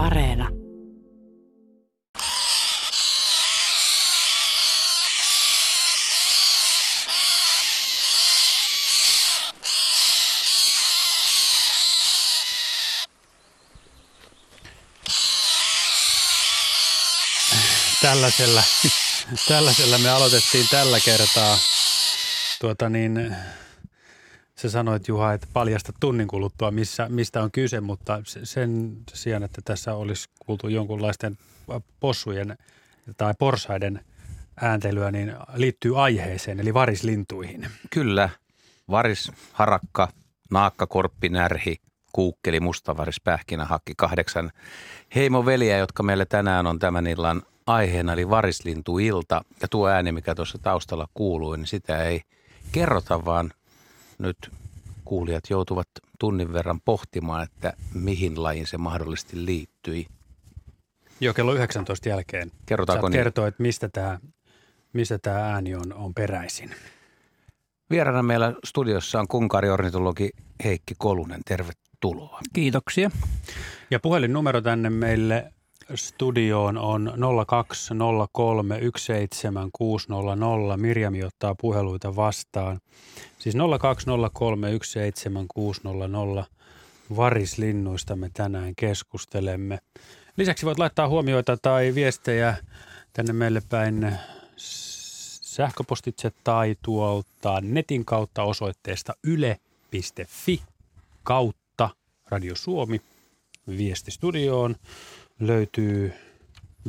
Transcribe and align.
Areena. 0.00 0.48
Tällaisella, 18.02 18.62
tällaisella 19.48 19.98
me 19.98 20.10
aloitettiin 20.10 20.68
tällä 20.70 21.00
kertaa. 21.00 21.58
Tuota 22.60 22.88
niin, 22.88 23.36
sä 24.60 24.70
sanoit 24.70 25.08
Juha, 25.08 25.32
että 25.32 25.46
paljasta 25.52 25.92
tunnin 26.00 26.28
kuluttua, 26.28 26.70
missä, 26.70 27.08
mistä 27.08 27.42
on 27.42 27.50
kyse, 27.50 27.80
mutta 27.80 28.22
sen 28.42 28.96
sijaan, 29.14 29.42
että 29.42 29.62
tässä 29.64 29.94
olisi 29.94 30.28
kuultu 30.38 30.68
jonkunlaisten 30.68 31.38
possujen 32.00 32.58
tai 33.16 33.34
porsaiden 33.38 34.04
ääntelyä, 34.60 35.10
niin 35.10 35.34
liittyy 35.54 36.02
aiheeseen, 36.02 36.60
eli 36.60 36.74
varislintuihin. 36.74 37.66
Kyllä, 37.90 38.28
varis, 38.90 39.32
harakka, 39.52 40.08
naakka, 40.50 40.86
korppi, 40.86 41.28
närhi, 41.28 41.76
kuukkeli, 42.12 42.60
mustavaris, 42.60 43.20
pähkinähakki, 43.20 43.92
kahdeksan 43.96 44.50
heimoveliä, 45.14 45.78
jotka 45.78 46.02
meillä 46.02 46.24
tänään 46.24 46.66
on 46.66 46.78
tämän 46.78 47.06
illan 47.06 47.42
aiheena, 47.66 48.12
eli 48.12 48.30
varislintuilta. 48.30 49.44
Ja 49.62 49.68
tuo 49.68 49.88
ääni, 49.88 50.12
mikä 50.12 50.34
tuossa 50.34 50.58
taustalla 50.58 51.08
kuului, 51.14 51.56
niin 51.56 51.66
sitä 51.66 52.04
ei 52.04 52.22
kerrota, 52.72 53.24
vaan 53.24 53.52
nyt 54.20 54.36
kuulijat 55.04 55.44
joutuvat 55.50 55.88
tunnin 56.18 56.52
verran 56.52 56.80
pohtimaan, 56.80 57.42
että 57.42 57.72
mihin 57.94 58.42
lajiin 58.42 58.66
se 58.66 58.78
mahdollisesti 58.78 59.46
liittyi. 59.46 60.06
Joo, 61.20 61.34
kello 61.34 61.54
19 61.54 62.08
jälkeen. 62.08 62.52
Kerrotaanko 62.66 63.02
Saat 63.02 63.10
niin? 63.10 63.18
kertoa, 63.18 63.48
että 63.48 63.62
mistä 63.62 63.88
tämä, 63.88 64.18
mistä 64.92 65.18
tämä 65.18 65.52
ääni 65.52 65.74
on, 65.74 65.92
on 65.92 66.14
peräisin. 66.14 66.74
Vieraana 67.90 68.22
meillä 68.22 68.54
studiossa 68.64 69.20
on 69.20 69.28
kunkariornitologi 69.28 70.30
Heikki 70.64 70.94
Kolunen. 70.98 71.40
Tervetuloa. 71.44 72.40
Kiitoksia. 72.52 73.10
Ja 73.90 74.00
puhelinnumero 74.00 74.60
tänne 74.60 74.90
meille 74.90 75.52
studioon 75.94 76.78
on 76.78 77.12
020317600. 80.72 80.76
Mirjami 80.76 81.24
ottaa 81.24 81.54
puheluita 81.54 82.16
vastaan. 82.16 82.80
Siis 83.38 83.54
020317600. 83.54 83.60
Varislinnuista 87.16 88.16
me 88.16 88.30
tänään 88.34 88.74
keskustelemme. 88.76 89.78
Lisäksi 90.36 90.66
voit 90.66 90.78
laittaa 90.78 91.08
huomioita 91.08 91.56
tai 91.56 91.94
viestejä 91.94 92.56
tänne 93.12 93.32
meille 93.32 93.62
päin 93.68 94.18
sähköpostitse 95.50 96.32
tai 96.44 96.76
tuolta 96.82 97.60
netin 97.60 98.04
kautta 98.04 98.42
osoitteesta 98.42 99.12
yle.fi 99.24 100.62
kautta 101.22 101.90
Radio 102.28 102.56
Suomi 102.56 103.00
viesti 103.68 104.10
studioon 104.10 104.76
löytyy 105.40 106.12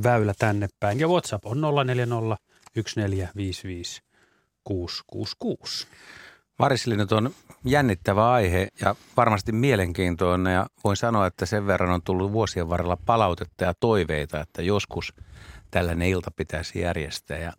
väylä 0.04 0.34
tänne 0.40 0.68
päin. 0.80 1.00
Ja 1.00 1.08
WhatsApp 1.08 1.46
on 1.46 1.62
040 1.62 2.38
1455 2.74 4.02
666. 4.64 5.88
Varislinnut 6.60 7.12
on 7.12 7.32
jännittävä 7.66 8.32
aihe 8.32 8.68
ja 8.82 8.96
varmasti 9.18 9.52
mielenkiintoinen 9.52 10.54
ja 10.54 10.68
voin 10.84 10.98
sanoa, 10.98 11.28
että 11.28 11.46
sen 11.46 11.68
verran 11.68 11.92
on 11.92 12.02
tullut 12.02 12.32
vuosien 12.32 12.70
varrella 12.70 12.98
palautetta 13.06 13.64
ja 13.64 13.74
toiveita, 13.80 14.42
että 14.42 14.62
joskus 14.62 15.14
tällainen 15.72 16.08
ilta 16.08 16.32
pitäisi 16.36 16.80
järjestää. 16.80 17.38
Ja 17.38 17.54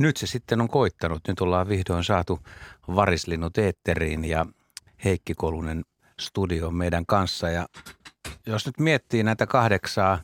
nyt 0.00 0.16
se 0.16 0.26
sitten 0.26 0.60
on 0.60 0.68
koittanut. 0.68 1.20
Nyt 1.28 1.40
ollaan 1.40 1.68
vihdoin 1.68 2.04
saatu 2.04 2.38
varislinnut 2.88 3.58
eetteriin 3.58 4.24
ja 4.24 4.46
Heikki 5.04 5.34
Kolunen 5.34 5.82
studio 6.20 6.70
meidän 6.70 7.06
kanssa. 7.06 7.50
Ja 7.50 7.66
jos 8.46 8.66
nyt 8.66 8.78
miettii 8.78 9.22
näitä 9.22 9.46
kahdeksaa 9.46 10.18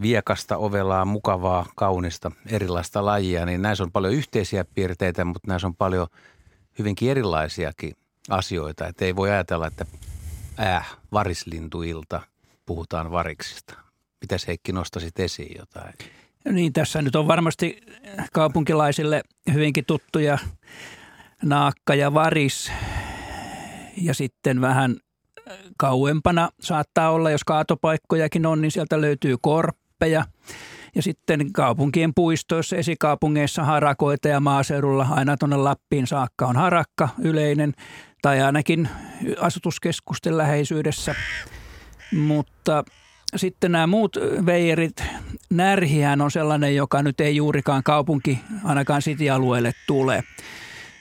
viekasta, 0.00 0.56
ovelaa, 0.56 1.04
mukavaa, 1.04 1.66
kaunista, 1.76 2.30
erilaista 2.46 3.04
lajia, 3.04 3.46
niin 3.46 3.62
näissä 3.62 3.84
on 3.84 3.92
paljon 3.92 4.14
yhteisiä 4.14 4.64
piirteitä, 4.64 5.24
mutta 5.24 5.48
näissä 5.48 5.66
on 5.66 5.76
paljon 5.76 6.06
hyvinkin 6.78 7.10
erilaisiakin 7.10 7.94
asioita. 8.30 8.86
Että 8.86 9.04
ei 9.04 9.16
voi 9.16 9.30
ajatella, 9.30 9.66
että 9.66 9.86
äh, 10.60 10.96
varislintuilta 11.12 12.20
puhutaan 12.66 13.10
variksista. 13.10 13.74
Mitäs 14.20 14.46
Heikki 14.46 14.72
nostasit 14.72 15.20
esiin 15.20 15.56
jotain? 15.58 15.94
Niin, 16.52 16.72
tässä 16.72 17.02
nyt 17.02 17.16
on 17.16 17.28
varmasti 17.28 17.80
kaupunkilaisille 18.32 19.22
hyvinkin 19.52 19.84
tuttuja 19.84 20.38
naakka 21.42 21.94
ja 21.94 22.14
varis. 22.14 22.72
Ja 23.96 24.14
sitten 24.14 24.60
vähän 24.60 24.96
kauempana 25.78 26.48
saattaa 26.60 27.10
olla, 27.10 27.30
jos 27.30 27.44
kaatopaikkojakin 27.44 28.46
on, 28.46 28.60
niin 28.60 28.70
sieltä 28.70 29.00
löytyy 29.00 29.36
korppeja. 29.40 30.24
Ja 30.94 31.02
sitten 31.02 31.52
kaupunkien 31.52 32.14
puistoissa, 32.14 32.76
esikaupungeissa 32.76 33.64
harakoita 33.64 34.28
ja 34.28 34.40
maaseudulla 34.40 35.06
aina 35.10 35.36
tuonne 35.36 35.56
Lappiin 35.56 36.06
saakka 36.06 36.46
on 36.46 36.56
harakka 36.56 37.08
yleinen 37.22 37.74
tai 38.22 38.40
ainakin 38.40 38.88
asutuskeskusten 39.40 40.38
läheisyydessä. 40.38 41.14
Mutta 42.12 42.84
sitten 43.36 43.72
nämä 43.72 43.86
muut 43.86 44.16
veijerit, 44.46 45.04
närhihän 45.50 46.20
on 46.20 46.30
sellainen, 46.30 46.76
joka 46.76 47.02
nyt 47.02 47.20
ei 47.20 47.36
juurikaan 47.36 47.82
kaupunki, 47.82 48.38
ainakaan 48.64 49.02
sitialueelle 49.02 49.72
tule. 49.86 50.24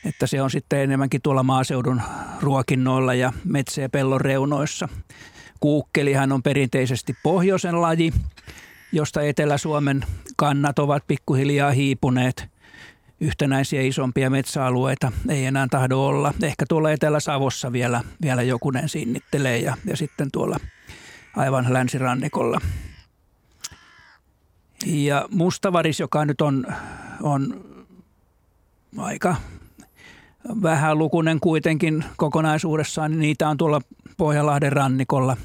Että 0.05 0.27
se 0.27 0.41
on 0.41 0.51
sitten 0.51 0.79
enemmänkin 0.79 1.21
tuolla 1.21 1.43
maaseudun 1.43 2.01
ruokinnoilla 2.41 3.13
ja 3.13 3.33
metsä- 3.45 3.81
ja 3.81 3.89
pellon 3.89 4.21
reunoissa. 4.21 4.89
Kuukkelihan 5.59 6.31
on 6.31 6.43
perinteisesti 6.43 7.15
pohjoisen 7.23 7.81
laji, 7.81 8.13
josta 8.91 9.21
Etelä-Suomen 9.21 10.05
kannat 10.35 10.79
ovat 10.79 11.03
pikkuhiljaa 11.07 11.71
hiipuneet. 11.71 12.47
Yhtenäisiä 13.21 13.81
isompia 13.81 14.29
metsäalueita 14.29 15.11
ei 15.29 15.45
enää 15.45 15.67
tahdo 15.71 15.99
olla. 15.99 16.33
Ehkä 16.43 16.65
tuolla 16.69 16.91
Etelä-Savossa 16.91 17.71
vielä, 17.71 18.01
vielä 18.21 18.41
jokunen 18.41 18.89
sinnittelee 18.89 19.57
ja, 19.57 19.77
ja 19.85 19.97
sitten 19.97 20.31
tuolla 20.31 20.59
aivan 21.35 21.73
länsirannikolla. 21.73 22.61
Ja 24.85 25.25
mustavaris, 25.31 25.99
joka 25.99 26.25
nyt 26.25 26.41
on, 26.41 26.67
on 27.21 27.65
aika 28.97 29.35
vähän 30.63 30.97
lukunen 30.97 31.39
kuitenkin 31.39 32.05
kokonaisuudessaan, 32.17 33.11
niin 33.11 33.19
niitä 33.19 33.49
on 33.49 33.57
tuolla 33.57 33.81
Pohjanlahden 34.17 34.71
rannikolla 34.71 35.37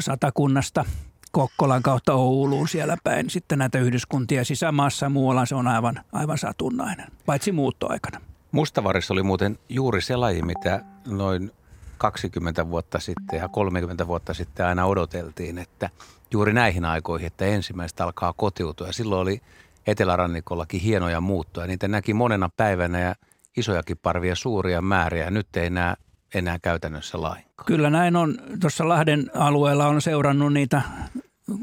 satakunnasta 0.00 0.84
Kokkolan 1.32 1.82
kautta 1.82 2.14
Ouluun 2.14 2.68
siellä 2.68 2.96
päin. 3.04 3.30
Sitten 3.30 3.58
näitä 3.58 3.78
yhdyskuntia 3.78 4.44
sisämaassa 4.44 5.08
muualla 5.08 5.46
se 5.46 5.54
on 5.54 5.68
aivan, 5.68 6.00
aivan 6.12 6.38
satunnainen, 6.38 7.06
paitsi 7.26 7.52
muuttoaikana. 7.52 8.20
Mustavaris 8.52 9.10
oli 9.10 9.22
muuten 9.22 9.58
juuri 9.68 10.02
se 10.02 10.16
laji, 10.16 10.42
mitä 10.42 10.84
noin 11.06 11.50
20 11.98 12.68
vuotta 12.68 13.00
sitten 13.00 13.38
ja 13.38 13.48
30 13.48 14.06
vuotta 14.06 14.34
sitten 14.34 14.66
aina 14.66 14.86
odoteltiin, 14.86 15.58
että 15.58 15.90
juuri 16.30 16.52
näihin 16.52 16.84
aikoihin, 16.84 17.26
että 17.26 17.44
ensimmäistä 17.44 18.04
alkaa 18.04 18.32
kotiutua. 18.32 18.92
Silloin 18.92 19.20
oli 19.20 19.40
etelärannikollakin 19.86 20.80
hienoja 20.80 21.20
muuttoja. 21.20 21.66
Niitä 21.66 21.88
näki 21.88 22.14
monena 22.14 22.48
päivänä 22.56 23.00
ja 23.00 23.14
isojakin 23.56 23.96
parvia, 24.02 24.34
suuria 24.34 24.82
määriä. 24.82 25.30
Nyt 25.30 25.56
ei 25.56 25.66
enää, 25.66 25.96
enää 26.34 26.58
käytännössä 26.62 27.20
lainkaan. 27.20 27.66
Kyllä 27.66 27.90
näin 27.90 28.16
on. 28.16 28.38
Tuossa 28.60 28.88
Lahden 28.88 29.30
alueella 29.34 29.86
on 29.86 30.02
seurannut 30.02 30.52
niitä 30.52 30.82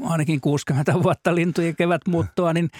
ainakin 0.04 0.40
60 0.40 1.02
vuotta 1.02 1.34
lintujen 1.34 1.76
kevätmuuttoa, 1.76 2.52
niin, 2.52 2.70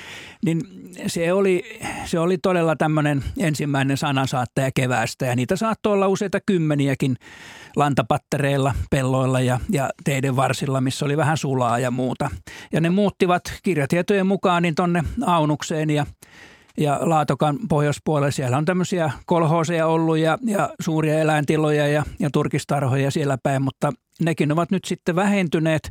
niin 0.44 0.60
se, 1.06 1.32
oli, 1.32 1.80
se 2.04 2.18
oli 2.18 2.38
todella 2.38 2.76
tämmöinen 2.76 3.24
ensimmäinen 3.38 3.96
sanansaattaja 3.96 4.70
keväästä. 4.74 5.26
Ja 5.26 5.36
niitä 5.36 5.56
saattoi 5.56 5.92
olla 5.92 6.08
useita 6.08 6.38
kymmeniäkin 6.46 7.16
lantapattereilla, 7.76 8.74
pelloilla 8.90 9.40
ja, 9.40 9.60
ja 9.70 9.90
teiden 10.04 10.36
varsilla, 10.36 10.80
missä 10.80 11.04
oli 11.04 11.16
vähän 11.16 11.36
sulaa 11.36 11.78
ja 11.78 11.90
muuta. 11.90 12.30
Ja 12.72 12.80
ne 12.80 12.90
muuttivat 12.90 13.42
kirjatietojen 13.62 14.26
mukaan 14.26 14.62
niin 14.62 14.74
tonne 14.74 15.04
Aunukseen 15.26 15.90
ja 15.90 16.06
ja 16.78 16.98
Laatokan 17.00 17.58
pohjoispuolella 17.68 18.30
siellä 18.30 18.56
on 18.56 18.64
tämmöisiä 18.64 19.10
kolhooseja 19.26 19.86
ollut 19.86 20.18
ja, 20.18 20.38
ja 20.46 20.70
suuria 20.80 21.18
eläintiloja 21.18 21.88
ja, 21.88 22.04
ja 22.18 22.30
turkistarhoja 22.32 23.10
siellä 23.10 23.38
päin, 23.42 23.62
mutta 23.62 23.92
nekin 24.20 24.52
ovat 24.52 24.70
nyt 24.70 24.84
sitten 24.84 25.16
vähentyneet 25.16 25.90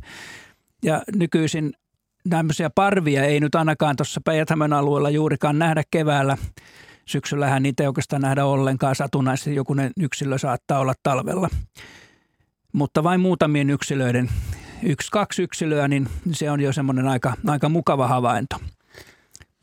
ja 0.84 1.02
nykyisin 1.16 1.72
tämmöisiä 2.30 2.70
parvia 2.70 3.24
ei 3.24 3.40
nyt 3.40 3.54
ainakaan 3.54 3.96
tuossa 3.96 4.20
päijät 4.24 4.48
alueella 4.50 5.10
juurikaan 5.10 5.58
nähdä 5.58 5.82
keväällä. 5.90 6.36
Syksyllähän 7.06 7.62
niitä 7.62 7.82
ei 7.82 7.86
oikeastaan 7.86 8.22
nähdä 8.22 8.44
ollenkaan 8.44 8.94
satunnaisesti, 8.94 9.54
joku 9.54 9.76
yksilö 10.00 10.38
saattaa 10.38 10.78
olla 10.78 10.94
talvella. 11.02 11.48
Mutta 12.72 13.02
vain 13.02 13.20
muutamien 13.20 13.70
yksilöiden 13.70 14.30
yksi, 14.82 15.10
kaksi 15.10 15.42
yksilöä, 15.42 15.88
niin 15.88 16.08
se 16.32 16.50
on 16.50 16.60
jo 16.60 16.72
semmoinen 16.72 17.08
aika, 17.08 17.32
aika 17.46 17.68
mukava 17.68 18.08
havainto. 18.08 18.56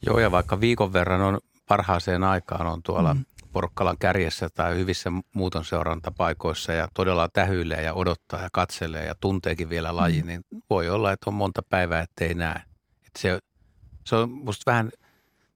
Joo, 0.06 0.20
ja 0.20 0.32
vaikka 0.32 0.60
viikon 0.60 0.94
verran 0.94 1.22
on 1.22 1.40
parhaaseen 1.68 2.24
aikaan 2.24 2.68
on 2.68 2.84
tuolla 2.84 3.14
mm. 3.14 3.26
Porkkalan 3.52 3.98
kärjessä 3.98 4.50
tai 4.50 4.76
hyvissä 4.76 5.12
muuton 5.34 5.66
seurantapaikoissa 5.66 6.74
ja 6.74 6.88
todella 6.94 7.30
tähyilee 7.34 7.82
ja 7.82 7.94
odottaa 7.94 8.42
ja 8.42 8.50
katselee 8.54 9.06
ja 9.06 9.16
tunteekin 9.22 9.70
vielä 9.70 9.96
laji, 9.96 10.22
mm. 10.22 10.28
niin 10.28 10.42
voi 10.70 10.90
olla, 10.90 11.12
että 11.12 11.30
on 11.30 11.34
monta 11.34 11.62
päivää, 11.70 12.02
ettei 12.02 12.34
näe. 12.34 12.62
Että 13.08 13.20
se, 13.20 13.40
se 14.06 14.16
on 14.16 14.30
musta 14.30 14.72
vähän, 14.72 14.92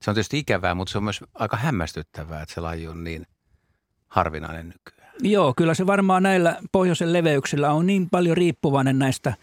se 0.01 0.11
on 0.11 0.15
tietysti 0.15 0.39
ikävää, 0.39 0.75
mutta 0.75 0.91
se 0.91 0.97
on 0.97 1.03
myös 1.03 1.23
aika 1.33 1.57
hämmästyttävää, 1.57 2.41
että 2.41 2.55
se 2.55 2.61
laji 2.61 2.87
on 2.87 3.03
niin 3.03 3.27
harvinainen 4.07 4.69
nykyään. 4.69 5.13
Joo, 5.19 5.53
kyllä 5.57 5.73
se 5.73 5.87
varmaan 5.87 6.23
näillä 6.23 6.57
pohjoisen 6.71 7.13
leveyksillä 7.13 7.71
on 7.71 7.87
niin 7.87 8.09
paljon 8.09 8.37
riippuvainen 8.37 8.99
näistä 8.99 9.33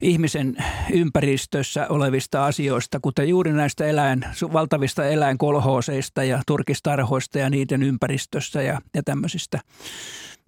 ihmisen 0.00 0.56
ympäristössä 0.92 1.86
olevista 1.88 2.46
asioista, 2.46 3.00
kuten 3.02 3.28
juuri 3.28 3.52
näistä 3.52 3.86
eläin, 3.86 4.24
valtavista 4.52 5.04
eläinkolhooseista 5.04 6.24
ja 6.24 6.42
turkistarhoista 6.46 7.38
ja 7.38 7.50
niiden 7.50 7.82
ympäristössä 7.82 8.62
ja, 8.62 8.80
ja 8.94 9.02
tämmöisistä. 9.02 9.60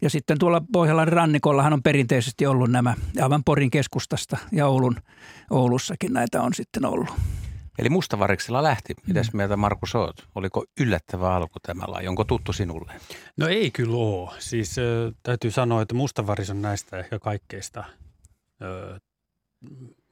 Ja 0.02 0.10
sitten 0.10 0.38
tuolla 0.38 0.62
Pohjolan 0.72 1.08
rannikollahan 1.08 1.72
on 1.72 1.82
perinteisesti 1.82 2.46
ollut 2.46 2.70
nämä 2.70 2.94
aivan 3.22 3.44
Porin 3.44 3.70
keskustasta 3.70 4.36
ja 4.52 4.66
Oulun, 4.66 4.96
Oulussakin 5.50 6.12
näitä 6.12 6.42
on 6.42 6.54
sitten 6.54 6.84
ollut. 6.84 7.08
Eli 7.78 7.88
mustavariksella 7.88 8.62
lähti. 8.62 8.94
Mitäs 9.06 9.32
mm. 9.32 9.36
mieltä 9.36 9.56
Markus 9.56 9.94
oot? 9.94 10.28
Oliko 10.34 10.64
yllättävä 10.80 11.34
alku 11.34 11.58
tämä 11.60 11.84
laji? 11.86 12.08
Onko 12.08 12.24
tuttu 12.24 12.52
sinulle? 12.52 12.92
No 13.36 13.48
ei 13.48 13.70
kyllä 13.70 13.96
ole. 13.96 14.30
Siis 14.38 14.78
äh, 14.78 14.84
täytyy 15.22 15.50
sanoa, 15.50 15.82
että 15.82 15.94
mustavaris 15.94 16.50
on 16.50 16.62
näistä 16.62 16.98
ehkä 16.98 17.18
kaikkeista 17.18 17.80
äh, 17.80 19.00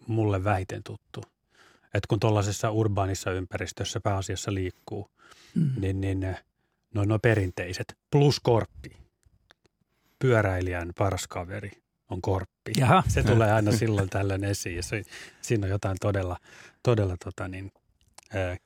mulle 0.07 0.45
vähiten 0.45 0.83
tuttu. 0.83 1.23
Että 1.95 2.07
kun 2.09 2.21
tuollaisessa 2.21 2.71
urbaanissa 2.71 3.31
ympäristössä 3.33 4.01
pääasiassa 4.01 4.55
liikkuu, 4.55 5.11
mm. 5.55 5.71
niin, 5.81 6.01
niin 6.01 6.37
no, 6.95 7.05
no 7.05 7.19
perinteiset 7.19 7.99
plus 8.11 8.41
korppi, 8.41 8.97
pyöräilijän 10.19 10.93
paras 10.99 11.27
kaveri 11.29 11.71
on 12.11 12.23
korppi. 12.23 12.73
Jaha. 12.79 13.03
Se 13.09 13.23
tulee 13.23 13.53
aina 13.53 13.73
silloin 13.73 14.09
tällöin 14.09 14.45
esiin 14.45 14.77
ja 14.77 14.83
se, 14.83 15.03
siinä 15.43 15.67
on 15.67 15.71
jotain 15.71 15.97
todella, 16.01 16.37
todella 16.83 17.17
tota 17.25 17.49
niin, 17.49 17.73
ää, 18.35 18.57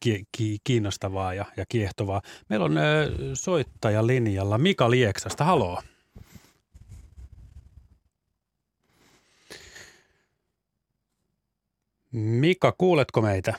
ki, 0.00 0.24
ki, 0.32 0.58
kiinnostavaa 0.64 1.34
ja, 1.34 1.44
ja 1.56 1.64
kiehtovaa. 1.68 2.22
Meillä 2.48 2.64
on 2.66 2.78
ää, 2.78 3.06
soittaja 3.34 4.06
linjalla 4.06 4.58
Mika 4.58 4.90
Lieksasta. 4.90 5.44
Haloo. 5.44 5.82
Mika, 12.14 12.72
kuuletko 12.72 13.22
meitä? 13.22 13.54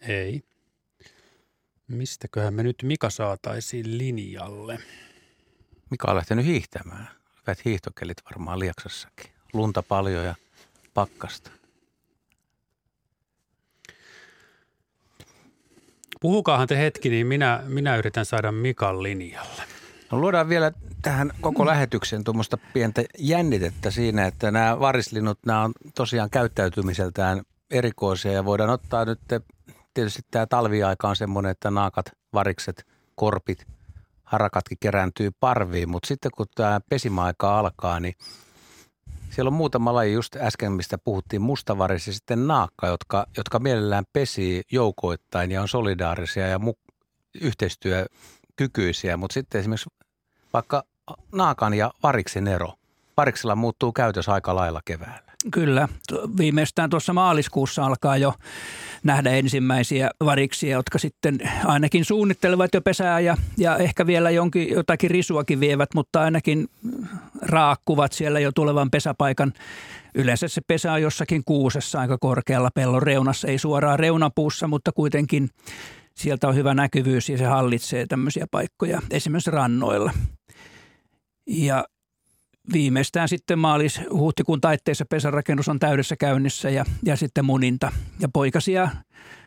Ei. 0.00 0.42
Mistäköhän 1.88 2.54
me 2.54 2.62
nyt 2.62 2.76
Mika 2.82 3.10
saataisiin 3.10 3.98
linjalle? 3.98 4.78
Mika 5.90 6.10
on 6.10 6.16
lähtenyt 6.16 6.44
hiihtämään. 6.44 7.08
Hyvät 7.40 7.64
hiihtokelit 7.64 8.16
varmaan 8.30 8.58
Lieksassakin. 8.58 9.30
Lunta 9.52 9.82
paljon 9.82 10.24
ja 10.24 10.34
pakkasta. 10.94 11.50
Puhukaahan 16.20 16.68
te 16.68 16.78
hetki, 16.78 17.08
niin 17.08 17.26
minä, 17.26 17.62
minä 17.66 17.96
yritän 17.96 18.26
saada 18.26 18.52
Mikan 18.52 19.02
linjalle. 19.02 19.62
No 20.10 20.20
luodaan 20.20 20.48
vielä 20.48 20.72
tähän 21.04 21.32
koko 21.40 21.66
lähetykseen 21.66 22.24
tuommoista 22.24 22.58
pientä 22.72 23.04
jännitettä 23.18 23.90
siinä, 23.90 24.26
että 24.26 24.50
nämä 24.50 24.80
varislinnut, 24.80 25.38
nämä 25.46 25.62
on 25.62 25.72
tosiaan 25.94 26.30
käyttäytymiseltään 26.30 27.42
erikoisia 27.70 28.32
ja 28.32 28.44
voidaan 28.44 28.70
ottaa 28.70 29.04
nyt, 29.04 29.20
tietysti 29.94 30.22
tämä 30.30 30.46
talviaika 30.46 31.08
on 31.08 31.16
semmoinen, 31.16 31.50
että 31.50 31.70
naakat, 31.70 32.06
varikset, 32.32 32.86
korpit, 33.14 33.66
harakatkin 34.24 34.78
kerääntyy 34.80 35.30
parviin, 35.40 35.88
mutta 35.88 36.06
sitten 36.06 36.30
kun 36.36 36.46
tämä 36.54 36.80
pesimäaika 36.90 37.58
alkaa, 37.58 38.00
niin 38.00 38.14
siellä 39.30 39.48
on 39.48 39.54
muutama 39.54 39.94
laji, 39.94 40.12
just 40.12 40.36
äsken 40.36 40.72
mistä 40.72 40.98
puhuttiin, 40.98 41.42
mustavaris 41.42 42.06
ja 42.06 42.12
sitten 42.12 42.46
naakka, 42.46 42.86
jotka, 42.86 43.26
jotka 43.36 43.58
mielellään 43.58 44.04
pesii 44.12 44.62
joukoittain 44.72 45.50
ja 45.50 45.62
on 45.62 45.68
solidaarisia 45.68 46.48
ja 46.48 46.58
mu- 46.58 46.94
yhteistyökykyisiä, 47.40 49.16
mutta 49.16 49.34
sitten 49.34 49.58
esimerkiksi 49.58 49.90
vaikka 50.52 50.84
naakan 51.32 51.74
ja 51.74 51.90
variksen 52.02 52.48
ero. 52.48 52.72
Variksella 53.16 53.56
muuttuu 53.56 53.92
käytös 53.92 54.28
aika 54.28 54.54
lailla 54.54 54.80
keväällä. 54.84 55.24
Kyllä. 55.50 55.88
Viimeistään 56.38 56.90
tuossa 56.90 57.12
maaliskuussa 57.12 57.86
alkaa 57.86 58.16
jo 58.16 58.34
nähdä 59.02 59.30
ensimmäisiä 59.30 60.10
variksia, 60.24 60.76
jotka 60.76 60.98
sitten 60.98 61.38
ainakin 61.64 62.04
suunnittelevat 62.04 62.74
jo 62.74 62.80
pesää 62.80 63.20
ja, 63.20 63.36
ja 63.58 63.76
ehkä 63.76 64.06
vielä 64.06 64.30
jonkin, 64.30 64.70
jotakin 64.70 65.10
risuakin 65.10 65.60
vievät, 65.60 65.88
mutta 65.94 66.20
ainakin 66.20 66.68
raakkuvat 67.42 68.12
siellä 68.12 68.40
jo 68.40 68.52
tulevan 68.52 68.90
pesäpaikan. 68.90 69.52
Yleensä 70.14 70.48
se 70.48 70.60
pesä 70.66 70.92
on 70.92 71.02
jossakin 71.02 71.42
kuusessa 71.44 72.00
aika 72.00 72.18
korkealla 72.18 72.70
pellon 72.74 73.02
reunassa, 73.02 73.48
ei 73.48 73.58
suoraan 73.58 73.98
reunapuussa, 73.98 74.68
mutta 74.68 74.92
kuitenkin 74.92 75.50
sieltä 76.14 76.48
on 76.48 76.54
hyvä 76.54 76.74
näkyvyys 76.74 77.28
ja 77.28 77.38
se 77.38 77.44
hallitsee 77.44 78.06
tämmöisiä 78.06 78.46
paikkoja 78.50 79.02
esimerkiksi 79.10 79.50
rannoilla. 79.50 80.12
Ja 81.46 81.84
viimeistään 82.72 83.28
sitten 83.28 83.58
maalis 83.58 84.00
huhtikuun 84.10 84.60
taitteessa 84.60 85.04
pesärakennus 85.10 85.68
on 85.68 85.78
täydessä 85.78 86.16
käynnissä 86.16 86.70
ja, 86.70 86.84
ja 87.04 87.16
sitten 87.16 87.44
muninta. 87.44 87.92
Ja 88.20 88.28
poikasia, 88.32 88.88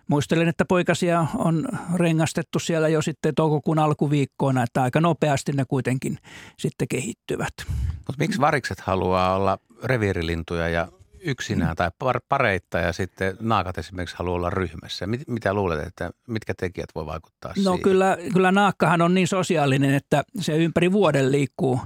muistelen, 0.08 0.48
että 0.48 0.66
poikasia 0.66 1.26
on 1.36 1.68
rengastettu 1.96 2.60
siellä 2.60 2.88
jo 2.88 3.02
sitten 3.02 3.36
toukokuun 3.36 3.80
alkuviikkoona, 3.80 4.64
että 4.64 4.84
aika 4.84 5.02
nopeasti 5.02 5.52
ne 5.52 5.66
kuitenkin 5.68 6.18
sitten 6.60 6.88
kehittyvät. 6.88 7.54
Mutta 7.96 8.16
miksi 8.20 8.42
varikset 8.42 8.80
haluaa 8.80 9.36
olla 9.36 9.58
reviirilintuja 9.84 10.70
ja 10.70 10.88
yksinään 11.20 11.76
tai 11.76 11.92
par, 12.00 12.20
pareittain 12.30 12.86
ja 12.86 12.94
sitten 12.94 13.38
naakat 13.40 13.78
esimerkiksi 13.78 14.16
haluaa 14.18 14.36
olla 14.36 14.50
ryhmässä. 14.50 15.08
Mit, 15.08 15.22
mitä 15.28 15.54
luulet, 15.54 15.88
että 15.88 16.12
mitkä 16.28 16.54
tekijät 16.54 16.90
voi 16.96 17.06
vaikuttaa 17.06 17.50
no, 17.50 17.64
siihen? 17.64 17.82
kyllä, 17.82 18.18
kyllä 18.34 18.52
naakkahan 18.52 19.02
on 19.02 19.14
niin 19.14 19.28
sosiaalinen, 19.28 19.94
että 19.94 20.24
se 20.40 20.58
ympäri 20.58 20.92
vuoden 20.92 21.32
liikkuu, 21.32 21.80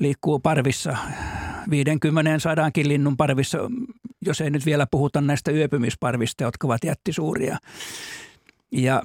liikkuu 0.00 0.38
parvissa 0.38 0.96
50 1.70 2.38
sadaankin 2.38 2.88
linnun 2.88 3.16
parvissa, 3.16 3.58
jos 4.26 4.40
ei 4.40 4.50
nyt 4.50 4.66
vielä 4.66 4.86
puhuta 4.90 5.20
näistä 5.20 5.50
yöpymisparvista, 5.50 6.44
jotka 6.44 6.66
ovat 6.66 6.84
jättisuuria. 6.84 7.58
Ja 8.72 9.02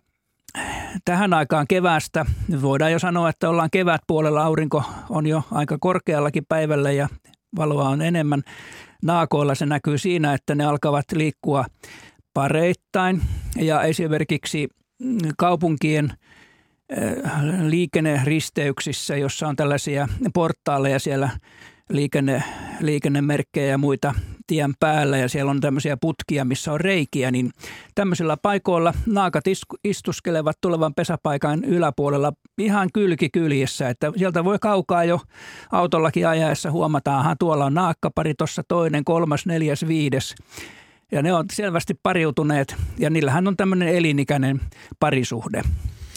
tähän 1.06 1.34
aikaan 1.34 1.68
kevästä, 1.68 2.26
voidaan 2.62 2.92
jo 2.92 3.00
sanoa, 3.00 3.30
että 3.30 3.50
ollaan 3.50 3.70
kevät 3.72 4.02
puolella, 4.08 4.44
aurinko 4.44 4.84
on 5.10 5.28
jo 5.28 5.44
aika 5.52 5.78
korkeallakin 5.80 6.46
päivällä 6.50 6.92
ja 6.92 7.10
valoa 7.56 7.90
on 7.90 8.02
enemmän, 8.02 8.44
naakoilla 9.02 9.56
se 9.56 9.66
näkyy 9.66 9.98
siinä, 9.98 10.34
että 10.34 10.56
ne 10.56 10.66
alkavat 10.66 11.06
liikkua 11.14 11.66
pareittain. 12.34 13.22
Ja 13.56 13.84
esimerkiksi 13.84 14.68
kaupunkien 15.38 16.14
äh, 16.98 17.44
liikenneristeyksissä, 17.68 19.16
jossa 19.16 19.48
on 19.48 19.56
tällaisia 19.56 20.08
portaaleja 20.34 21.00
siellä 21.00 21.30
liikenne, 21.90 22.44
liikennemerkkejä 22.80 23.68
ja 23.68 23.78
muita 23.78 24.14
tien 24.52 24.74
päällä 24.80 25.18
ja 25.18 25.30
siellä 25.30 25.52
on 25.52 25.62
tämmöisiä 25.62 25.98
putkia, 25.98 26.46
missä 26.46 26.74
on 26.74 26.80
reikiä, 26.80 27.32
niin 27.32 27.52
tämmöisillä 27.96 28.38
paikoilla 28.38 28.94
naakat 29.06 29.44
istuskelevat 29.84 30.58
tulevan 30.62 30.94
pesäpaikan 30.94 31.64
yläpuolella 31.64 32.34
ihan 32.58 32.90
kylki 32.94 33.30
kyljessä, 33.30 33.90
että 33.90 34.12
sieltä 34.16 34.44
voi 34.44 34.58
kaukaa 34.62 35.04
jo 35.04 35.22
autollakin 35.72 36.28
ajaessa 36.28 36.72
että 36.72 37.36
tuolla 37.40 37.66
on 37.66 37.74
naakkapari, 37.74 38.34
tuossa 38.34 38.64
toinen, 38.68 39.06
kolmas, 39.06 39.46
neljäs, 39.46 39.88
viides. 39.88 40.36
Ja 41.12 41.22
ne 41.22 41.34
on 41.34 41.46
selvästi 41.54 41.94
pariutuneet 42.04 42.76
ja 43.00 43.10
niillähän 43.10 43.48
on 43.48 43.58
tämmöinen 43.58 43.88
elinikäinen 43.88 44.62
parisuhde. 45.00 45.62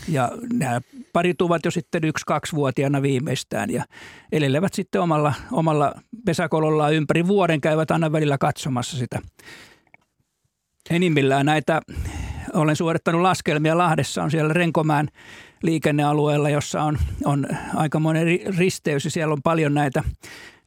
Ja 0.08 0.32
nämä 0.52 0.80
parituvat 1.12 1.64
jo 1.64 1.70
sitten 1.70 2.04
yksi-kaksivuotiaana 2.04 3.02
viimeistään 3.02 3.70
ja 3.70 3.84
elelevät 4.32 4.74
sitten 4.74 5.00
omalla, 5.00 5.34
omalla 5.52 5.94
pesäkolollaan 6.26 6.94
ympäri 6.94 7.26
vuoden, 7.26 7.60
käyvät 7.60 7.90
aina 7.90 8.12
välillä 8.12 8.38
katsomassa 8.38 8.96
sitä. 8.96 9.20
Enimmillään 10.90 11.46
näitä, 11.46 11.80
olen 12.52 12.76
suorittanut 12.76 13.22
laskelmia 13.22 13.78
Lahdessa, 13.78 14.22
on 14.22 14.30
siellä 14.30 14.52
Renkomään 14.52 15.08
liikennealueella, 15.62 16.50
jossa 16.50 16.82
on, 16.82 16.98
on 17.24 17.46
aikamoinen 17.74 18.26
risteys 18.58 19.04
ja 19.04 19.10
siellä 19.10 19.32
on 19.32 19.42
paljon 19.42 19.74
näitä, 19.74 20.02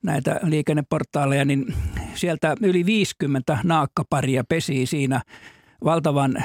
näitä 0.03 0.39
liikenneportaaleja, 0.43 1.45
niin 1.45 1.73
sieltä 2.13 2.55
yli 2.61 2.85
50 2.85 3.57
naakkaparia 3.63 4.43
pesii 4.49 4.85
siinä 4.85 5.21
valtavan 5.83 6.43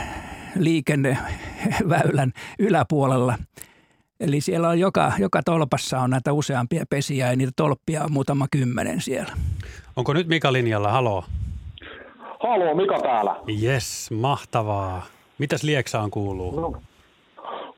liikenneväylän 1.71 2.33
yläpuolella. 2.59 3.35
Eli 4.21 4.40
siellä 4.40 4.69
on 4.69 4.78
joka, 4.78 5.12
joka 5.19 5.42
tolpassa 5.42 6.00
on 6.00 6.11
näitä 6.11 6.33
useampia 6.33 6.85
pesiä 6.90 7.31
ja 7.31 7.37
niitä 7.37 7.52
tolppia 7.57 8.04
on 8.04 8.12
muutama 8.12 8.47
kymmenen 8.50 9.00
siellä. 9.00 9.33
Onko 9.97 10.12
nyt 10.12 10.26
Mika 10.26 10.52
linjalla? 10.52 10.90
Haloo. 10.90 11.25
Haloo, 12.40 12.75
Mika 12.75 13.00
täällä. 13.00 13.37
Yes, 13.62 14.11
mahtavaa. 14.11 15.07
Mitäs 15.38 15.62
Lieksaan 15.62 16.11
kuuluu? 16.11 16.61
No, 16.61 16.73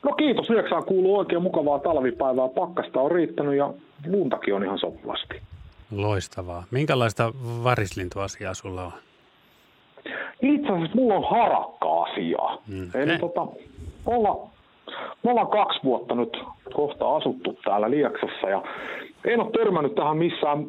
no 0.03 0.13
kiitos, 0.13 0.51
Lieksaan 0.51 0.85
kuuluu 0.85 1.19
oikein 1.19 1.43
mukavaa 1.43 1.79
talvipäivää. 1.79 2.49
Pakkasta 2.49 3.01
on 3.01 3.11
riittänyt 3.11 3.57
ja 3.57 3.75
luntakin 4.07 4.55
on 4.55 4.65
ihan 4.65 4.79
sopivasti. 4.79 5.35
Loistavaa. 5.91 6.65
Minkälaista 6.71 7.33
varislintuasiaa 7.65 8.55
sulla 8.55 8.85
on? 8.85 8.93
Itse 10.43 10.73
asiassa 10.73 10.97
mulla 10.97 11.15
on 11.15 11.31
harakka-asiaa. 11.31 12.59
Mm. 12.67 12.91
Eli 12.95 13.19
tota, 13.19 13.47
olla, 14.07 14.49
me 15.23 15.31
ollaan 15.31 15.49
kaksi 15.49 15.81
vuotta 15.85 16.15
nyt 16.15 16.43
kohta 16.75 17.17
asuttu 17.17 17.59
täällä 17.65 17.91
Lieksassa 17.91 18.49
ja 18.49 18.63
en 19.25 19.41
ole 19.41 19.51
törmännyt 19.51 19.95
tähän 19.95 20.17
missään, 20.17 20.67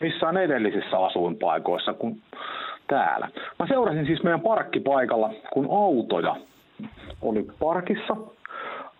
missään 0.00 0.36
edellisissä 0.36 0.98
asuinpaikoissa 0.98 1.92
kuin 1.94 2.22
täällä. 2.86 3.28
Mä 3.58 3.66
seurasin 3.66 4.06
siis 4.06 4.22
meidän 4.22 4.40
parkkipaikalla, 4.40 5.30
kun 5.52 5.68
autoja 5.70 6.36
oli 7.22 7.46
parkissa. 7.60 8.16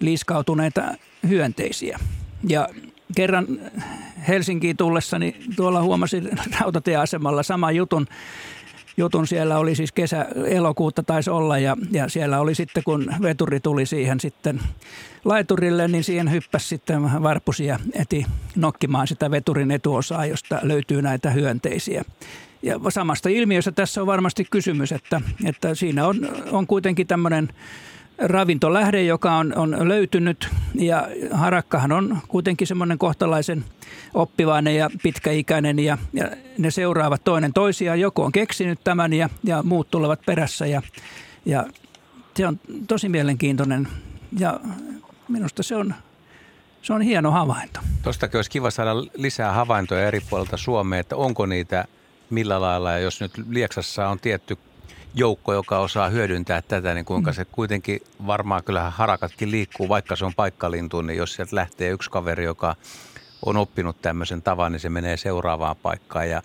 liiskautuneita 0.00 0.82
hyönteisiä. 1.28 1.98
Ja 2.48 2.68
kerran 3.14 3.46
Helsinkiin 4.28 4.76
tullessani 4.76 5.36
tuolla 5.56 5.82
huomasin 5.82 6.30
rautatieasemalla 6.60 7.42
saman 7.42 7.76
jutun. 7.76 8.06
Jutun 8.96 9.26
siellä 9.26 9.58
oli 9.58 9.74
siis 9.74 9.92
kesä, 9.92 10.26
elokuuta 10.46 11.02
taisi 11.02 11.30
olla 11.30 11.58
ja, 11.58 11.76
ja 11.90 12.08
siellä 12.08 12.40
oli 12.40 12.54
sitten 12.54 12.82
kun 12.82 13.14
veturi 13.22 13.60
tuli 13.60 13.86
siihen 13.86 14.20
sitten 14.20 14.60
laiturille, 15.24 15.88
niin 15.88 16.04
siihen 16.04 16.30
hyppäsi 16.30 16.68
sitten 16.68 17.22
varpusia 17.22 17.78
eti 17.92 18.26
nokkimaan 18.56 19.06
sitä 19.06 19.30
veturin 19.30 19.70
etuosaa, 19.70 20.26
josta 20.26 20.58
löytyy 20.62 21.02
näitä 21.02 21.30
hyönteisiä. 21.30 22.04
Ja 22.62 22.80
samasta 22.88 23.28
ilmiöstä 23.28 23.72
tässä 23.72 24.00
on 24.00 24.06
varmasti 24.06 24.46
kysymys, 24.50 24.92
että, 24.92 25.20
että 25.44 25.74
siinä 25.74 26.06
on, 26.06 26.28
on 26.50 26.66
kuitenkin 26.66 27.06
tämmöinen 27.06 27.48
ravintolähde, 28.18 29.02
joka 29.02 29.32
on, 29.32 29.52
on 29.56 29.88
löytynyt 29.88 30.48
ja 30.74 31.08
harakkahan 31.30 31.92
on 31.92 32.18
kuitenkin 32.28 32.66
semmoinen 32.66 32.98
kohtalaisen 32.98 33.64
oppivainen 34.14 34.76
ja 34.76 34.90
pitkäikäinen 35.02 35.78
ja, 35.78 35.98
ja 36.12 36.30
ne 36.58 36.70
seuraavat 36.70 37.24
toinen 37.24 37.52
toisiaan. 37.52 38.00
Joku 38.00 38.22
on 38.22 38.32
keksinyt 38.32 38.78
tämän 38.84 39.12
ja, 39.12 39.28
ja 39.44 39.62
muut 39.62 39.90
tulevat 39.90 40.20
perässä 40.26 40.66
ja, 40.66 40.82
ja 41.46 41.66
se 42.34 42.46
on 42.46 42.60
tosi 42.88 43.08
mielenkiintoinen 43.08 43.88
ja 44.38 44.60
minusta 45.28 45.62
se 45.62 45.76
on, 45.76 45.94
se 46.82 46.92
on 46.92 47.02
hieno 47.02 47.30
havainto. 47.30 47.80
Tuostakin 48.02 48.38
olisi 48.38 48.50
kiva 48.50 48.70
saada 48.70 48.94
lisää 49.14 49.52
havaintoja 49.52 50.08
eri 50.08 50.20
puolilta 50.30 50.56
Suomea, 50.56 51.00
että 51.00 51.16
onko 51.16 51.46
niitä 51.46 51.84
millä 52.30 52.60
lailla, 52.60 52.92
ja 52.92 52.98
jos 52.98 53.20
nyt 53.20 53.32
Lieksassa 53.48 54.08
on 54.08 54.20
tietty 54.20 54.58
joukko, 55.14 55.52
joka 55.54 55.78
osaa 55.78 56.08
hyödyntää 56.08 56.62
tätä, 56.62 56.94
niin 56.94 57.04
kuinka 57.04 57.32
se 57.32 57.44
kuitenkin 57.44 58.00
varmaan 58.26 58.64
kyllähän 58.64 58.92
harakatkin 58.92 59.50
liikkuu, 59.50 59.88
vaikka 59.88 60.16
se 60.16 60.24
on 60.24 60.34
paikkalintu, 60.34 61.02
niin 61.02 61.16
jos 61.18 61.34
sieltä 61.34 61.56
lähtee 61.56 61.90
yksi 61.90 62.10
kaveri, 62.10 62.44
joka 62.44 62.76
on 63.46 63.56
oppinut 63.56 64.02
tämmöisen 64.02 64.42
tavan, 64.42 64.72
niin 64.72 64.80
se 64.80 64.88
menee 64.88 65.16
seuraavaan 65.16 65.76
paikkaan 65.76 66.30
ja 66.30 66.42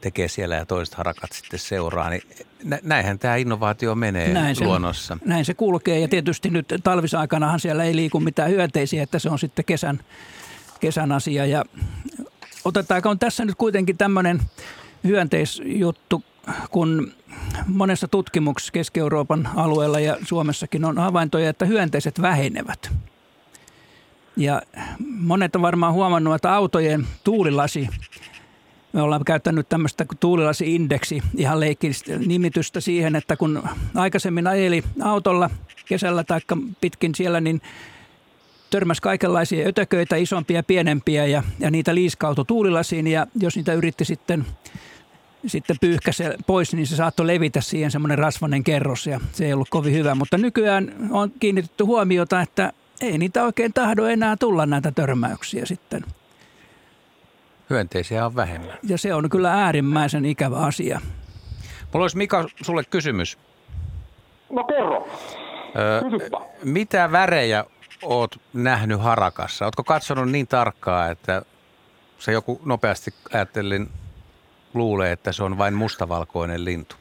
tekee 0.00 0.28
siellä 0.28 0.56
ja 0.56 0.66
toiset 0.66 0.94
harakat 0.94 1.32
sitten 1.32 1.58
seuraa, 1.58 2.10
niin 2.10 2.22
nä- 2.64 2.78
näinhän 2.82 3.18
tämä 3.18 3.36
innovaatio 3.36 3.94
menee 3.94 4.32
Näin 4.32 4.56
se, 4.56 4.64
luonnossa. 4.64 5.18
Näin 5.24 5.44
se 5.44 5.54
kulkee 5.54 5.98
ja 5.98 6.08
tietysti 6.08 6.50
nyt 6.50 6.74
talvisaikanahan 6.82 7.60
siellä 7.60 7.84
ei 7.84 7.96
liiku 7.96 8.20
mitään 8.20 8.50
hyönteisiä, 8.50 9.02
että 9.02 9.18
se 9.18 9.30
on 9.30 9.38
sitten 9.38 9.64
kesän, 9.64 10.00
kesän 10.80 11.12
asia. 11.12 11.46
Ja 11.46 11.64
otetaanko 12.64 13.08
on 13.08 13.18
tässä 13.18 13.44
nyt 13.44 13.54
kuitenkin 13.58 13.96
tämmöinen 13.96 14.40
hyönteisjuttu, 15.04 16.24
kun 16.70 17.12
monessa 17.66 18.08
tutkimuksessa 18.08 18.72
Keski-Euroopan 18.72 19.48
alueella 19.56 20.00
ja 20.00 20.16
Suomessakin 20.22 20.84
on 20.84 20.98
havaintoja, 20.98 21.50
että 21.50 21.64
hyönteiset 21.64 22.22
vähenevät. 22.22 22.92
Ja 24.36 24.62
monet 24.98 25.56
on 25.56 25.62
varmaan 25.62 25.92
huomannut, 25.92 26.34
että 26.34 26.54
autojen 26.54 27.06
tuulilasi 27.24 27.88
me 28.92 29.02
ollaan 29.02 29.24
käyttänyt 29.24 29.68
tämmöistä 29.68 30.06
tuulilasi-indeksi, 30.20 31.22
ihan 31.36 31.60
leikillistä 31.60 32.18
nimitystä 32.18 32.80
siihen, 32.80 33.16
että 33.16 33.36
kun 33.36 33.62
aikaisemmin 33.94 34.46
ajeli 34.46 34.84
autolla 35.02 35.50
kesällä 35.86 36.24
tai 36.24 36.40
pitkin 36.80 37.14
siellä, 37.14 37.40
niin 37.40 37.60
törmäsi 38.70 39.02
kaikenlaisia 39.02 39.68
ötököitä, 39.68 40.16
isompia 40.16 40.56
ja 40.58 40.62
pienempiä, 40.62 41.26
ja, 41.26 41.42
ja 41.58 41.70
niitä 41.70 41.94
liiskautui 41.94 42.44
tuulilasiin, 42.44 43.06
ja 43.06 43.26
jos 43.40 43.56
niitä 43.56 43.72
yritti 43.72 44.04
sitten, 44.04 44.46
sitten 45.46 45.76
pyyhkäse 45.80 46.36
pois, 46.46 46.74
niin 46.74 46.86
se 46.86 46.96
saattoi 46.96 47.26
levitä 47.26 47.60
siihen 47.60 47.90
semmoinen 47.90 48.18
rasvainen 48.18 48.64
kerros, 48.64 49.06
ja 49.06 49.20
se 49.32 49.46
ei 49.46 49.52
ollut 49.52 49.68
kovin 49.70 49.94
hyvä. 49.94 50.14
Mutta 50.14 50.38
nykyään 50.38 50.94
on 51.10 51.32
kiinnitetty 51.40 51.84
huomiota, 51.84 52.40
että 52.40 52.72
ei 53.00 53.18
niitä 53.18 53.44
oikein 53.44 53.72
tahdo 53.72 54.04
enää 54.04 54.36
tulla 54.36 54.66
näitä 54.66 54.92
törmäyksiä 54.92 55.66
sitten. 55.66 56.04
Hyönteisiä 57.70 58.26
on 58.26 58.36
vähemmän. 58.36 58.78
Ja 58.82 58.98
se 58.98 59.14
on 59.14 59.30
kyllä 59.30 59.52
äärimmäisen 59.52 60.24
ikävä 60.24 60.56
asia. 60.56 61.00
Mulla 61.92 62.04
olisi 62.04 62.16
Mika 62.16 62.48
sulle 62.62 62.84
kysymys. 62.84 63.38
No 64.50 64.64
kerro, 64.64 65.08
Ö, 65.76 66.10
kysypä. 66.10 66.38
mitä 66.64 67.12
värejä 67.12 67.64
oot 68.02 68.40
nähnyt 68.52 69.00
harakassa? 69.00 69.64
Ootko 69.64 69.84
katsonut 69.84 70.30
niin 70.30 70.46
tarkkaa, 70.46 71.08
että 71.10 71.42
se 72.18 72.32
joku 72.32 72.60
nopeasti 72.64 73.14
ajattelin 73.32 73.90
luulee, 74.74 75.12
että 75.12 75.32
se 75.32 75.44
on 75.44 75.58
vain 75.58 75.74
mustavalkoinen 75.74 76.64
lintu? 76.64 76.96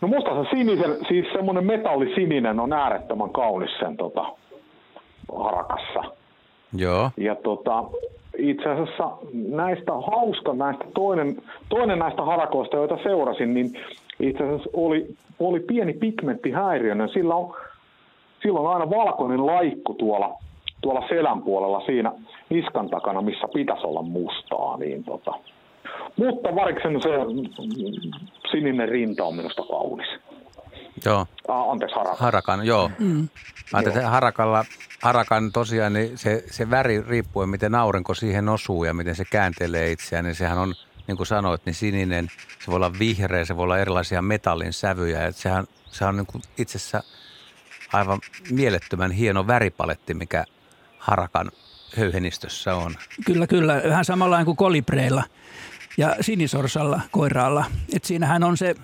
No 0.00 0.08
musta 0.08 0.44
se 0.44 0.50
sinisen, 0.50 0.96
siis 1.08 1.26
semmoinen 1.32 1.66
metallisininen 1.66 2.60
on 2.60 2.72
äärettömän 2.72 3.30
kaunis 3.30 3.70
sen 3.78 3.96
tota, 3.96 4.24
harakassa. 5.38 6.02
Joo. 6.76 7.10
Ja 7.16 7.34
tota, 7.34 7.84
itse 8.38 8.68
asiassa 8.68 9.10
näistä 9.32 9.92
hauska 9.92 10.54
näistä 10.54 10.84
toinen, 10.94 11.42
toinen 11.68 11.98
näistä 11.98 12.22
harakoista, 12.22 12.76
joita 12.76 12.98
seurasin, 13.02 13.54
niin 13.54 13.72
itse 14.20 14.44
asiassa 14.44 14.70
oli, 14.72 15.06
oli 15.38 15.60
pieni 15.60 15.92
pigmenttihäiriöinen. 15.92 17.08
Sillä 17.08 17.34
on, 17.34 17.54
sillä 18.42 18.60
on 18.60 18.72
aina 18.72 18.90
valkoinen 18.90 19.46
laikku 19.46 19.94
tuolla, 19.94 20.34
tuolla 20.80 21.08
selän 21.08 21.42
puolella 21.42 21.80
siinä 21.86 22.12
niskan 22.50 22.90
takana, 22.90 23.22
missä 23.22 23.48
pitäisi 23.54 23.86
olla 23.86 24.02
mustaa. 24.02 24.76
Niin 24.76 25.04
tota. 25.04 25.34
Mutta 26.16 26.54
variksen 26.54 27.02
se 27.02 27.08
sininen 28.50 28.88
rinta 28.88 29.24
on 29.24 29.36
minusta 29.36 29.62
kaunis. 29.62 30.06
Joo. 31.04 31.26
Ah, 31.48 31.70
anteeksi, 31.70 31.96
haraka. 31.96 32.16
Harakan, 32.16 32.66
joo. 32.66 32.90
Mm. 32.98 33.28
Ajattelin, 33.72 33.98
että 33.98 34.10
harakalla, 34.10 34.64
harakan 35.02 35.52
tosiaan 35.52 35.92
niin 35.92 36.18
se, 36.18 36.44
se 36.50 36.70
väri 36.70 37.02
riippuen, 37.08 37.48
miten 37.48 37.74
aurinko 37.74 38.14
siihen 38.14 38.48
osuu 38.48 38.84
ja 38.84 38.94
miten 38.94 39.14
se 39.14 39.24
kääntelee 39.24 39.92
itseään, 39.92 40.24
niin 40.24 40.34
sehän 40.34 40.58
on, 40.58 40.74
niin 41.06 41.16
kuin 41.16 41.26
sanoit, 41.26 41.66
niin 41.66 41.74
sininen, 41.74 42.28
se 42.58 42.66
voi 42.66 42.76
olla 42.76 42.92
vihreä, 42.98 43.44
se 43.44 43.56
voi 43.56 43.64
olla 43.64 43.78
erilaisia 43.78 44.22
metallin 44.22 44.72
sävyjä. 44.72 45.26
Että 45.26 45.42
sehän, 45.42 45.66
sehän 45.86 46.08
on 46.08 46.16
niin 46.16 46.26
kuin 46.26 46.42
itsessä 46.58 47.02
aivan 47.92 48.20
mielettömän 48.50 49.10
hieno 49.10 49.46
väripaletti, 49.46 50.14
mikä 50.14 50.44
harakan 50.98 51.50
höyhenistössä 51.96 52.74
on. 52.74 52.94
Kyllä, 53.26 53.46
kyllä. 53.46 53.82
Vähän 53.88 54.04
samalla 54.04 54.44
kuin 54.44 54.56
kolibreilla 54.56 55.24
ja 55.96 56.16
sinisorsalla 56.20 57.00
koiraalla. 57.10 57.64
Et 57.92 58.04
siinähän 58.04 58.44
on 58.44 58.56
se 58.56 58.74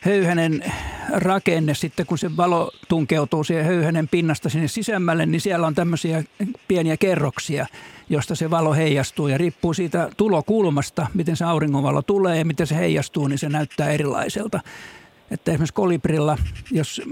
höyhenen 0.00 0.64
rakenne 1.10 1.74
sitten, 1.74 2.06
kun 2.06 2.18
se 2.18 2.36
valo 2.36 2.70
tunkeutuu 2.88 3.44
siihen 3.44 3.64
höyhenen 3.64 4.08
pinnasta 4.08 4.48
sinne 4.48 4.68
sisemmälle, 4.68 5.26
niin 5.26 5.40
siellä 5.40 5.66
on 5.66 5.74
tämmöisiä 5.74 6.24
pieniä 6.68 6.96
kerroksia, 6.96 7.66
josta 8.08 8.34
se 8.34 8.50
valo 8.50 8.74
heijastuu 8.74 9.28
ja 9.28 9.38
riippuu 9.38 9.74
siitä 9.74 10.10
tulokulmasta, 10.16 11.06
miten 11.14 11.36
se 11.36 11.44
auringonvalo 11.44 12.02
tulee 12.02 12.38
ja 12.38 12.44
miten 12.44 12.66
se 12.66 12.76
heijastuu, 12.76 13.28
niin 13.28 13.38
se 13.38 13.48
näyttää 13.48 13.90
erilaiselta. 13.90 14.60
Että 15.30 15.50
esimerkiksi 15.50 15.74
kolibrilla, 15.74 16.38
jos 16.70 17.02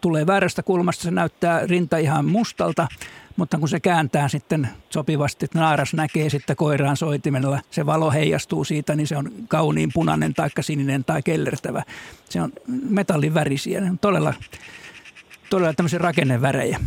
tulee 0.00 0.26
väärästä 0.26 0.62
kulmasta, 0.62 1.02
se 1.02 1.10
näyttää 1.10 1.66
rinta 1.66 1.98
ihan 1.98 2.24
mustalta, 2.24 2.88
mutta 3.38 3.58
kun 3.58 3.68
se 3.68 3.80
kääntää 3.80 4.28
sitten 4.28 4.68
sopivasti, 4.90 5.44
että 5.44 5.58
naaras 5.58 5.94
näkee 5.94 6.30
sitten 6.30 6.56
koiraan 6.56 6.96
soitimella, 6.96 7.60
se 7.70 7.86
valo 7.86 8.10
heijastuu 8.10 8.64
siitä, 8.64 8.94
niin 8.94 9.06
se 9.06 9.16
on 9.16 9.30
kauniin 9.48 9.90
punainen 9.94 10.34
tai 10.34 10.50
sininen 10.60 11.04
tai 11.04 11.22
kellertävä. 11.22 11.82
Se 12.28 12.42
on 12.42 12.52
metallin 12.88 13.34
värisiä, 13.34 13.80
ne 13.80 13.90
on 13.90 13.98
todella, 13.98 14.34
todella 15.50 15.74
tämmöisiä 15.74 15.98
rakennevärejä. 15.98 16.80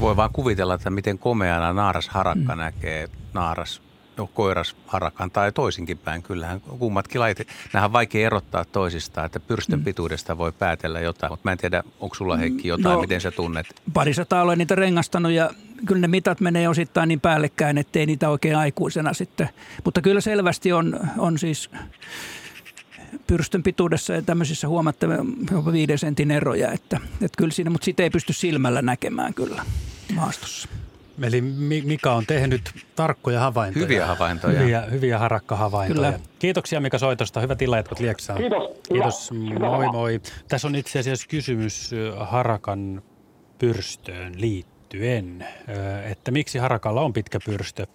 Voi 0.00 0.16
vaan 0.16 0.30
kuvitella, 0.32 0.74
että 0.74 0.90
miten 0.90 1.18
komeana 1.18 1.72
naaras 1.72 2.08
harakka 2.08 2.54
mm. 2.54 2.60
näkee 2.60 3.08
naaras 3.34 3.82
no, 4.16 4.26
koiras 4.26 4.76
harakan 4.86 5.30
tai 5.30 5.52
toisinkin 5.52 5.98
päin. 5.98 6.22
Kyllähän 6.22 6.60
kummatkin 6.60 7.20
lait, 7.20 7.38
nämähän 7.72 7.88
on 7.88 7.92
vaikea 7.92 8.26
erottaa 8.26 8.64
toisistaan, 8.64 9.26
että 9.26 9.40
pyrstön 9.40 9.78
mm. 9.78 9.84
pituudesta 9.84 10.38
voi 10.38 10.52
päätellä 10.52 11.00
jotain, 11.00 11.32
mutta 11.32 11.48
mä 11.48 11.52
en 11.52 11.58
tiedä, 11.58 11.82
onko 12.00 12.14
sulla 12.14 12.36
Heikki 12.36 12.68
jotain, 12.68 12.94
no, 12.94 13.00
miten 13.00 13.20
sä 13.20 13.30
tunnet? 13.30 13.66
Parisataa 13.94 14.42
olen 14.42 14.58
niitä 14.58 14.74
rengastanut 14.74 15.32
ja 15.32 15.50
kyllä 15.86 16.00
ne 16.00 16.08
mitat 16.08 16.40
menee 16.40 16.68
osittain 16.68 17.08
niin 17.08 17.20
päällekkäin, 17.20 17.78
ettei 17.78 18.06
niitä 18.06 18.28
oikein 18.28 18.56
aikuisena 18.56 19.12
sitten. 19.12 19.48
Mutta 19.84 20.02
kyllä 20.02 20.20
selvästi 20.20 20.72
on, 20.72 21.00
on 21.18 21.38
siis 21.38 21.70
pyrstön 23.26 23.62
pituudessa 23.62 24.12
ja 24.12 24.22
tämmöisissä 24.22 24.68
huomattavia 24.68 25.18
jopa 25.52 25.72
viiden 25.72 25.98
sentin 25.98 26.30
eroja, 26.30 26.72
että, 26.72 27.00
että 27.12 27.36
kyllä 27.38 27.52
siinä, 27.52 27.70
mutta 27.70 27.84
sitä 27.84 28.02
ei 28.02 28.10
pysty 28.10 28.32
silmällä 28.32 28.82
näkemään 28.82 29.34
kyllä 29.34 29.62
maastossa. 30.14 30.68
Eli 31.22 31.40
Mika 31.84 32.14
on 32.14 32.26
tehnyt 32.26 32.70
tarkkoja 32.96 33.40
havaintoja. 33.40 33.84
Hyviä 33.84 34.06
havaintoja. 34.06 34.60
Hyviä, 34.60 34.80
hyviä 34.80 35.18
harakkahavaintoja. 35.18 36.12
Kyllä. 36.12 36.28
Kiitoksia 36.38 36.80
Mika 36.80 36.98
soitosta. 36.98 37.40
Hyvät 37.40 37.62
illanjatkot 37.62 38.00
Lieksaan. 38.00 38.38
Kiitos. 38.38 38.80
Kiitos. 38.92 39.30
Moi 39.60 39.86
moi. 39.92 40.20
Tässä 40.48 40.68
on 40.68 40.74
itse 40.74 40.98
asiassa 40.98 41.26
kysymys 41.28 41.90
harakan 42.20 43.02
pyrstöön 43.58 44.40
liittyen, 44.40 44.77
että 46.04 46.30
miksi 46.30 46.58
harakalla 46.58 47.00
on 47.00 47.12
pitkä 47.12 47.38
pyrstö. 47.44 47.86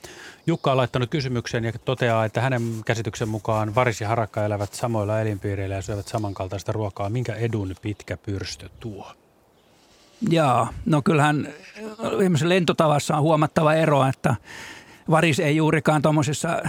Jukka 0.48 0.72
on 0.72 0.78
laittanut 0.78 1.10
kysymyksen 1.10 1.64
ja 1.64 1.72
toteaa, 1.86 2.26
että 2.26 2.42
hänen 2.42 2.62
käsityksen 2.86 3.30
mukaan 3.30 3.76
varis 3.76 4.02
ja 4.02 4.08
harakka 4.08 4.46
elävät 4.46 4.74
samoilla 4.74 5.22
elinpiireillä 5.22 5.76
ja 5.76 5.82
syövät 5.82 6.08
samankaltaista 6.08 6.72
ruokaa. 6.72 7.10
Minkä 7.10 7.36
edun 7.36 7.76
pitkä 7.82 8.18
pyrstö 8.18 8.70
tuo? 8.80 9.12
Jaa, 10.30 10.74
no 10.86 11.02
kyllähän 11.02 11.48
lentotavassa 12.44 13.16
on 13.18 13.22
huomattava 13.22 13.74
ero, 13.74 14.06
että 14.06 14.36
varis 15.10 15.40
ei 15.40 15.56
juurikaan 15.56 16.02
tuommoisissa 16.02 16.62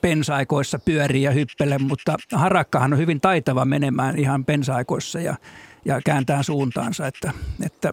pensaikoissa 0.00 0.78
pyöri 0.78 1.22
ja 1.22 1.30
hyppele, 1.30 1.78
mutta 1.78 2.16
harakkahan 2.32 2.92
on 2.92 2.98
hyvin 2.98 3.20
taitava 3.20 3.64
menemään 3.64 4.18
ihan 4.18 4.44
pensaikoissa 4.44 5.20
ja, 5.20 5.36
ja 5.84 6.00
kääntää 6.04 6.42
suuntaansa, 6.42 7.06
että, 7.06 7.32
että 7.66 7.92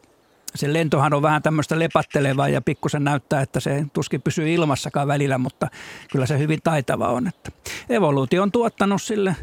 se 0.55 0.73
lentohan 0.73 1.13
on 1.13 1.21
vähän 1.21 1.41
tämmöistä 1.41 1.79
lepattelevaa 1.79 2.49
ja 2.49 2.61
pikkusen 2.61 3.03
näyttää, 3.03 3.41
että 3.41 3.59
se 3.59 3.85
tuskin 3.93 4.21
pysyy 4.21 4.53
ilmassakaan 4.53 5.07
välillä, 5.07 5.37
mutta 5.37 5.67
kyllä 6.11 6.25
se 6.25 6.39
hyvin 6.39 6.59
taitava 6.63 7.07
on. 7.07 7.27
Että 7.27 7.51
evoluutio 7.89 8.43
on 8.43 8.51
tuottanut 8.51 9.01
sille, 9.01 9.35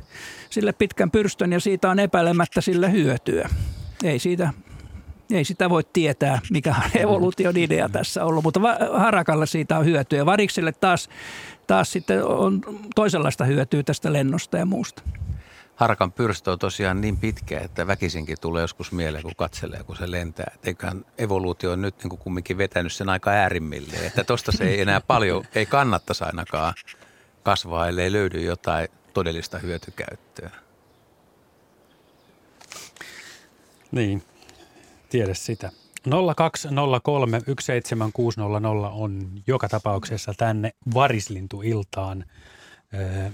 sille 0.51 0.73
pitkän 0.73 1.11
pyrstön 1.11 1.53
ja 1.53 1.61
siitä 1.61 1.91
on 1.91 1.99
epäilemättä 1.99 2.61
sille 2.61 2.93
hyötyä. 2.93 3.49
Ei 4.05 4.19
siitä 4.19 4.53
ei 5.31 5.45
sitä 5.45 5.71
voi 5.71 5.83
tietää, 5.93 6.41
mikä 6.51 6.75
on 6.85 7.01
evoluution 7.01 7.57
idea 7.57 7.89
tässä 7.89 8.25
ollut, 8.25 8.45
mutta 8.45 8.61
harakalle 8.93 9.47
siitä 9.47 9.79
on 9.79 9.85
hyötyä. 9.85 10.27
Varikselle 10.27 10.73
taas, 10.73 11.09
taas 11.67 11.93
sitten 11.93 12.25
on 12.25 12.61
toisenlaista 12.95 13.45
hyötyä 13.45 13.83
tästä 13.83 14.13
lennosta 14.13 14.59
ja 14.59 14.67
muusta. 14.67 15.03
Harakan 15.77 16.13
pyrstö 16.13 16.53
on 16.53 16.59
tosiaan 16.59 17.01
niin 17.01 17.17
pitkä, 17.17 17.61
että 17.61 17.87
väkisinkin 17.87 18.37
tulee 18.41 18.63
joskus 18.63 18.93
mieleen, 18.93 19.23
kun 19.23 19.37
katselee, 19.37 19.85
kun 19.85 19.97
se 19.97 20.11
lentää. 20.11 20.53
Et 20.55 20.67
eiköhän 20.67 21.05
evoluutio 21.19 21.73
on 21.73 21.83
nyt 21.83 21.99
niin 21.99 22.09
kuin 22.09 22.21
kumminkin 22.21 22.59
vetänyt 22.59 22.93
sen 22.93 23.09
aika 23.09 23.31
äärimmilleen, 23.31 24.07
että 24.07 24.25
tosta 24.25 24.53
se 24.53 24.65
ei 24.65 24.81
enää 24.81 25.01
paljon, 25.01 25.45
ei 25.55 25.67
kannattaisi 25.67 26.25
ainakaan 26.25 26.75
kasvaa, 27.43 27.89
ellei 27.89 28.13
löydy 28.13 28.41
jotain 28.41 28.89
todellista 29.15 29.59
hyötykäyttöä. 29.59 30.51
Niin, 33.93 34.23
tiedä 35.09 35.35
sitä. 35.35 35.71
0203 36.37 37.41
17600 37.61 38.91
on 38.91 39.29
joka 39.47 39.69
tapauksessa 39.69 40.35
tänne 40.37 40.73
varislintuiltaan 40.95 42.25
ö, 42.95 43.31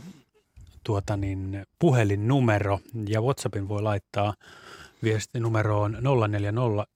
tuota 0.84 1.16
niin, 1.16 1.66
puhelinnumero 1.78 2.80
ja 3.08 3.20
WhatsAppin 3.20 3.68
voi 3.68 3.82
laittaa 3.82 4.34
viestinumeroon 5.02 5.98
040 6.28 6.86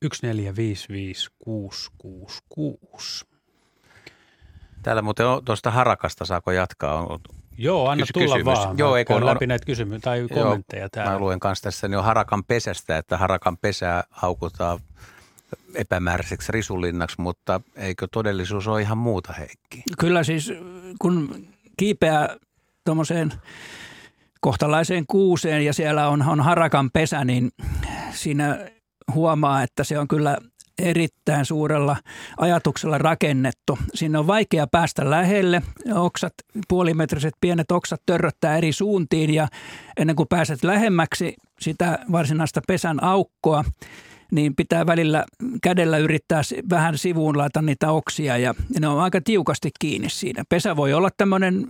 Täällä 4.82 5.02
muuten 5.02 5.26
on 5.26 5.44
tuosta 5.44 5.70
harakasta, 5.70 6.24
saako 6.24 6.50
jatkaa? 6.50 7.06
On 7.06 7.20
Joo, 7.58 7.88
anna 7.88 8.06
tulla 8.14 8.34
kysymys. 8.34 8.58
vaan. 8.58 8.78
Joo, 8.78 8.96
eikö 8.96 9.14
on 9.14 9.26
läpi 9.26 9.46
näitä 9.46 9.66
kysymyksiä 9.66 10.00
tai 10.04 10.26
kommentteja 10.34 10.82
joo, 10.82 10.88
täällä. 10.92 11.12
Mä 11.12 11.18
luen 11.18 11.40
kanssa 11.40 11.62
tässä 11.62 11.88
niin 11.88 11.98
on 11.98 12.04
harakan 12.04 12.44
pesästä, 12.44 12.98
että 12.98 13.16
harakan 13.16 13.56
pesää 13.56 14.04
haukutaan 14.10 14.78
epämääräiseksi 15.74 16.52
risulinnaksi, 16.52 17.20
mutta 17.20 17.60
eikö 17.76 18.08
todellisuus 18.12 18.68
ole 18.68 18.82
ihan 18.82 18.98
muuta, 18.98 19.32
Heikki? 19.32 19.82
Kyllä 19.98 20.24
siis, 20.24 20.52
kun 20.98 21.46
kiipeää 21.76 22.36
tuommoiseen 22.86 23.32
kohtalaiseen 24.40 25.04
kuuseen 25.06 25.64
ja 25.64 25.72
siellä 25.72 26.08
on, 26.08 26.22
on 26.28 26.40
harakan 26.40 26.90
pesä, 26.90 27.24
niin 27.24 27.50
siinä 28.10 28.58
huomaa, 29.14 29.62
että 29.62 29.84
se 29.84 29.98
on 29.98 30.08
kyllä 30.08 30.38
erittäin 30.78 31.44
suurella 31.44 31.96
ajatuksella 32.36 32.98
rakennettu. 32.98 33.78
Sinne 33.94 34.18
on 34.18 34.26
vaikea 34.26 34.66
päästä 34.66 35.10
lähelle. 35.10 35.62
Oksat, 35.94 36.34
puolimetriset 36.68 37.34
pienet 37.40 37.70
oksat 37.70 38.02
törröttää 38.06 38.56
eri 38.56 38.72
suuntiin 38.72 39.34
ja 39.34 39.48
ennen 39.96 40.16
kuin 40.16 40.28
pääset 40.28 40.64
lähemmäksi 40.64 41.34
sitä 41.60 41.98
varsinaista 42.12 42.60
pesän 42.66 43.04
aukkoa, 43.04 43.64
niin 44.32 44.56
pitää 44.56 44.86
välillä 44.86 45.24
kädellä 45.62 45.98
yrittää 45.98 46.42
vähän 46.70 46.98
sivuun 46.98 47.38
laita 47.38 47.62
niitä 47.62 47.90
oksia 47.90 48.38
ja 48.38 48.54
ne 48.80 48.88
on 48.88 49.00
aika 49.00 49.20
tiukasti 49.20 49.70
kiinni 49.80 50.10
siinä. 50.10 50.44
Pesä 50.48 50.76
voi 50.76 50.92
olla 50.92 51.08
tämmöinen, 51.16 51.66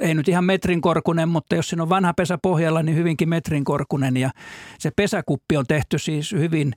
ei 0.00 0.14
nyt 0.14 0.28
ihan 0.28 0.44
metrin 0.44 0.80
korkunen, 0.80 1.28
mutta 1.28 1.56
jos 1.56 1.68
siinä 1.68 1.82
on 1.82 1.88
vanha 1.88 2.14
pesä 2.14 2.38
pohjalla, 2.38 2.82
niin 2.82 2.96
hyvinkin 2.96 3.28
metrin 3.28 3.64
korkunen 3.64 4.16
ja 4.16 4.30
se 4.78 4.90
pesäkuppi 4.96 5.56
on 5.56 5.64
tehty 5.68 5.98
siis 5.98 6.32
hyvin 6.32 6.74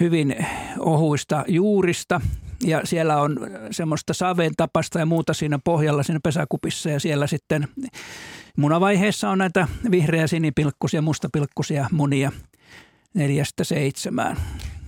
hyvin 0.00 0.36
ohuista 0.78 1.44
juurista 1.48 2.20
ja 2.64 2.80
siellä 2.84 3.20
on 3.20 3.36
semmoista 3.70 4.14
saven 4.14 4.52
tapasta 4.56 4.98
ja 4.98 5.06
muuta 5.06 5.34
siinä 5.34 5.58
pohjalla 5.64 6.02
siinä 6.02 6.20
pesäkupissa 6.22 6.90
ja 6.90 7.00
siellä 7.00 7.26
sitten 7.26 7.68
munavaiheessa 8.56 9.30
on 9.30 9.38
näitä 9.38 9.68
vihreä, 9.90 10.26
sinipilkkusia, 10.26 11.02
mustapilkkusia 11.02 11.88
munia 11.92 12.32
neljästä 13.14 13.64
seitsemään. 13.64 14.36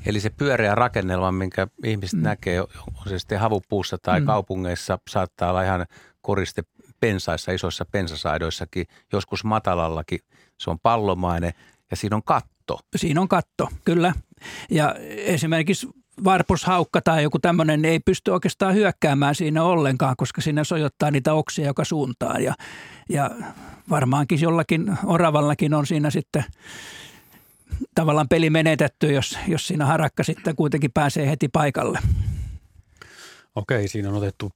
Eli 0.06 0.20
se 0.20 0.30
pyöreä 0.30 0.74
rakennelma, 0.74 1.32
minkä 1.32 1.66
ihmiset 1.84 2.18
mm. 2.18 2.22
näkee, 2.22 2.60
on 2.60 3.08
se 3.08 3.18
sitten 3.18 3.40
havupuussa 3.40 3.98
tai 4.02 4.20
mm. 4.20 4.26
kaupungeissa, 4.26 4.98
saattaa 5.10 5.50
olla 5.50 5.62
ihan 5.62 5.86
koriste 6.20 6.62
pensaissa, 7.00 7.52
isoissa 7.52 7.84
pensasaidoissakin, 7.84 8.86
joskus 9.12 9.44
matalallakin. 9.44 10.18
Se 10.58 10.70
on 10.70 10.78
pallomainen 10.82 11.52
ja 11.90 11.96
siinä 11.96 12.16
on 12.16 12.22
katto. 12.22 12.80
Siinä 12.96 13.20
on 13.20 13.28
katto, 13.28 13.68
kyllä. 13.84 14.12
Ja 14.70 14.94
esimerkiksi 15.16 15.88
varpushaukka 16.24 17.00
tai 17.00 17.22
joku 17.22 17.38
tämmöinen 17.38 17.84
ei 17.84 18.00
pysty 18.00 18.30
oikeastaan 18.30 18.74
hyökkäämään 18.74 19.34
siinä 19.34 19.62
ollenkaan, 19.62 20.14
koska 20.16 20.40
siinä 20.40 20.64
sojottaa 20.64 21.10
niitä 21.10 21.34
oksia 21.34 21.66
joka 21.66 21.84
suuntaan. 21.84 22.42
Ja, 22.42 22.54
ja 23.08 23.30
varmaankin 23.90 24.40
jollakin 24.40 24.98
oravallakin 25.04 25.74
on 25.74 25.86
siinä 25.86 26.10
sitten 26.10 26.44
tavallaan 27.94 28.28
peli 28.28 28.50
menetetty, 28.50 29.12
jos, 29.12 29.38
jos 29.48 29.66
siinä 29.66 29.86
harakka 29.86 30.22
sitten 30.22 30.56
kuitenkin 30.56 30.92
pääsee 30.92 31.30
heti 31.30 31.48
paikalle. 31.48 31.98
Okei, 33.54 33.88
siinä 33.88 34.08
on 34.08 34.14
otettu 34.14 34.52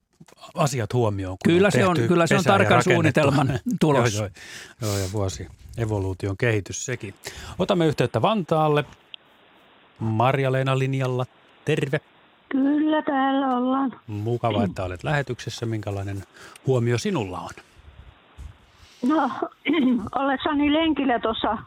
asiat 0.54 0.92
huomioon. 0.92 1.36
Kyllä 1.44 1.70
se 1.70 1.86
on, 1.86 1.96
kyllä 2.08 2.26
se 2.26 2.36
on 2.36 2.44
tarkan 2.44 2.82
suunnitelman 2.82 3.48
tulos. 3.80 4.14
joo, 4.14 4.28
joo, 4.82 4.90
joo, 4.90 4.98
ja 4.98 5.12
vuosi 5.12 5.48
evoluution 5.78 6.36
kehitys 6.36 6.84
sekin. 6.84 7.14
Otamme 7.58 7.86
yhteyttä 7.86 8.22
Vantaalle. 8.22 8.84
Marja-Leena 9.98 10.78
linjalla. 10.78 11.26
Terve. 11.64 12.00
Kyllä 12.48 13.02
täällä 13.02 13.56
ollaan. 13.56 14.00
Mukava, 14.06 14.64
että 14.64 14.84
olet 14.84 15.04
lähetyksessä. 15.04 15.66
Minkälainen 15.66 16.24
huomio 16.66 16.98
sinulla 16.98 17.40
on? 17.40 17.50
No, 19.02 19.30
ollessani 20.20 20.72
lenkillä 20.72 21.18
tuossa 21.18 21.58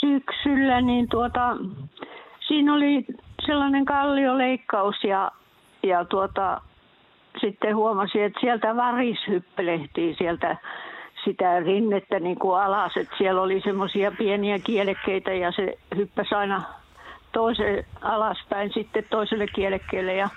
syksyllä, 0.00 0.80
niin 0.80 1.08
tuota, 1.08 1.56
siinä 2.46 2.74
oli 2.74 3.04
sellainen 3.46 3.84
kallioleikkaus 3.84 5.04
ja, 5.04 5.30
ja 5.82 6.04
tuota, 6.04 6.60
sitten 7.40 7.76
huomasin, 7.76 8.22
että 8.24 8.40
sieltä 8.40 8.76
varis 8.76 9.18
hyppelehtii 9.28 10.14
sieltä 10.18 10.56
sitä 11.24 11.60
rinnettä 11.60 12.20
niin 12.20 12.38
kuin 12.38 12.60
alas, 12.60 12.96
että 12.96 13.14
siellä 13.18 13.42
oli 13.42 13.60
semmoisia 13.60 14.12
pieniä 14.18 14.58
kielekkeitä 14.58 15.32
ja 15.32 15.52
se 15.52 15.78
hyppäsi 15.96 16.34
aina 16.34 16.62
toiseen 17.32 17.84
alaspäin 18.00 18.72
sitten 18.72 19.04
toiselle 19.10 19.46
kielekkeelle 19.46 20.14
ja 20.14 20.28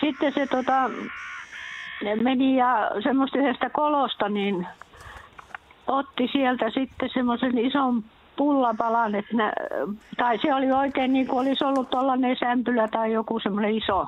sitten 0.00 0.32
se 0.32 0.46
tota, 0.46 0.90
meni 2.22 2.56
ja 2.56 2.90
semmoista 3.02 3.38
yhdestä 3.38 3.70
kolosta 3.70 4.28
niin 4.28 4.66
otti 5.86 6.28
sieltä 6.32 6.70
sitten 6.70 7.10
semmoisen 7.14 7.58
ison 7.58 8.04
pullapalan, 8.42 9.14
että 9.14 9.36
nä, 9.36 9.52
tai 10.16 10.38
se 10.38 10.54
oli 10.54 10.72
oikein 10.72 11.12
niin 11.12 11.26
kuin 11.26 11.40
olisi 11.40 11.64
ollut 11.64 11.90
tuollainen 11.90 12.36
sämpylä 12.40 12.88
tai 12.88 13.12
joku 13.12 13.40
semmoinen 13.40 13.74
iso. 13.74 14.06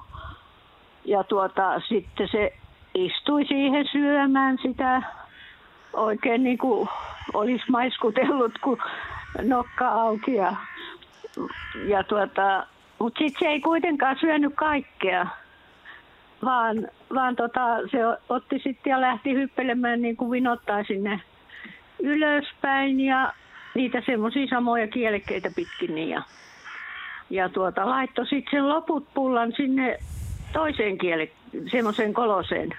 Ja 1.04 1.24
tuota, 1.24 1.80
sitten 1.88 2.28
se 2.28 2.52
istui 2.94 3.44
siihen 3.44 3.86
syömään 3.92 4.58
sitä 4.62 5.02
oikein 5.92 6.44
niin 6.44 6.58
kuin 6.58 6.88
olisi 7.34 7.64
maiskutellut, 7.70 8.58
kun 8.58 8.78
nokka 9.42 9.88
auki. 9.88 10.34
Ja, 10.34 10.56
ja 11.86 12.04
tuota, 12.04 12.66
mutta 12.98 13.18
sitten 13.18 13.38
se 13.38 13.46
ei 13.46 13.60
kuitenkaan 13.60 14.16
syönyt 14.20 14.52
kaikkea, 14.54 15.26
vaan, 16.44 16.88
vaan 17.14 17.36
tota, 17.36 17.60
se 17.90 17.98
otti 18.28 18.58
sitten 18.58 18.90
ja 18.90 19.00
lähti 19.00 19.34
hyppelemään 19.34 20.02
niin 20.02 20.16
kuin 20.16 20.30
vinottaa 20.30 20.84
sinne 20.84 21.20
ylöspäin 22.02 23.00
ja 23.00 23.32
niitä 23.74 24.02
semmoisia 24.06 24.46
samoja 24.46 24.88
kielekkeitä 24.88 25.50
pitkin. 25.56 25.94
Niin 25.94 26.08
ja, 26.08 26.22
ja 27.30 27.48
tuota, 27.48 27.88
laittoi 27.88 28.26
sitten 28.26 28.50
sen 28.50 28.68
loput 28.68 29.14
pullan 29.14 29.52
sinne 29.56 29.98
toiseen 30.52 30.98
kiele, 30.98 31.30
semmoiseen 31.70 32.14
koloseen. 32.14 32.70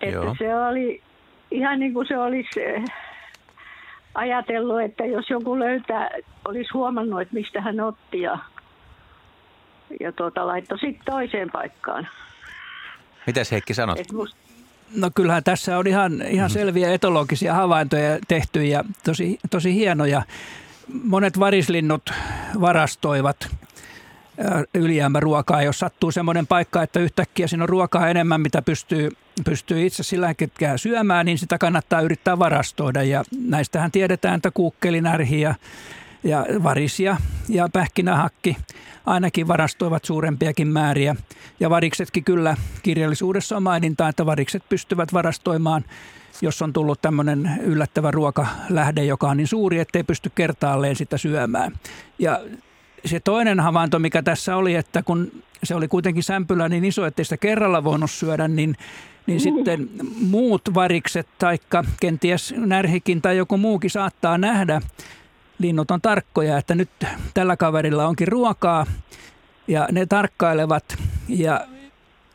Että 0.00 0.14
Joo. 0.16 0.36
se 0.38 0.56
oli 0.56 1.02
ihan 1.50 1.78
niin 1.78 1.94
kuin 1.94 2.08
se 2.08 2.18
olisi 2.18 2.62
eh, 2.62 2.84
ajatellut, 4.14 4.80
että 4.80 5.04
jos 5.04 5.30
joku 5.30 5.58
löytää, 5.58 6.10
olisi 6.44 6.70
huomannut, 6.74 7.20
että 7.20 7.34
mistä 7.34 7.60
hän 7.60 7.80
otti 7.80 8.20
ja, 8.20 8.38
ja 10.00 10.12
tuota, 10.12 10.46
laittoi 10.46 10.78
sitten 10.78 11.04
toiseen 11.04 11.50
paikkaan. 11.50 12.08
Mitäs 13.26 13.52
Heikki 13.52 13.74
sanot? 13.74 13.98
Et 13.98 14.12
must, 14.12 14.36
No 14.96 15.10
kyllähän 15.14 15.44
tässä 15.44 15.78
on 15.78 15.86
ihan, 15.86 16.22
ihan 16.22 16.50
selviä 16.50 16.92
etologisia 16.92 17.54
havaintoja 17.54 18.18
tehty 18.28 18.64
ja 18.64 18.84
tosi, 19.04 19.38
tosi 19.50 19.74
hienoja. 19.74 20.22
Monet 21.04 21.38
varislinnut 21.38 22.10
varastoivat 22.60 23.36
ää, 24.38 24.64
ylijäämäruokaa, 24.74 25.62
jos 25.62 25.78
sattuu 25.78 26.10
semmoinen 26.10 26.46
paikka, 26.46 26.82
että 26.82 27.00
yhtäkkiä 27.00 27.46
siinä 27.46 27.62
on 27.62 27.68
ruokaa 27.68 28.08
enemmän, 28.08 28.40
mitä 28.40 28.62
pystyy, 28.62 29.10
pystyy 29.44 29.86
itse 29.86 30.02
sillä 30.02 30.34
hetkellä 30.40 30.76
syömään, 30.76 31.26
niin 31.26 31.38
sitä 31.38 31.58
kannattaa 31.58 32.00
yrittää 32.00 32.38
varastoida. 32.38 33.02
Ja 33.02 33.24
näistähän 33.40 33.90
tiedetään, 33.90 34.36
että 34.36 34.50
kuukkeli, 34.50 35.00
närhi 35.00 35.40
ja, 35.40 35.54
ja 36.24 36.46
varis 36.62 37.00
ja, 37.00 37.16
ja 37.48 37.68
pähkinähakki 37.72 38.56
ainakin 39.06 39.48
varastoivat 39.48 40.04
suurempiakin 40.04 40.68
määriä. 40.68 41.16
Ja 41.60 41.70
variksetkin 41.70 42.24
kyllä 42.24 42.56
kirjallisuudessa 42.82 43.56
on 43.56 43.62
maininta, 43.62 44.08
että 44.08 44.26
varikset 44.26 44.62
pystyvät 44.68 45.12
varastoimaan, 45.12 45.84
jos 46.42 46.62
on 46.62 46.72
tullut 46.72 47.02
tämmöinen 47.02 47.60
yllättävä 47.62 48.10
ruokalähde, 48.10 49.04
joka 49.04 49.30
on 49.30 49.36
niin 49.36 49.46
suuri, 49.46 49.78
ettei 49.78 50.04
pysty 50.04 50.30
kertaalleen 50.34 50.96
sitä 50.96 51.18
syömään. 51.18 51.72
Ja 52.18 52.40
se 53.04 53.20
toinen 53.20 53.60
havainto, 53.60 53.98
mikä 53.98 54.22
tässä 54.22 54.56
oli, 54.56 54.74
että 54.74 55.02
kun 55.02 55.32
se 55.64 55.74
oli 55.74 55.88
kuitenkin 55.88 56.22
sämpylä 56.22 56.68
niin 56.68 56.84
iso, 56.84 57.06
ettei 57.06 57.24
sitä 57.24 57.36
kerralla 57.36 57.84
voinut 57.84 58.10
syödä, 58.10 58.48
niin, 58.48 58.76
niin 59.26 59.40
sitten 59.40 59.88
muut 60.20 60.62
varikset, 60.74 61.28
taikka 61.38 61.84
kenties 62.00 62.54
närhikin 62.56 63.22
tai 63.22 63.36
joku 63.36 63.56
muukin 63.56 63.90
saattaa 63.90 64.38
nähdä, 64.38 64.80
linnut 65.60 65.90
on 65.90 66.00
tarkkoja, 66.00 66.58
että 66.58 66.74
nyt 66.74 66.90
tällä 67.34 67.56
kaverilla 67.56 68.06
onkin 68.06 68.28
ruokaa 68.28 68.86
ja 69.68 69.88
ne 69.92 70.06
tarkkailevat 70.06 70.98
ja 71.28 71.66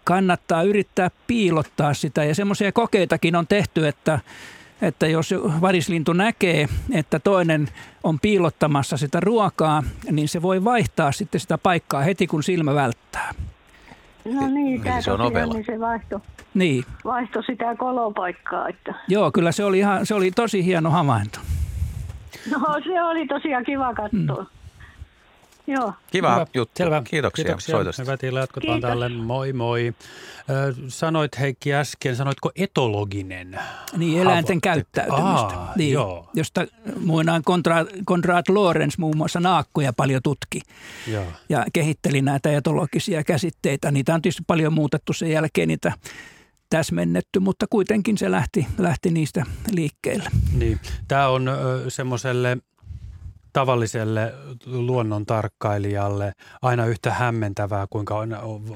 kannattaa 0.04 0.64
yrittää 0.64 1.12
piilottaa 1.28 1.94
sitä. 1.94 2.24
Ja 2.24 2.36
semmoisia 2.36 2.72
kokeitakin 2.72 3.36
on 3.36 3.48
tehty, 3.48 3.88
että, 3.88 4.20
että 4.82 5.08
jos 5.08 5.34
varislintu 5.62 6.14
näkee, 6.14 6.68
että 6.94 7.20
toinen 7.20 7.68
on 8.04 8.20
piilottamassa 8.20 8.98
sitä 8.98 9.20
ruokaa, 9.20 9.84
niin 10.12 10.28
se 10.28 10.42
voi 10.42 10.64
vaihtaa 10.64 11.12
sitten 11.12 11.42
sitä 11.42 11.58
paikkaa 11.58 12.02
heti, 12.02 12.28
kun 12.28 12.44
silmä 12.44 12.76
välttää. 12.76 13.34
no 14.26 14.48
niin, 14.48 14.84
tämä 14.84 15.02
se 15.02 15.12
on 15.12 15.20
tosiaan, 15.20 15.50
niin 15.50 15.66
se 15.66 15.80
vaihtoi, 15.80 16.20
Niin, 16.54 16.86
vaihtoi 17.06 17.44
sitä 17.44 17.76
kolopaikkaa. 17.76 18.68
Että. 18.68 18.94
joo, 19.08 19.32
kyllä 19.32 19.52
se 19.52 19.64
oli, 19.64 19.80
ihan, 19.80 20.06
se 20.06 20.16
oli 20.16 20.32
tosi 20.32 20.66
hieno 20.66 20.90
havainto. 20.90 21.40
No 22.52 22.60
se 22.84 23.04
oli 23.04 23.28
tosiaan 23.28 23.64
kiva 23.64 23.94
katsoa. 23.94 24.44
Mm. 24.44 24.48
Joo. 25.68 25.94
Kiva 26.12 26.34
Hyvä. 26.34 26.48
juttu. 26.54 26.74
Selvä. 26.78 27.02
Kiitoksia, 27.06 27.46
Kiitoksia. 27.46 27.76
soitosta. 27.76 28.02
Hyvä 28.04 28.18
Tiila, 28.18 28.40
jatketaan 28.40 28.74
Kiitos. 28.74 28.90
tälle. 28.90 29.10
Moi 29.10 29.54
moi. 29.54 29.94
Ö, 30.50 30.74
Sanoit 30.88 31.40
Heikki 31.40 31.74
äsken, 31.74 32.16
sanoitko 32.16 32.52
etologinen? 32.56 33.60
Niin, 33.98 34.22
eläinten 34.22 34.62
käyttäytymistä. 34.62 35.26
Aa, 35.58 35.74
niin, 35.76 35.94
joo. 35.94 36.30
Josta 36.34 36.66
muinaan 37.00 37.42
Konrad, 37.46 37.88
Konrad 38.06 38.44
Lorenz 38.50 38.98
muun 38.98 39.18
muassa 39.18 39.40
naakkoja 39.40 39.94
paljon 39.94 40.22
tutki 40.24 40.62
Joo. 41.08 41.26
ja 41.50 41.66
kehitteli 41.74 42.22
näitä 42.22 42.52
etologisia 42.58 43.24
käsitteitä. 43.24 43.92
Niitä 43.92 44.14
on 44.14 44.22
tietysti 44.22 44.44
paljon 44.48 44.74
muutettu 44.74 45.14
sen 45.14 45.32
jälkeen, 45.32 45.68
niitä 45.68 45.94
täsmennetty, 46.70 47.40
mutta 47.40 47.66
kuitenkin 47.70 48.18
se 48.18 48.32
lähti, 48.32 48.68
lähti 48.78 49.12
niistä 49.12 49.46
liikkeelle. 49.72 50.30
Niin. 50.58 50.80
Tämä 51.08 51.28
on 51.28 51.50
semmoiselle 51.88 52.58
tavalliselle 53.54 54.34
luonnon 54.66 55.26
tarkkailijalle 55.26 56.34
aina 56.62 56.86
yhtä 56.86 57.14
hämmentävää, 57.14 57.88
kuinka 57.90 58.16
on, 58.20 58.30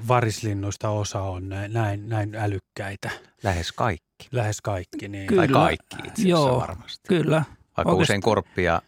varislinnuista 0.07 0.89
osa 0.89 1.21
on 1.21 1.49
näin, 1.67 2.09
näin, 2.09 2.35
älykkäitä. 2.35 3.09
Lähes 3.43 3.71
kaikki. 3.71 4.27
Lähes 4.31 4.61
kaikki. 4.61 5.07
Niin. 5.07 5.27
Kyllä. 5.27 5.41
Tai 5.41 5.47
kaikki 5.53 5.95
itse 5.97 6.11
asiassa 6.11 6.27
Joo, 6.29 6.59
varmasti. 6.59 7.07
Kyllä. 7.07 7.43
Vaikka 7.77 7.91
Oikeasti- 7.91 8.01
usein 8.03 8.21
korppi 8.21 8.63
ja 8.63 8.81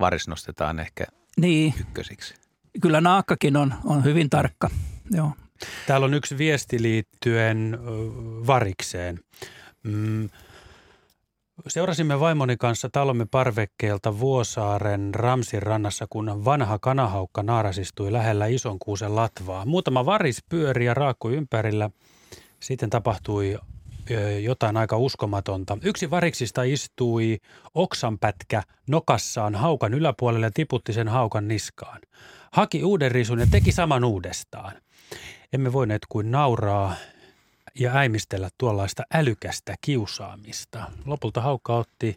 varis 0.00 0.28
nostetaan 0.28 0.78
ehkä 0.80 1.04
Niin, 1.36 1.74
ykkösiksi. 1.80 2.34
kyllä 2.80 3.00
naakkakin 3.00 3.56
on, 3.56 3.74
on 3.84 4.04
hyvin 4.04 4.30
tarkka. 4.30 4.70
Joo. 5.10 5.32
Täällä 5.86 6.04
on 6.04 6.14
yksi 6.14 6.38
viesti 6.38 6.82
liittyen 6.82 7.78
varikseen. 8.46 9.20
Mm. 9.82 10.28
Seurasimme 11.68 12.20
vaimoni 12.20 12.56
kanssa 12.56 12.88
talomme 12.92 13.26
parvekkeelta 13.30 14.18
Vuosaaren 14.18 15.14
Ramsin 15.14 15.62
rannassa, 15.62 16.06
kun 16.10 16.44
vanha 16.44 16.78
kanahaukka 16.78 17.42
naarasistui 17.42 18.12
lähellä 18.12 18.46
ison 18.46 18.78
kuusen 18.78 19.16
latvaa. 19.16 19.66
Muutama 19.66 20.06
varis 20.06 20.44
pyöri 20.48 20.84
ja 20.84 20.94
raakkui 20.94 21.34
ympärillä. 21.34 21.90
Sitten 22.60 22.90
tapahtui 22.90 23.58
jotain 24.42 24.76
aika 24.76 24.96
uskomatonta. 24.96 25.78
Yksi 25.82 26.10
variksista 26.10 26.62
istui 26.62 27.38
oksanpätkä 27.74 28.62
nokassaan 28.88 29.54
haukan 29.54 29.94
yläpuolelle 29.94 30.46
ja 30.46 30.50
tiputti 30.54 30.92
sen 30.92 31.08
haukan 31.08 31.48
niskaan. 31.48 32.00
Haki 32.52 32.84
uuden 32.84 33.12
risun 33.12 33.38
ja 33.38 33.46
teki 33.50 33.72
saman 33.72 34.04
uudestaan. 34.04 34.72
Emme 35.52 35.72
voineet 35.72 36.02
kuin 36.08 36.30
nauraa 36.30 36.94
ja 37.80 37.94
äimistellä 37.96 38.48
tuollaista 38.58 39.02
älykästä 39.14 39.74
kiusaamista. 39.80 40.84
Lopulta 41.04 41.40
haukka 41.40 41.76
otti, 41.76 42.16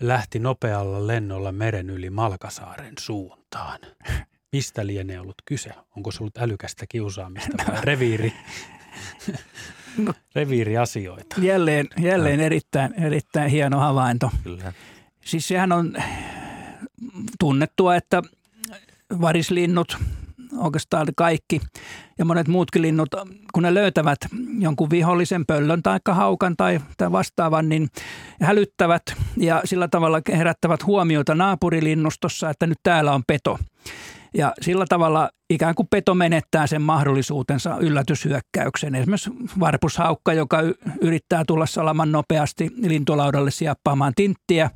lähti 0.00 0.38
nopealla 0.38 1.06
lennolla 1.06 1.52
meren 1.52 1.90
yli 1.90 2.10
Malkasaaren 2.10 2.94
suuntaan. 3.00 3.78
Mistä 4.52 4.86
lienee 4.86 5.20
ollut 5.20 5.42
kyse? 5.44 5.70
Onko 5.96 6.10
se 6.10 6.18
ollut 6.22 6.38
älykästä 6.38 6.86
kiusaamista 6.88 7.64
vai 7.72 7.78
reviiri, 7.82 8.32
No. 9.98 10.14
reviiriasioita? 10.34 11.36
Jälleen, 11.40 11.88
jälleen 12.00 12.40
erittäin, 12.40 12.94
erittäin 12.94 13.50
hieno 13.50 13.78
havainto. 13.78 14.30
Kyllä. 14.44 14.72
Siis 15.24 15.48
sehän 15.48 15.72
on 15.72 15.96
tunnettua, 17.38 17.96
että 17.96 18.22
varislinnut 19.20 19.98
oikeastaan 20.58 21.06
kaikki 21.16 21.60
ja 22.18 22.24
monet 22.24 22.48
muutkin 22.48 22.82
linnut, 22.82 23.08
kun 23.52 23.62
ne 23.62 23.74
löytävät 23.74 24.18
jonkun 24.58 24.90
vihollisen 24.90 25.46
pöllön 25.46 25.82
tai 25.82 25.98
haukan 26.08 26.56
tai, 26.56 26.80
vastaavan, 27.12 27.68
niin 27.68 27.88
hälyttävät 28.42 29.02
ja 29.36 29.62
sillä 29.64 29.88
tavalla 29.88 30.20
herättävät 30.32 30.86
huomiota 30.86 31.34
naapurilinnustossa, 31.34 32.50
että 32.50 32.66
nyt 32.66 32.78
täällä 32.82 33.12
on 33.12 33.22
peto. 33.26 33.58
Ja 34.34 34.52
sillä 34.60 34.84
tavalla 34.88 35.30
ikään 35.50 35.74
kuin 35.74 35.88
peto 35.90 36.14
menettää 36.14 36.66
sen 36.66 36.82
mahdollisuutensa 36.82 37.76
yllätyshyökkäyksen. 37.80 38.94
Esimerkiksi 38.94 39.30
varpushaukka, 39.60 40.32
joka 40.32 40.58
yrittää 41.00 41.44
tulla 41.46 41.66
salaman 41.66 42.12
nopeasti 42.12 42.70
lintulaudalle 42.76 43.50
sijaappaamaan 43.50 44.12
tinttiä. 44.16 44.70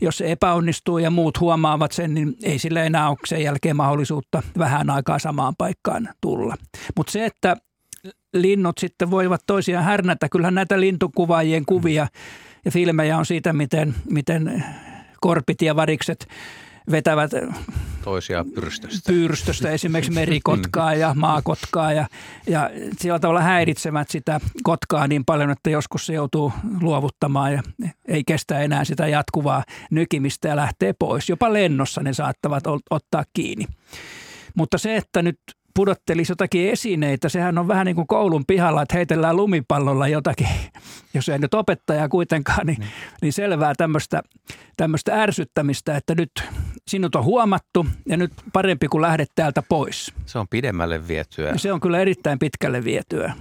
Jos 0.00 0.18
se 0.18 0.32
epäonnistuu 0.32 0.98
ja 0.98 1.10
muut 1.10 1.40
huomaavat 1.40 1.92
sen, 1.92 2.14
niin 2.14 2.36
ei 2.42 2.58
sille 2.58 2.86
enää 2.86 3.08
ole 3.08 3.18
sen 3.26 3.42
jälkeen 3.42 3.76
mahdollisuutta 3.76 4.42
vähän 4.58 4.90
aikaa 4.90 5.18
samaan 5.18 5.54
paikkaan 5.58 6.08
tulla. 6.20 6.54
Mutta 6.96 7.12
se, 7.12 7.26
että 7.26 7.56
linnut 8.34 8.78
sitten 8.78 9.10
voivat 9.10 9.40
toisiaan 9.46 9.84
härnätä, 9.84 10.28
kyllähän 10.28 10.54
näitä 10.54 10.80
lintukuvaajien 10.80 11.64
kuvia 11.66 12.06
ja 12.64 12.70
filmejä 12.70 13.18
on 13.18 13.26
siitä, 13.26 13.52
miten, 13.52 13.94
miten 14.10 14.64
korpit 15.20 15.62
ja 15.62 15.76
varikset– 15.76 16.28
vetävät 16.90 17.30
toisia 18.04 18.44
pyrstöstä. 18.54 19.12
pyrstöstä 19.12 19.70
esimerkiksi 19.70 20.12
merikotkaa 20.12 20.94
ja 20.94 21.14
maakotkaa 21.14 21.92
ja, 21.92 22.06
ja 22.46 22.70
sillä 22.98 23.18
tavalla 23.18 23.42
häiritsevät 23.42 24.10
sitä 24.10 24.40
kotkaa 24.62 25.06
niin 25.06 25.24
paljon, 25.24 25.50
että 25.50 25.70
joskus 25.70 26.06
se 26.06 26.12
joutuu 26.12 26.52
luovuttamaan 26.80 27.52
ja 27.52 27.62
ei 28.08 28.22
kestä 28.26 28.58
enää 28.58 28.84
sitä 28.84 29.06
jatkuvaa 29.06 29.64
nykimistä 29.90 30.48
ja 30.48 30.56
lähtee 30.56 30.92
pois. 30.98 31.28
Jopa 31.28 31.52
lennossa 31.52 32.02
ne 32.02 32.12
saattavat 32.12 32.64
ottaa 32.90 33.24
kiinni. 33.32 33.66
Mutta 34.54 34.78
se, 34.78 34.96
että 34.96 35.22
nyt 35.22 35.38
pudottelisi 35.74 36.32
jotakin 36.32 36.70
esineitä. 36.70 37.28
Sehän 37.28 37.58
on 37.58 37.68
vähän 37.68 37.86
niin 37.86 37.96
kuin 37.96 38.06
koulun 38.06 38.44
pihalla, 38.46 38.82
että 38.82 38.96
heitellään 38.96 39.36
lumipallolla 39.36 40.08
jotakin, 40.08 40.48
jos 41.14 41.28
ei 41.28 41.38
nyt 41.38 41.54
opettaja 41.54 42.08
kuitenkaan, 42.08 42.66
niin, 42.66 42.78
niin. 42.78 42.90
niin 43.22 43.32
selvää 43.32 43.74
tämmöistä, 43.76 44.22
tämmöistä 44.76 45.22
ärsyttämistä, 45.22 45.96
että 45.96 46.14
nyt 46.14 46.30
sinut 46.90 47.14
on 47.14 47.24
huomattu 47.24 47.86
ja 48.06 48.16
nyt 48.16 48.32
parempi 48.52 48.88
kuin 48.88 49.02
lähdet 49.02 49.30
täältä 49.34 49.62
pois. 49.62 50.12
Se 50.26 50.38
on 50.38 50.48
pidemmälle 50.48 51.08
vietyä. 51.08 51.52
Se 51.56 51.72
on 51.72 51.80
kyllä 51.80 51.98
erittäin 51.98 52.38
pitkälle 52.38 52.84
vietyä. 52.84 53.32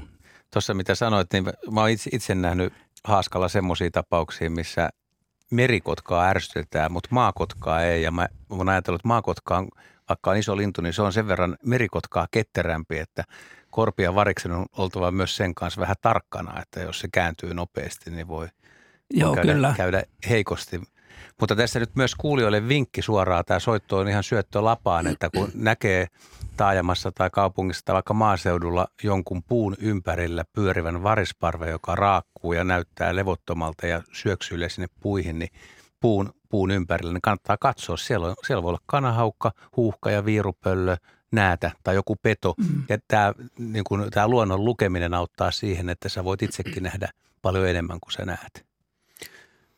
Tuossa 0.54 0.74
mitä 0.74 0.96
sanoit, 0.96 1.34
niin 1.34 1.46
mä 1.72 1.80
oon 1.80 1.90
itse, 1.90 2.10
itse 2.14 2.36
nähnyt 2.36 2.74
haaskalla 3.04 3.48
semmoisia 3.48 3.92
tapauksia, 3.92 4.50
missä 4.50 4.90
merikotkaa 5.52 6.26
ärsytetään, 6.26 6.92
mutta 6.92 7.10
maakotkaa 7.12 7.84
ei. 7.84 8.04
Ja 8.04 8.12
mä 8.12 8.28
oon 8.50 8.70
ajatellut, 8.70 9.00
että 9.00 9.08
maakotka 9.08 9.58
on 9.58 9.68
vaikka 10.10 10.32
on 10.32 10.38
iso 10.38 10.58
lintu, 10.58 10.82
niin 10.82 10.94
se 10.94 11.02
on 11.02 11.14
sen 11.14 11.28
verran 11.28 11.58
merikotkaa 11.66 12.28
ketterämpi, 12.32 12.98
että 13.00 13.24
korpia 13.70 14.16
variksen 14.16 14.52
on 14.52 14.66
oltava 14.78 15.12
myös 15.12 15.36
sen 15.36 15.56
kanssa 15.56 15.82
vähän 15.82 15.96
tarkkana, 16.02 16.62
että 16.62 16.80
jos 16.80 17.00
se 17.00 17.08
kääntyy 17.12 17.54
nopeasti, 17.54 18.12
niin 18.12 18.28
voi, 18.28 18.48
Joo, 19.14 19.36
käydä, 19.36 19.54
kyllä. 19.54 19.74
käydä 19.78 20.04
heikosti. 20.30 20.82
Mutta 21.40 21.56
tässä 21.56 21.80
nyt 21.80 21.96
myös 21.96 22.16
kuulijoille 22.16 22.68
vinkki 22.68 23.02
suoraan. 23.02 23.46
Tämä 23.46 23.60
soitto 23.60 23.98
on 23.98 24.10
ihan 24.10 24.24
syöttö 24.24 24.64
lapaan, 24.64 25.08
että 25.08 25.30
kun 25.36 25.52
näkee 25.54 26.08
taajamassa 26.58 27.12
tai 27.12 27.30
kaupungissa 27.30 27.86
tai 27.86 27.94
vaikka 27.94 28.14
maaseudulla 28.14 28.88
jonkun 29.04 29.44
puun 29.44 29.76
ympärillä 29.80 30.44
pyörivän 30.54 31.04
varisparve, 31.04 31.70
joka 31.70 31.96
raakkuu 31.96 32.54
ja 32.54 32.64
näyttää 32.64 33.16
levottomalta 33.16 33.88
ja 33.88 34.02
syöksyille 34.12 34.70
sinne 34.70 34.88
puihin, 35.00 35.40
niin 35.40 35.50
puun, 36.00 36.34
puun 36.50 36.72
ympärillä, 36.72 37.14
niin 37.14 37.22
kannattaa 37.22 37.58
katsoa. 37.58 37.98
Siellä, 37.98 38.28
on, 38.28 38.36
siellä 38.48 38.64
voi 38.64 38.70
olla 38.70 38.82
kanahaukka, 38.86 39.52
huuhka 39.78 40.12
ja 40.12 40.26
viirupöllö, 40.26 40.98
näätä 41.32 41.72
tai 41.84 41.96
joku 41.96 42.16
peto. 42.16 42.54
Mm. 42.58 42.84
Ja 42.90 42.98
tämä, 43.08 43.34
niin 43.58 43.84
kuin, 43.84 44.12
tämä 44.12 44.28
luonnon 44.28 44.66
lukeminen 44.66 45.14
auttaa 45.14 45.52
siihen, 45.52 45.90
että 45.90 46.10
sä 46.10 46.24
voit 46.24 46.42
itsekin 46.42 46.84
nähdä 46.84 47.10
paljon 47.42 47.68
enemmän 47.68 48.00
kuin 48.00 48.14
sä 48.14 48.26
näet. 48.26 48.69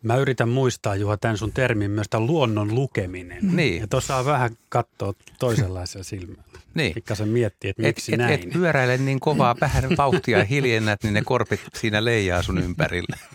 Mä 0.03 0.15
yritän 0.15 0.49
muistaa, 0.49 0.95
Juha, 0.95 1.17
tämän 1.17 1.37
sun 1.37 1.51
termin 1.51 1.91
myös 1.91 2.07
tämän 2.09 2.27
luonnon 2.27 2.75
lukeminen. 2.75 3.55
Niin. 3.55 3.81
Ja 3.81 3.87
tuossa 3.87 4.15
on 4.15 4.25
vähän 4.25 4.51
katsoa 4.69 5.13
toisenlaisia 5.39 6.03
silmällä. 6.03 6.43
Niin. 6.73 6.93
Pikkasen 6.93 7.27
miettiä, 7.27 7.69
että 7.69 7.81
miksi 7.81 8.13
et, 8.13 8.17
näin. 8.17 8.33
Et, 8.33 8.43
et 8.43 8.49
pyöräile 8.53 8.97
niin 8.97 9.19
kovaa, 9.19 9.55
vähän 9.61 9.83
vauhtia 9.97 10.43
hiljennät, 10.43 11.03
niin 11.03 11.13
ne 11.13 11.21
korpit 11.25 11.61
siinä 11.73 12.05
leijaa 12.05 12.41
sun 12.41 12.57
ympärillä. 12.57 13.17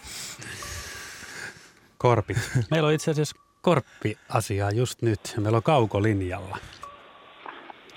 Korpit. 1.99 2.37
Meillä 2.71 2.87
on 2.87 2.95
itse 2.95 3.11
asiassa 3.11 3.37
korppiasiaa 3.63 4.71
just 4.71 5.03
nyt. 5.03 5.21
Meillä 5.39 5.57
on 5.57 5.63
kaukolinjalla. 5.63 6.59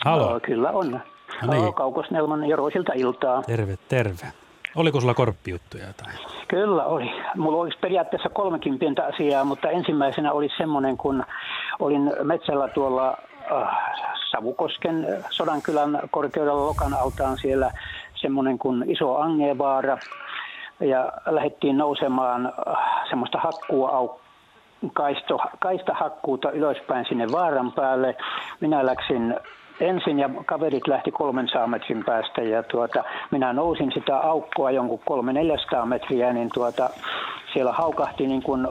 Halo. 0.06 0.34
No, 0.34 0.40
kyllä 0.40 0.72
on. 0.72 1.00
No 1.42 1.54
niin. 1.54 1.74
Kaukosnelman 1.74 2.46
Joroisilta 2.46 2.92
iltaa. 2.96 3.44
Terve, 3.44 3.78
terve. 3.90 4.34
Oliko 4.80 5.02
sulla 5.02 5.14
korppijuttuja 5.14 5.88
jotain? 5.88 6.16
Kyllä 6.48 6.86
oli. 6.86 7.12
Mulla 7.36 7.62
olisi 7.62 7.78
periaatteessa 7.82 8.30
kolmekin 8.30 8.80
pientä 8.80 9.06
asiaa, 9.06 9.44
mutta 9.44 9.70
ensimmäisenä 9.70 10.32
oli 10.32 10.50
semmoinen, 10.58 10.98
kun 10.98 11.24
olin 11.80 12.14
metsällä 12.24 12.68
tuolla 12.68 13.18
äh, 13.52 13.68
Savukosken 14.32 15.08
Sodankylän 15.30 16.00
korkeudella 16.12 16.66
Lokan 16.66 16.94
altaan 16.94 17.38
siellä 17.38 17.72
semmoinen 18.16 18.60
kuin 18.60 18.92
Iso 18.92 19.16
Angevaara– 19.16 19.98
ja 20.80 21.12
lähdettiin 21.26 21.78
nousemaan 21.78 22.46
äh, 22.46 23.10
semmoista 23.10 23.38
hakkua 23.38 24.20
kaisto, 24.94 25.40
kaista 25.60 25.94
hakkuuta 25.94 26.52
ylöspäin 26.52 27.06
sinne 27.10 27.32
vaaran 27.32 27.72
päälle. 27.72 28.16
Minä 28.60 28.86
läksin 28.86 29.36
ensin 29.82 30.20
ja 30.20 30.30
kaverit 30.46 30.88
lähti 30.88 31.12
kolmen 31.12 31.48
metrin 31.68 32.04
päästä 32.06 32.42
ja 32.42 32.64
tuota, 32.64 33.04
minä 33.32 33.54
nousin 33.54 33.92
sitä 33.92 34.18
aukkoa 34.18 34.72
jonkun 34.72 35.00
kolme 35.06 35.34
400 35.34 35.86
metriä, 35.86 36.34
niin 36.34 36.50
tuota, 36.54 36.90
siellä 37.54 37.72
haukahti 37.72 38.28
niin 38.28 38.44
kuin 38.44 38.68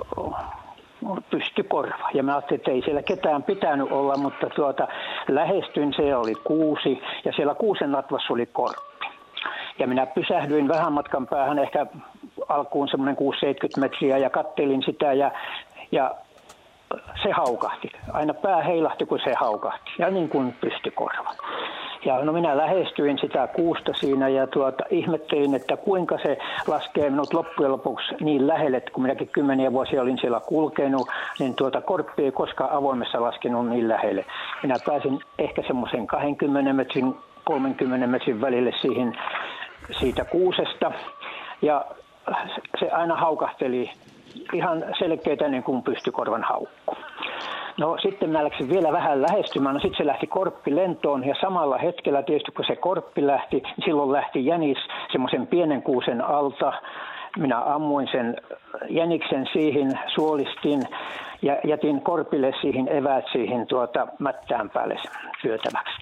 pystykorva. 1.31 2.11
Ja 2.15 2.23
mä 2.23 2.33
ajattelin, 2.33 2.61
että 2.61 2.71
ei 2.71 2.83
siellä 2.83 3.03
ketään 3.03 3.43
pitänyt 3.43 3.93
olla, 3.93 4.17
mutta 4.17 4.47
tuota, 4.47 4.89
lähestyin, 5.29 5.95
se 5.97 6.17
oli 6.17 6.35
kuusi 6.35 7.03
ja 7.25 7.33
siellä 7.33 7.55
kuusen 7.55 7.93
natvassa 7.93 8.35
oli 8.35 8.47
korva. 8.47 8.89
Ja 9.79 9.87
minä 9.87 10.07
pysähdyin 10.07 10.69
vähän 10.69 10.93
matkan 10.93 11.27
päähän, 11.27 11.59
ehkä 11.59 11.87
alkuun 12.49 12.89
semmoinen 12.89 13.17
6-70 13.17 13.81
metriä 13.81 14.19
ja 14.19 14.31
kattelin 14.31 14.83
sitä 14.83 15.13
ja, 15.13 15.31
ja 15.93 16.15
se 17.23 17.31
haukahti. 17.33 17.89
Aina 18.13 18.35
pää 18.35 18.63
heilahti, 18.63 19.07
kun 19.07 19.21
se 19.25 19.35
haukahti. 19.35 19.91
Ja 19.99 20.11
niin 20.11 20.29
kuin 20.29 20.55
pystykorva. 20.61 21.35
Ja 22.05 22.25
no 22.25 22.33
minä 22.33 22.57
lähestyin 22.57 23.19
sitä 23.19 23.47
kuusta 23.47 23.93
siinä 23.95 24.29
ja 24.29 24.47
tuota, 24.47 24.85
ihmettelin, 24.91 25.55
että 25.55 25.77
kuinka 25.77 26.19
se 26.23 26.39
laskee 26.67 27.11
minut 27.11 27.35
loppujen 27.35 27.73
lopuksi 27.73 28.15
niin 28.21 28.47
lähelle, 28.47 28.77
että 28.77 28.91
kun 28.91 29.03
minäkin 29.03 29.29
kymmeniä 29.29 29.73
vuosia 29.73 30.03
olin 30.03 30.19
siellä 30.19 30.41
kulkenut, 30.41 31.09
niin 31.39 31.55
tuota 31.55 31.81
korppi 31.81 32.25
ei 32.25 32.33
koskaan 32.33 32.73
avoimessa 32.73 33.23
laskenut 33.23 33.69
niin 33.69 33.89
lähelle. 33.89 34.25
Minä 34.63 34.75
pääsin 34.87 35.21
ehkä 35.39 35.63
semmoisen 35.67 36.07
20 36.07 36.73
metrin, 36.73 37.15
30 37.45 38.07
metrin 38.07 38.41
välille 38.41 38.73
siihen 38.81 39.19
siitä 40.01 40.25
kuusesta 40.25 40.93
ja 41.63 41.85
se 42.81 42.91
aina 42.91 43.17
haukahteli 43.17 43.91
ihan 44.53 44.85
selkeitä 44.99 45.49
niin 45.49 45.63
kuin 45.63 45.83
pystykorvan 45.83 46.43
haukku. 46.43 46.97
No 47.79 47.97
sitten 48.03 48.31
mä 48.31 48.45
läksin 48.45 48.69
vielä 48.69 48.93
vähän 48.93 49.23
lähestymään, 49.23 49.75
no 49.75 49.81
sitten 49.81 49.97
se 49.99 50.07
lähti 50.07 50.27
korppi 50.27 50.77
lentoon 50.77 51.27
ja 51.27 51.35
samalla 51.41 51.79
hetkellä 51.79 52.23
tietysti 52.23 52.53
kun 52.53 52.65
se 52.65 52.77
korppi 52.77 53.27
lähti, 53.27 53.63
silloin 53.85 54.13
lähti 54.13 54.47
jänis 54.47 54.79
semmoisen 55.13 55.47
pienen 55.47 55.83
kuusen 55.83 56.25
alta. 56.25 56.73
Minä 57.39 57.61
ammuin 57.61 58.09
sen 58.13 58.37
jäniksen 58.89 59.49
siihen, 59.53 60.01
suolistin 60.15 60.83
ja 61.43 61.57
jätin 61.65 62.01
korpille 62.01 62.53
siihen 62.61 62.89
eväät 62.89 63.25
siihen 63.33 63.67
tuota 63.67 64.07
mättään 64.19 64.71
päälle 64.71 64.97
syötäväksi. 65.43 65.97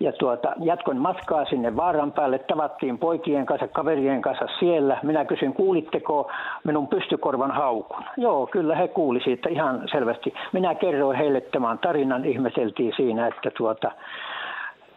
Ja 0.00 0.12
tuota, 0.12 0.52
jatkoin 0.60 0.98
matkaa 0.98 1.44
sinne 1.44 1.76
vaaran 1.76 2.12
päälle, 2.12 2.38
tavattiin 2.38 2.98
poikien 2.98 3.46
kanssa, 3.46 3.68
kaverien 3.68 4.22
kanssa 4.22 4.46
siellä. 4.58 4.98
Minä 5.02 5.24
kysyin, 5.24 5.52
kuulitteko 5.52 6.30
minun 6.64 6.88
pystykorvan 6.88 7.50
haukun? 7.50 8.04
Joo, 8.16 8.46
kyllä 8.46 8.76
he 8.76 8.88
kuuli 8.88 9.20
siitä 9.20 9.48
ihan 9.48 9.82
selvästi. 9.92 10.34
Minä 10.52 10.74
kerroin 10.74 11.16
heille 11.16 11.40
tämän 11.40 11.78
tarinan, 11.78 12.24
ihmeteltiin 12.24 12.92
siinä, 12.96 13.26
että 13.26 13.50
tuota, 13.56 13.90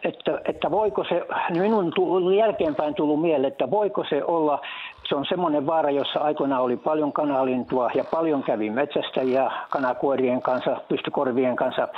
että, 0.04 0.40
että 0.44 0.70
voiko 0.70 1.04
se, 1.04 1.26
minun 1.50 1.92
tuli 1.94 2.36
jälkeenpäin 2.36 2.94
tullut 2.94 3.20
mieleen, 3.20 3.52
että 3.52 3.70
voiko 3.70 4.04
se 4.08 4.24
olla, 4.24 4.60
se 5.08 5.14
on 5.14 5.24
semmoinen 5.28 5.66
vaara, 5.66 5.90
jossa 5.90 6.20
aikoinaan 6.20 6.62
oli 6.62 6.76
paljon 6.76 7.12
kanalintua 7.12 7.90
ja 7.94 8.04
paljon 8.10 8.42
kävi 8.42 8.70
metsästäjiä 8.70 9.50
kanakuorien 9.70 10.42
kanssa, 10.42 10.76
pystykorvien 10.88 11.56
kanssa, 11.56 11.88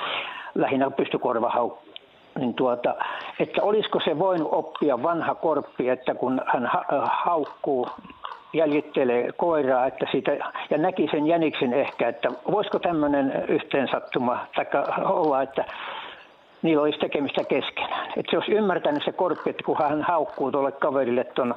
lähinnä 0.54 0.90
pystykorvahaukku 0.90 1.91
niin 2.38 2.54
tuota, 2.54 2.94
että 3.40 3.62
olisiko 3.62 4.00
se 4.04 4.18
voinut 4.18 4.48
oppia 4.52 5.02
vanha 5.02 5.34
korppi, 5.34 5.88
että 5.88 6.14
kun 6.14 6.40
hän 6.46 6.66
ha- 6.66 6.84
äh, 6.92 7.10
haukkuu 7.24 7.88
jäljittelee 8.52 9.32
koiraa 9.32 9.86
että 9.86 10.06
siitä, 10.10 10.32
ja 10.70 10.78
näki 10.78 11.08
sen 11.10 11.26
jäniksen 11.26 11.72
ehkä, 11.72 12.08
että 12.08 12.28
voisiko 12.50 12.78
tämmöinen 12.78 13.44
yhteensattuma 13.48 14.46
tai 14.56 14.66
olla, 15.04 15.42
että 15.42 15.64
niillä 16.62 16.82
olisi 16.82 16.98
tekemistä 16.98 17.44
keskenään. 17.44 18.06
Että 18.16 18.30
se 18.30 18.36
olisi 18.36 18.52
ymmärtänyt 18.52 19.02
se 19.04 19.12
korppi, 19.12 19.50
että 19.50 19.64
kun 19.64 19.78
hän 19.78 20.02
haukkuu 20.02 20.52
tuolle 20.52 20.72
kaverille 20.72 21.24
ton, 21.24 21.54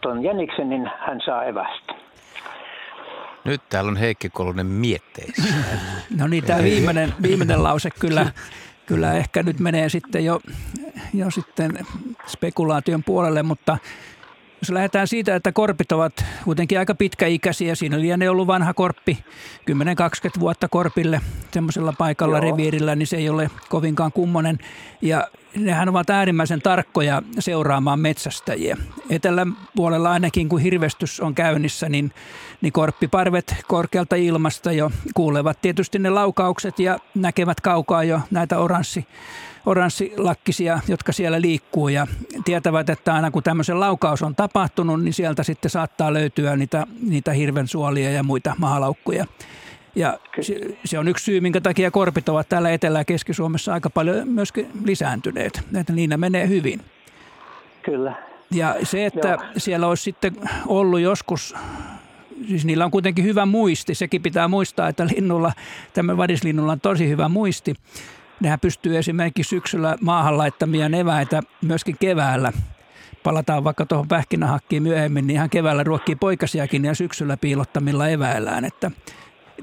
ton 0.00 0.22
jäniksen, 0.22 0.68
niin 0.68 0.90
hän 0.98 1.20
saa 1.24 1.44
evästä. 1.44 1.94
Nyt 3.44 3.60
täällä 3.70 3.88
on 3.88 3.96
Heikki 3.96 4.30
Kolunen 4.30 4.66
mietteissä. 4.66 5.54
No 6.18 6.26
niin, 6.26 6.44
tämä 6.44 6.62
viimeinen, 6.62 7.14
viimeinen 7.22 7.62
lause 7.62 7.90
kyllä, 8.00 8.26
kyllä 8.86 9.12
ehkä 9.12 9.42
nyt 9.42 9.60
menee 9.60 9.88
sitten 9.88 10.24
jo, 10.24 10.40
jo 11.14 11.30
sitten 11.30 11.78
spekulaation 12.26 13.02
puolelle, 13.04 13.42
mutta– 13.42 13.78
jos 14.62 14.70
lähdetään 14.70 15.08
siitä, 15.08 15.34
että 15.36 15.52
korpit 15.52 15.92
ovat 15.92 16.24
kuitenkin 16.44 16.78
aika 16.78 16.94
pitkäikäisiä, 16.94 17.74
siinä 17.74 18.00
lienee 18.00 18.30
ollut 18.30 18.46
vanha 18.46 18.74
korppi, 18.74 19.18
10-20 20.36 20.40
vuotta 20.40 20.68
korpille 20.68 21.20
semmoisella 21.52 21.94
paikalla 21.98 22.38
Joo. 22.38 22.50
reviirillä, 22.50 22.96
niin 22.96 23.06
se 23.06 23.16
ei 23.16 23.28
ole 23.28 23.50
kovinkaan 23.68 24.12
kummonen. 24.12 24.58
Ja 25.00 25.28
nehän 25.56 25.88
ovat 25.88 26.10
äärimmäisen 26.10 26.62
tarkkoja 26.62 27.22
seuraamaan 27.38 28.00
metsästäjiä. 28.00 28.76
Etelän 29.10 29.56
puolella 29.76 30.10
ainakin, 30.12 30.48
kun 30.48 30.60
hirvestys 30.60 31.20
on 31.20 31.34
käynnissä, 31.34 31.88
niin, 31.88 32.12
niin 32.60 32.72
korppiparvet 32.72 33.56
korkealta 33.68 34.16
ilmasta 34.16 34.72
jo 34.72 34.90
kuulevat 35.14 35.60
tietysti 35.62 35.98
ne 35.98 36.10
laukaukset 36.10 36.78
ja 36.78 36.98
näkevät 37.14 37.60
kaukaa 37.60 38.04
jo 38.04 38.20
näitä 38.30 38.58
oranssi 38.58 39.06
oranssilakkisia, 39.66 40.80
jotka 40.88 41.12
siellä 41.12 41.40
liikkuu 41.40 41.88
ja 41.88 42.06
tietävät, 42.44 42.90
että 42.90 43.14
aina 43.14 43.30
kun 43.30 43.42
tämmöisen 43.42 43.80
laukaus 43.80 44.22
on 44.22 44.34
tapahtunut, 44.34 45.02
niin 45.02 45.14
sieltä 45.14 45.42
sitten 45.42 45.70
saattaa 45.70 46.12
löytyä 46.12 46.56
niitä, 46.56 46.86
niitä 47.00 47.32
hirvensuolia 47.32 48.10
ja 48.10 48.22
muita 48.22 48.54
mahalaukkuja. 48.58 49.26
Ja 49.94 50.18
se 50.84 50.98
on 50.98 51.08
yksi 51.08 51.24
syy, 51.24 51.40
minkä 51.40 51.60
takia 51.60 51.90
korpit 51.90 52.28
ovat 52.28 52.48
täällä 52.48 52.70
Etelä- 52.70 52.98
ja 52.98 53.04
Keski-Suomessa 53.04 53.72
aika 53.72 53.90
paljon 53.90 54.28
myöskin 54.28 54.70
lisääntyneet, 54.84 55.60
että 55.80 55.92
niillä 55.92 56.16
menee 56.16 56.48
hyvin. 56.48 56.80
Kyllä. 57.82 58.14
Ja 58.50 58.76
se, 58.82 59.06
että 59.06 59.28
Joo. 59.28 59.42
siellä 59.56 59.86
olisi 59.86 60.02
sitten 60.02 60.36
ollut 60.66 61.00
joskus 61.00 61.54
siis 62.48 62.64
niillä 62.64 62.84
on 62.84 62.90
kuitenkin 62.90 63.24
hyvä 63.24 63.46
muisti. 63.46 63.94
Sekin 63.94 64.22
pitää 64.22 64.48
muistaa, 64.48 64.88
että 64.88 65.06
linnulla, 65.06 65.52
tämä 65.92 66.16
vadislinnulla 66.16 66.72
on 66.72 66.80
tosi 66.80 67.08
hyvä 67.08 67.28
muisti. 67.28 67.74
Nehän 68.42 68.60
pystyy 68.60 68.98
esimerkiksi 68.98 69.50
syksyllä 69.50 69.96
maahan 70.00 70.38
laittamia 70.38 70.86
eväitä 70.86 71.42
myöskin 71.62 71.96
keväällä. 72.00 72.52
Palataan 73.22 73.64
vaikka 73.64 73.86
tuohon 73.86 74.08
pähkinähakkiin 74.08 74.82
myöhemmin, 74.82 75.26
niin 75.26 75.34
ihan 75.34 75.50
keväällä 75.50 75.82
ruokkii 75.84 76.16
poikasiakin 76.16 76.84
ja 76.84 76.94
syksyllä 76.94 77.36
piilottamilla 77.36 78.08
eväillään. 78.08 78.64
Että 78.64 78.90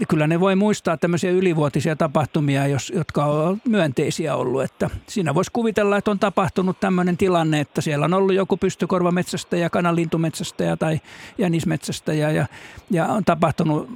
kyllä 0.08 0.28
ne 0.28 0.40
voi 0.40 0.56
muistaa 0.56 0.98
tämmöisiä 0.98 1.32
ylivuotisia 1.32 1.96
tapahtumia, 1.96 2.68
jos, 2.68 2.90
jotka 2.96 3.26
ovat 3.26 3.66
myönteisiä 3.66 4.36
ollut. 4.36 4.64
Että 4.64 4.90
siinä 5.08 5.36
voisi 5.36 5.52
kuvitella, 5.52 5.98
että 5.98 6.12
on 6.12 6.20
tapahtunut 6.20 6.80
tämmöinen 6.80 7.18
tilanne, 7.18 7.60
että 7.60 7.82
siellä 7.82 8.06
on 8.06 8.14
ollut 8.14 8.36
joku 8.36 8.58
pystykorvametsästäjä, 8.58 9.70
kanalintumetsästäjä 9.70 10.78
tai 10.78 11.02
jänismetsästäjä 11.38 12.32
ja, 12.32 12.46
ja 12.92 13.06
on 13.06 13.26
tapahtunut 13.26 13.90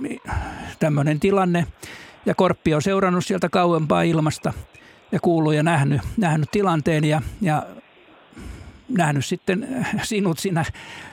tämmöinen 0.80 1.20
tilanne. 1.20 1.68
Ja 2.26 2.36
Korppi 2.36 2.74
on 2.74 2.82
seurannut 2.82 3.26
sieltä 3.26 3.50
kauempaa 3.50 4.02
ilmasta 4.02 4.54
ja 5.12 5.20
kuullut 5.20 5.54
ja 5.54 5.64
nähnyt, 5.64 6.02
nähnyt 6.18 6.52
tilanteen 6.52 7.04
ja, 7.04 7.22
ja 7.42 7.64
nähnyt 8.90 9.26
sitten 9.26 9.86
sinut 10.04 10.40
siinä 10.40 10.66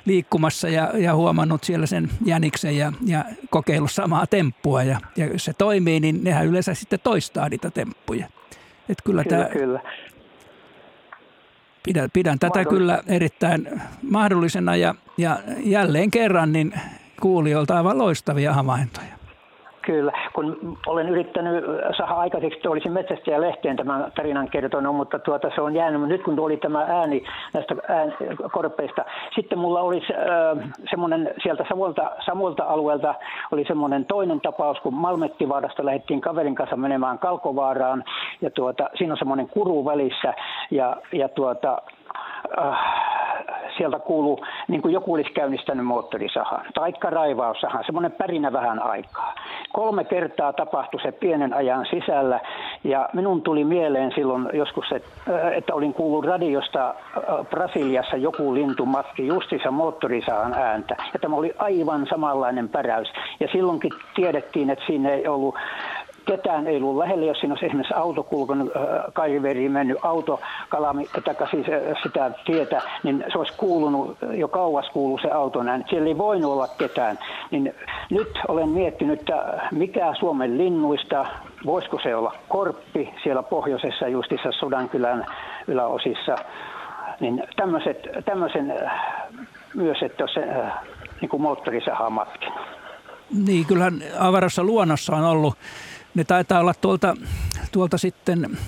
liikkumassa 0.05 0.69
ja, 0.69 0.91
ja 0.99 1.15
huomannut 1.15 1.65
siellä 1.65 1.87
sen 1.87 2.11
jäniksen 2.25 2.77
ja, 2.77 2.93
ja 3.07 3.25
kokeillut 3.51 3.93
samaa 3.93 4.27
temppua. 4.27 4.83
Ja, 4.83 5.01
ja 5.17 5.27
jos 5.27 5.45
se 5.45 5.53
toimii, 5.53 6.01
niin 6.01 6.25
nehän 6.25 6.47
yleensä 6.47 6.75
sitten 6.75 7.01
toistaa 7.03 7.49
niitä 7.49 7.71
temppuja. 7.71 8.27
Et 8.89 8.99
kyllä, 9.05 9.25
kyllä, 9.25 9.45
tämä, 9.45 9.51
kyllä. 9.51 9.81
Pidän, 11.83 12.11
pidän 12.13 12.39
tätä 12.39 12.65
kyllä 12.65 13.03
erittäin 13.07 13.83
mahdollisena 14.11 14.77
ja, 14.77 14.95
ja 15.19 15.39
jälleen 15.65 16.11
kerran 16.11 16.53
niin 16.53 16.73
kuulijoilta 17.21 17.77
aivan 17.77 17.99
loistavia 17.99 18.55
havaintoja. 18.55 19.20
Kyllä, 19.91 20.13
kun 20.33 20.79
olen 20.87 21.09
yrittänyt 21.09 21.65
saada 21.97 22.15
aikaiseksi, 22.15 22.57
että 22.57 22.71
olisin 22.71 22.93
metsästäjä 22.93 23.41
lehteen 23.41 23.77
tämän 23.77 24.13
tarinan 24.17 24.49
kertonut, 24.51 24.97
mutta 24.97 25.19
tuota, 25.19 25.51
se 25.55 25.61
on 25.61 25.75
jäänyt. 25.75 26.09
Nyt 26.09 26.23
kun 26.23 26.37
tuli 26.37 26.57
tämä 26.57 26.87
ääni 26.89 27.25
näistä 27.55 27.75
ään, 27.89 28.15
korpeista, 28.53 29.05
sitten 29.35 29.59
mulla 29.59 29.81
oli 29.81 30.03
äh, 30.11 30.69
semmoinen 30.91 31.35
sieltä 31.43 31.65
Samulta, 31.69 32.11
Samulta 32.27 32.65
alueelta 32.65 33.15
oli 33.53 33.65
semmoinen 33.65 34.05
toinen 34.05 34.41
tapaus, 34.41 34.81
kun 34.81 34.95
Malmettivaarasta 34.95 35.85
lähdettiin 35.85 36.21
kaverin 36.21 36.55
kanssa 36.55 36.77
menemään 36.77 37.19
Kalkovaaraan 37.19 38.05
ja 38.41 38.51
tuota, 38.51 38.91
siinä 38.95 39.15
on 39.15 39.19
semmoinen 39.19 39.49
kuru 39.49 39.85
välissä 39.85 40.35
ja, 40.71 40.97
ja 41.13 41.29
tuota, 41.29 41.83
äh, 42.59 42.79
sieltä 43.77 43.99
kuuluu, 43.99 44.45
niin 44.69 44.83
kuin 44.83 44.93
joku 44.93 45.15
olisi 45.15 45.33
käynnistänyt 45.33 45.87
moottorisahan, 45.87 46.65
taikka 46.75 47.11
raivaussahan, 47.11 47.85
semmoinen 47.85 48.13
pärinä 48.13 48.53
vähän 48.53 48.83
aikaa. 48.83 49.35
Kolme 49.73 50.05
kertaa 50.05 50.53
tapahtui 50.53 51.01
se 51.01 51.13
pienen 51.13 51.55
ajan 51.55 51.87
sisällä, 51.91 52.41
ja 52.85 53.09
minun 53.13 53.43
tuli 53.43 53.65
mieleen 53.65 54.13
silloin 54.15 54.49
joskus, 54.53 54.87
äh, 54.93 55.53
että 55.53 55.75
olin 55.75 55.95
kuullut 55.95 56.25
radiosta 56.25 56.89
äh, 56.89 57.47
Brasiliassa 57.51 58.17
joku 58.17 58.55
lintu 58.55 58.87
matki 58.87 59.27
justissa 59.27 59.71
moottorisahan 59.71 60.55
ääntä, 60.55 60.97
ja 61.13 61.19
tämä 61.21 61.37
oli 61.37 61.53
aivan 61.59 62.07
samanlainen 62.11 62.69
päräys. 62.69 63.13
Ja 63.41 63.49
silloinkin 63.53 63.93
tiedettiin, 64.15 64.71
että 64.71 64.85
siinä 64.87 65.11
ei 65.11 65.29
ollut 65.29 65.55
ketään 66.31 66.67
ei 66.67 66.77
ollut 66.77 66.97
lähellä, 66.97 67.27
jos 67.27 67.39
siinä 67.39 67.53
olisi 67.53 67.67
esimerkiksi 67.67 67.95
auto 67.95 68.23
kulkenut, 68.23 68.73
kaiveriin 69.13 69.73
mennyt 69.73 69.99
auto, 70.03 70.41
kalami, 70.69 71.07
tai 71.25 71.35
siis 71.51 71.67
sitä 72.03 72.31
tietä, 72.47 72.83
niin 73.03 73.25
se 73.33 73.39
olisi 73.39 73.53
kuulunut, 73.57 74.19
jo 74.33 74.49
kauas 74.49 74.91
kuuluu 74.93 75.19
se 75.19 75.31
auto 75.31 75.63
näin. 75.63 75.85
Siellä 75.91 76.09
ei 76.09 76.19
voinut 76.19 76.53
olla 76.53 76.69
ketään. 76.79 77.19
Niin 77.51 77.75
nyt 78.11 78.29
olen 78.49 78.69
miettinyt, 78.69 79.21
että 79.21 79.61
mikä 79.73 80.15
Suomen 80.21 80.59
linnuista, 80.59 81.27
voisiko 81.67 81.99
se 82.03 82.17
olla 82.17 82.35
korppi 82.49 83.15
siellä 83.23 83.43
pohjoisessa 83.43 84.09
justissa 84.09 84.53
Sudankylän 84.53 85.27
yläosissa, 85.67 86.37
niin 87.21 87.43
tämmöiset, 87.57 88.09
tämmöisen 88.25 88.75
myös, 89.75 90.03
että 90.03 90.25
se 90.35 90.41
niin 91.21 91.29
kuin 91.29 91.43
moottorisaha 91.43 92.11
matkinut. 92.11 92.59
Niin, 93.47 93.67
kyllähän 93.67 93.95
avarassa 94.19 94.65
luonnossa 94.65 95.17
on 95.17 95.25
ollut 95.25 95.55
ne 96.15 96.25
taitaa 96.25 96.61
olla 96.61 96.75
tuolta, 96.75 97.17
tuolta 97.73 97.99
sitten 97.99 98.59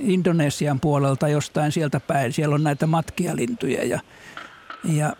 Indonesian 0.00 0.80
puolelta 0.80 1.28
jostain 1.28 1.72
sieltä 1.72 2.00
päin. 2.00 2.32
Siellä 2.32 2.54
on 2.54 2.64
näitä 2.64 2.86
matkialintuja 2.86 3.86
ja, 3.86 4.00
ja 4.84 5.12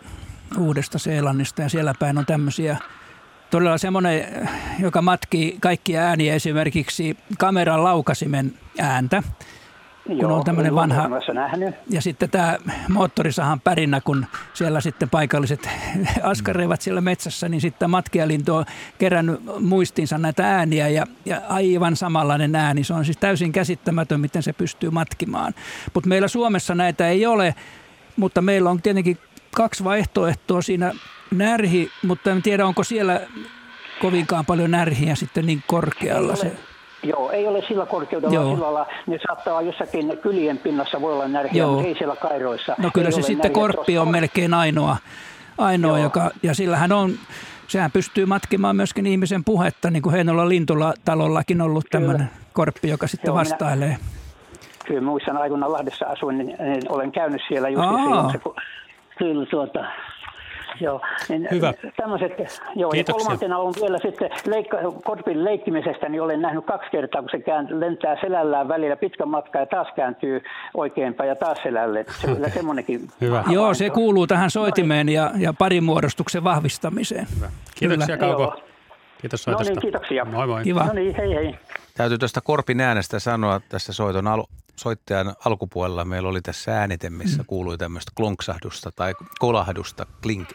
Uudesta 0.57 0.99
Seelannista 0.99 1.61
ja 1.61 1.69
siellä 1.69 1.93
päin 1.99 2.17
on 2.17 2.25
tämmöisiä 2.25 2.77
todella 3.49 3.77
semmoinen, 3.77 4.49
joka 4.79 5.01
matkii 5.01 5.57
kaikkia 5.59 6.01
ääniä, 6.01 6.33
esimerkiksi 6.33 7.17
kameran 7.37 7.83
laukasimen 7.83 8.53
ääntä– 8.79 9.23
kun 10.07 10.19
Joo, 10.19 10.35
on 10.35 10.43
tämmöinen 10.43 10.75
vanha. 10.75 11.09
Ja 11.89 12.01
sitten 12.01 12.29
tämä 12.29 12.57
moottorisahan 12.89 13.59
pärinä, 13.59 14.01
kun 14.01 14.25
siellä 14.53 14.81
sitten 14.81 15.09
paikalliset 15.09 15.69
askareivat 16.23 16.81
siellä 16.81 17.01
metsässä, 17.01 17.49
niin 17.49 17.61
sitten 17.61 17.89
matkialinto 17.89 18.55
on 18.55 18.65
kerännyt 18.99 19.41
muistiinsa 19.59 20.17
näitä 20.17 20.57
ääniä 20.57 20.87
ja, 20.87 21.05
ja 21.25 21.41
aivan 21.49 21.95
samanlainen 21.95 22.55
ääni. 22.55 22.83
Se 22.83 22.93
on 22.93 23.05
siis 23.05 23.17
täysin 23.17 23.51
käsittämätön, 23.51 24.19
miten 24.19 24.43
se 24.43 24.53
pystyy 24.53 24.89
matkimaan. 24.89 25.53
Mutta 25.93 26.09
meillä 26.09 26.27
Suomessa 26.27 26.75
näitä 26.75 27.07
ei 27.07 27.25
ole, 27.25 27.55
mutta 28.17 28.41
meillä 28.41 28.69
on 28.69 28.81
tietenkin 28.81 29.17
kaksi 29.55 29.83
vaihtoehtoa 29.83 30.61
siinä 30.61 30.91
närhi, 31.31 31.91
mutta 32.03 32.31
en 32.31 32.41
tiedä, 32.41 32.65
onko 32.65 32.83
siellä 32.83 33.21
kovinkaan 34.01 34.45
paljon 34.45 34.71
närhiä 34.71 35.15
sitten 35.15 35.45
niin 35.45 35.63
korkealla. 35.67 36.35
Se. 36.35 36.51
Joo, 37.03 37.31
ei 37.31 37.47
ole 37.47 37.61
sillä 37.67 37.85
korkeudella 37.85 38.35
Joo. 38.35 38.55
sillä 38.55 38.85
Ne 39.07 39.19
saattaa 39.27 39.61
jossakin 39.61 40.17
kylien 40.17 40.57
pinnassa 40.57 41.01
voi 41.01 41.13
olla 41.13 41.27
närhiä, 41.27 41.67
mutta 41.67 41.87
ei 41.87 41.95
siellä 41.97 42.15
kairoissa. 42.15 42.75
No 42.77 42.89
kyllä 42.93 43.07
ei 43.07 43.11
se 43.11 43.21
sitten 43.21 43.51
korppi 43.51 43.97
on 43.97 44.07
melkein 44.07 44.53
ainoa, 44.53 44.97
ainoa 45.57 45.99
joka, 45.99 46.31
ja 46.43 46.53
sillähän 46.53 46.91
on, 46.91 47.11
sehän 47.67 47.91
pystyy 47.91 48.25
matkimaan 48.25 48.75
myöskin 48.75 49.05
ihmisen 49.05 49.43
puhetta, 49.43 49.91
niin 49.91 50.03
kuin 50.03 50.13
Heinolan 50.13 50.49
Lintula-talollakin 50.49 51.61
ollut 51.61 51.85
tämmöinen 51.91 52.29
korppi, 52.53 52.89
joka 52.89 53.07
sitten 53.07 53.29
Joo, 53.29 53.35
vastailee. 53.35 53.87
Minä, 53.87 53.99
kyllä 54.85 55.01
muistan 55.01 55.37
aikoinaan 55.37 55.71
Lahdessa 55.71 56.05
asuin, 56.05 56.37
niin, 56.37 56.57
niin 56.59 56.81
olen 56.89 57.11
käynyt 57.11 57.41
siellä 57.47 57.69
just 57.69 57.83
silloin, 57.83 58.31
se, 58.31 58.39
kyllä 59.17 59.45
tuota, 59.45 59.85
Joo, 60.81 61.01
niin 61.29 61.47
Hyvä. 61.51 61.73
Tämmöiset, 61.97 62.31
joo, 62.75 62.93
ja 62.93 63.03
kolmantena 63.03 63.57
on 63.57 63.73
vielä 63.81 63.97
sitten 63.97 64.29
leikka, 64.45 64.77
korpin 65.03 65.43
leikkimisestä, 65.45 66.09
niin 66.09 66.21
olen 66.21 66.41
nähnyt 66.41 66.65
kaksi 66.65 66.91
kertaa, 66.91 67.21
kun 67.21 67.29
se 67.31 67.39
kään, 67.39 67.67
lentää 67.79 68.21
selällään 68.21 68.67
välillä 68.67 68.95
pitkän 68.95 69.29
matka 69.29 69.59
ja 69.59 69.65
taas 69.65 69.87
kääntyy 69.95 70.41
oikeinpäin 70.73 71.29
ja 71.29 71.35
taas 71.35 71.57
selälle. 71.63 72.05
Se 72.21 72.27
on 72.31 72.51
semmoinenkin. 72.53 73.07
Hyvä. 73.21 73.43
Joo, 73.49 73.73
se 73.73 73.89
kuuluu 73.89 74.27
tähän 74.27 74.51
soitimeen 74.51 75.09
ja, 75.09 75.31
ja 75.37 75.53
parimuodostuksen 75.53 76.43
vahvistamiseen. 76.43 77.27
Hyvä. 77.35 77.49
Kiitoksia 77.75 78.17
Kauko. 78.17 78.55
Kiitos 79.21 79.43
soitosta. 79.43 79.73
No 79.73 79.75
niin, 79.75 79.81
kiitoksia. 79.81 80.25
Moi 80.25 80.47
moi. 80.47 80.63
Kiva. 80.63 80.83
No 80.83 80.93
niin, 80.93 81.15
hei 81.15 81.35
hei. 81.35 81.55
Täytyy 81.97 82.17
tuosta 82.17 82.41
Korpin 82.41 82.81
äänestä 82.81 83.19
sanoa 83.19 83.61
tässä 83.69 83.93
soiton 83.93 84.27
al- 84.27 84.45
soittajan 84.75 85.33
alkupuolella. 85.45 86.05
Meillä 86.05 86.29
oli 86.29 86.41
tässä 86.41 86.79
äänite, 86.79 87.09
missä 87.09 87.41
mm. 87.41 87.45
kuului 87.45 87.77
tämmöistä 87.77 88.11
klonksahdusta 88.15 88.91
tai 88.91 89.13
kolahdusta, 89.39 90.05
klink. 90.23 90.49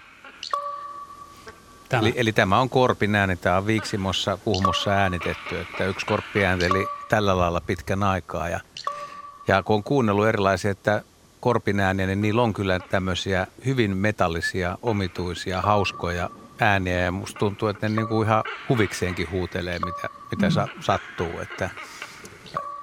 Tämä. 1.89 2.01
Eli, 2.01 2.13
eli 2.17 2.33
tämä 2.33 2.61
on 2.61 2.71
Korpin 2.71 3.15
ääni. 3.15 3.37
Tämä 3.37 3.57
on 3.57 3.67
Viiksimossa, 3.67 4.39
Kuhmossa 4.45 4.91
äänitetty. 4.91 5.61
Että 5.61 5.85
yksi 5.85 6.07
Korppi 6.07 6.45
äänteli 6.45 6.87
tällä 7.09 7.39
lailla 7.39 7.61
pitkän 7.61 8.03
aikaa. 8.03 8.49
Ja, 8.49 8.61
ja 9.49 9.63
kun 9.63 9.77
on 9.77 9.83
kuunnellut 9.83 10.27
erilaisia, 10.27 10.71
että 10.71 11.03
Korpin 11.41 11.81
ääniä, 11.81 12.07
niin 12.07 12.23
niillä 12.23 12.43
on 12.43 12.53
kyllä 12.53 12.79
tämmöisiä 12.79 13.47
hyvin 13.65 13.97
metallisia, 13.97 14.79
omituisia, 14.83 15.61
hauskoja 15.61 16.31
ääniä 16.61 17.01
ja 17.01 17.13
musta 17.13 17.39
tuntuu, 17.39 17.69
että 17.69 17.89
ne 17.89 17.97
niin 17.97 18.09
kuin 18.09 18.27
ihan 18.27 18.45
huvikseenkin 18.69 19.31
huutelee, 19.31 19.79
mitä, 19.79 20.09
mitä 20.31 20.51
sa, 20.51 20.69
sattuu. 20.81 21.41
Että 21.41 21.71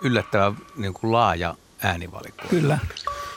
yllättävän 0.02 0.58
niin 0.76 0.94
kuin 0.94 1.12
laaja 1.12 1.56
äänivalikko. 1.84 2.48
Kyllä. 2.50 2.80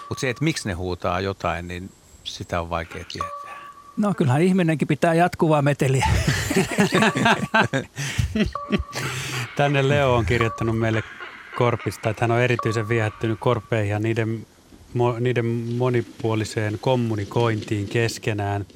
Mutta 0.08 0.20
se, 0.20 0.30
että 0.30 0.44
miksi 0.44 0.68
ne 0.68 0.74
huutaa 0.74 1.20
jotain, 1.20 1.68
niin 1.68 1.92
sitä 2.24 2.60
on 2.60 2.70
vaikea 2.70 3.04
tietää. 3.12 3.45
No 3.96 4.14
kyllähän 4.14 4.42
ihminenkin 4.42 4.88
pitää 4.88 5.14
jatkuvaa 5.14 5.62
meteliä. 5.62 6.08
Tänne 9.56 9.88
Leo 9.88 10.14
on 10.14 10.26
kirjoittanut 10.26 10.78
meille 10.78 11.02
korpista, 11.58 12.10
että 12.10 12.24
hän 12.24 12.30
on 12.30 12.40
erityisen 12.40 12.88
viehättynyt 12.88 13.40
korpeihin 13.40 13.90
ja 13.90 13.98
niiden, 13.98 14.46
niiden 15.20 15.46
monipuoliseen 15.76 16.78
kommunikointiin 16.80 17.88
keskenään– 17.88 18.66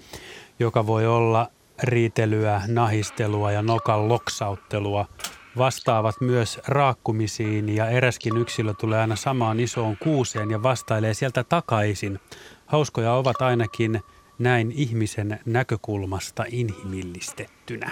joka 0.61 0.87
voi 0.87 1.07
olla 1.07 1.51
riitelyä, 1.83 2.63
nahistelua 2.67 3.53
ja 3.53 3.63
nokan 3.63 4.09
loksauttelua. 4.09 5.07
Vastaavat 5.57 6.15
myös 6.21 6.61
raakkumisiin 6.67 7.77
ja 7.77 7.89
eräskin 7.89 8.37
yksilö 8.37 8.75
tulee 8.75 9.01
aina 9.01 9.17
samaan 9.17 9.61
isoon 9.61 9.97
kuuseen 9.97 10.51
ja 10.51 10.63
vastailee 10.63 11.15
sieltä 11.15 11.45
takaisin. 11.45 12.21
Hauskoja 12.67 13.13
ovat 13.13 13.43
ainakin 13.43 14.01
näin 14.41 14.73
ihmisen 14.73 15.41
näkökulmasta 15.47 16.45
inhimillistettynä. 16.49 17.91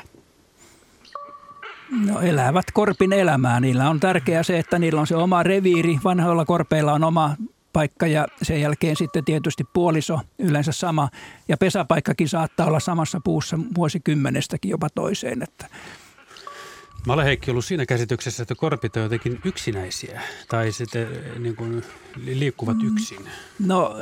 No 2.06 2.20
elävät 2.20 2.66
korpin 2.72 3.12
elämää. 3.12 3.60
Niillä 3.60 3.90
on 3.90 4.00
tärkeää 4.00 4.42
se, 4.42 4.58
että 4.58 4.78
niillä 4.78 5.00
on 5.00 5.06
se 5.06 5.16
oma 5.16 5.42
reviiri. 5.42 5.98
Vanhoilla 6.04 6.44
korpeilla 6.44 6.92
on 6.92 7.04
oma 7.04 7.36
paikka 7.72 8.06
ja 8.06 8.26
sen 8.42 8.60
jälkeen 8.60 8.96
sitten 8.96 9.24
tietysti 9.24 9.64
puoliso 9.72 10.20
yleensä 10.38 10.72
sama. 10.72 11.08
Ja 11.48 11.56
pesäpaikkakin 11.56 12.28
saattaa 12.28 12.66
olla 12.66 12.80
samassa 12.80 13.20
puussa 13.24 13.58
vuosikymmenestäkin 13.74 14.70
jopa 14.70 14.88
toiseen. 14.94 15.42
Että 15.42 15.66
Mä 17.06 17.12
olen 17.12 17.24
Heikki 17.24 17.50
ollut 17.50 17.64
siinä 17.64 17.86
käsityksessä, 17.86 18.42
että 18.42 18.54
korpit 18.54 18.96
on 18.96 19.02
jotenkin 19.02 19.40
yksinäisiä 19.44 20.20
tai 20.48 20.72
sitten 20.72 21.02
eh, 21.02 21.38
niin 21.38 21.56
kuin 21.56 21.82
liikkuvat 22.24 22.76
mm. 22.76 22.88
yksin. 22.88 23.18
No 23.58 23.96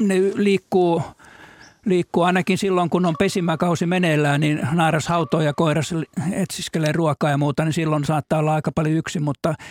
ne 0.00 0.14
liikkuu, 0.34 1.02
liikkuu 1.84 2.22
ainakin 2.22 2.58
silloin, 2.58 2.90
kun 2.90 3.06
on 3.06 3.14
pesimäkausi 3.18 3.86
meneillään, 3.86 4.40
niin 4.40 4.68
naaras 4.72 5.08
hautoo 5.08 5.40
ja 5.40 5.54
koiras 5.54 5.94
etsiskelee 6.32 6.92
ruokaa 6.92 7.30
ja 7.30 7.38
muuta, 7.38 7.64
niin 7.64 7.72
silloin 7.72 8.04
saattaa 8.04 8.38
olla 8.38 8.54
aika 8.54 8.72
paljon 8.72 8.96
yksin, 8.96 9.22
mutta– 9.22 9.54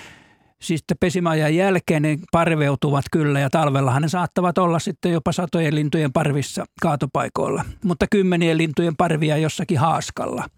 siis 0.61 0.83
pesimäajan 0.99 1.55
jälkeen 1.55 2.01
ne 2.01 2.17
parveutuvat 2.31 3.05
kyllä 3.11 3.39
ja 3.39 3.49
talvellahan 3.49 4.01
ne 4.01 4.07
saattavat 4.07 4.57
olla 4.57 4.79
sitten 4.79 5.11
jopa 5.11 5.31
satojen 5.31 5.75
lintujen 5.75 6.13
parvissa 6.13 6.65
kaatopaikoilla, 6.81 7.65
mutta 7.83 8.05
kymmenien 8.11 8.57
lintujen 8.57 8.95
parvia 8.95 9.37
jossakin 9.37 9.79
haaskalla. 9.79 10.49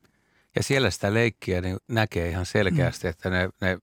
Ja 0.56 0.64
siellä 0.64 0.90
sitä 0.90 1.14
leikkiä 1.14 1.62
niin 1.62 1.78
näkee 1.88 2.30
ihan 2.30 2.46
selkeästi, 2.46 3.08
mm. 3.08 3.10
että 3.10 3.30
ne, 3.30 3.50
ne 3.62 3.78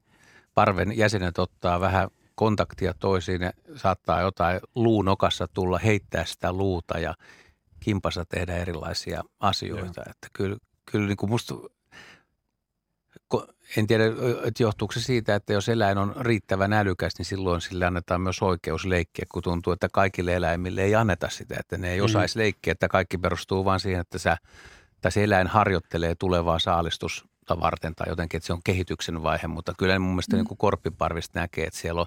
parven 0.54 0.98
jäsenet 0.98 1.38
ottaa 1.38 1.80
vähän 1.80 2.08
kontaktia 2.38 2.94
toisiin 2.94 3.42
ja 3.42 3.52
saattaa 3.76 4.20
jotain 4.20 4.60
luunokassa 4.74 5.48
tulla 5.48 5.78
heittää 5.78 6.24
sitä 6.24 6.52
luuta 6.52 6.98
ja 6.98 7.14
kimpassa 7.80 8.24
tehdä 8.24 8.56
erilaisia 8.56 9.22
asioita. 9.40 10.00
Joo. 10.00 10.10
Että 10.10 10.28
kyllä, 10.32 10.56
kyllä 10.90 11.06
niin 11.06 11.16
kuin 11.16 11.30
musta 11.30 11.54
en 13.76 13.86
tiedä, 13.86 14.04
että 14.44 14.62
johtuuko 14.62 14.92
se 14.92 15.00
siitä, 15.00 15.34
että 15.34 15.52
jos 15.52 15.68
eläin 15.68 15.98
on 15.98 16.14
riittävän 16.20 16.72
älykäs, 16.72 17.12
niin 17.18 17.26
silloin 17.26 17.60
sille 17.60 17.86
annetaan 17.86 18.20
myös 18.20 18.42
oikeus 18.42 18.84
leikkiä, 18.84 19.24
kun 19.32 19.42
tuntuu, 19.42 19.72
että 19.72 19.88
kaikille 19.92 20.34
eläimille 20.36 20.82
ei 20.82 20.94
anneta 20.94 21.28
sitä, 21.28 21.56
että 21.58 21.78
ne 21.78 21.92
ei 21.92 21.98
mm. 21.98 22.04
osaisi 22.04 22.38
leikkiä, 22.38 22.72
että 22.72 22.88
kaikki 22.88 23.18
perustuu 23.18 23.64
vain 23.64 23.80
siihen, 23.80 24.00
että 24.00 24.18
sä, 24.18 24.36
tai 25.00 25.12
se 25.12 25.24
eläin 25.24 25.46
harjoittelee 25.46 26.14
tulevaa 26.14 26.58
saalistusta 27.48 27.60
varten 27.60 27.94
tai 27.94 28.08
jotenkin, 28.08 28.38
että 28.38 28.46
se 28.46 28.52
on 28.52 28.60
kehityksen 28.64 29.22
vaihe, 29.22 29.46
mutta 29.46 29.74
kyllä 29.78 29.98
mun 29.98 30.12
mielestä 30.12 30.36
mm. 30.36 30.38
niin 30.38 30.48
kuin 30.48 30.58
korppiparvista 30.58 31.40
näkee, 31.40 31.66
että 31.66 31.80
siellä 31.80 32.00
on, 32.00 32.06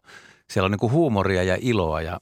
siellä 0.49 0.65
on 0.65 0.71
niin 0.71 0.79
kuin 0.79 0.91
huumoria 0.91 1.43
ja 1.43 1.57
iloa 1.61 2.01
ja 2.01 2.19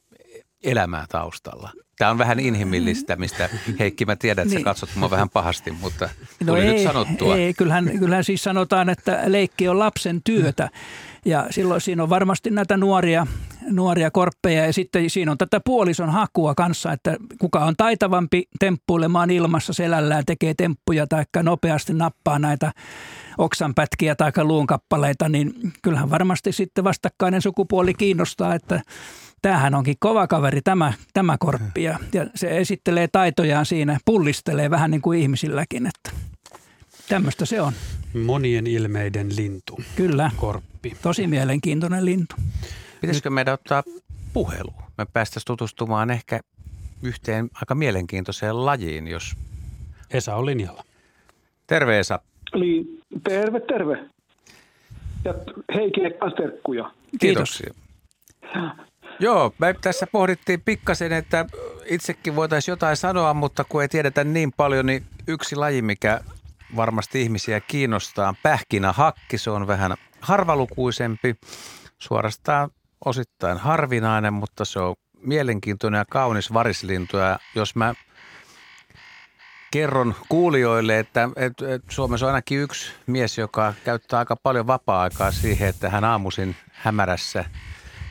elämää 0.64 1.06
taustalla. 1.08 1.72
Tämä 1.98 2.10
on 2.10 2.18
vähän 2.18 2.40
inhimillistä, 2.40 3.16
mistä 3.16 3.48
Heikki, 3.78 4.04
mä 4.04 4.16
tiedän, 4.16 4.42
että 4.42 4.54
niin. 4.54 4.60
sä 4.60 4.64
katsot 4.64 4.90
mua 4.94 5.10
vähän 5.10 5.30
pahasti, 5.30 5.70
mutta 5.70 6.08
no 6.44 6.56
ei, 6.56 6.66
nyt 6.66 6.82
sanottua. 6.82 7.36
Ei, 7.36 7.54
kyllähän, 7.54 7.98
kyllähän 7.98 8.24
siis 8.24 8.42
sanotaan, 8.42 8.88
että 8.88 9.22
leikki 9.26 9.68
on 9.68 9.78
lapsen 9.78 10.20
työtä. 10.24 10.70
Ja 11.24 11.46
silloin 11.50 11.80
siinä 11.80 12.02
on 12.02 12.08
varmasti 12.08 12.50
näitä 12.50 12.76
nuoria, 12.76 13.26
nuoria 13.70 14.10
korppeja 14.10 14.66
ja 14.66 14.72
sitten 14.72 15.10
siinä 15.10 15.32
on 15.32 15.38
tätä 15.38 15.60
puolison 15.64 16.10
hakua 16.10 16.54
kanssa, 16.54 16.92
että 16.92 17.16
kuka 17.40 17.64
on 17.64 17.74
taitavampi 17.76 18.44
temppuilemaan 18.58 19.30
ilmassa 19.30 19.72
selällään, 19.72 20.24
tekee 20.26 20.54
temppuja 20.54 21.06
tai 21.06 21.24
nopeasti 21.42 21.92
nappaa 21.92 22.38
näitä 22.38 22.72
oksanpätkiä 23.38 24.14
tai 24.14 24.32
luunkappaleita, 24.42 25.28
niin 25.28 25.72
kyllähän 25.82 26.10
varmasti 26.10 26.52
sitten 26.52 26.84
vastakkainen 26.84 27.42
sukupuoli 27.42 27.94
kiinnostaa, 27.94 28.54
että 28.54 28.82
tämähän 29.42 29.74
onkin 29.74 29.96
kova 30.00 30.26
kaveri 30.26 30.60
tämä, 30.62 30.92
tämä 31.12 31.36
korppi 31.38 31.82
ja, 31.82 31.98
ja 32.12 32.26
se 32.34 32.58
esittelee 32.58 33.08
taitojaan 33.08 33.66
siinä, 33.66 33.98
pullistelee 34.04 34.70
vähän 34.70 34.90
niin 34.90 35.02
kuin 35.02 35.20
ihmisilläkin, 35.20 35.86
että 35.86 36.10
tämmöistä 37.08 37.46
se 37.46 37.60
on. 37.60 37.72
Monien 38.24 38.66
ilmeiden 38.66 39.36
lintu. 39.36 39.80
Kyllä. 39.96 40.30
Korppi. 40.36 40.96
Tosi 41.02 41.26
mielenkiintoinen 41.26 42.04
lintu. 42.04 42.34
Pitäisikö 43.00 43.30
meidän 43.30 43.54
ottaa 43.54 43.82
puhelu? 44.32 44.72
Me 44.98 45.06
päästäisiin 45.12 45.46
tutustumaan 45.46 46.10
ehkä 46.10 46.40
yhteen 47.02 47.50
aika 47.54 47.74
mielenkiintoiseen 47.74 48.66
lajiin, 48.66 49.08
jos... 49.08 49.36
Esa 50.10 50.36
on 50.36 50.46
linjalla. 50.46 50.84
Terve 51.66 51.98
Esa. 51.98 52.20
Eli 52.52 53.00
terve, 53.28 53.60
terve. 53.60 54.04
Ja 55.24 55.34
Heikille 55.74 56.10
kanssa 56.10 56.36
terkkuja. 56.36 56.90
Kiitos. 57.20 57.62
Joo, 59.20 59.52
me 59.58 59.74
tässä 59.80 60.06
pohdittiin 60.06 60.60
pikkasen, 60.60 61.12
että 61.12 61.46
itsekin 61.86 62.36
voitaisiin 62.36 62.72
jotain 62.72 62.96
sanoa, 62.96 63.34
mutta 63.34 63.64
kun 63.64 63.82
ei 63.82 63.88
tiedetä 63.88 64.24
niin 64.24 64.52
paljon, 64.52 64.86
niin 64.86 65.04
yksi 65.28 65.56
laji, 65.56 65.82
mikä 65.82 66.20
varmasti 66.76 67.22
ihmisiä 67.22 67.60
kiinnostaa, 67.60 68.34
pähkinähakki, 68.42 69.38
se 69.38 69.50
on 69.50 69.66
vähän 69.66 69.94
harvalukuisempi, 70.20 71.36
suorastaan 71.98 72.70
osittain 73.04 73.58
harvinainen, 73.58 74.32
mutta 74.32 74.64
se 74.64 74.80
on 74.80 74.96
mielenkiintoinen 75.22 75.98
ja 75.98 76.04
kaunis 76.10 76.52
varislintu. 76.52 77.16
Ja 77.16 77.38
jos 77.54 77.76
mä 77.76 77.94
kerron 79.70 80.14
kuulijoille, 80.28 80.98
että, 80.98 81.28
että, 81.36 81.74
että 81.74 81.92
Suomessa 81.92 82.26
on 82.26 82.32
ainakin 82.32 82.60
yksi 82.60 82.92
mies, 83.06 83.38
joka 83.38 83.74
käyttää 83.84 84.18
aika 84.18 84.36
paljon 84.36 84.66
vapaa-aikaa 84.66 85.32
siihen, 85.32 85.68
että 85.68 85.90
hän 85.90 86.04
aamuisin 86.04 86.56
hämärässä 86.72 87.44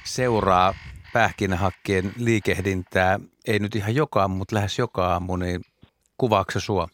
seuraa 0.03 0.73
pähkinähakkien 1.13 2.13
liikehdintää, 2.17 3.19
ei 3.47 3.59
nyt 3.59 3.75
ihan 3.75 3.95
joka 3.95 4.21
aamu, 4.21 4.35
mutta 4.35 4.55
lähes 4.55 4.79
joka 4.79 5.07
aamu, 5.07 5.35
niin 5.35 5.61
kuvaako 6.17 6.51
se 6.51 6.59
sua? 6.59 6.87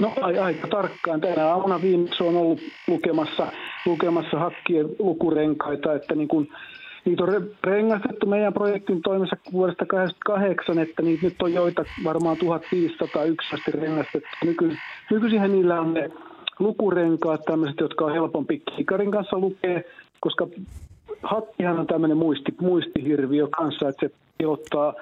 No 0.00 0.12
aika 0.42 0.66
tarkkaan. 0.66 1.20
Tänä 1.20 1.46
aamuna 1.46 1.82
viimeksi 1.82 2.22
on 2.22 2.36
ollut 2.36 2.60
lukemassa, 2.88 3.52
lukemassa 3.86 4.38
hakkien 4.38 4.86
lukurenkaita, 4.98 5.94
että 5.94 6.14
niin 6.14 6.28
kun, 6.28 6.48
niitä 7.04 7.24
on 7.24 7.48
rengastettu 7.64 8.26
meidän 8.26 8.52
projektin 8.52 9.02
toimessa 9.02 9.36
vuodesta 9.52 9.86
2008, 9.86 10.78
että 10.78 11.02
niitä 11.02 11.26
nyt 11.26 11.42
on 11.42 11.52
joita 11.52 11.84
varmaan 12.04 12.36
1500 12.36 13.24
yksästi 13.24 13.70
rengastettu. 13.70 14.28
Nyky, 14.44 14.76
nykyisinhän 15.10 15.52
niillä 15.52 15.80
on 15.80 15.94
ne 15.94 16.10
lukurenkaat, 16.58 17.44
tämmöiset, 17.44 17.80
jotka 17.80 18.04
on 18.04 18.12
helpompi 18.12 18.62
kikarin 18.76 19.10
kanssa 19.10 19.38
lukea, 19.38 19.80
koska 20.20 20.46
hattihan 21.22 21.78
on 21.78 21.86
tämmöinen 21.86 22.16
muisti, 22.16 22.54
muistihirviö 22.60 23.48
kanssa, 23.56 23.88
että 23.88 24.06
se 24.06 24.14
piilottaa, 24.38 24.94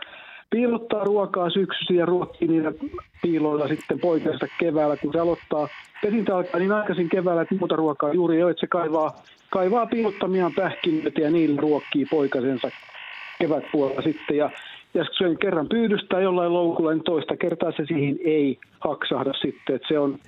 piilottaa 0.50 1.04
ruokaa 1.04 1.50
syksyisiä 1.50 1.96
ja 1.96 2.06
ruokkii 2.06 2.48
niillä 2.48 2.72
piiloilla 3.22 3.68
sitten 3.68 4.00
poikansa 4.00 4.46
keväällä, 4.60 4.96
kun 4.96 5.12
se 5.12 5.18
aloittaa 5.18 5.68
pesintä 6.02 6.36
alkaa 6.36 6.60
niin 6.60 6.72
aikaisin 6.72 7.08
keväällä, 7.08 7.42
että 7.42 7.54
muuta 7.54 7.76
ruokaa 7.76 8.12
juuri 8.12 8.38
jo, 8.38 8.48
että 8.48 8.60
se 8.60 8.66
kaivaa, 8.66 9.10
kaivaa 9.50 9.86
piilottamiaan 9.86 10.52
pähkinöitä 10.56 11.20
ja 11.20 11.30
niillä 11.30 11.60
ruokkii 11.60 12.06
poikasensa 12.10 12.70
kevätpuolella 13.38 14.02
sitten. 14.02 14.36
Ja, 14.36 14.50
ja 14.94 15.04
sen 15.18 15.38
kerran 15.38 15.68
pyydystää 15.68 16.20
jollain 16.20 16.52
loukulla, 16.52 16.92
niin 16.92 17.04
toista 17.04 17.36
kertaa 17.36 17.72
se 17.72 17.84
siihen 17.86 18.18
ei 18.24 18.58
haksahda 18.80 19.32
sitten, 19.32 19.76
että 19.76 19.88
se 19.88 19.98
on 19.98 20.18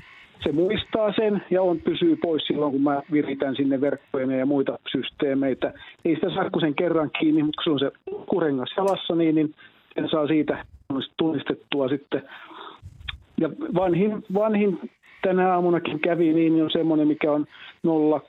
se 0.45 0.53
muistaa 0.53 1.13
sen 1.13 1.43
ja 1.51 1.63
on 1.63 1.81
pysyy 1.81 2.17
pois 2.17 2.43
silloin, 2.47 2.73
kun 2.73 2.83
mä 2.83 3.03
viritän 3.13 3.57
sinne 3.57 3.81
verkkoja 3.81 4.37
ja 4.37 4.47
muita 4.47 4.79
systeemeitä. 4.93 5.73
Ei 6.05 6.15
sitä 6.15 6.31
saa 6.31 6.61
sen 6.61 6.75
kerran 6.75 7.11
kiinni, 7.21 7.43
mutta 7.43 7.63
kun 7.65 7.79
se 7.79 7.85
on 7.87 7.93
se 7.93 7.99
kurengas 8.27 8.71
jalassa, 8.77 9.15
niin, 9.15 9.35
niin 9.35 9.55
sen 10.01 10.11
saa 10.11 10.27
siitä 10.27 10.65
tunnistettua 11.17 11.89
sitten. 11.89 12.23
Ja 13.41 13.51
vanhin, 13.75 14.25
vanhin 14.35 14.91
tänä 15.23 15.53
aamunakin 15.55 16.01
kävi 16.01 16.33
niin, 16.33 16.53
niin 16.53 16.65
on 16.65 16.71
semmoinen, 16.71 17.09
mikä 17.09 17.33
on 17.33 17.47
0, 17.83 18.21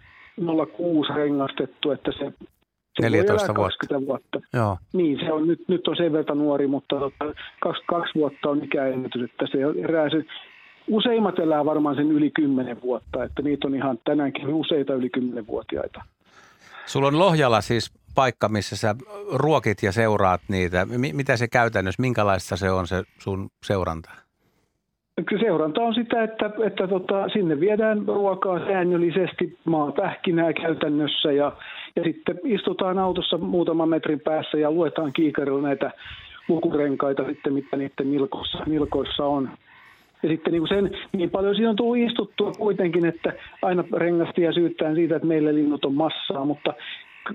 06 0.65 1.13
rengastettu, 1.13 1.91
että 1.91 2.11
se 2.11 2.33
se 3.01 3.09
14 3.09 3.55
vuotta. 3.55 4.05
vuotta. 4.05 4.39
Joo. 4.53 4.77
Niin, 4.93 5.19
se 5.19 5.33
on, 5.33 5.47
nyt, 5.47 5.59
nyt 5.67 5.87
on 5.87 5.95
sen 5.95 6.13
verran 6.13 6.37
nuori, 6.37 6.67
mutta 6.67 6.99
tota, 6.99 7.25
kaksi, 7.59 7.83
kaksi 7.87 8.11
vuotta 8.15 8.49
on 8.49 8.63
ikäennätys, 8.63 9.21
että 9.21 9.45
se 9.51 9.57
erää 9.83 10.09
se, 10.09 10.25
useimmat 10.87 11.39
elää 11.39 11.65
varmaan 11.65 11.95
sen 11.95 12.11
yli 12.11 12.31
10 12.31 12.81
vuotta, 12.81 13.23
että 13.23 13.41
niitä 13.41 13.67
on 13.67 13.75
ihan 13.75 13.99
tänäänkin 14.05 14.47
useita 14.47 14.93
yli 14.93 15.09
10-vuotiaita. 15.17 16.01
Sulla 16.85 17.07
on 17.07 17.19
Lohjalla 17.19 17.61
siis 17.61 18.00
paikka, 18.15 18.49
missä 18.49 18.75
sä 18.75 18.95
ruokit 19.33 19.83
ja 19.83 19.91
seuraat 19.91 20.41
niitä. 20.47 20.85
M- 20.85 21.15
mitä 21.15 21.37
se 21.37 21.47
käytännössä, 21.47 22.01
minkälaista 22.01 22.57
se 22.57 22.71
on 22.71 22.87
se 22.87 23.03
sun 23.19 23.49
seuranta? 23.65 24.11
Seuranta 25.39 25.81
on 25.81 25.93
sitä, 25.93 26.23
että, 26.23 26.51
että 26.65 26.87
tota, 26.87 27.29
sinne 27.29 27.59
viedään 27.59 28.07
ruokaa 28.07 28.59
säännöllisesti, 28.59 29.57
maapähkinää 29.65 30.53
käytännössä 30.53 31.31
ja, 31.31 31.51
ja 31.95 32.03
sitten 32.03 32.39
istutaan 32.43 32.99
autossa 32.99 33.37
muutaman 33.37 33.89
metrin 33.89 34.19
päässä 34.19 34.57
ja 34.57 34.71
luetaan 34.71 35.13
kiikarilla 35.13 35.61
näitä 35.61 35.91
lukurenkaita 36.47 37.25
sitten, 37.25 37.53
mitä 37.53 37.77
niiden 37.77 38.11
nilkoissa, 38.11 38.63
nilkoissa 38.65 39.25
on. 39.25 39.49
Ja 40.23 40.29
sitten 40.29 40.53
niin 40.53 40.67
sen, 40.67 40.91
niin 41.13 41.29
paljon 41.29 41.55
siinä 41.55 41.69
on 41.69 41.75
tullut 41.75 41.97
istuttua 41.97 42.51
kuitenkin, 42.51 43.05
että 43.05 43.33
aina 43.61 43.83
rengastia 43.97 44.53
syyttää 44.53 44.95
siitä, 44.95 45.15
että 45.15 45.27
meillä 45.27 45.53
linnut 45.53 45.85
on 45.85 45.93
massaa, 45.93 46.45
mutta 46.45 46.73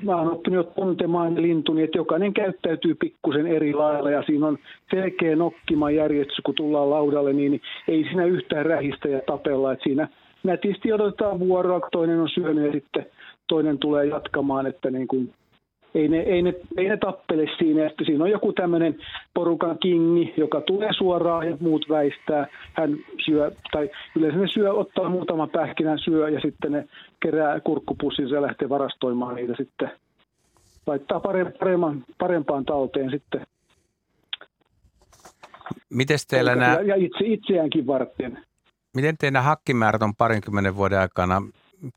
mä 0.02 0.16
oon 0.16 0.32
oppinut 0.32 0.74
tuntemaan 0.74 1.42
lintuni, 1.42 1.82
että 1.82 1.98
jokainen 1.98 2.34
käyttäytyy 2.34 2.94
pikkusen 2.94 3.46
eri 3.46 3.74
lailla 3.74 4.10
ja 4.10 4.22
siinä 4.22 4.46
on 4.46 4.58
selkeä 4.94 5.36
nokkima 5.36 5.90
järjestys, 5.90 6.40
kun 6.44 6.54
tullaan 6.54 6.90
laudalle, 6.90 7.32
niin 7.32 7.60
ei 7.88 8.02
siinä 8.02 8.24
yhtään 8.24 8.66
rähistä 8.66 9.08
ja 9.08 9.20
tapella, 9.26 9.72
että 9.72 9.82
siinä 9.82 10.08
nätisti 10.44 10.92
odotetaan 10.92 11.38
vuoroa, 11.38 11.80
kun 11.80 11.88
toinen 11.92 12.20
on 12.20 12.28
syönyt 12.28 12.66
ja 12.66 12.72
sitten 12.72 13.06
toinen 13.48 13.78
tulee 13.78 14.06
jatkamaan, 14.06 14.66
että 14.66 14.90
niin 14.90 15.08
kuin 15.08 15.34
ei 15.96 16.08
ne, 16.08 16.20
ei, 16.20 16.42
ne, 16.42 16.54
ei 16.76 16.88
ne 16.88 16.96
tappele 16.96 17.46
siinä. 17.58 17.86
Että 17.86 18.04
siinä 18.04 18.24
on 18.24 18.30
joku 18.30 18.52
tämmöinen 18.52 18.98
porukan 19.34 19.78
kingi, 19.78 20.34
joka 20.36 20.60
tulee 20.60 20.92
suoraan 20.92 21.48
ja 21.48 21.56
muut 21.60 21.86
väistää. 21.88 22.46
Hän 22.72 22.96
syö, 23.24 23.50
tai 23.72 23.90
yleensä 24.16 24.38
ne 24.38 24.48
syö, 24.48 24.72
ottaa 24.72 25.08
muutama 25.08 25.46
pähkinän 25.46 25.98
syö 25.98 26.28
ja 26.28 26.40
sitten 26.40 26.72
ne 26.72 26.88
kerää 27.22 27.60
kurkkupussin 27.60 28.28
ja 28.28 28.42
lähtee 28.42 28.68
varastoimaan 28.68 29.34
niitä 29.34 29.54
sitten. 29.56 29.90
Laittaa 30.86 31.20
paremman, 31.20 32.04
parempaan 32.18 32.64
talteen 32.64 33.10
sitten. 33.10 33.46
Miten 35.90 36.18
teillä 36.30 36.54
nämä... 36.54 36.78
Ja 36.80 36.94
itse, 36.96 37.24
itseäänkin 37.24 37.86
varten. 37.86 38.38
Miten 38.94 39.16
teidän 39.18 39.44
hakkimäärät 39.44 40.02
on 40.02 40.14
parinkymmenen 40.14 40.76
vuoden 40.76 40.98
aikana 40.98 41.42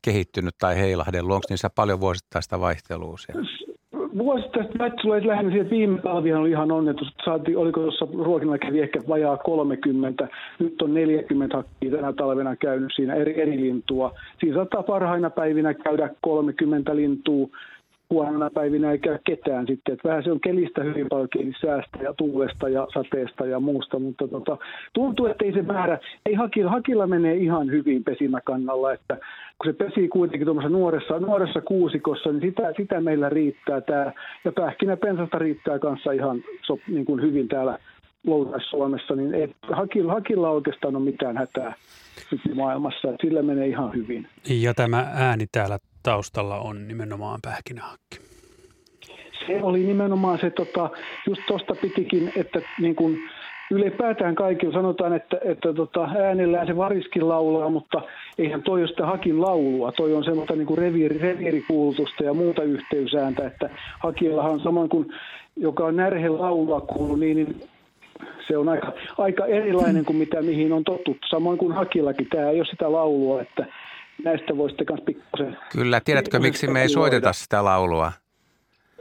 kehittynyt 0.02 0.54
tai 0.58 0.76
heilahdellut? 0.76 1.34
Onko 1.34 1.46
niissä 1.50 1.70
paljon 1.70 2.00
vuosittaista 2.00 2.60
vaihtelua 2.60 3.18
siellä? 3.18 3.69
Vuosittaista 4.18 4.90
tulee 5.02 5.26
lähinnä 5.26 5.50
siihen, 5.50 5.66
että 5.66 5.76
viime 5.76 5.98
talvihan 5.98 6.40
oli 6.40 6.50
ihan 6.50 6.72
onnetus. 6.72 7.08
Saatiin, 7.24 7.58
oliko 7.58 7.80
tuossa 7.80 8.06
ruokinnalla 8.18 8.58
kävi 8.58 8.80
ehkä 8.80 9.00
vajaa 9.08 9.36
30. 9.36 10.28
Nyt 10.58 10.82
on 10.82 10.94
40 10.94 11.56
hakkia 11.56 11.90
tänä 11.90 12.12
talvena 12.12 12.56
käynyt 12.56 12.92
siinä 12.96 13.14
eri, 13.14 13.40
eri 13.40 13.60
lintua. 13.60 14.14
Siinä 14.40 14.56
saattaa 14.56 14.82
parhaina 14.82 15.30
päivinä 15.30 15.74
käydä 15.74 16.10
30 16.20 16.96
lintua, 16.96 17.48
huonona 18.10 18.50
päivinä 18.50 18.92
ei 18.92 18.98
käy 18.98 19.18
ketään 19.24 19.66
sitten. 19.66 19.92
Että 19.92 20.08
vähän 20.08 20.24
se 20.24 20.32
on 20.32 20.40
kelistä 20.40 20.82
hyvin 20.82 21.06
paljon 21.08 21.28
säästä 21.60 21.98
ja 22.02 22.14
tuulesta 22.14 22.68
ja 22.68 22.86
sateesta 22.94 23.46
ja 23.46 23.60
muusta, 23.60 23.98
mutta 23.98 24.28
tota, 24.28 24.58
tuntuu, 24.92 25.26
että 25.26 25.44
ei 25.44 25.52
se 25.52 25.62
määrä, 25.62 25.98
ei 26.26 26.34
hakilla, 26.34 26.70
hakilla 26.70 27.06
menee 27.06 27.34
ihan 27.34 27.70
hyvin 27.70 28.04
pesimäkannalla, 28.04 28.92
että 28.92 29.16
kun 29.58 29.72
se 29.72 29.72
pesii 29.72 30.08
kuitenkin 30.08 30.46
tuommoisessa 30.46 30.78
nuoressa, 30.78 31.18
nuoressa 31.18 31.60
kuusikossa, 31.60 32.32
niin 32.32 32.40
sitä, 32.40 32.72
sitä 32.76 33.00
meillä 33.00 33.28
riittää 33.28 33.80
tää. 33.80 34.12
Ja 34.44 34.52
pähkinäpensasta 34.52 35.38
riittää 35.38 35.78
kanssa 35.78 36.12
ihan 36.12 36.42
so, 36.66 36.78
niin 36.88 37.04
kuin 37.04 37.22
hyvin 37.22 37.48
täällä 37.48 37.78
Lounais-Suomessa, 38.26 39.16
niin 39.16 39.34
ei 39.34 39.54
hakilla, 39.62 40.12
hakilla 40.12 40.50
oikeastaan 40.50 40.96
ole 40.96 41.04
mitään 41.04 41.36
hätää 41.36 41.74
maailmassa, 42.54 43.08
sillä 43.20 43.42
menee 43.42 43.66
ihan 43.66 43.94
hyvin. 43.94 44.26
Ja 44.48 44.74
tämä 44.74 45.06
ääni 45.14 45.46
täällä 45.52 45.78
taustalla 46.02 46.58
on 46.58 46.88
nimenomaan 46.88 47.38
pähkinähakki. 47.42 48.18
Se 49.46 49.62
oli 49.62 49.84
nimenomaan 49.84 50.38
se, 50.38 50.50
tota, 50.50 50.90
just 51.26 51.42
tuosta 51.46 51.74
pitikin, 51.74 52.32
että 52.36 52.60
niin 52.80 52.96
kun 52.96 53.18
ylipäätään 53.70 54.34
kaikilla 54.34 54.72
sanotaan, 54.72 55.12
että, 55.12 55.36
että 55.44 55.72
tota, 55.72 56.08
äänellään 56.18 56.66
se 56.66 56.76
variskin 56.76 57.28
laulaa, 57.28 57.68
mutta 57.68 58.02
eihän 58.38 58.62
toi 58.62 58.80
ole 58.80 58.88
sitä 58.88 59.06
hakin 59.06 59.40
laulua. 59.40 59.92
Toi 59.92 60.14
on 60.14 60.24
semmoista 60.24 60.56
niin 60.56 60.78
reviiri, 60.78 61.18
reviirikuulutusta 61.18 62.24
ja 62.24 62.34
muuta 62.34 62.62
yhteysääntä, 62.62 63.46
että 63.46 63.70
hakijallahan 63.98 64.60
samoin 64.60 64.88
kuin 64.88 65.12
joka 65.56 65.84
on 65.84 65.96
närhe 65.96 66.28
laulua 66.28 66.80
kuulu, 66.80 67.16
niin, 67.16 67.36
niin 67.36 67.62
se 68.48 68.56
on 68.56 68.68
aika, 68.68 68.92
aika 69.18 69.46
erilainen 69.46 70.04
kuin 70.04 70.16
mitä 70.16 70.42
mihin 70.42 70.72
on 70.72 70.84
totuttu. 70.84 71.26
Samoin 71.30 71.58
kuin 71.58 71.72
hakillakin, 71.72 72.28
tämä 72.30 72.50
ei 72.50 72.60
ole 72.60 72.66
sitä 72.70 72.92
laulua, 72.92 73.42
että 73.42 73.66
näistä 74.24 74.56
voisitte 74.56 74.84
myös 74.88 75.00
pikkusen... 75.06 75.56
Kyllä, 75.72 76.00
tiedätkö 76.04 76.38
miksi 76.38 76.66
me 76.66 76.82
ei 76.82 76.88
soiteta 76.88 77.32
sitä 77.32 77.64
laulua? 77.64 78.12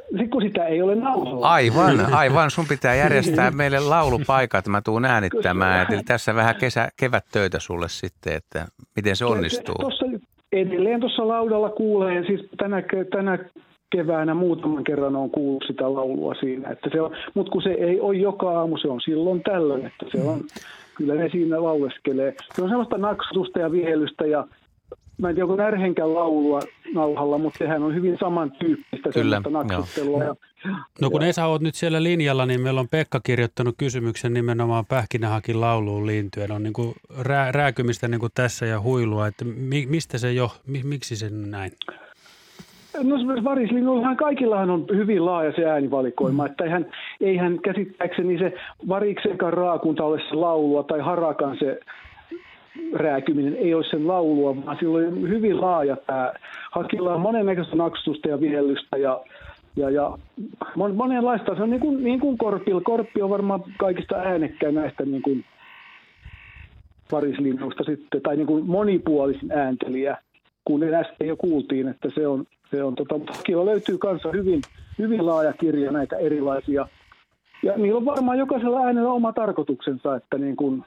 Sitten 0.09 0.29
kun 0.29 0.41
sitä 0.41 0.65
ei 0.65 0.81
ole 0.81 0.95
laulua. 0.95 1.47
Aivan, 1.47 2.05
aivan. 2.13 2.51
Sun 2.51 2.65
pitää 2.69 2.95
järjestää 2.95 3.51
meille 3.51 3.79
laulupaikat, 3.79 4.67
mä 4.67 4.81
tuun 4.81 5.05
äänittämään. 5.05 5.87
Eli 5.89 6.03
tässä 6.03 6.35
vähän 6.35 6.55
kesä, 6.55 6.89
kevättöitä 6.99 7.59
sulle 7.59 7.89
sitten, 7.89 8.33
että 8.33 8.65
miten 8.95 9.15
se 9.15 9.25
onnistuu. 9.25 9.75
Tuossa, 9.75 10.05
edelleen 10.51 10.99
tuossa 10.99 11.27
laudalla 11.27 11.69
kuulee, 11.69 12.23
siis 12.23 12.49
tänä, 12.57 12.83
tänä 13.11 13.37
keväänä 13.89 14.33
muutaman 14.33 14.83
kerran 14.83 15.15
on 15.15 15.29
kuullut 15.29 15.63
sitä 15.67 15.93
laulua 15.93 16.33
siinä. 16.39 16.69
Että 16.69 16.89
se 16.91 17.01
on, 17.01 17.11
mutta 17.33 17.51
kun 17.51 17.61
se 17.61 17.69
ei 17.69 17.99
ole 17.99 18.15
joka 18.15 18.59
aamu, 18.59 18.77
se 18.77 18.87
on 18.87 19.01
silloin 19.01 19.41
tällöin, 19.43 19.85
että 19.85 20.05
se 20.11 20.21
on, 20.21 20.39
kyllä 20.95 21.13
ne 21.13 21.29
siinä 21.29 21.63
lauleskelee. 21.63 22.35
Se 22.53 22.61
on 22.63 22.69
sellaista 22.69 22.97
naksutusta 22.97 23.59
ja 23.59 23.71
vihelystä 23.71 24.25
ja 24.25 24.47
mä 25.19 25.29
en 25.29 25.35
tiedä, 25.35 25.45
onko 25.45 25.55
närhenkään 25.55 26.13
laulua 26.13 26.59
nauhalla, 26.93 27.37
mutta 27.37 27.57
sehän 27.57 27.83
on 27.83 27.95
hyvin 27.95 28.17
samantyyppistä 28.19 29.09
Kyllä, 29.13 29.41
naksuttelua. 29.49 30.23
Ja, 30.23 30.35
no 31.01 31.09
kun 31.09 31.23
Esa 31.23 31.45
oot 31.45 31.61
nyt 31.61 31.75
siellä 31.75 32.03
linjalla, 32.03 32.45
niin 32.45 32.61
meillä 32.61 32.79
on 32.79 32.87
Pekka 32.91 33.19
kirjoittanut 33.23 33.75
kysymyksen 33.77 34.33
nimenomaan 34.33 34.85
pähkinähakin 34.85 35.61
lauluun 35.61 36.07
liittyen. 36.07 36.51
On 36.51 36.63
niin 36.63 36.73
kuin 36.73 36.93
rää, 37.19 37.51
rääkymistä 37.51 38.07
niin 38.07 38.19
kuin 38.19 38.31
tässä 38.35 38.65
ja 38.65 38.81
huilua, 38.81 39.27
että 39.27 39.45
mi, 39.45 39.85
mistä 39.89 40.17
se 40.17 40.33
jo, 40.33 40.51
mi, 40.67 40.81
miksi 40.83 41.15
se 41.15 41.29
näin? 41.29 41.71
No 43.03 43.43
varislinnullahan 43.43 44.17
kaikillahan 44.17 44.69
on 44.69 44.85
hyvin 44.95 45.25
laaja 45.25 45.53
se 45.55 45.65
äänivalikoima, 45.65 46.45
että 46.45 46.63
eihän, 46.63 46.85
eihän 47.21 47.59
käsittääkseni 47.61 48.37
se 48.37 48.53
variksenkaan 48.87 49.53
raakunta 49.53 50.03
ole 50.03 50.19
se 50.29 50.35
laulua 50.35 50.83
tai 50.83 50.99
harakan 50.99 51.57
se 51.59 51.79
rääkyminen 52.93 53.55
ei 53.55 53.73
ole 53.73 53.83
sen 53.89 54.07
laulua, 54.07 54.65
vaan 54.65 54.77
sillä 54.79 54.97
on 54.97 55.29
hyvin 55.29 55.61
laaja 55.61 55.97
tämä. 56.07 56.33
Hakilla 56.71 57.15
on 57.15 57.21
monennäköistä 57.21 57.75
naksutusta 57.75 58.29
ja 58.29 58.41
vihellystä 58.41 58.97
ja, 58.97 59.21
ja, 59.75 59.89
ja 59.89 60.17
mon, 60.75 60.95
monenlaista. 60.95 61.55
Se 61.55 61.63
on 61.63 61.69
niin 61.69 61.81
kuin, 61.81 62.03
niin 62.03 62.19
kuin 62.19 62.37
korpilla. 62.37 62.81
Korppi 62.81 63.21
on 63.21 63.29
varmaan 63.29 63.63
kaikista 63.77 64.15
äänekkäin 64.15 64.75
näistä 64.75 65.05
niin 65.05 65.21
kuin 65.21 65.45
varislinnusta 67.11 67.83
sitten, 67.83 68.21
tai 68.21 68.35
niin 68.35 68.47
kuin 68.47 68.65
monipuolisin 68.65 69.51
ääntelijä, 69.51 70.17
kun 70.65 70.83
äsken 70.93 71.27
jo 71.27 71.35
kuultiin, 71.35 71.87
että 71.87 72.09
se 72.15 72.27
on, 72.27 72.45
se 72.71 72.83
on 72.83 72.95
tota, 72.95 73.19
Hakilla 73.27 73.65
löytyy 73.65 73.97
kanssa 73.97 74.31
hyvin, 74.31 74.61
hyvin 74.99 75.25
laaja 75.25 75.53
kirja 75.53 75.91
näitä 75.91 76.17
erilaisia. 76.17 76.87
Ja 77.63 77.77
niillä 77.77 77.97
on 77.97 78.05
varmaan 78.05 78.37
jokaisella 78.37 78.85
äänellä 78.85 79.11
oma 79.11 79.33
tarkoituksensa, 79.33 80.15
että 80.15 80.37
niin 80.37 80.55
kuin, 80.55 80.83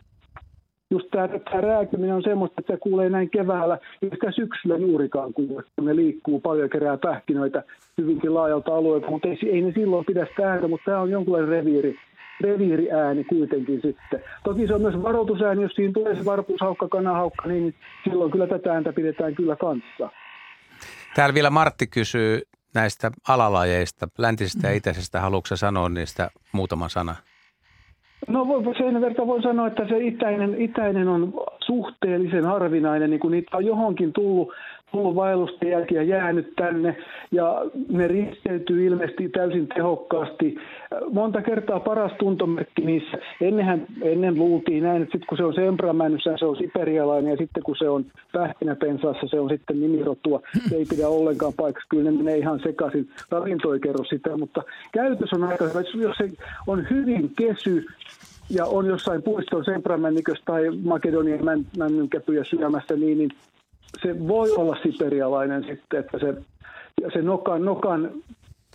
just 0.93 1.07
tämä, 1.11 1.29
tämä 1.29 1.61
rääkyminen 1.61 2.15
on 2.15 2.23
semmoista, 2.23 2.61
että 2.61 2.73
se 2.73 2.79
kuulee 2.79 3.09
näin 3.09 3.31
keväällä, 3.31 3.79
eikä 4.03 4.33
syksyllä 4.33 4.77
juurikaan 4.77 5.35
kun 5.35 5.65
ne 5.81 5.97
liikkuu 5.97 6.41
paljon, 6.41 6.71
kerää 6.71 6.97
pähkinöitä 6.97 7.63
hyvinkin 7.99 8.35
laajalta 8.35 8.77
alueelta, 8.77 9.11
mutta 9.11 9.29
ei, 9.29 9.39
ei 9.53 9.61
ne 9.61 9.73
silloin 9.73 10.05
pidä 10.05 10.27
sitä 10.27 10.51
ääntä, 10.51 10.69
mutta 10.69 10.85
tämä 10.85 11.01
on 11.01 11.11
jonkunlainen 11.11 11.49
reviiri, 11.49 11.97
reviiriääni 12.41 13.25
kuitenkin 13.25 13.75
sitten. 13.75 14.25
Toki 14.45 14.67
se 14.67 14.75
on 14.75 14.83
myös 14.83 15.03
varoitusääni, 15.03 15.63
jos 15.63 15.73
siinä 15.73 15.93
tulee 15.93 16.15
se 16.15 16.25
varpuushaukka, 16.25 16.89
kanahaukka, 16.89 17.49
niin 17.49 17.75
silloin 18.05 18.31
kyllä 18.31 18.47
tätä 18.47 18.73
ääntä 18.73 18.93
pidetään 18.93 19.35
kyllä 19.35 19.57
kanssa. 19.57 20.11
Täällä 21.15 21.35
vielä 21.35 21.51
Martti 21.51 21.87
kysyy 21.87 22.41
näistä 22.75 23.11
alalajeista, 23.29 24.09
läntisestä 24.19 24.69
ja 24.69 24.75
itäisestä. 24.75 25.21
Haluatko 25.21 25.57
sanoa 25.57 25.89
niistä 25.89 26.31
muutama 26.53 26.89
sana? 26.89 27.17
No 28.29 28.47
sen 28.79 29.01
verran 29.01 29.27
voi 29.27 29.43
sanoa, 29.43 29.67
että 29.67 29.89
se 29.89 29.99
itäinen, 29.99 30.61
itäinen 30.61 31.09
on 31.09 31.35
suhteellisen 31.65 32.45
harvinainen, 32.45 33.11
niin 33.11 33.21
kun 33.21 33.31
niitä 33.31 33.57
on 33.57 33.67
johonkin 33.67 34.13
tullut 34.13 34.53
tullut 34.93 35.15
vaellusten 35.15 35.71
jälkiä 35.71 36.03
jäänyt 36.03 36.53
tänne 36.57 36.97
ja 37.33 37.65
ne 37.89 38.09
risteytyy 38.09 38.87
ilmeisesti 38.87 39.29
täysin 39.29 39.69
tehokkaasti. 39.69 40.57
Monta 41.13 41.43
kertaa 41.43 41.81
paras 41.81 42.13
tuntomerkki 42.19 42.83
niissä, 42.83 43.19
ennenhän, 43.41 43.87
ennen 44.03 44.35
luultiin 44.35 44.83
näin, 44.83 45.03
että 45.03 45.13
sitten 45.13 45.27
kun 45.29 45.39
se 45.39 45.45
on 45.45 45.55
sempramännyssä, 45.55 46.37
se 46.39 46.47
on 46.47 46.57
siperialainen 46.57 47.31
ja 47.31 47.37
sitten 47.37 47.63
kun 47.63 47.77
se 47.79 47.89
on 47.89 48.05
pähkinäpensaassa, 48.33 49.27
se 49.27 49.41
on 49.41 49.49
sitten 49.49 49.81
nimirotua. 49.81 50.41
Se 50.69 50.77
ei 50.77 50.87
pidä 50.91 51.09
ollenkaan 51.09 51.53
paikassa, 51.57 51.87
kyllä 51.89 52.11
ne 52.11 52.17
menee 52.17 52.39
ihan 52.39 52.61
sekaisin. 52.63 53.09
Ravinto 53.31 53.75
ei 53.75 53.81
kerro 53.81 54.05
sitä, 54.05 54.37
mutta 54.37 54.63
käytös 54.93 55.33
on 55.33 55.45
aika 55.45 55.65
hyvä. 55.65 55.81
Jos 55.95 56.17
se 56.17 56.31
on 56.67 56.87
hyvin 56.91 57.33
kesy, 57.37 57.87
ja 58.51 58.67
on 58.67 58.87
jossain 58.87 59.23
puiston 59.23 59.65
sempramännikössä 59.65 60.43
tai 60.45 60.63
Makedonian 60.85 61.65
männynkäpyjä 61.79 62.45
syömässä, 62.45 62.97
niin, 62.97 63.19
niin 63.19 63.31
se 64.03 64.29
voi 64.29 64.51
olla 64.51 64.77
siperialainen 64.83 65.65
sitten, 65.65 66.01
että 66.01 66.19
se, 66.19 66.35
se 67.13 67.23
nokan, 67.23 67.65
nokan, 67.65 68.11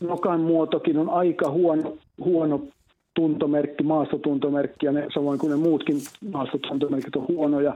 nokan 0.01 0.39
muotokin 0.39 0.97
on 0.97 1.09
aika 1.09 1.49
huono, 1.49 1.97
huono 2.26 2.61
tuntomerkki, 3.15 3.84
maastotuntomerkki, 3.84 4.86
ja 4.86 4.91
ne, 4.91 5.07
samoin 5.13 5.39
kuin 5.39 5.51
ne 5.51 5.55
muutkin 5.55 5.97
maastotuntomerkit 6.32 7.15
on 7.15 7.28
huonoja. 7.28 7.76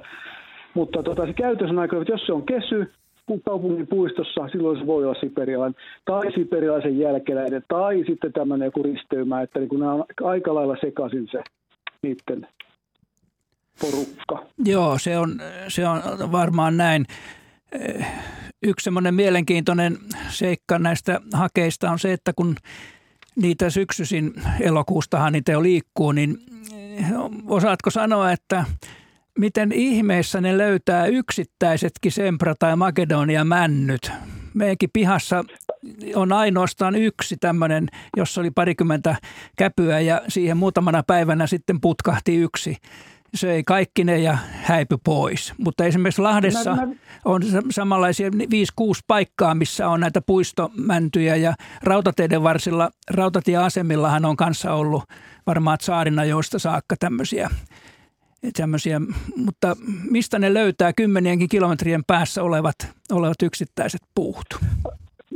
Mutta 0.74 1.04
tota, 1.04 1.26
se 1.26 1.34
käytös 1.34 1.70
on 1.70 1.80
aika, 1.80 1.98
että 2.02 2.14
jos 2.14 2.26
se 2.26 2.34
on 2.34 2.46
kesy, 2.46 2.92
kun 3.26 3.42
kaupungin 3.46 3.88
puistossa, 3.88 4.48
silloin 4.52 4.80
se 4.80 4.88
voi 4.88 5.06
olla 5.06 5.20
siperialainen, 5.20 5.82
tai 6.06 6.32
siperialaisen 6.32 7.00
jälkeläinen, 7.00 7.64
tai 7.68 8.04
sitten 8.08 8.34
tämmöinen 8.34 8.66
joku 8.66 8.84
risteymä, 8.84 9.42
että 9.42 9.60
niin 9.60 9.70
kun 9.70 9.80
nämä 9.80 9.94
on 9.94 10.06
aika 10.24 10.56
lailla 10.56 10.78
sekaisin 10.82 11.28
se 11.32 11.44
niiden 12.04 12.48
porukka. 13.82 14.46
Joo, 14.66 14.98
se 15.00 15.18
on, 15.18 15.42
se 15.68 15.88
on 15.88 16.02
varmaan 16.32 16.78
näin. 16.78 17.06
Yksi 18.64 18.84
semmoinen 18.84 19.16
mielenkiintoinen 19.16 19.98
seikka 20.30 20.80
näistä 20.80 21.22
hakeista 21.34 21.92
on 21.92 22.00
se, 22.00 22.14
että 22.14 22.34
kun 22.34 22.56
niitä 23.36 23.70
syksyisin 23.70 24.34
elokuustahan 24.60 25.34
niitä 25.34 25.52
jo 25.52 25.64
liikkuu, 25.64 26.12
niin 26.12 26.38
osaatko 27.48 27.90
sanoa, 27.90 28.32
että 28.32 28.66
miten 29.38 29.72
ihmeessä 29.72 30.42
ne 30.42 30.58
löytää 30.58 31.06
yksittäisetkin 31.06 32.12
Sempra 32.12 32.56
tai 32.60 32.76
Makedonia 32.76 33.44
männyt? 33.44 34.12
Meidänkin 34.54 34.90
pihassa 34.94 35.44
on 36.16 36.32
ainoastaan 36.32 36.96
yksi 36.96 37.38
tämmöinen, 37.38 37.88
jossa 38.18 38.42
oli 38.42 38.52
parikymmentä 38.52 39.16
käpyä 39.58 40.00
ja 40.00 40.22
siihen 40.28 40.58
muutamana 40.58 41.04
päivänä 41.08 41.48
sitten 41.48 41.82
putkahti 41.82 42.36
yksi 42.36 42.78
söi 43.36 43.64
kaikki 43.64 44.04
ne 44.04 44.20
ja 44.20 44.38
häipy 44.52 44.98
pois. 45.04 45.54
Mutta 45.58 45.86
esimerkiksi 45.86 46.22
Lahdessa 46.22 46.78
on 47.26 47.42
samanlaisia 47.70 48.30
5-6 48.30 48.34
paikkaa, 49.08 49.56
missä 49.56 49.90
on 49.90 50.00
näitä 50.00 50.22
puistomäntyjä 50.22 51.36
ja 51.36 51.54
rautateiden 51.84 52.44
varsilla, 52.44 52.92
rautatieasemillahan 53.10 54.26
on 54.26 54.38
kanssa 54.38 54.74
ollut 54.74 55.04
varmaan 55.48 55.78
saarina 55.82 56.26
joista 56.26 56.60
saakka 56.60 56.96
tämmöisiä 57.00 57.50
tämmöisiä, 58.58 59.02
mutta 59.36 59.76
mistä 60.10 60.40
ne 60.40 60.54
löytää 60.54 60.94
kymmenienkin 60.94 61.50
kilometrien 61.50 62.04
päässä 62.08 62.44
olevat, 62.44 62.76
olevat 63.12 63.42
yksittäiset 63.42 64.02
puut? 64.16 64.46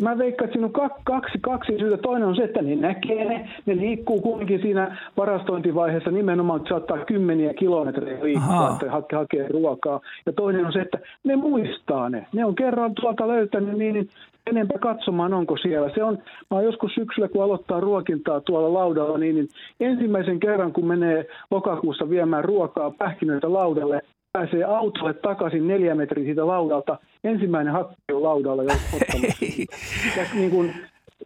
Mä 0.01 0.17
veikkaan, 0.17 0.45
että 0.45 0.53
siinä 0.53 0.67
on 0.67 0.93
kaksi, 1.03 1.37
kaksi 1.41 1.77
syytä. 1.79 1.97
Toinen 1.97 2.27
on 2.27 2.35
se, 2.35 2.43
että 2.43 2.61
ne 2.61 2.75
näkee 2.75 3.25
ne. 3.25 3.49
Ne 3.65 3.75
liikkuu 3.75 4.21
kuitenkin 4.21 4.61
siinä 4.61 4.97
varastointivaiheessa 5.17 6.11
nimenomaan, 6.11 6.57
että 6.57 6.69
saattaa 6.69 7.05
kymmeniä 7.05 7.53
kilometrejä 7.53 8.23
liikkua, 8.23 8.69
että 8.73 8.91
hake, 8.91 9.15
hakee 9.15 9.47
ruokaa. 9.47 10.01
Ja 10.25 10.33
toinen 10.33 10.65
on 10.65 10.73
se, 10.73 10.81
että 10.81 10.99
ne 11.23 11.35
muistaa 11.35 12.09
ne. 12.09 12.25
Ne 12.33 12.45
on 12.45 12.55
kerran 12.55 12.95
tuolta 12.95 13.27
löytänyt 13.27 13.77
niin, 13.77 13.93
niin 13.93 14.09
enempää 14.47 14.77
katsomaan, 14.79 15.33
onko 15.33 15.57
siellä. 15.57 15.89
Se 15.95 16.03
on, 16.03 16.17
mä 16.51 16.61
joskus 16.61 16.91
syksyllä, 16.95 17.27
kun 17.27 17.43
aloittaa 17.43 17.79
ruokintaa 17.79 18.41
tuolla 18.41 18.73
laudalla, 18.73 19.17
niin, 19.17 19.35
niin 19.35 19.47
ensimmäisen 19.79 20.39
kerran, 20.39 20.73
kun 20.73 20.87
menee 20.87 21.25
lokakuussa 21.51 22.09
viemään 22.09 22.43
ruokaa 22.43 22.91
pähkinöitä 22.91 23.53
laudalle, 23.53 24.01
pääsee 24.37 24.63
autolle 24.63 25.13
takaisin 25.13 25.67
neljä 25.67 25.95
metriä 25.95 26.25
siitä 26.25 26.47
laudalta. 26.47 26.97
Ensimmäinen 27.23 27.73
hakki 27.73 28.13
on 28.13 28.23
laudalla 28.23 28.63
jo 28.63 28.69
ja 30.17 30.23
niin 30.33 30.51
kuin 30.51 30.73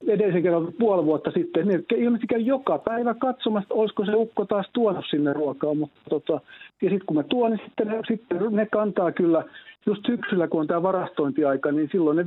edellisen 0.07 0.43
kerran 0.43 0.73
puoli 0.79 1.05
vuotta 1.05 1.31
sitten, 1.31 1.67
ne 1.67 1.83
ilmeisesti 1.95 2.27
käy 2.27 2.39
joka 2.39 2.77
päivä 2.77 3.13
katsomassa, 3.13 3.73
olisiko 3.73 4.05
se 4.05 4.11
ukko 4.15 4.45
taas 4.45 4.69
tuonut 4.73 5.05
sinne 5.09 5.33
ruokaa. 5.33 5.73
Mutta 5.73 5.99
tota, 6.09 6.33
ja 6.81 6.89
sitten 6.89 7.05
kun 7.05 7.17
mä 7.17 7.23
tuon, 7.23 7.51
niin 7.51 7.61
sitten 7.65 7.87
ne, 7.87 8.01
sitten 8.07 8.37
ne 8.51 8.65
kantaa 8.65 9.11
kyllä, 9.11 9.43
just 9.85 10.05
syksyllä 10.05 10.47
kun 10.47 10.61
on 10.61 10.67
tämä 10.67 10.83
varastointiaika, 10.83 11.71
niin 11.71 11.89
silloin 11.91 12.17
ne, 12.17 12.25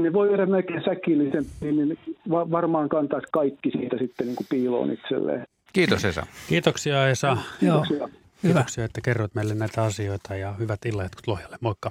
ne 0.00 0.12
voi 0.12 0.28
viedä 0.28 0.46
melkein 0.46 0.84
säkillisen, 0.84 1.44
niin, 1.60 1.76
niin 1.76 1.98
varmaan 2.30 2.88
kantaisi 2.88 3.26
kaikki 3.32 3.70
siitä 3.70 3.98
sitten 3.98 4.26
niin 4.26 4.36
kuin 4.36 4.46
piiloon 4.50 4.92
itselleen. 4.92 5.46
Kiitos 5.72 6.04
Esa. 6.04 6.26
Kiitoksia 6.48 7.08
Esa. 7.08 7.36
Kiitoksia. 7.60 7.98
Joo. 7.98 8.21
Kiitoksia, 8.42 8.84
että 8.84 9.00
kerroit 9.00 9.34
meille 9.34 9.54
näitä 9.54 9.82
asioita 9.82 10.36
ja 10.36 10.52
hyvät 10.52 10.84
illat 10.84 11.12
Lohjalle. 11.26 11.58
Moikka. 11.60 11.90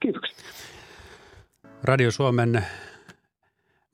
Kiitoksia. 0.00 0.36
Radio 1.82 2.10
Suomen 2.10 2.66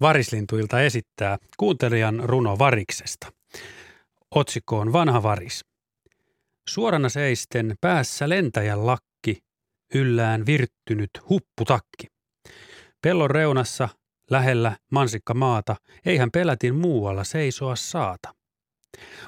Varislintuilta 0.00 0.80
esittää 0.80 1.38
kuuntelijan 1.56 2.20
runo 2.24 2.58
Variksesta. 2.58 3.32
Otsikko 4.30 4.78
on 4.78 4.92
Vanha 4.92 5.22
varis. 5.22 5.64
Suorana 6.68 7.08
seisten 7.08 7.74
päässä 7.80 8.28
lentäjän 8.28 8.86
lakki, 8.86 9.42
yllään 9.94 10.46
virttynyt 10.46 11.10
hupputakki. 11.28 12.06
Pellon 13.02 13.30
reunassa, 13.30 13.88
lähellä 14.30 14.76
mansikka 14.90 15.34
maata, 15.34 15.76
eihän 16.06 16.30
pelätin 16.30 16.74
muualla 16.74 17.24
seisoa 17.24 17.76
saata. 17.76 18.34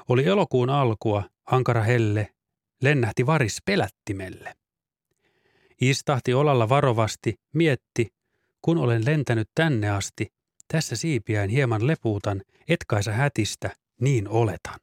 Oli 0.09 0.27
elokuun 0.27 0.69
alkua, 0.69 1.23
ankara 1.45 1.83
helle, 1.83 2.33
lennähti 2.83 3.25
varis 3.25 3.61
pelättimelle. 3.65 4.55
Istahti 5.81 6.33
olalla 6.33 6.69
varovasti, 6.69 7.35
mietti, 7.53 8.13
kun 8.61 8.77
olen 8.77 9.05
lentänyt 9.05 9.49
tänne 9.55 9.89
asti, 9.89 10.33
tässä 10.67 10.95
siipiään 10.95 11.49
hieman 11.49 11.87
lepuutan, 11.87 12.41
etkaisa 12.67 13.11
hätistä, 13.11 13.69
niin 14.01 14.27
oletan. 14.27 14.79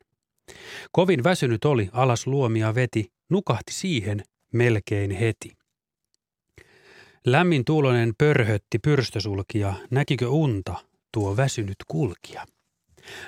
Kovin 0.92 1.24
väsynyt 1.24 1.64
oli, 1.64 1.88
alas 1.92 2.26
luomia 2.26 2.74
veti, 2.74 3.12
nukahti 3.30 3.72
siihen 3.72 4.22
melkein 4.52 5.10
heti. 5.10 5.52
Lämmin 7.26 7.64
tuulonen 7.64 8.12
pörhötti 8.18 8.78
pyrstösulkia, 8.78 9.74
näkikö 9.90 10.28
unta 10.28 10.74
tuo 11.12 11.36
väsynyt 11.36 11.76
kulkija. 11.88 12.46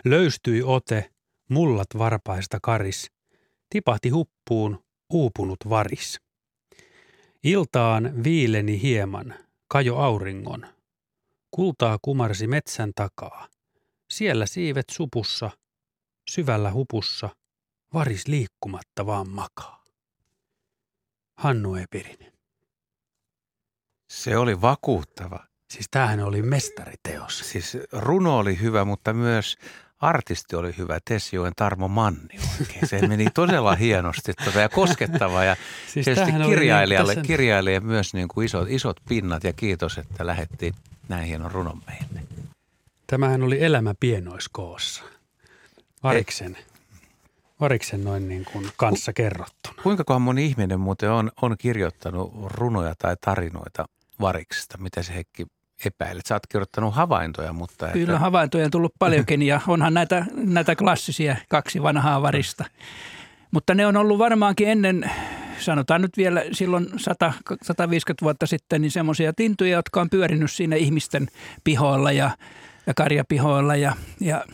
Löystyi 0.05 0.63
ote, 0.63 1.11
mullat 1.49 1.89
varpaista 1.99 2.59
karis, 2.63 3.11
tipahti 3.73 4.09
huppuun 4.09 4.85
uupunut 5.11 5.59
varis. 5.69 6.21
Iltaan 7.45 8.25
viileni 8.25 8.83
hieman, 8.83 9.35
kajo 9.69 9.97
auringon. 9.97 10.67
Kultaa 11.51 11.99
kumarsi 12.03 12.47
metsän 12.47 12.93
takaa. 12.95 13.49
Siellä 14.11 14.47
siivet 14.47 14.85
supussa, 14.91 15.51
syvällä 16.31 16.73
hupussa, 16.73 17.29
varis 17.95 18.29
liikkumatta 18.29 19.07
vaan 19.07 19.29
makaa. 19.29 19.85
Hannu 21.39 21.75
Epirinen. 21.75 22.33
Se 24.11 24.37
oli 24.37 24.61
vakuuttava. 24.61 25.47
Siis 25.71 25.87
tämähän 25.91 26.21
oli 26.21 26.43
mestariteos. 26.43 27.39
Siis 27.39 27.77
runo 27.93 28.39
oli 28.39 28.61
hyvä, 28.61 28.85
mutta 28.85 29.13
myös 29.13 29.57
artisti 30.03 30.57
oli 30.57 30.75
hyvä, 30.79 30.99
Tessioen 31.05 31.53
Tarmo 31.57 31.89
Manni 31.89 32.39
oikein. 32.61 32.89
Se 32.89 33.07
meni 33.09 33.27
todella 33.35 33.75
hienosti 33.75 34.33
tota, 34.45 34.61
ja 34.61 34.69
koskettava 34.69 35.45
ja 35.45 35.57
siis 35.93 36.05
tietysti 36.05 36.33
niin 36.33 36.45
kirjailijalle, 36.45 37.15
niin, 37.15 37.27
kirjailija 37.27 37.81
myös 37.81 38.15
niin 38.15 38.29
kuin 38.29 38.45
isot, 38.45 38.71
isot 38.71 39.01
pinnat 39.09 39.45
ja 39.45 39.53
kiitos, 39.53 39.99
että 39.99 40.27
lähetti 40.27 40.75
näin 41.09 41.27
hienon 41.27 41.51
runon 41.51 41.83
meille. 41.87 42.27
Tämähän 43.07 43.43
oli 43.43 43.65
elämä 43.65 43.95
pienoiskoossa. 44.01 45.03
Variksen, 46.03 46.59
variksen 47.61 48.05
noin 48.05 48.29
niin 48.29 48.45
kuin 48.53 48.71
kanssa 48.77 49.13
kerrottuna. 49.13 49.83
Kuinka 49.83 50.19
moni 50.19 50.47
ihminen 50.47 50.81
muuten 50.81 51.11
on, 51.11 51.33
on 51.43 51.57
kirjoittanut 51.59 52.33
runoja 52.45 52.95
tai 52.99 53.17
tarinoita 53.21 53.85
variksesta? 54.21 54.79
Mitä 54.79 55.03
se 55.03 55.15
Heikki 55.15 55.47
epäilet? 55.87 56.27
Sä 56.27 56.35
oot 56.35 56.47
kirjoittanut 56.47 56.95
havaintoja, 56.95 57.53
mutta... 57.53 57.87
Että... 57.87 57.99
Kyllä 57.99 58.19
havaintoja 58.19 58.65
on 58.65 58.71
tullut 58.71 58.93
paljonkin 58.99 59.43
ja 59.43 59.61
onhan 59.69 59.95
näitä, 59.95 60.27
näitä 60.35 60.77
klassisia 60.77 61.37
kaksi 61.49 61.83
vanhaa 61.83 62.23
varista. 62.23 62.65
Mutta 63.51 63.75
ne 63.75 63.87
on 63.87 63.97
ollut 63.97 64.19
varmaankin 64.19 64.69
ennen, 64.69 65.11
sanotaan 65.59 66.03
nyt 66.03 66.17
vielä 66.17 66.45
silloin 66.53 66.87
100, 66.97 67.33
150 67.63 68.25
vuotta 68.25 68.47
sitten, 68.47 68.81
niin 68.81 68.91
semmoisia 68.91 69.33
tintuja, 69.33 69.77
jotka 69.77 70.01
on 70.01 70.11
pyörinyt 70.11 70.51
siinä 70.51 70.77
ihmisten 70.77 71.29
pihoilla 71.65 72.13
ja, 72.13 72.31
ja 72.87 72.95
karjapihoilla 72.95 73.77
ja, 73.77 73.97
ja, 74.21 74.45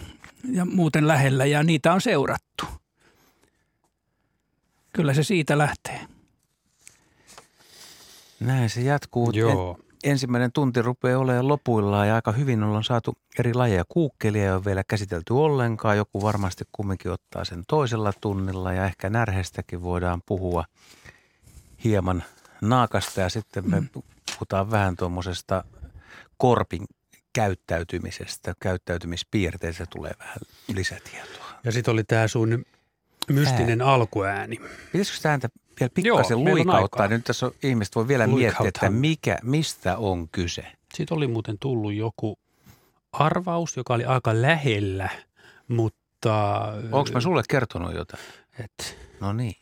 ja 0.52 0.64
muuten 0.64 1.08
lähellä 1.08 1.46
ja 1.46 1.62
niitä 1.62 1.92
on 1.92 2.00
seurattu. 2.00 2.64
Kyllä 4.92 5.14
se 5.14 5.22
siitä 5.22 5.58
lähtee. 5.58 6.00
Näin 8.40 8.70
se 8.70 8.80
jatkuu. 8.80 9.30
Joo. 9.30 9.78
En, 9.78 9.88
ensimmäinen 10.05 10.53
tunti 10.53 10.82
rupeaa 10.82 11.18
olemaan 11.18 11.49
lopuillaan 11.49 12.09
ja 12.09 12.14
aika 12.14 12.32
hyvin 12.32 12.62
ollaan 12.62 12.84
saatu 12.84 13.18
eri 13.38 13.55
lajeja. 13.55 13.84
Kuukkelia 13.88 14.44
ei 14.44 14.51
ole 14.51 14.64
vielä 14.64 14.84
käsitelty 14.84 15.32
ollenkaan. 15.32 15.96
Joku 15.96 16.22
varmasti 16.22 16.64
kumminkin 16.72 17.11
ottaa 17.11 17.44
sen 17.44 17.64
toisella 17.68 18.12
tunnilla 18.20 18.72
ja 18.72 18.84
ehkä 18.84 19.11
närhestäkin 19.11 19.82
voidaan 19.82 20.22
puhua 20.26 20.64
hieman 21.84 22.24
naakasta 22.61 23.20
ja 23.20 23.28
sitten 23.28 23.70
me 23.70 23.82
puhutaan 24.34 24.70
vähän 24.70 24.96
tuommoisesta 24.96 25.64
korpin 26.36 26.84
käyttäytymisestä, 27.32 28.55
käyttäytymispiirteistä 28.61 29.86
tulee 29.90 30.12
vähän 30.18 30.38
lisätietoa. 30.74 31.44
Ja 31.64 31.72
sitten 31.72 31.92
oli 31.92 32.05
tämä 32.05 32.28
sun 32.28 32.64
mystinen 33.28 33.82
alkuääni. 33.82 34.61
Pitäisikö 34.92 35.16
sitä 35.16 35.30
ääntä 35.30 35.49
vielä 35.80 35.90
pikkasen 35.94 36.38
Joo, 36.38 36.54
luikauttaa? 36.54 37.08
Nyt 37.08 37.24
tässä 37.24 37.46
on, 37.46 37.52
ihmiset 37.62 37.96
voi 37.96 38.08
vielä 38.08 38.26
miettiä, 38.26 38.68
että 38.68 38.90
mikä, 38.90 39.38
mistä 39.42 39.96
on 39.96 40.28
kyse. 40.28 40.66
Siitä 40.94 41.14
oli 41.14 41.26
muuten 41.26 41.58
tullut 41.58 41.94
joku 41.94 42.38
arvaus, 43.12 43.76
joka 43.76 43.94
oli 43.94 44.04
aika 44.04 44.42
lähellä, 44.42 45.08
mutta... 45.68 46.62
Onko 46.92 47.10
mä 47.12 47.20
sulle 47.20 47.42
kertonut 47.48 47.94
jotain? 47.94 48.22
Et, 48.64 48.98
No 49.20 49.32
niin. 49.32 49.54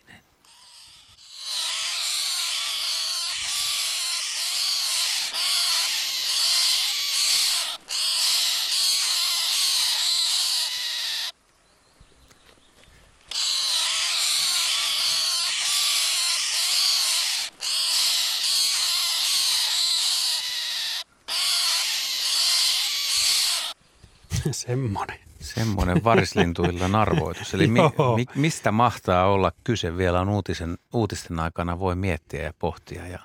Semmoinen. 24.66 25.18
Semmoinen 25.40 26.04
varislintuillan 26.04 26.94
arvoitus. 26.94 27.54
Eli 27.54 27.68
mi, 27.68 27.80
mi, 28.16 28.24
mistä 28.34 28.72
mahtaa 28.72 29.26
olla 29.26 29.52
kyse 29.64 29.96
vielä 29.96 30.20
on 30.20 30.28
uutisen, 30.28 30.78
uutisten 30.92 31.40
aikana 31.40 31.78
voi 31.78 31.94
miettiä 31.94 32.42
ja 32.42 32.52
pohtia 32.58 33.06
ja 33.06 33.18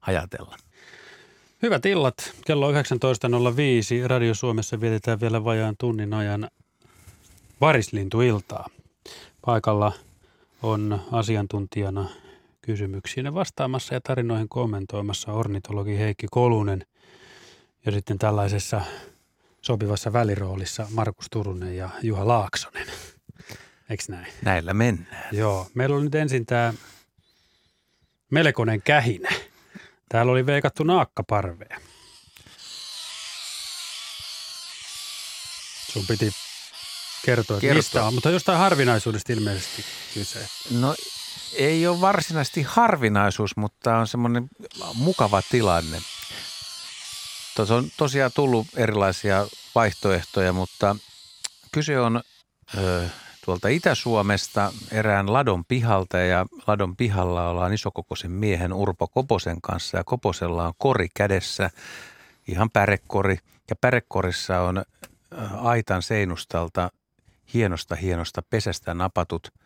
ajatella. 0.00 0.56
Hyvät 1.62 1.86
illat. 1.86 2.34
Kello 2.46 2.72
19.05. 2.72 2.78
Radio 4.06 4.34
Suomessa 4.34 4.80
vietetään 4.80 5.20
vielä 5.20 5.44
vajaan 5.44 5.74
tunnin 5.78 6.14
ajan 6.14 6.48
varislintuiltaa. 7.60 8.68
Paikalla 9.46 9.92
on 10.62 11.00
asiantuntijana 11.12 12.08
kysymyksiin 12.62 13.34
vastaamassa 13.34 13.94
ja 13.94 14.00
tarinoihin 14.00 14.48
kommentoimassa 14.48 15.32
ornitologi 15.32 15.98
Heikki 15.98 16.26
Kolunen 16.30 16.86
ja 17.86 17.92
sitten 17.92 18.18
tällaisessa 18.18 18.82
sopivassa 19.64 20.12
väliroolissa 20.12 20.86
Markus 20.90 21.26
Turunen 21.30 21.76
ja 21.76 21.88
Juha 22.02 22.28
Laaksonen. 22.28 22.86
Eikö 23.90 24.04
näin? 24.08 24.26
Näillä 24.42 24.74
mennään. 24.74 25.36
Joo. 25.36 25.66
Meillä 25.74 25.96
oli 25.96 26.04
nyt 26.04 26.14
ensin 26.14 26.46
tämä 26.46 26.74
melkoinen 28.30 28.82
kähinä. 28.82 29.30
Täällä 30.08 30.32
oli 30.32 30.46
veikattu 30.46 30.84
naakkaparvea. 30.84 31.80
Sun 35.92 36.06
piti 36.08 36.32
kertoa, 37.24 37.60
Kertoa. 37.60 37.76
mistä 37.76 38.04
on, 38.04 38.14
mutta 38.14 38.30
jostain 38.30 38.58
harvinaisuudesta 38.58 39.32
ilmeisesti 39.32 39.84
kyse. 40.14 40.48
No 40.70 40.94
ei 41.56 41.86
ole 41.86 42.00
varsinaisesti 42.00 42.62
harvinaisuus, 42.62 43.56
mutta 43.56 43.96
on 43.96 44.06
semmoinen 44.06 44.48
mukava 44.94 45.42
tilanne. 45.50 46.02
Tuossa 47.56 47.74
on 47.74 47.84
tosiaan 47.96 48.30
tullut 48.34 48.66
erilaisia 48.76 49.46
vaihtoehtoja, 49.74 50.52
mutta 50.52 50.96
kyse 51.72 52.00
on 52.00 52.22
ö, 52.78 53.08
tuolta 53.44 53.68
Itä-Suomesta 53.68 54.72
erään 54.92 55.32
ladon 55.32 55.64
pihalta 55.64 56.18
ja 56.18 56.46
ladon 56.66 56.96
pihalla 56.96 57.48
ollaan 57.48 57.72
isokokoisen 57.72 58.30
miehen 58.30 58.72
Urpo 58.72 59.08
Koposen 59.08 59.60
kanssa 59.60 59.96
ja 59.96 60.04
Koposella 60.04 60.66
on 60.66 60.74
kori 60.78 61.08
kädessä, 61.14 61.70
ihan 62.48 62.70
pärekori. 62.70 63.38
Ja 63.70 63.76
pärekorissa 63.76 64.60
on 64.60 64.84
aitan 65.62 66.02
seinustalta 66.02 66.90
hienosta 67.54 67.94
hienosta 67.94 68.42
pesästä 68.50 68.94
napatut– 68.94 69.48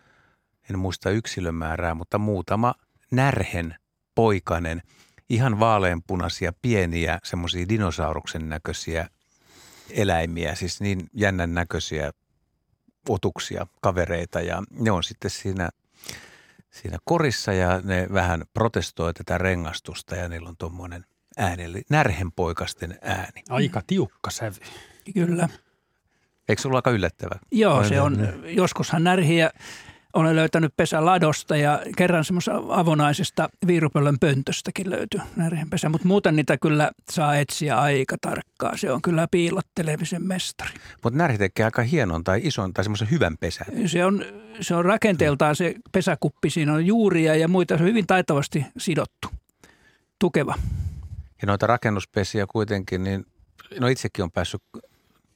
en 0.70 0.78
muista 0.78 1.10
yksilömäärää, 1.10 1.94
mutta 1.94 2.18
muutama 2.18 2.74
närhen 3.10 3.74
poikanen, 4.14 4.82
ihan 5.28 5.60
vaaleanpunaisia, 5.60 6.52
pieniä, 6.62 7.18
semmoisia 7.24 7.68
dinosauruksen 7.68 8.48
näköisiä 8.48 9.08
eläimiä, 9.90 10.54
siis 10.54 10.80
niin 10.80 11.10
jännän 11.14 11.54
näköisiä 11.54 12.12
otuksia, 13.08 13.66
kavereita 13.80 14.40
ja 14.40 14.62
ne 14.70 14.90
on 14.90 15.04
sitten 15.04 15.30
siinä, 15.30 15.68
siinä 16.70 16.98
korissa 17.04 17.52
ja 17.52 17.80
ne 17.80 18.06
vähän 18.12 18.44
protestoi 18.54 19.14
tätä 19.14 19.38
rengastusta 19.38 20.16
ja 20.16 20.28
niillä 20.28 20.48
on 20.48 20.56
tuommoinen 20.56 21.04
ääni, 21.36 21.62
eli 21.62 21.82
närhenpoikasten 21.90 22.98
ääni. 23.02 23.42
Aika 23.48 23.82
tiukka 23.86 24.30
sävy. 24.30 24.56
Kyllä. 25.14 25.48
Eikö 26.48 26.62
sulla 26.62 26.78
aika 26.78 26.90
yllättävä? 26.90 27.38
Joo, 27.52 27.84
se 27.84 28.00
on, 28.00 28.44
joskushan 28.44 29.04
närhiä 29.04 29.50
olen 30.20 30.36
löytänyt 30.36 30.76
pesäladosta 30.76 31.56
ja 31.56 31.82
kerran 31.96 32.24
semmoisesta 32.24 32.60
avonaisesta 32.68 33.48
viirupöllön 33.66 34.18
pöntöstäkin 34.20 34.90
löytyi 34.90 35.20
närhenpesä, 35.36 35.88
mutta 35.88 36.08
muuten 36.08 36.36
niitä 36.36 36.58
kyllä 36.58 36.90
saa 37.10 37.36
etsiä 37.36 37.80
aika 37.80 38.16
tarkkaan. 38.20 38.78
Se 38.78 38.92
on 38.92 39.02
kyllä 39.02 39.28
piilottelemisen 39.30 40.26
mestari. 40.26 40.70
Mutta 41.02 41.18
närhi 41.18 41.38
tekee 41.38 41.64
aika 41.64 41.82
hienon 41.82 42.24
tai 42.24 42.40
ison 42.44 42.74
tai 42.74 42.84
semmoisen 42.84 43.10
hyvän 43.10 43.36
pesän. 43.40 43.66
Se 43.86 44.04
on, 44.04 44.24
se 44.60 44.74
on 44.74 44.84
rakenteeltaan 44.84 45.56
se 45.56 45.74
pesäkuppi, 45.92 46.50
siinä 46.50 46.72
on 46.72 46.86
juuria 46.86 47.36
ja 47.36 47.48
muita, 47.48 47.76
se 47.76 47.82
on 47.82 47.88
hyvin 47.88 48.06
taitavasti 48.06 48.66
sidottu. 48.78 49.28
Tukeva. 50.18 50.54
Ja 51.42 51.46
noita 51.46 51.66
rakennuspesiä 51.66 52.46
kuitenkin, 52.46 53.04
niin 53.04 53.26
no 53.80 53.86
itsekin 53.86 54.22
on 54.22 54.30
päässyt 54.30 54.62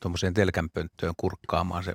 tuommoiseen 0.01 0.35
telkänpönttöön 0.35 1.15
kurkkaamaan 1.17 1.85
se, 1.85 1.95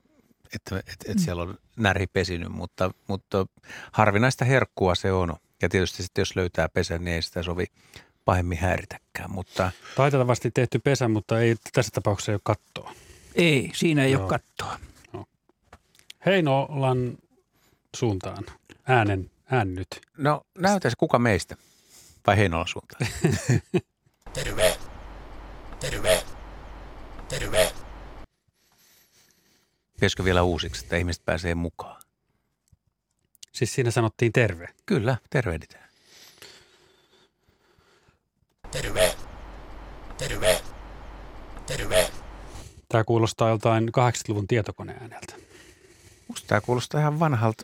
että, 0.56 0.78
että, 0.80 1.12
että 1.12 1.24
siellä 1.24 1.44
on 1.44 1.58
närhi 1.78 2.08
pesinyt, 2.08 2.50
mutta, 2.50 2.92
mutta 3.08 3.46
harvinaista 3.92 4.46
herkkua 4.46 4.96
se 4.96 5.12
on. 5.12 5.36
Ja 5.62 5.70
tietysti 5.70 6.04
sitten 6.04 6.22
jos 6.22 6.36
löytää 6.36 6.70
pesän, 6.70 7.06
niin 7.06 7.16
ei 7.16 7.22
sitä 7.22 7.44
sovi 7.44 7.66
pahemmin 8.26 8.58
häiritäkään, 8.58 9.32
mutta 9.32 9.72
Taitavasti 9.96 10.52
tehty 10.52 10.80
pesä, 10.80 11.08
mutta 11.08 11.40
ei 11.40 11.56
tässä 11.74 11.92
tapauksessa 11.94 12.32
ei 12.32 12.36
ole 12.36 12.42
kattoa. 12.44 12.94
Ei, 13.36 13.72
siinä 13.74 14.04
ei 14.04 14.12
Joo. 14.12 14.22
ole 14.22 14.30
kattoa. 14.30 14.80
Heinolan 16.26 17.18
suuntaan. 17.96 18.44
Äänen, 18.88 19.32
ään 19.52 19.76
nyt. 19.76 19.88
no 20.18 20.42
näytäisi 20.58 20.98
kuka 20.98 21.20
meistä 21.20 21.56
vai 22.28 22.38
Heinolan 22.38 22.68
suuntaan. 22.68 23.08
Terve. 24.34 24.78
Terve. 25.80 26.24
Terve. 27.30 27.72
Pitäisikö 29.98 30.24
vielä 30.24 30.44
uusiksi, 30.44 30.86
että 30.86 30.98
ihmiset 30.98 31.26
pääsee 31.26 31.56
mukaan? 31.56 32.02
Siis 33.52 33.74
siinä 33.74 33.92
sanottiin 33.92 34.32
terve. 34.32 34.68
Kyllä, 34.86 35.18
tervehditään. 35.30 35.90
Terve. 38.72 39.16
Terve. 40.18 40.62
Terve. 41.68 42.12
Tämä 42.90 43.04
kuulostaa 43.04 43.50
joltain 43.50 43.90
80-luvun 43.90 44.48
tietokoneääneltä. 44.48 45.36
Musta 46.28 46.48
tämä 46.48 46.62
kuulostaa 46.62 47.02
ihan 47.02 47.20
vanhalta, 47.20 47.64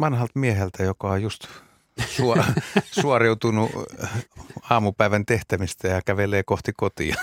vanhalta 0.00 0.32
mieheltä, 0.34 0.82
joka 0.82 1.10
on 1.10 1.22
just 1.22 1.48
suo, 2.08 2.36
suoriutunut 3.00 3.70
aamupäivän 4.70 5.26
tehtämistä 5.26 5.88
ja 5.88 6.00
kävelee 6.06 6.42
kohti 6.42 6.72
kotia. 6.76 7.16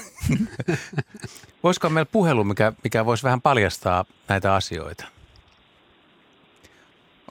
Voisiko 1.64 1.90
meillä 1.90 2.10
puhelu, 2.12 2.44
mikä, 2.44 2.74
mikä 2.84 3.06
voisi 3.06 3.24
vähän 3.24 3.42
paljastaa 3.42 4.06
näitä 4.28 4.56
asioita? 4.56 5.06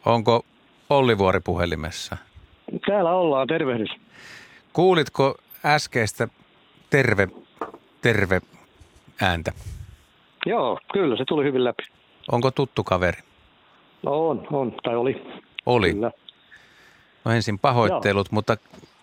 Onko 0.05 0.45
Olli 0.91 1.19
Vuori 1.19 1.41
puhelimessa? 1.41 2.17
Täällä 2.87 3.13
ollaan, 3.13 3.47
tervehdys. 3.47 3.91
Kuulitko 4.73 5.35
äskeistä 5.65 6.29
terve, 6.91 7.29
terve 8.03 8.41
ääntä? 9.23 9.53
Joo, 10.47 10.81
kyllä 10.93 11.17
se 11.17 11.25
tuli 11.25 11.45
hyvin 11.45 11.65
läpi. 11.65 11.83
Onko 12.33 12.51
tuttu 12.51 12.85
kaveri? 12.85 13.19
No 14.03 14.29
on, 14.29 14.47
on, 14.53 14.73
tai 14.83 14.97
oli. 14.97 15.23
Oli. 15.67 15.93
Kyllä. 15.93 16.11
No 17.27 17.33
ensin 17.33 17.59
pahoittelut, 17.59 18.31
mutta 18.31 18.57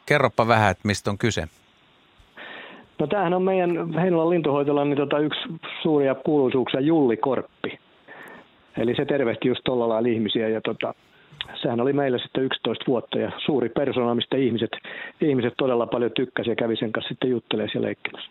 kerropa 0.05 0.47
vähän, 0.47 0.71
että 0.71 0.88
mistä 0.88 1.09
on 1.11 1.17
kyse. 1.17 1.47
No 2.99 3.07
tämähän 3.07 3.34
on 3.34 3.43
meidän 3.43 3.93
Heinolan 3.93 4.30
lintuhoitolan 4.30 4.89
niin 4.89 4.97
tota 4.97 5.19
yksi 5.19 5.39
suuria 5.82 6.15
kuuluisuuksia 6.15 6.80
Julli 6.80 7.17
Korppi. 7.17 7.80
Eli 8.78 8.95
se 8.95 9.05
tervehti 9.05 9.47
just 9.47 9.61
tuolla 9.63 9.89
lailla 9.89 10.09
ihmisiä 10.09 10.49
ja 10.49 10.61
tota, 10.61 10.93
sehän 11.61 11.82
oli 11.82 11.93
meillä 11.93 12.17
sitten 12.17 12.43
11 12.43 12.86
vuotta 12.88 13.19
ja 13.19 13.32
suuri 13.45 13.69
persona, 13.69 14.15
mistä 14.15 14.38
ihmiset, 14.38 14.71
ihmiset 15.21 15.53
todella 15.57 15.88
paljon 15.88 16.11
tykkäsivät 16.11 16.57
ja 16.57 16.63
kävi 16.63 16.76
sen 16.76 16.91
kanssa 16.91 17.09
sitten 17.09 17.30
juttelemaan 17.30 17.69
siellä 17.71 17.86
leikkimässä. 17.86 18.30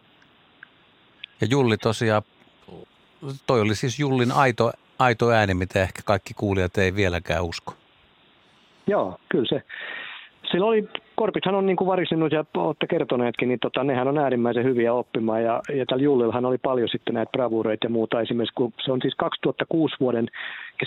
Ja 1.41 1.47
Julli 1.51 1.77
tosiaan, 1.77 2.23
toi 3.47 3.61
oli 3.61 3.75
siis 3.75 3.99
Jullin 3.99 4.33
aito, 4.33 4.73
aito 4.99 5.31
ääni, 5.31 5.55
mitä 5.55 5.83
ehkä 5.83 6.03
kaikki 6.05 6.35
kuulijat 6.35 6.79
ei 6.79 6.95
vieläkään 6.95 7.45
usko. 7.45 7.75
Joo, 8.87 9.19
kyllä 9.29 9.47
se. 9.49 9.63
Sillä 10.51 10.67
oli, 10.67 10.89
korpithan 11.15 11.55
on 11.55 11.67
niin 11.67 11.77
kuin 11.77 11.89
varisinut 11.89 12.33
ja 12.33 12.45
olette 12.57 12.87
kertoneetkin, 12.87 13.49
niin 13.49 13.59
tota, 13.61 13.85
nehän 13.85 14.09
on 14.09 14.19
äärimmäisen 14.19 14.65
hyviä 14.65 14.93
oppimaan. 14.95 15.43
Ja, 15.43 15.61
ja 15.75 15.87
tällä 15.87 16.03
Jullillahan 16.03 16.45
oli 16.45 16.59
paljon 16.59 16.89
sitten 16.89 17.15
näitä 17.15 17.31
bravureita 17.33 17.87
ja 17.87 17.91
muuta. 17.91 18.21
Esimerkiksi 18.21 18.55
kun 18.55 18.73
se 18.85 18.93
on 18.93 19.01
siis 19.03 19.15
2006 19.15 19.97
vuoden 20.01 20.29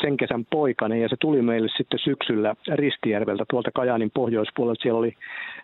sen 0.02 0.18
kesän 0.18 0.46
poikainen 0.46 1.02
ja 1.02 1.10
se 1.10 1.16
tuli 1.20 1.42
meille 1.42 1.70
sitten 1.78 2.00
syksyllä 2.00 2.56
Ristijärveltä 2.74 3.46
tuolta 3.50 3.72
Kajaanin 3.74 4.12
pohjoispuolelta. 4.14 4.82
Siellä 4.82 5.00
oli 5.00 5.14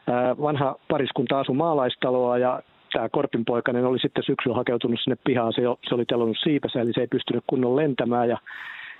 ää, 0.07 0.37
vanha 0.37 0.75
pariskunta 0.87 1.39
asu 1.39 1.53
maalaistaloa 1.53 2.37
ja 2.37 2.61
tämä 2.93 3.09
Korpin 3.09 3.45
poikainen 3.45 3.85
oli 3.85 3.99
sitten 3.99 4.23
syksyllä 4.23 4.55
hakeutunut 4.55 4.99
sinne 5.03 5.17
pihaan. 5.23 5.53
Se, 5.53 5.61
se 5.89 5.95
oli 5.95 6.05
telonut 6.05 6.37
siipässä, 6.43 6.81
eli 6.81 6.93
se 6.93 7.01
ei 7.01 7.07
pystynyt 7.07 7.43
kunnon 7.47 7.75
lentämään 7.75 8.29
ja 8.29 8.37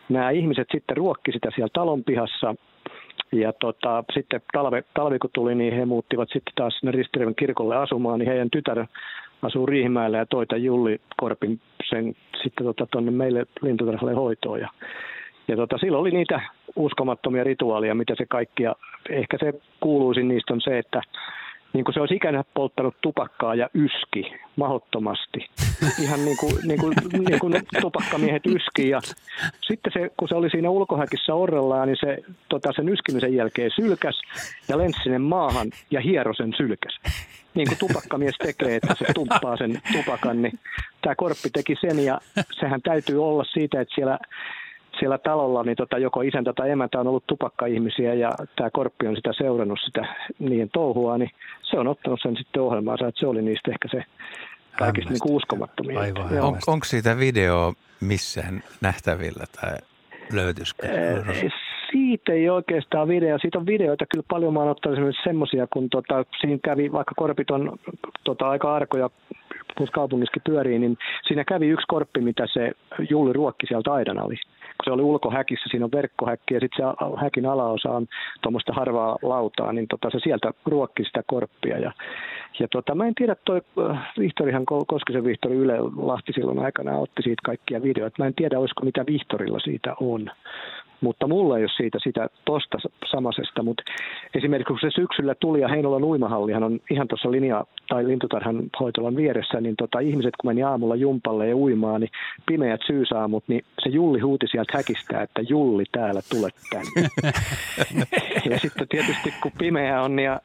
nämä 0.10 0.30
ihmiset 0.30 0.68
sitten 0.72 0.98
ruokki 0.98 1.32
sitä 1.32 1.50
siellä 1.56 1.70
talon 1.74 2.04
pihassa 2.04 2.56
ja 3.32 3.54
tota, 3.54 4.04
sitten 4.14 4.42
talve, 4.54 4.84
talvi 4.94 5.20
kun 5.20 5.30
tuli, 5.34 5.56
niin 5.56 5.74
he 5.74 5.86
muuttivat 5.86 6.30
sitten 6.30 6.54
taas 6.56 6.78
sinne 6.78 6.92
Ristirevän 6.92 7.36
kirkolle 7.36 7.76
asumaan, 7.76 8.20
niin 8.20 8.30
heidän 8.30 8.50
tytär 8.50 8.86
asuu 9.42 9.66
Riihimäellä 9.66 10.18
ja 10.18 10.26
toita 10.26 10.58
Julli 10.58 11.02
Korpin 11.18 11.60
sen 11.90 12.16
sitten 12.44 12.66
tota, 12.66 12.88
tuonne 12.92 13.12
meille 13.12 13.46
lintutarhalle 13.62 14.14
hoitoon. 14.14 14.60
Ja, 14.60 14.70
ja 15.48 15.56
tota, 15.56 15.78
silloin 15.78 16.02
oli 16.02 16.12
niitä 16.12 16.42
uskomattomia 16.76 17.44
rituaaleja, 17.44 17.96
mitä 17.96 18.14
se 18.18 18.26
kaikki, 18.26 18.64
ja 18.64 18.76
ehkä 19.10 19.38
se 19.40 19.54
kuuluisin 19.80 20.28
niistä 20.28 20.54
on 20.54 20.62
se, 20.62 20.78
että 20.78 21.02
niin 21.74 21.86
kuin 21.86 21.94
se 21.94 22.00
olisi 22.00 22.16
ikänä 22.16 22.44
polttanut 22.54 22.96
tupakkaa 23.02 23.56
ja 23.56 23.70
yski 23.74 24.34
mahottomasti. 24.56 25.40
Ihan 26.04 26.26
niin 26.26 26.38
kuin, 26.38 26.56
niin 26.64 26.80
kuin, 26.80 26.94
niin 27.12 27.40
kuin 27.40 27.54
tupakkamiehet 27.82 28.46
yski. 28.46 28.90
Ja 28.90 29.02
sitten 29.62 29.94
se, 29.94 30.12
kun 30.18 30.28
se 30.28 30.36
oli 30.36 30.50
siinä 30.50 30.70
ulkohäkissä 30.70 31.34
orrellaan, 31.34 31.88
niin 31.88 31.98
se 32.00 32.18
tota, 32.50 32.72
sen 32.76 32.90
yskimisen 32.90 33.36
jälkeen 33.36 33.72
sylkäs 33.76 34.22
ja 34.68 34.78
lensi 34.78 35.00
sinne 35.04 35.20
maahan 35.20 35.68
ja 35.92 36.02
hiero 36.02 36.34
sen 36.34 36.54
sylkäs. 36.58 37.00
Niin 37.56 37.68
kuin 37.68 37.78
tupakkamies 37.78 38.36
tekee, 38.38 38.76
että 38.76 38.96
se 39.00 39.14
tumppaa 39.14 39.58
sen 39.58 39.82
tupakan, 39.92 40.42
niin 40.42 40.60
tämä 41.02 41.16
korppi 41.16 41.50
teki 41.54 41.76
sen 41.82 42.06
ja 42.06 42.20
sehän 42.60 42.82
täytyy 42.82 43.24
olla 43.24 43.44
siitä, 43.44 43.82
että 43.82 43.96
siellä 43.96 44.20
siellä 45.00 45.18
talolla 45.18 45.64
niin 45.64 45.78
tota, 45.78 45.98
joko 45.98 46.22
isäntä 46.22 46.54
tai 46.54 46.70
emäntä 46.72 47.00
on 47.00 47.08
ollut 47.08 47.28
tupakkaihmisiä 47.28 48.14
ja 48.14 48.32
tämä 48.56 48.70
Korppi 48.70 49.08
on 49.08 49.16
sitä 49.16 49.34
seurannut 49.38 49.80
sitä 49.86 50.06
niiden 50.40 50.70
touhua, 50.74 51.18
niin 51.18 51.30
se 51.62 51.80
on 51.80 51.88
ottanut 51.88 52.20
sen 52.24 52.38
sitten 52.38 52.62
ohjelmaansa, 52.62 53.08
että 53.08 53.20
se 53.20 53.28
oli 53.28 53.42
niistä 53.42 53.72
ehkä 53.72 53.88
se 53.92 54.04
kaikista 54.78 55.14
niin 55.14 55.36
uskomattomia. 55.36 56.00
Aivan 56.00 56.44
on, 56.44 56.58
onko 56.68 56.86
siitä 56.86 57.18
video 57.18 57.74
missään 58.02 58.64
nähtävillä 58.82 59.46
tai 59.62 59.78
löytyisikö? 60.34 60.88
Siitä 61.92 62.34
ei 62.34 62.50
oikeastaan 62.50 63.08
video. 63.08 63.38
Siitä 63.40 63.58
on 63.58 63.66
videoita 63.66 64.06
kyllä 64.12 64.26
paljon. 64.30 64.54
Mä 64.54 64.60
oon 64.60 64.70
ottanut 64.70 65.16
semmoisia, 65.24 65.68
kun 65.74 65.90
tota, 65.90 66.26
siinä 66.42 66.60
kävi, 66.64 66.92
vaikka 66.92 67.14
korpit 67.18 67.52
on 67.52 67.80
tota, 68.24 68.50
aika 68.50 68.76
arkoja 68.76 69.10
kun 69.78 69.88
kaupungissakin 69.92 70.42
pyörii, 70.46 70.80
niin 70.80 70.98
siinä 71.28 71.44
kävi 71.44 71.68
yksi 71.68 71.88
korppi, 71.88 72.22
mitä 72.22 72.48
se 72.54 72.72
Julli 73.10 73.34
ruokki 73.34 73.68
sieltä 73.68 73.94
aidan 73.94 74.20
ali 74.20 74.36
kun 74.36 74.61
se 74.84 74.92
oli 74.92 75.02
ulkohäkissä, 75.02 75.70
siinä 75.72 75.86
on 75.86 75.92
verkkohäkki 75.92 76.54
ja 76.54 76.60
sitten 76.60 76.86
se 76.86 77.22
häkin 77.22 77.46
alaosa 77.46 77.90
on 77.90 78.08
tuommoista 78.42 78.74
harvaa 78.74 79.18
lautaa, 79.22 79.74
niin 79.74 79.88
tota, 79.88 80.10
se 80.10 80.20
sieltä 80.24 80.52
ruokki 80.66 81.04
sitä 81.04 81.24
korppia. 81.28 81.78
Ja, 81.78 81.92
ja 82.60 82.68
tota, 82.68 82.96
mä 82.96 83.08
en 83.08 83.16
tiedä, 83.16 83.36
toi 83.46 83.62
äh, 83.90 84.12
Vihtorihan, 84.20 84.66
Koskisen 84.66 85.24
Vihtori 85.24 85.56
Yle 85.56 85.78
Lahti 85.96 86.34
silloin 86.34 86.60
aikana 86.60 86.98
otti 86.98 87.22
siitä 87.22 87.42
kaikkia 87.46 87.84
videoita. 87.84 88.16
Mä 88.20 88.28
en 88.28 88.34
tiedä, 88.34 88.60
olisiko 88.60 88.86
mitä 88.86 89.06
Vihtorilla 89.06 89.60
siitä 89.60 89.96
on 90.00 90.32
mutta 91.02 91.28
mulla 91.28 91.58
ei 91.58 91.64
ole 91.64 91.72
siitä 91.78 91.98
sitä 92.04 92.30
tosta 92.46 92.78
samasesta. 93.12 93.64
Mutta 93.64 93.84
esimerkiksi 94.36 94.68
kun 94.68 94.80
se 94.82 94.90
syksyllä 94.96 95.36
tuli 95.36 95.62
ja 95.62 95.68
Heinolan 95.68 96.04
uimahallihan 96.04 96.64
on 96.64 96.80
ihan 96.92 97.08
tuossa 97.08 97.32
linja- 97.32 97.66
tai 97.90 98.08
lintutarhan 98.08 98.64
hoitolan 98.80 99.16
vieressä, 99.16 99.62
niin 99.62 99.76
tota, 99.76 100.00
ihmiset 100.00 100.34
kun 100.42 100.50
meni 100.50 100.64
aamulla 100.64 100.96
jumpalle 100.96 101.48
ja 101.48 101.56
uimaan, 101.56 102.02
niin 102.02 102.12
pimeät 102.46 102.82
syysaamut, 102.88 103.44
niin 103.48 103.64
se 103.84 103.90
Julli 103.90 104.20
huuti 104.20 104.48
sieltä 104.48 104.78
häkistä, 104.78 105.22
että 105.22 105.42
Julli 105.50 105.84
täällä 105.92 106.22
tule 106.30 106.50
tänne. 106.70 107.10
ja 108.52 108.60
sitten 108.60 108.88
tietysti 108.88 109.34
kun 109.42 109.52
pimeä 109.58 110.02
on 110.02 110.20
ja 110.20 110.42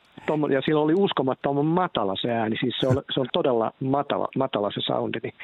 ja 0.52 0.62
sillä 0.62 0.80
oli 0.80 0.94
uskomattoman 0.94 1.66
matala 1.66 2.14
se 2.20 2.30
ääni, 2.30 2.56
siis 2.60 2.76
se 2.80 2.88
on, 2.88 3.02
se 3.14 3.20
on 3.20 3.26
todella 3.32 3.72
matala, 3.80 4.28
matala 4.36 4.70
se 4.70 4.80
soundi, 4.80 5.18
niin 5.22 5.34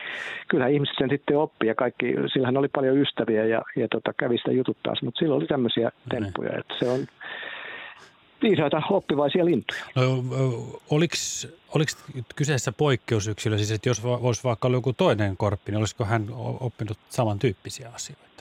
kyllä 0.48 0.66
ihmiset 0.66 0.94
sen 0.98 1.10
sitten 1.10 1.38
oppii 1.38 1.68
ja 1.68 1.74
kaikki, 1.74 2.14
sillähän 2.32 2.56
oli 2.56 2.68
paljon 2.68 2.98
ystäviä 2.98 3.44
ja, 3.44 3.62
ja 3.76 3.88
tota, 3.88 4.12
kävi 4.16 4.38
sitä 4.38 4.52
jututtaa, 4.52 4.94
mutta 5.02 5.18
silloin 5.18 5.38
oli 5.38 5.46
tämmöisiä 5.46 5.90
temppuja, 6.10 6.58
että 6.58 6.74
se 6.78 6.88
on 6.88 7.06
viisaita 8.42 8.82
oppivaisia 8.90 9.44
lintuja. 9.44 9.84
No, 9.94 10.02
oliko, 10.90 11.14
oliko 11.74 11.92
kyseessä 12.36 12.72
poikkeusyksilö, 12.72 13.56
siis 13.56 13.70
että 13.70 13.88
jos 13.88 14.02
olisi 14.04 14.44
vaikka 14.44 14.68
ollut 14.68 14.78
joku 14.78 14.92
toinen 14.92 15.36
korppi, 15.36 15.72
niin 15.72 15.78
olisiko 15.78 16.04
hän 16.04 16.26
oppinut 16.60 16.98
samantyyppisiä 17.08 17.90
asioita? 17.94 18.31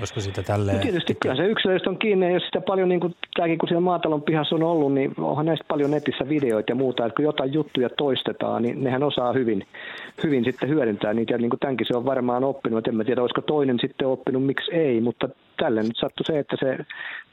Olisiko 0.00 0.20
sitä 0.20 0.42
tälleen? 0.42 0.76
No 0.76 0.82
tietysti 0.82 1.14
kyllä 1.22 1.36
se 1.36 1.46
yksilöistä 1.46 1.90
on 1.90 1.98
kiinni, 1.98 2.26
ja 2.26 2.32
jos 2.32 2.42
sitä 2.42 2.60
paljon, 2.60 2.88
niin 2.88 3.00
kuin 3.00 3.14
tämäkin 3.34 3.58
kun 3.58 3.68
siellä 3.68 3.80
maatalon 3.80 4.22
pihassa 4.22 4.54
on 4.54 4.62
ollut, 4.62 4.94
niin 4.94 5.14
onhan 5.18 5.46
näistä 5.46 5.64
paljon 5.68 5.90
netissä 5.90 6.28
videoita 6.28 6.72
ja 6.72 6.74
muuta, 6.74 7.06
että 7.06 7.16
kun 7.16 7.24
jotain 7.24 7.52
juttuja 7.52 7.88
toistetaan, 7.88 8.62
niin 8.62 8.84
nehän 8.84 9.02
osaa 9.02 9.32
hyvin, 9.32 9.66
hyvin 10.22 10.44
sitten 10.44 10.68
hyödyntää 10.68 11.14
niitä, 11.14 11.32
ja 11.32 11.38
niin 11.38 11.50
kuin 11.50 11.60
tämänkin 11.60 11.86
se 11.86 11.96
on 11.96 12.04
varmaan 12.04 12.44
oppinut, 12.44 12.88
en 12.88 12.96
mä 12.96 13.04
tiedä, 13.04 13.22
olisiko 13.22 13.40
toinen 13.40 13.78
sitten 13.80 14.08
oppinut, 14.08 14.46
miksi 14.46 14.74
ei, 14.74 15.00
mutta 15.00 15.28
tälle 15.56 15.82
nyt 15.82 15.96
sattui 15.96 16.24
se, 16.26 16.38
että 16.38 16.56
se, 16.60 16.78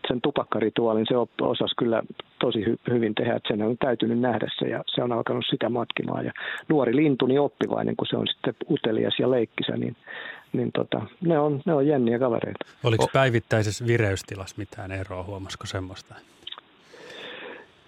sen 0.08 0.22
tupakkarituaalin 0.22 1.06
se 1.08 1.16
osasi 1.42 1.76
kyllä 1.78 2.04
tosi 2.40 2.66
hy, 2.66 2.76
hyvin 2.90 3.16
tehdä, 3.16 3.36
että 3.36 3.48
sen 3.48 3.62
on 3.62 3.78
täytynyt 3.78 4.20
nähdä 4.20 4.48
se, 4.60 4.66
ja 4.66 4.84
se 4.88 5.04
on 5.04 5.12
alkanut 5.12 5.46
sitä 5.50 5.70
matkimaan, 5.70 6.26
ja 6.26 6.32
nuori 6.70 6.96
lintu 6.96 7.26
niin 7.26 7.42
oppivainen, 7.42 7.96
kun 7.96 8.08
se 8.08 8.18
on 8.18 8.28
sitten 8.28 8.56
utelias 8.72 9.20
ja 9.20 9.32
leikkisä, 9.32 9.78
niin 9.78 9.96
niin 10.54 10.72
tota, 10.72 11.02
ne, 11.22 11.40
on, 11.40 11.62
ne 11.66 11.74
on 11.74 11.88
jänniä 11.88 12.20
kavereita. 12.20 12.66
Oliko 12.84 13.08
päivittäisessä 13.14 13.88
vireystilassa 13.88 14.56
mitään 14.58 14.92
eroa, 14.92 15.24
huomasiko 15.24 15.66
semmoista? 15.66 16.16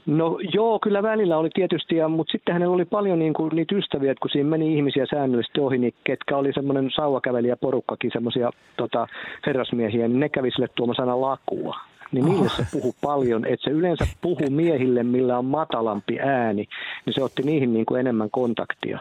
No 0.06 0.40
joo, 0.54 0.80
kyllä 0.80 1.04
välillä 1.04 1.38
oli 1.38 1.50
tietysti, 1.54 1.96
ja, 1.96 2.08
mutta 2.08 2.32
sitten 2.32 2.54
hänellä 2.54 2.76
oli 2.76 2.86
paljon 2.86 3.20
niin 3.20 3.34
kuin, 3.34 3.56
niitä 3.56 3.76
ystäviä, 3.76 4.12
että 4.12 4.22
kun 4.22 4.30
siinä 4.30 4.50
meni 4.50 4.76
ihmisiä 4.76 5.06
säännöllisesti 5.10 5.60
ohi, 5.60 5.78
niin 5.78 5.94
ketkä 6.04 6.38
oli 6.38 6.54
semmoinen 6.54 6.92
sauvakävelijä 6.96 7.56
porukkakin, 7.58 8.12
semmoisia 8.14 8.52
tota, 8.78 9.08
herrasmiehiä, 9.46 10.08
niin 10.08 10.20
ne 10.20 10.30
kävi 10.30 10.52
sille 10.52 10.68
tuomasana 10.76 11.22
lakua. 11.22 11.80
Niin 12.12 12.26
niille 12.26 12.50
se 12.50 12.66
puhu 12.72 12.96
paljon, 13.02 13.46
että 13.46 13.64
se 13.64 13.72
yleensä 13.72 14.08
puhu 14.22 14.50
miehille, 14.50 15.04
millä 15.04 15.38
on 15.38 15.46
matalampi 15.46 16.20
ääni, 16.20 16.68
niin 17.06 17.14
se 17.14 17.24
otti 17.24 17.42
niihin 17.44 17.74
niin 17.74 17.86
kuin 17.86 18.00
enemmän 18.00 18.30
kontaktia. 18.32 19.00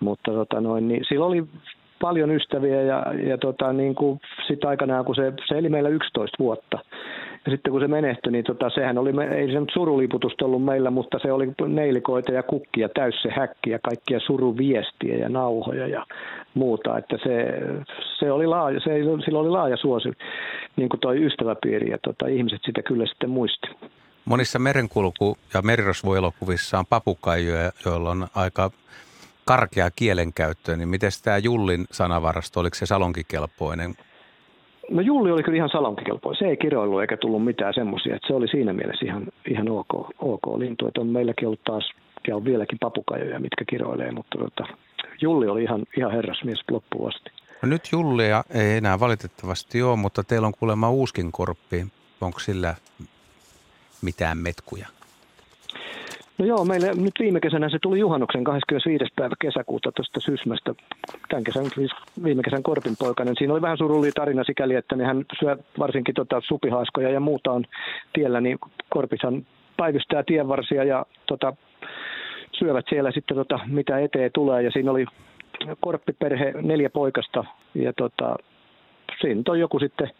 Mutta 0.00 0.30
tota 0.32 0.60
noin, 0.60 0.88
niin 0.88 1.04
sillä 1.08 1.26
oli 1.26 1.44
paljon 2.04 2.30
ystäviä 2.30 2.82
ja, 2.82 3.04
ja 3.30 3.38
tota, 3.38 3.72
niin 3.72 3.94
kuin 3.94 4.20
sit 4.46 4.64
aikanaan, 4.64 5.04
kun 5.04 5.14
se, 5.14 5.32
se 5.48 5.58
eli 5.58 5.68
meillä 5.68 5.88
11 5.88 6.36
vuotta. 6.38 6.78
Ja 7.44 7.52
sitten 7.52 7.70
kun 7.72 7.80
se 7.80 7.88
menehtyi, 7.88 8.32
niin 8.32 8.44
tota, 8.44 8.70
sehän 8.70 8.98
oli, 8.98 9.10
ei 9.36 9.52
se 9.52 9.60
nyt 9.60 9.70
suruliputusta 9.72 10.44
ollut 10.44 10.64
meillä, 10.64 10.90
mutta 10.90 11.18
se 11.22 11.32
oli 11.32 11.52
neilikoita 11.66 12.32
ja 12.32 12.42
kukkia 12.42 12.88
täys 12.88 13.14
se 13.22 13.30
häkki 13.36 13.70
ja 13.70 13.78
kaikkia 13.78 14.20
suruviestiä 14.20 15.16
ja 15.16 15.28
nauhoja 15.28 15.86
ja 15.86 16.06
muuta. 16.54 16.98
Että 16.98 17.16
se, 17.22 17.34
se 18.18 18.32
oli 18.32 18.46
laaja, 18.46 18.80
se, 18.80 18.90
sillä 19.24 19.38
oli 19.38 19.50
laaja 19.50 19.76
suosi, 19.76 20.08
niin 20.76 20.88
kuin 20.88 21.00
toi 21.00 21.24
ystäväpiiri 21.26 21.90
ja 21.90 21.98
tota, 22.02 22.26
ihmiset 22.26 22.60
sitä 22.66 22.82
kyllä 22.82 23.06
sitten 23.06 23.30
muisti. 23.30 23.66
Monissa 24.24 24.58
merenkulku- 24.58 25.36
ja 25.54 25.62
merirosvoelokuvissa 25.62 26.78
on 26.78 26.86
papukaijoja, 26.86 27.72
joilla 27.84 28.10
on 28.10 28.26
aika 28.34 28.70
karkea 29.44 29.90
kielenkäyttö, 29.90 30.76
niin 30.76 30.88
miten 30.88 31.10
tämä 31.24 31.38
Jullin 31.38 31.84
sanavarasto, 31.90 32.60
oliko 32.60 32.74
se 32.74 32.86
salonkikelpoinen? 32.86 33.94
No 34.90 35.00
Julli 35.00 35.30
oli 35.30 35.42
kyllä 35.42 35.56
ihan 35.56 35.68
salonkikelpoinen. 35.68 36.38
Se 36.38 36.44
ei 36.44 36.56
kiroillut 36.56 37.00
eikä 37.00 37.16
tullut 37.16 37.44
mitään 37.44 37.74
semmoisia. 37.74 38.18
Se 38.26 38.34
oli 38.34 38.48
siinä 38.48 38.72
mielessä 38.72 39.06
ihan, 39.06 39.26
ihan 39.50 39.68
ok, 39.68 40.10
ok 40.18 40.58
lintu. 40.58 40.88
Että 40.88 41.00
on 41.00 41.06
meilläkin 41.06 41.48
ollut 41.48 41.64
taas, 41.64 41.90
ja 42.28 42.36
on 42.36 42.44
vieläkin 42.44 42.78
papukajoja, 42.78 43.40
mitkä 43.40 43.64
kiroilee, 43.68 44.12
mutta 44.12 44.38
tota, 44.38 44.64
Julli 45.20 45.48
oli 45.48 45.62
ihan, 45.62 45.84
ihan 45.96 46.12
herrasmies 46.12 46.64
loppuun 46.70 47.08
asti. 47.08 47.30
No 47.62 47.68
nyt 47.68 47.88
Jullia 47.92 48.44
ei 48.50 48.76
enää 48.76 49.00
valitettavasti 49.00 49.82
ole, 49.82 49.96
mutta 49.96 50.24
teillä 50.24 50.46
on 50.46 50.54
kuulemma 50.58 50.90
uuskin 50.90 51.32
korppi. 51.32 51.86
Onko 52.20 52.38
sillä 52.38 52.74
mitään 54.02 54.38
metkuja? 54.38 54.88
No 56.38 56.44
joo, 56.44 56.64
meille 56.64 56.94
nyt 56.94 57.14
viime 57.20 57.40
kesänä 57.40 57.68
se 57.68 57.78
tuli 57.82 57.98
juhannuksen 57.98 58.44
25. 58.44 59.04
päivä 59.16 59.34
kesäkuuta 59.40 59.92
tuosta 59.92 60.20
Sysmästä. 60.20 60.74
Tämän 61.28 61.44
kesän, 61.44 61.66
siis 61.74 61.90
viime 62.24 62.42
kesän 62.42 62.62
Korpin 62.62 62.96
poikainen. 62.98 63.34
Siinä 63.38 63.52
oli 63.52 63.62
vähän 63.62 63.78
surullinen 63.78 64.12
tarina 64.14 64.44
sikäli, 64.44 64.74
että 64.74 64.96
nehän 64.96 65.24
syö 65.40 65.56
varsinkin 65.78 66.14
tota 66.14 66.40
supihaaskoja 66.44 67.10
ja 67.10 67.20
muuta 67.20 67.52
on 67.52 67.64
tiellä, 68.12 68.40
niin 68.40 68.58
Korpishan 68.88 69.46
päivystää 69.76 70.22
tienvarsia 70.22 70.84
ja 70.84 71.06
tota, 71.26 71.56
syövät 72.58 72.84
siellä 72.88 73.12
sitten 73.12 73.36
tota, 73.36 73.60
mitä 73.66 73.98
eteen 73.98 74.30
tulee. 74.34 74.62
Ja 74.62 74.70
siinä 74.70 74.90
oli 74.90 75.06
korppiperhe, 75.80 76.54
neljä 76.62 76.90
poikasta 76.90 77.44
ja 77.74 77.92
tota, 77.92 78.36
siinä 79.20 79.42
on 79.48 79.60
joku 79.60 79.78
sitten 79.78 80.10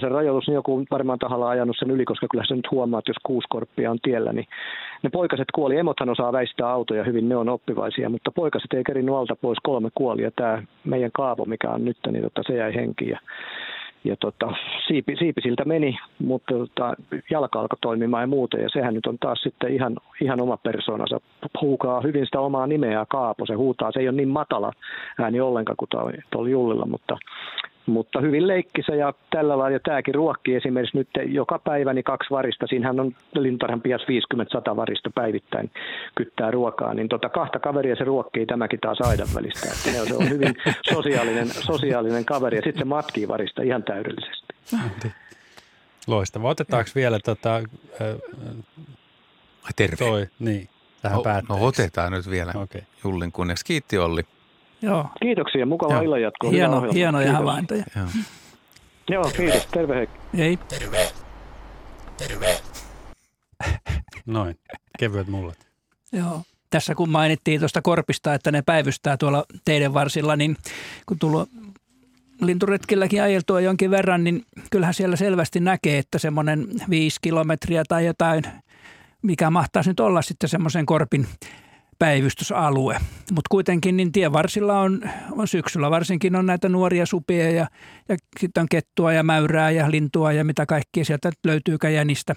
sen 0.00 0.10
rajoitus, 0.10 0.46
niin 0.46 0.54
joku 0.54 0.84
varmaan 0.90 1.18
tahalla 1.18 1.48
ajanut 1.48 1.76
sen 1.78 1.90
yli, 1.90 2.04
koska 2.04 2.26
kyllä 2.30 2.44
se 2.48 2.56
nyt 2.56 2.70
huomaa, 2.70 2.98
että 2.98 3.10
jos 3.10 3.22
kuusi 3.22 3.46
korppia 3.50 3.90
on 3.90 3.98
tiellä, 4.02 4.32
niin 4.32 4.46
ne 5.02 5.10
poikaset 5.10 5.48
kuoli. 5.54 5.76
Emothan 5.76 6.08
osaa 6.08 6.32
väistää 6.32 6.68
autoja 6.70 7.04
hyvin, 7.04 7.28
ne 7.28 7.36
on 7.36 7.48
oppivaisia, 7.48 8.08
mutta 8.08 8.30
poikaset 8.30 8.72
ei 8.72 8.84
kerinyt 8.84 9.14
alta 9.14 9.36
pois, 9.36 9.58
kolme 9.62 9.88
kuoli 9.94 10.22
ja 10.22 10.30
tämä 10.30 10.62
meidän 10.84 11.10
kaavo, 11.12 11.44
mikä 11.44 11.70
on 11.70 11.84
nyt, 11.84 11.96
niin 12.10 12.22
tota, 12.22 12.42
se 12.46 12.56
jäi 12.56 12.74
henkiin. 12.74 13.10
Ja 13.10 13.18
ja 14.06 14.16
tota, 14.20 14.52
siipi, 14.86 15.16
siipi 15.16 15.40
siltä 15.40 15.64
meni, 15.64 15.98
mutta 16.18 16.54
tota, 16.54 16.94
jalka 17.30 17.60
alkoi 17.60 17.78
toimimaan 17.80 18.22
ja 18.22 18.26
muuta. 18.26 18.56
Ja 18.56 18.68
sehän 18.72 18.94
nyt 18.94 19.06
on 19.06 19.18
taas 19.18 19.42
sitten 19.42 19.74
ihan, 19.74 19.96
ihan 20.20 20.40
oma 20.40 20.56
persoonansa. 20.56 21.20
Huukaa 21.60 22.00
hyvin 22.00 22.24
sitä 22.24 22.40
omaa 22.40 22.66
nimeä 22.66 23.06
Kaapo. 23.08 23.46
Se 23.46 23.54
huutaa, 23.54 23.92
se 23.92 24.00
ei 24.00 24.08
ole 24.08 24.16
niin 24.16 24.28
matala 24.28 24.72
ääni 25.18 25.40
ollenkaan 25.40 25.76
kuin 25.76 25.88
tuolla 26.30 26.48
Jullilla, 26.48 26.86
mutta 26.86 27.16
mutta 27.86 28.20
hyvin 28.20 28.46
leikkisä 28.46 28.94
ja 28.94 29.12
tällä 29.30 29.58
lailla. 29.58 29.76
Ja 29.76 29.80
tämäkin 29.80 30.14
ruokki 30.14 30.54
esimerkiksi 30.54 30.98
nyt 30.98 31.08
joka 31.26 31.58
päivä 31.58 31.92
niin 31.94 32.04
kaksi 32.04 32.30
varista. 32.30 32.66
Siinähän 32.66 33.00
on 33.00 33.12
lintarhan 33.34 33.80
pias 33.80 34.00
50-100 34.72 34.76
varista 34.76 35.10
päivittäin 35.14 35.70
kyttää 36.14 36.50
ruokaa. 36.50 36.94
Niin 36.94 37.08
tota, 37.08 37.28
kahta 37.28 37.58
kaveria 37.58 37.96
se 37.96 38.04
ruokkii 38.04 38.46
tämäkin 38.46 38.80
taas 38.80 39.00
aidan 39.00 39.28
välistä. 39.34 39.66
Että 39.66 40.04
se 40.08 40.16
on 40.16 40.28
hyvin 40.28 40.54
sosiaalinen, 40.94 41.48
sosiaalinen 41.48 42.24
kaveri 42.24 42.56
ja 42.56 42.62
sitten 42.62 42.80
se 42.80 42.84
matkii 42.84 43.28
varista 43.28 43.62
ihan 43.62 43.82
täydellisesti. 43.82 44.46
Loistavaa. 46.06 46.50
Otetaanko 46.50 46.90
vielä 46.94 47.18
tota, 47.24 47.56
äh, 47.56 47.64
Terve. 49.76 49.96
Toi, 49.96 50.26
niin, 50.38 50.68
tähän 51.02 51.44
no, 51.48 51.56
no 51.56 51.66
otetaan 51.66 52.12
nyt 52.12 52.30
vielä 52.30 52.52
okay. 52.54 52.80
Jullin 53.04 53.32
kunniaksi. 53.32 53.64
Kiitti 53.64 53.98
Olli. 53.98 54.22
Joo. 54.84 55.08
Kiitoksia, 55.22 55.66
mukavaa 55.66 56.00
illanjatkoa. 56.00 56.50
Hieno, 56.50 56.80
hienoja 56.80 57.24
kiitos. 57.24 57.38
havaintoja. 57.38 57.84
Joo. 57.96 58.06
Joo, 59.10 59.30
kiitos. 59.36 59.66
Terve 59.66 59.94
hei. 59.94 60.08
Hei. 60.36 60.56
Terve. 60.56 61.12
Terve. 62.16 62.60
Noin, 64.26 64.58
kevyet 64.98 65.28
mullet. 65.28 65.66
Joo. 66.12 66.42
Tässä 66.70 66.94
kun 66.94 67.08
mainittiin 67.08 67.60
tuosta 67.60 67.82
korpista, 67.82 68.34
että 68.34 68.52
ne 68.52 68.62
päivystää 68.62 69.16
tuolla 69.16 69.44
teidän 69.64 69.94
varsilla, 69.94 70.36
niin 70.36 70.56
kun 71.06 71.18
tullut 71.18 71.48
linturetkilläkin 72.40 73.22
ajeltua 73.22 73.60
jonkin 73.60 73.90
verran, 73.90 74.24
niin 74.24 74.44
kyllähän 74.70 74.94
siellä 74.94 75.16
selvästi 75.16 75.60
näkee, 75.60 75.98
että 75.98 76.18
semmoinen 76.18 76.68
viisi 76.90 77.18
kilometriä 77.22 77.82
tai 77.88 78.06
jotain, 78.06 78.42
mikä 79.22 79.50
mahtaisi 79.50 79.90
nyt 79.90 80.00
olla 80.00 80.22
sitten 80.22 80.48
semmoisen 80.48 80.86
korpin 80.86 81.26
päivystysalue. 82.04 82.94
Mutta 83.32 83.48
kuitenkin 83.50 83.96
niin 83.96 84.12
tien 84.12 84.32
varsilla 84.32 84.80
on, 84.80 85.00
on 85.30 85.48
syksyllä 85.48 85.90
varsinkin 85.90 86.36
on 86.36 86.46
näitä 86.46 86.68
nuoria 86.68 87.06
supia 87.06 87.50
ja, 87.50 87.66
ja 88.08 88.16
sitten 88.40 88.60
on 88.60 88.66
kettua 88.70 89.12
ja 89.12 89.22
mäyrää 89.22 89.70
ja 89.70 89.90
lintua 89.90 90.32
ja 90.32 90.44
mitä 90.44 90.66
kaikkia 90.66 91.04
sieltä 91.04 91.32
löytyy 91.44 91.76
jänistä. 91.94 92.34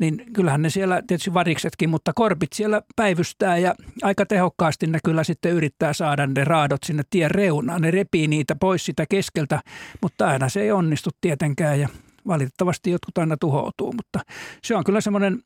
Niin 0.00 0.24
kyllähän 0.32 0.62
ne 0.62 0.70
siellä, 0.70 1.02
tietysti 1.06 1.34
variksetkin, 1.34 1.90
mutta 1.90 2.12
korpit 2.14 2.52
siellä 2.52 2.82
päivystää 2.96 3.58
ja 3.58 3.74
aika 4.02 4.26
tehokkaasti 4.26 4.86
ne 4.86 4.98
kyllä 5.04 5.24
sitten 5.24 5.52
yrittää 5.52 5.92
saada 5.92 6.26
ne 6.26 6.44
raadot 6.44 6.82
sinne 6.86 7.02
tien 7.10 7.30
reunaan. 7.30 7.82
Ne 7.82 7.90
repii 7.90 8.28
niitä 8.28 8.56
pois 8.56 8.86
sitä 8.86 9.04
keskeltä, 9.10 9.60
mutta 10.02 10.28
aina 10.28 10.48
se 10.48 10.60
ei 10.60 10.72
onnistu 10.72 11.10
tietenkään 11.20 11.80
ja 11.80 11.88
valitettavasti 12.26 12.90
jotkut 12.90 13.18
aina 13.18 13.36
tuhoutuu, 13.36 13.92
mutta 13.92 14.20
se 14.62 14.76
on 14.76 14.84
kyllä 14.84 15.00
semmoinen 15.00 15.42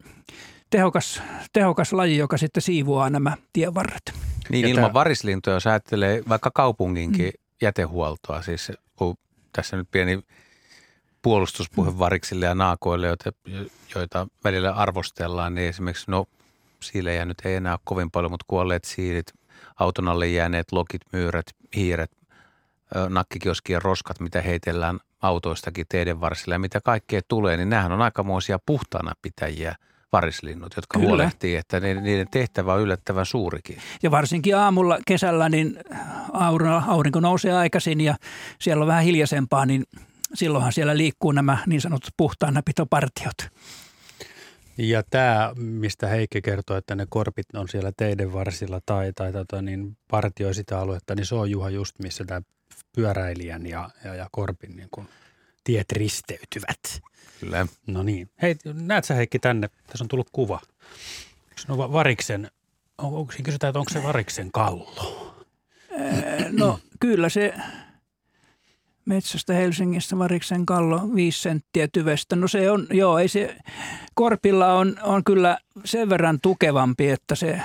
tehokas, 0.73 1.23
tehokas 1.53 1.93
laji, 1.93 2.17
joka 2.17 2.37
sitten 2.37 2.63
siivoaa 2.63 3.11
nämä 3.11 3.37
tienvarret. 3.53 4.03
Niin, 4.49 4.63
ja 4.63 4.69
ilman 4.69 4.85
tämä... 4.85 4.93
varislintuja, 4.93 5.57
jos 5.57 5.67
ajattelee 5.67 6.23
vaikka 6.29 6.51
kaupunginkin 6.55 7.27
mm. 7.27 7.57
jätehuoltoa, 7.63 8.43
siis 8.43 8.73
kun 8.97 9.17
tässä 9.53 9.77
nyt 9.77 9.89
pieni 9.91 10.23
puolustuspuhe 11.23 11.91
mm. 11.91 11.99
variksille 11.99 12.47
ja 12.47 12.55
naakoille, 12.55 13.07
joita, 13.07 13.33
joita 13.95 14.27
välillä 14.45 14.73
arvostellaan, 14.73 15.55
niin 15.55 15.69
esimerkiksi 15.69 16.11
no 16.11 16.27
siilejä 16.81 17.25
nyt 17.25 17.39
ei 17.45 17.55
enää 17.55 17.73
ole 17.73 17.81
kovin 17.85 18.11
paljon, 18.11 18.31
mutta 18.31 18.47
kuolleet 18.49 18.85
siilit, 18.85 19.33
auton 19.77 20.09
alle 20.09 20.29
jääneet 20.29 20.73
lokit, 20.73 21.03
myyrät, 21.13 21.47
hiiret, 21.77 22.11
nakkikioskien 23.09 23.83
roskat, 23.83 24.21
mitä 24.21 24.43
heitellään 24.43 25.01
autoistakin 25.23 25.87
teidän 25.89 26.21
varsilla 26.21 26.55
ja 26.55 26.59
mitä 26.59 26.81
kaikkea 26.81 27.21
tulee, 27.29 27.57
niin 27.57 27.71
nämähän 27.71 27.93
on 27.93 28.03
aikamoisia 28.03 28.59
puhtaana 28.67 29.13
pitäjiä– 29.23 29.75
varislinnut, 30.13 30.77
jotka 30.77 30.99
Kyllä. 30.99 31.09
huolehtii, 31.09 31.57
että 31.57 31.81
niiden 31.81 32.29
tehtävä 32.31 32.75
on 32.75 32.81
yllättävän 32.81 33.27
suurikin. 33.27 33.77
Ja 34.03 34.11
varsinkin 34.11 34.57
aamulla 34.57 34.99
kesällä, 35.07 35.49
niin 35.49 35.79
aurinko 36.87 37.21
nousee 37.21 37.53
aikaisin 37.53 38.01
ja 38.01 38.15
siellä 38.59 38.83
on 38.83 38.89
vähän 38.89 39.05
hiljaisempaa, 39.05 39.67
niin 39.67 39.85
silloinhan 40.35 40.73
siellä 40.73 40.97
liikkuu 40.97 41.33
nämä 41.33 41.59
niin 41.67 41.81
sanotut 41.81 42.15
puhtaanapitopartiot. 42.17 43.37
Ja 44.79 45.03
tämä, 45.11 45.53
mistä 45.57 46.07
Heikki 46.07 46.43
kertoo, 46.43 46.77
että 46.77 46.95
ne 46.95 47.07
korpit 47.09 47.47
on 47.55 47.69
siellä 47.69 47.93
teiden 47.97 48.33
varsilla 48.33 48.81
tai, 48.87 49.13
tai 49.13 49.33
tota, 49.33 49.63
niin 49.63 49.97
partioi 50.11 50.55
sitä 50.55 50.79
aluetta, 50.79 51.15
niin 51.15 51.27
se 51.27 51.35
on 51.35 51.51
Juha 51.51 51.71
just, 51.71 51.99
missä 51.99 52.25
tämä 52.25 52.43
pyöräilijän 52.95 53.67
ja, 53.67 53.91
ja, 54.05 54.15
ja 54.15 54.29
korpin 54.33 54.77
niin 54.77 54.89
kun 54.91 55.09
tiet 55.65 55.93
risteytyvät. 55.93 57.03
Kyllä. 57.43 57.67
No 57.87 58.03
niin. 58.03 58.31
Hei, 58.43 58.57
näet 58.75 59.05
sä 59.05 59.15
Heikki 59.15 59.39
tänne? 59.39 59.69
Tässä 59.87 60.05
on 60.05 60.09
tullut 60.09 60.29
kuva. 60.33 60.61
No 61.69 61.77
variksen, 61.77 62.51
onko 62.99 63.33
siinä 63.33 63.45
kysytään, 63.45 63.69
että 63.69 63.79
onko 63.79 63.91
se 63.91 64.03
variksen 64.03 64.53
kallo? 64.53 65.35
No 66.51 66.79
kyllä 67.01 67.29
se 67.29 67.55
metsästä 69.05 69.53
Helsingistä 69.53 70.19
variksen 70.19 70.67
kallo 70.67 71.15
viisi 71.15 71.41
senttiä 71.41 71.89
tyvestä. 71.93 72.37
No 72.37 72.49
se 72.49 72.71
on, 72.71 72.87
joo, 72.91 73.19
ei 73.19 73.29
se, 73.29 73.57
korpilla 74.15 74.75
on, 74.75 74.97
on 75.03 75.25
kyllä 75.25 75.59
sen 75.85 76.09
verran 76.09 76.39
tukevampi, 76.43 77.11
että 77.11 77.35
se, 77.35 77.61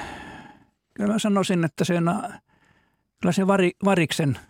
kyllä 0.93 1.13
mä 1.13 1.19
sanoisin, 1.19 1.63
että 1.63 1.84
se 1.84 1.97
on, 1.97 2.34
kyllä 3.21 3.32
se 3.32 3.47
vari, 3.47 3.71
variksen– 3.84 4.39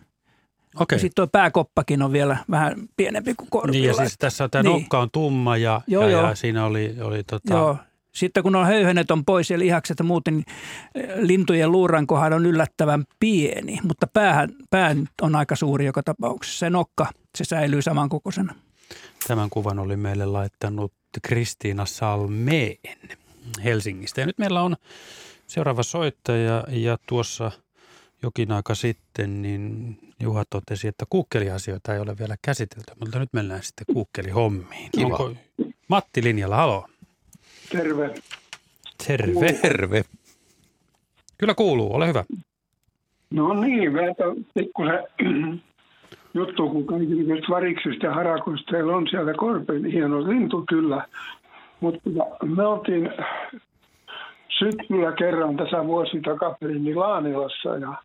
Okay. 0.74 0.96
Ja 0.96 1.00
sitten 1.00 1.14
tuo 1.14 1.26
pääkoppakin 1.26 2.02
on 2.02 2.12
vielä 2.12 2.36
vähän 2.50 2.74
pienempi 2.96 3.34
kuin 3.34 3.50
korpilla. 3.50 3.72
Niin 3.72 3.84
ja 3.84 3.94
siis 3.94 4.18
tässä 4.18 4.44
on 4.44 4.50
tämä 4.50 4.62
niin. 4.62 4.72
nokka 4.72 5.00
on 5.00 5.10
tumma 5.10 5.56
ja, 5.56 5.80
joo, 5.86 6.02
ja, 6.02 6.10
joo. 6.10 6.28
ja 6.28 6.34
siinä 6.34 6.64
oli, 6.64 6.96
oli 7.00 7.24
tota... 7.24 7.54
Joo. 7.54 7.76
Sitten 8.12 8.42
kun 8.42 8.56
on 8.56 8.66
höyhenet 8.66 9.10
on 9.10 9.24
pois 9.24 9.50
ja 9.50 9.58
lihakset 9.58 9.98
ja 9.98 10.04
muuten, 10.04 10.34
niin 10.34 10.44
eh, 10.94 11.08
lintujen 11.16 11.72
luurankohan 11.72 12.32
on 12.32 12.46
yllättävän 12.46 13.04
pieni, 13.20 13.78
mutta 13.82 14.06
päähän, 14.06 14.48
pää 14.70 14.96
on 15.22 15.36
aika 15.36 15.56
suuri 15.56 15.86
joka 15.86 16.02
tapauksessa. 16.02 16.58
Se 16.58 16.70
nokka, 16.70 17.06
se 17.38 17.44
säilyy 17.44 17.82
samankokoisena. 17.82 18.54
Tämän 19.28 19.50
kuvan 19.50 19.78
oli 19.78 19.96
meille 19.96 20.26
laittanut 20.26 20.92
Kristiina 21.22 21.86
Salmeen 21.86 22.76
Helsingistä. 23.64 24.20
Ja 24.20 24.26
nyt 24.26 24.38
meillä 24.38 24.62
on 24.62 24.76
seuraava 25.46 25.82
soittaja 25.82 26.64
ja 26.68 26.98
tuossa– 27.06 27.50
jokin 28.22 28.52
aika 28.52 28.74
sitten, 28.74 29.42
niin 29.42 29.98
Juha 30.22 30.44
totesi, 30.50 30.88
että 30.88 31.04
kuukkeliasioita 31.10 31.94
ei 31.94 32.00
ole 32.00 32.18
vielä 32.18 32.36
käsitelty, 32.42 32.92
mutta 33.00 33.18
nyt 33.18 33.28
mennään 33.32 33.62
sitten 33.62 33.94
kuukkelihommiin. 33.94 34.90
Kiva. 34.92 35.06
Onko 35.06 35.34
Matti 35.88 36.22
linjalla, 36.22 36.56
halo. 36.56 36.86
Terve. 37.72 38.14
Terve. 39.06 39.52
Terve. 39.52 40.02
Kyllä 41.38 41.54
kuuluu, 41.54 41.94
ole 41.94 42.08
hyvä. 42.08 42.24
No 43.30 43.54
niin, 43.60 43.94
vähän 43.94 44.14
pikkusen 44.54 45.04
juttu, 46.34 46.70
kun 46.70 46.86
kaikista 46.86 47.50
variksista 47.50 48.06
ja 48.06 48.14
harakoista 48.14 48.70
teillä 48.70 48.96
on 48.96 49.06
siellä 49.10 49.34
korpeen 49.34 49.84
hieno 49.84 50.28
lintu 50.28 50.64
kyllä. 50.68 51.06
Mutta 51.80 52.10
me 52.44 52.66
oltiin 52.66 53.10
syksyllä 54.58 55.12
kerran 55.12 55.56
tässä 55.56 55.86
vuosi 55.86 56.20
takaperin 56.20 56.84
niin 56.84 56.98
Laanilassa 56.98 57.68
ja 57.68 58.02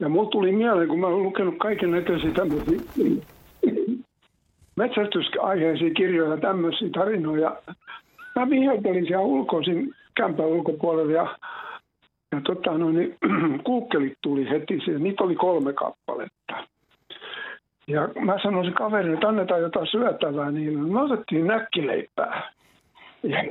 ja 0.00 0.08
mulla 0.08 0.30
tuli 0.30 0.52
mieleen, 0.52 0.88
kun 0.88 1.00
mä 1.00 1.06
olen 1.06 1.22
lukenut 1.22 1.54
kaiken 1.58 1.90
näköisiä 1.90 2.30
tämmöisiä 2.30 2.80
metsästysaiheisia 4.76 5.94
kirjoja, 5.94 6.36
tämmöisiä 6.36 6.88
tarinoja. 6.94 7.56
Mä 8.36 8.50
viheltelin 8.50 9.06
siellä 9.06 9.24
ulkoisin 9.24 9.94
kämpän 10.14 10.46
ulkopuolella 10.46 11.12
ja, 11.12 11.38
ja 12.32 12.40
tota, 12.40 12.78
no, 12.78 12.90
niin, 12.90 13.16
kuukkelit 13.66 14.18
tuli 14.20 14.50
heti 14.50 14.80
siihen. 14.84 15.02
Niitä 15.02 15.24
oli 15.24 15.34
kolme 15.34 15.72
kappaletta. 15.72 16.66
Ja 17.86 18.08
mä 18.20 18.38
sanoisin 18.42 18.74
kaverille, 18.74 19.14
että 19.14 19.28
annetaan 19.28 19.60
jotain 19.60 19.86
syötävää, 19.86 20.50
niin 20.50 20.92
me 20.92 21.00
otettiin 21.00 21.46
näkkileipää. 21.46 22.52
Ja 23.22 23.44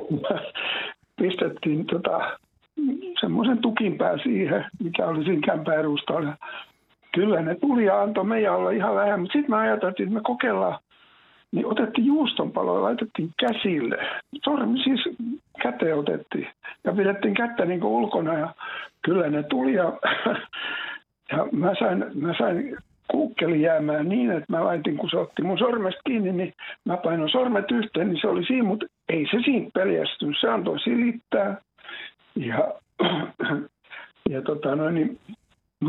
pistettiin 1.21 1.85
tota, 1.85 2.37
semmoisen 3.19 3.57
tukinpää 3.57 4.17
siihen, 4.17 4.65
mikä 4.83 5.07
oli 5.07 5.23
siinä 5.23 5.41
kämpän 5.45 5.79
edustalla. 5.79 6.33
Kyllä 7.13 7.41
ne 7.41 7.55
tuli 7.55 7.85
ja 7.85 8.01
antoi 8.01 8.25
meidän 8.25 8.55
olla 8.55 8.71
ihan 8.71 8.95
vähän, 8.95 9.19
mutta 9.19 9.33
sitten 9.33 9.51
me 9.51 9.57
ajateltiin, 9.57 10.07
että 10.07 10.19
me 10.19 10.21
kokeillaan. 10.23 10.79
Niin 11.51 11.65
otettiin 11.65 12.07
juustonpalo 12.07 12.75
ja 12.75 12.83
laitettiin 12.83 13.29
käsille. 13.39 13.97
Sormi 14.45 14.83
siis 14.83 15.09
käteen 15.61 15.97
otettiin 15.97 16.47
ja 16.83 16.93
pidettiin 16.93 17.33
kättä 17.33 17.65
niin 17.65 17.79
kuin 17.79 17.91
ulkona 17.91 18.33
ja 18.33 18.53
kyllä 19.01 19.29
ne 19.29 19.43
tuli 19.43 19.73
ja, 19.73 19.93
ja 21.31 21.47
mä 21.51 21.73
sain, 21.79 22.05
mä 22.15 22.33
sain 22.37 22.77
kuukkeli 23.11 23.61
jäämään 23.61 24.09
niin, 24.09 24.31
että 24.31 24.53
mä 24.53 24.63
laitin, 24.63 24.97
kun 24.97 25.09
se 25.09 25.17
otti 25.17 25.43
mun 25.43 25.57
sormesta 25.57 26.01
kiinni, 26.05 26.31
niin 26.31 26.53
mä 26.85 26.97
painoin 26.97 27.29
sormet 27.29 27.71
yhteen, 27.71 28.07
niin 28.07 28.21
se 28.21 28.27
oli 28.27 28.45
siinä, 28.45 28.63
mutta 28.63 28.85
ei 29.09 29.27
se 29.31 29.37
siinä 29.45 29.69
peljästynyt. 29.73 30.37
Se 30.41 30.49
antoi 30.49 30.79
silittää 30.79 31.61
ja, 32.37 32.73
ja 34.29 34.41
tota 34.41 34.75
noin, 34.75 34.95
niin, 34.95 35.19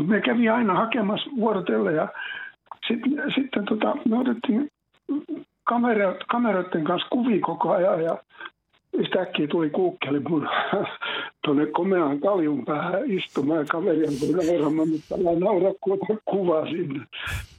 me 0.07 0.21
kävi 0.21 0.49
aina 0.49 0.73
hakemassa 0.73 1.29
vuorotelle 1.35 1.93
ja 1.93 2.07
sitten, 2.87 3.23
sitten 3.35 3.65
tota, 3.65 3.95
me 4.09 4.17
otettiin 4.17 4.69
kameroiden 6.27 6.83
kanssa 6.83 7.07
kuvia 7.09 7.39
koko 7.41 7.71
ajan 7.71 8.03
ja 8.03 8.17
yhtäkkiä 8.93 9.47
tuli 9.47 9.69
kuukkeli 9.69 10.19
mun 10.19 10.49
tuonne 11.45 11.65
komeaan 11.65 12.19
kaljun 12.19 12.65
päähän 12.65 13.11
istumaan 13.11 13.59
ja 13.59 13.65
kaveri 13.65 14.03
on 14.03 14.47
nauramaan, 14.47 14.89
mutta 14.89 15.17
mä 15.17 15.39
naura 15.39 15.73
kuva 16.25 16.65
sinne. 16.65 16.99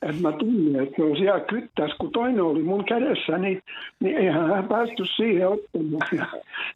Että 0.02 0.22
mä 0.22 0.32
tunnin, 0.32 0.80
että 0.80 1.02
on 1.02 1.16
siellä 1.16 1.40
kyttässä, 1.40 1.96
kun 2.00 2.12
toinen 2.12 2.42
oli 2.42 2.62
mun 2.62 2.84
kädessä, 2.84 3.38
niin, 3.38 3.62
niin 4.00 4.16
eihän 4.16 4.48
hän 4.48 4.68
päästy 4.68 5.04
siihen 5.16 5.48
ottamaan. 5.48 6.28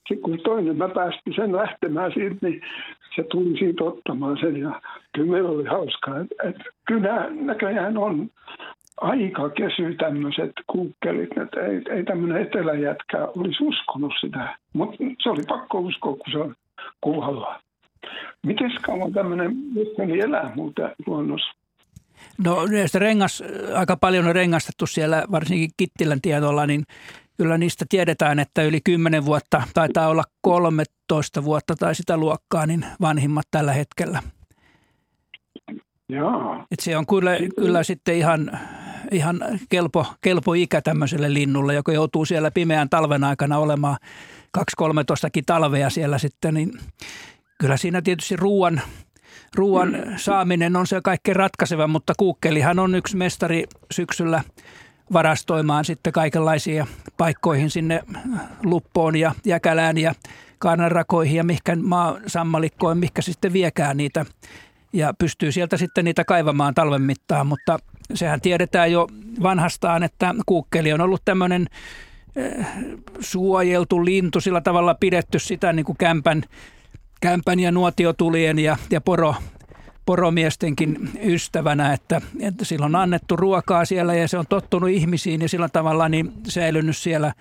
Sitten 0.08 0.20
kun 0.22 0.38
toinen 0.44 0.76
mä 0.76 0.88
päästin 0.88 1.34
sen 1.36 1.56
lähtemään 1.56 2.12
siitä, 2.14 2.36
niin 2.40 2.62
se 3.16 3.22
tuli 3.22 3.58
siitä 3.58 3.84
ottamaan 3.84 4.38
sen 4.40 4.56
ja 4.56 4.80
kyllä 5.12 5.32
meillä 5.32 5.48
oli 5.48 5.64
hauskaa. 5.64 6.20
Et, 6.20 6.48
et, 6.48 6.56
kyllä 6.86 7.28
näköjään 7.30 7.98
on 7.98 8.30
aika 8.96 9.48
kesy 9.48 9.94
tämmöiset 9.94 10.52
kuukkelit, 10.66 11.38
että 11.38 11.60
ei, 11.60 11.96
ei 11.96 12.04
tämmöinen 12.04 12.42
eteläjätkä 12.42 13.24
olisi 13.24 13.64
uskonut 13.64 14.12
sitä. 14.20 14.58
Mutta 14.72 14.96
se 15.22 15.30
oli 15.30 15.42
pakko 15.48 15.78
uskoa, 15.78 16.16
kun 16.16 16.32
se 16.32 16.38
on 16.38 16.54
kuvalla. 17.00 17.60
Miten 18.46 18.70
kauan 18.82 19.12
tämmöinen 19.12 19.56
muskeli 19.56 20.20
elää 20.20 20.52
muuten 20.54 20.90
luonnossa? 21.06 21.52
No 22.44 22.56
rengas, 22.94 23.42
aika 23.74 23.96
paljon 23.96 24.26
on 24.26 24.34
rengastettu 24.34 24.86
siellä, 24.86 25.24
varsinkin 25.30 25.70
Kittilän 25.76 26.20
tiedolla, 26.20 26.66
niin 26.66 26.84
kyllä 27.36 27.58
niistä 27.58 27.84
tiedetään, 27.88 28.38
että 28.38 28.62
yli 28.62 28.80
10 28.84 29.24
vuotta, 29.24 29.62
taitaa 29.74 30.08
olla 30.08 30.24
13 30.40 31.44
vuotta 31.44 31.74
tai 31.76 31.94
sitä 31.94 32.16
luokkaa, 32.16 32.66
niin 32.66 32.86
vanhimmat 33.00 33.46
tällä 33.50 33.72
hetkellä. 33.72 34.22
Joo. 36.08 36.56
Et 36.70 36.80
se 36.80 36.96
on 36.96 37.06
kyllä, 37.06 37.30
kyllä 37.56 37.82
sitten 37.82 38.16
ihan 38.16 38.58
ihan 39.14 39.40
kelpo, 39.68 40.06
kelpo 40.20 40.54
ikä 40.54 40.82
tämmöiselle 40.82 41.34
linnulle, 41.34 41.74
joka 41.74 41.92
joutuu 41.92 42.24
siellä 42.24 42.50
pimeän 42.50 42.90
talven 42.90 43.24
aikana 43.24 43.58
olemaan 43.58 43.96
2-13 44.58 44.62
talvea 45.46 45.90
siellä 45.90 46.18
sitten, 46.18 46.54
niin 46.54 46.72
kyllä 47.58 47.76
siinä 47.76 48.02
tietysti 48.02 48.36
ruoan, 48.36 48.80
ruoan 49.54 49.96
saaminen 50.16 50.76
on 50.76 50.86
se 50.86 51.00
kaikkein 51.04 51.36
ratkaiseva, 51.36 51.86
mutta 51.86 52.12
kuukkelihan 52.18 52.78
on 52.78 52.94
yksi 52.94 53.16
mestari 53.16 53.64
syksyllä 53.92 54.42
varastoimaan 55.12 55.84
sitten 55.84 56.12
kaikenlaisia 56.12 56.86
paikkoihin 57.16 57.70
sinne 57.70 58.02
luppoon 58.64 59.16
ja 59.16 59.34
jäkälään 59.44 59.98
ja 59.98 60.14
kaananrakoihin 60.58 61.36
ja 61.36 61.44
mihkä 61.44 61.76
maa 61.76 62.18
sammalikkoon, 62.26 62.98
mihkä 62.98 63.22
sitten 63.22 63.52
viekään 63.52 63.96
niitä 63.96 64.26
ja 64.92 65.14
pystyy 65.18 65.52
sieltä 65.52 65.76
sitten 65.76 66.04
niitä 66.04 66.24
kaivamaan 66.24 66.74
talven 66.74 67.02
mittaan, 67.02 67.46
mutta 67.46 67.78
sehän 68.14 68.40
tiedetään 68.40 68.92
jo 68.92 69.08
vanhastaan, 69.42 70.02
että 70.02 70.34
kuukkeli 70.46 70.92
on 70.92 71.00
ollut 71.00 71.22
tämmöinen 71.24 71.66
eh, 72.36 72.66
suojeltu 73.20 74.04
lintu, 74.04 74.40
sillä 74.40 74.60
tavalla 74.60 74.94
pidetty 74.94 75.38
sitä 75.38 75.72
niin 75.72 75.86
kuin 75.86 75.98
kämpän, 75.98 76.42
kämpän 77.20 77.60
ja 77.60 77.72
nuotiotulien 77.72 78.58
ja, 78.58 78.76
ja 78.90 79.00
poro, 79.00 79.34
poromiestenkin 80.06 81.10
ystävänä, 81.22 81.92
että, 81.92 82.20
että 82.40 82.64
sillä 82.64 82.86
on 82.86 82.96
annettu 82.96 83.36
ruokaa 83.36 83.84
siellä 83.84 84.14
ja 84.14 84.28
se 84.28 84.38
on 84.38 84.46
tottunut 84.48 84.90
ihmisiin 84.90 85.42
ja 85.42 85.48
sillä 85.48 85.68
tavalla 85.68 86.08
niin 86.08 86.32
säilynyt 86.48 86.96
siellä. 86.96 87.32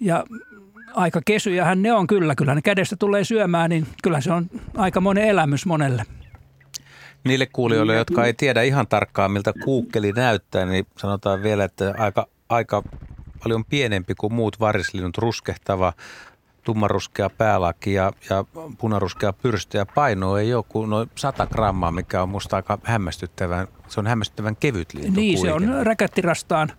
Ja 0.00 0.24
aika 0.94 1.20
kesyjähän 1.26 1.82
ne 1.82 1.92
on 1.92 2.06
kyllä, 2.06 2.34
kyllä 2.34 2.54
ne 2.54 2.62
kädestä 2.62 2.96
tulee 2.96 3.24
syömään, 3.24 3.70
niin 3.70 3.86
kyllä 4.02 4.20
se 4.20 4.32
on 4.32 4.50
aika 4.76 5.00
monen 5.00 5.24
elämys 5.24 5.66
monelle. 5.66 6.04
Niille 7.24 7.46
kuulijoille, 7.46 7.96
jotka 7.96 8.24
ei 8.24 8.34
tiedä 8.34 8.62
ihan 8.62 8.86
tarkkaan, 8.86 9.30
miltä 9.30 9.52
kuukkeli 9.64 10.12
näyttää, 10.12 10.66
niin 10.66 10.86
sanotaan 10.98 11.42
vielä, 11.42 11.64
että 11.64 11.94
aika, 11.98 12.26
aika 12.48 12.82
paljon 13.42 13.64
pienempi 13.64 14.14
kuin 14.14 14.32
muut 14.32 14.60
varislinnut, 14.60 15.18
ruskehtava, 15.18 15.92
tummaruskea 16.62 17.30
päälaki 17.30 17.92
ja, 17.92 18.12
ja 18.30 18.44
punaruskea 18.78 19.32
pyrstö 19.32 19.78
ja 19.78 19.86
paino 19.86 20.36
ei 20.36 20.54
ole 20.54 20.64
kuin 20.68 20.90
noin 20.90 21.10
100 21.14 21.46
grammaa, 21.46 21.92
mikä 21.92 22.22
on 22.22 22.28
musta 22.28 22.56
aika 22.56 22.78
hämmästyttävän, 22.82 23.68
se 23.88 24.00
on 24.00 24.06
hämmästyttävän 24.06 24.56
kevyt 24.56 24.94
lintu. 24.94 25.20
Niin, 25.20 25.38
kuitenkin. 25.38 25.68
se 25.68 25.74
on 25.78 25.86
räkättirastaan 25.86 26.72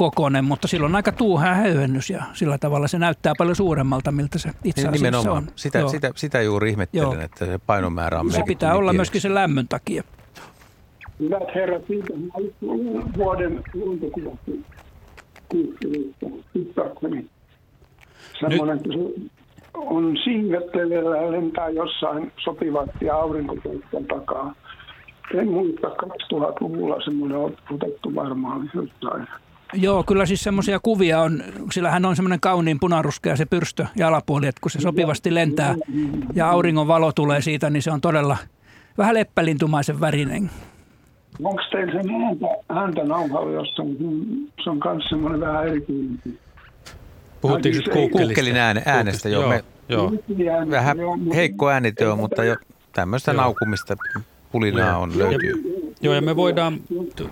kokonen, 0.00 0.44
mutta 0.44 0.68
silloin 0.68 0.96
aika 0.96 1.12
tuuhää 1.12 1.54
höyhennys 1.54 2.10
ja 2.10 2.22
sillä 2.32 2.58
tavalla 2.58 2.88
se 2.88 2.98
näyttää 2.98 3.32
paljon 3.38 3.56
suuremmalta, 3.56 4.12
miltä 4.12 4.38
se 4.38 4.50
itse 4.64 4.80
asiassa 4.80 5.06
Nimenomaan. 5.06 5.36
on. 5.36 5.48
Sitä, 5.56 5.88
sitä, 5.88 6.10
sitä 6.14 6.42
juuri 6.42 6.70
ihmettelen, 6.70 7.02
Joo. 7.02 7.20
että 7.20 7.46
se 7.46 7.60
painomäärä 7.66 8.20
on 8.20 8.32
Se 8.32 8.42
pitää 8.46 8.74
olla 8.74 8.92
myöskin 8.92 9.20
sen 9.20 9.34
lämmön 9.34 9.68
takia. 9.68 10.02
Hyvät 11.18 11.54
herrat, 11.54 11.82
siitä 11.86 12.14
vuoden 13.16 13.62
luontokuvasta 13.74 14.50
semmoinen, 18.40 18.76
että 18.76 18.88
se 18.92 19.30
on 19.74 20.16
siivettelevä 20.24 21.16
ja 21.16 21.32
lentää 21.32 21.68
jossain 21.68 22.32
sopivasti 22.44 23.10
aurinkopuutteen 23.10 24.06
takaa. 24.06 24.54
En 25.34 25.48
muista 25.48 25.88
2000-luvulla 25.88 27.04
semmoinen 27.04 27.38
on 27.38 27.56
otettu 27.70 28.14
varmaan 28.14 28.70
jossain. 28.74 29.26
Joo, 29.72 30.02
kyllä 30.02 30.26
siis 30.26 30.42
semmoisia 30.42 30.80
kuvia 30.82 31.20
on, 31.20 31.42
sillä 31.72 31.90
hän 31.90 32.04
on 32.04 32.16
semmoinen 32.16 32.40
kauniin 32.40 32.80
punaruskea 32.80 33.36
se 33.36 33.46
pyrstö 33.46 33.86
ja 33.96 34.08
alapuoli, 34.08 34.46
että 34.46 34.60
kun 34.60 34.70
se 34.70 34.80
sopivasti 34.80 35.34
lentää 35.34 35.74
ja 36.34 36.50
auringon 36.50 36.88
valo 36.88 37.12
tulee 37.12 37.40
siitä, 37.40 37.70
niin 37.70 37.82
se 37.82 37.90
on 37.90 38.00
todella 38.00 38.36
vähän 38.98 39.14
leppälintumaisen 39.14 40.00
värinen. 40.00 40.50
Onko 41.44 41.62
teillä 41.70 41.92
sen 41.92 42.10
ääntä, 42.10 42.46
ääntä 42.68 43.04
nauhalla 43.04 43.50
jossain? 43.50 43.96
Se 44.64 44.70
on 44.70 44.80
myös 44.84 45.04
semmoinen 45.08 45.40
vähän 45.40 45.68
erityinen. 45.68 46.18
Puhuttiinko 47.40 47.78
nyt 47.78 48.10
kuukkelin 48.10 48.56
ääne, 48.56 48.82
äänestä? 48.86 49.28
Joo, 49.28 49.48
me, 49.48 49.64
joo. 49.88 50.12
Vähän 50.70 50.96
heikko 51.34 51.70
äänitö 51.70 52.12
on, 52.12 52.18
mutta 52.18 52.44
jo 52.44 52.56
tämmöistä 52.92 53.32
naukumista 53.32 53.96
pulinaa 54.52 54.98
on 54.98 55.18
löytyy. 55.18 55.80
Joo, 56.02 56.14
ja 56.14 56.22
me 56.22 56.36
voidaan, 56.36 56.80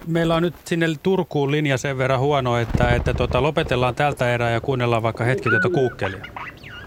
meillä 0.07 0.35
on 0.35 0.43
nyt 0.43 0.55
sinne 0.65 0.87
Turkuun 1.03 1.51
linja 1.51 1.79
sen 1.79 1.99
verran 1.99 2.21
huono, 2.21 2.59
että, 2.59 2.89
että 2.89 3.15
tota, 3.15 3.43
lopetellaan 3.43 3.95
tältä 3.95 4.35
erää 4.35 4.51
ja 4.51 4.61
kuunnellaan 4.61 5.03
vaikka 5.03 5.25
hetki 5.25 5.51
tuota 5.51 5.71
kuukkelia. 5.71 6.25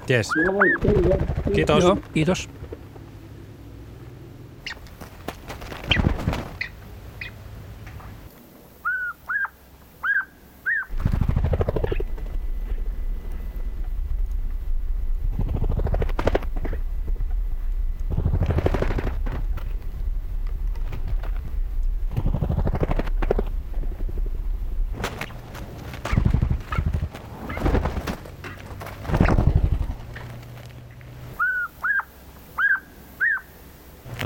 Yes. 0.10 0.30
Kiitos. 1.54 1.84
Joo, 1.84 1.98
kiitos. 2.14 2.50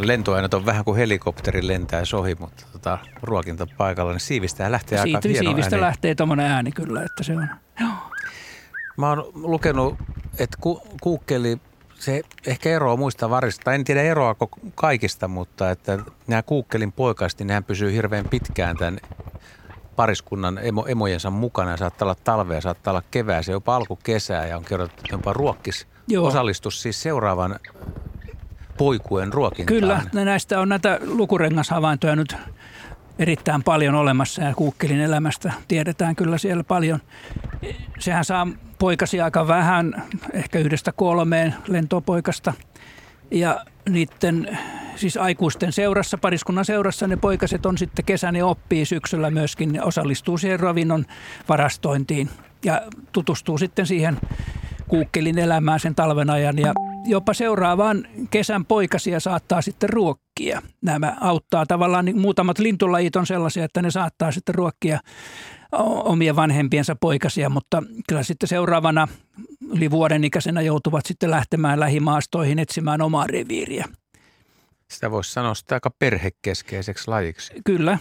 Lentoaineet 0.07 0.53
on 0.53 0.65
vähän 0.65 0.85
kuin 0.85 0.97
helikopteri 0.97 1.67
lentää 1.67 2.03
ohi, 2.13 2.35
mutta 2.39 2.65
tota, 2.71 2.97
ruokintapaikalla, 3.21 4.11
niin 4.11 4.19
siivistä 4.19 4.71
lähtee 4.71 5.01
Siitä, 5.01 5.17
aika 5.17 5.29
hieno 5.29 5.49
Siivistä 5.49 5.75
ääni. 5.75 5.81
lähtee 5.81 6.15
tuommoinen 6.15 6.45
ääni 6.45 6.71
kyllä, 6.71 7.03
että 7.03 7.23
se 7.23 7.33
on. 7.33 7.49
Joo. 7.79 7.89
Mä 8.97 9.09
oon 9.09 9.31
lukenut, 9.33 9.95
että 10.39 10.57
ku, 10.61 10.81
kuukkeli, 11.01 11.57
se 11.99 12.21
ehkä 12.47 12.69
eroaa 12.69 12.95
muista 12.97 13.29
varista. 13.29 13.73
En 13.73 13.83
tiedä 13.83 14.01
eroa 14.01 14.35
kaikista, 14.75 15.27
mutta 15.27 15.71
että 15.71 15.99
nämä 16.27 16.43
kuukkelin 16.43 16.91
poikaiset, 16.91 17.39
niin 17.39 17.47
nehän 17.47 17.63
pysyy 17.63 17.91
hirveän 17.93 18.25
pitkään 18.29 18.77
tämän 18.77 18.99
pariskunnan 19.95 20.59
emo, 20.63 20.85
emojensa 20.87 21.29
mukana. 21.29 21.77
Saattaa 21.77 22.05
olla 22.05 22.15
talvea, 22.23 22.61
saattaa 22.61 22.91
olla 22.91 23.03
kevää, 23.11 23.41
se 23.41 23.51
jopa 23.51 23.75
alkukesää 23.75 24.47
ja 24.47 24.57
on 24.57 24.63
kerrottu, 24.65 24.95
että 24.97 25.15
jopa 25.15 25.33
ruokkis 25.33 25.87
Joo. 26.07 26.27
osallistus 26.27 26.81
siis 26.81 27.01
seuraavan 27.01 27.59
poikuen 28.77 29.33
ruokintaan. 29.33 29.79
Kyllä, 29.79 30.25
näistä 30.25 30.59
on 30.59 30.69
näitä 30.69 30.99
lukurengashavaintoja 31.05 32.15
nyt 32.15 32.35
erittäin 33.19 33.63
paljon 33.63 33.95
olemassa 33.95 34.41
ja 34.41 34.53
kuukkelin 34.53 34.99
elämästä 34.99 35.53
tiedetään 35.67 36.15
kyllä 36.15 36.37
siellä 36.37 36.63
paljon. 36.63 36.99
Sehän 37.99 38.25
saa 38.25 38.47
poikasi 38.79 39.21
aika 39.21 39.47
vähän, 39.47 40.03
ehkä 40.33 40.59
yhdestä 40.59 40.91
kolmeen 40.91 41.55
lentopoikasta. 41.67 42.53
Ja 43.31 43.65
niiden 43.89 44.57
siis 44.95 45.17
aikuisten 45.17 45.71
seurassa, 45.71 46.17
pariskunnan 46.17 46.65
seurassa 46.65 47.07
ne 47.07 47.17
poikaset 47.17 47.65
on 47.65 47.77
sitten 47.77 48.05
kesän 48.05 48.35
ja 48.35 48.45
oppii 48.45 48.85
syksyllä 48.85 49.31
myöskin, 49.31 49.73
ne 49.73 49.83
osallistuu 49.83 50.37
siihen 50.37 50.59
ravinnon 50.59 51.05
varastointiin 51.49 52.29
ja 52.63 52.81
tutustuu 53.11 53.57
sitten 53.57 53.85
siihen 53.85 54.17
kuukkelin 54.87 55.37
elämään 55.37 55.79
sen 55.79 55.95
talven 55.95 56.29
ajan 56.29 56.59
ja 56.59 56.73
jopa 57.05 57.33
seuraavaan 57.33 58.07
kesän 58.31 58.65
poikasia 58.65 59.19
saattaa 59.19 59.61
sitten 59.61 59.89
ruokkia. 59.89 60.61
Nämä 60.81 61.17
auttaa 61.21 61.65
tavallaan, 61.65 62.05
niin 62.05 62.19
muutamat 62.19 62.59
lintulajit 62.59 63.15
on 63.15 63.27
sellaisia, 63.27 63.65
että 63.65 63.81
ne 63.81 63.91
saattaa 63.91 64.31
sitten 64.31 64.55
ruokkia 64.55 64.99
omia 66.03 66.35
vanhempiensa 66.35 66.95
poikasia, 66.95 67.49
mutta 67.49 67.83
kyllä 68.07 68.23
sitten 68.23 68.49
seuraavana 68.49 69.07
yli 69.73 69.91
vuoden 69.91 70.23
ikäisenä 70.23 70.61
joutuvat 70.61 71.05
sitten 71.05 71.31
lähtemään 71.31 71.79
lähimaastoihin 71.79 72.59
etsimään 72.59 73.01
omaa 73.01 73.27
reviiriä. 73.27 73.85
Sitä 74.91 75.11
voisi 75.11 75.31
sanoa 75.31 75.55
sitä 75.55 75.75
aika 75.75 75.89
perhekeskeiseksi 75.99 77.07
lajiksi. 77.07 77.53
Kyllä. 77.65 77.97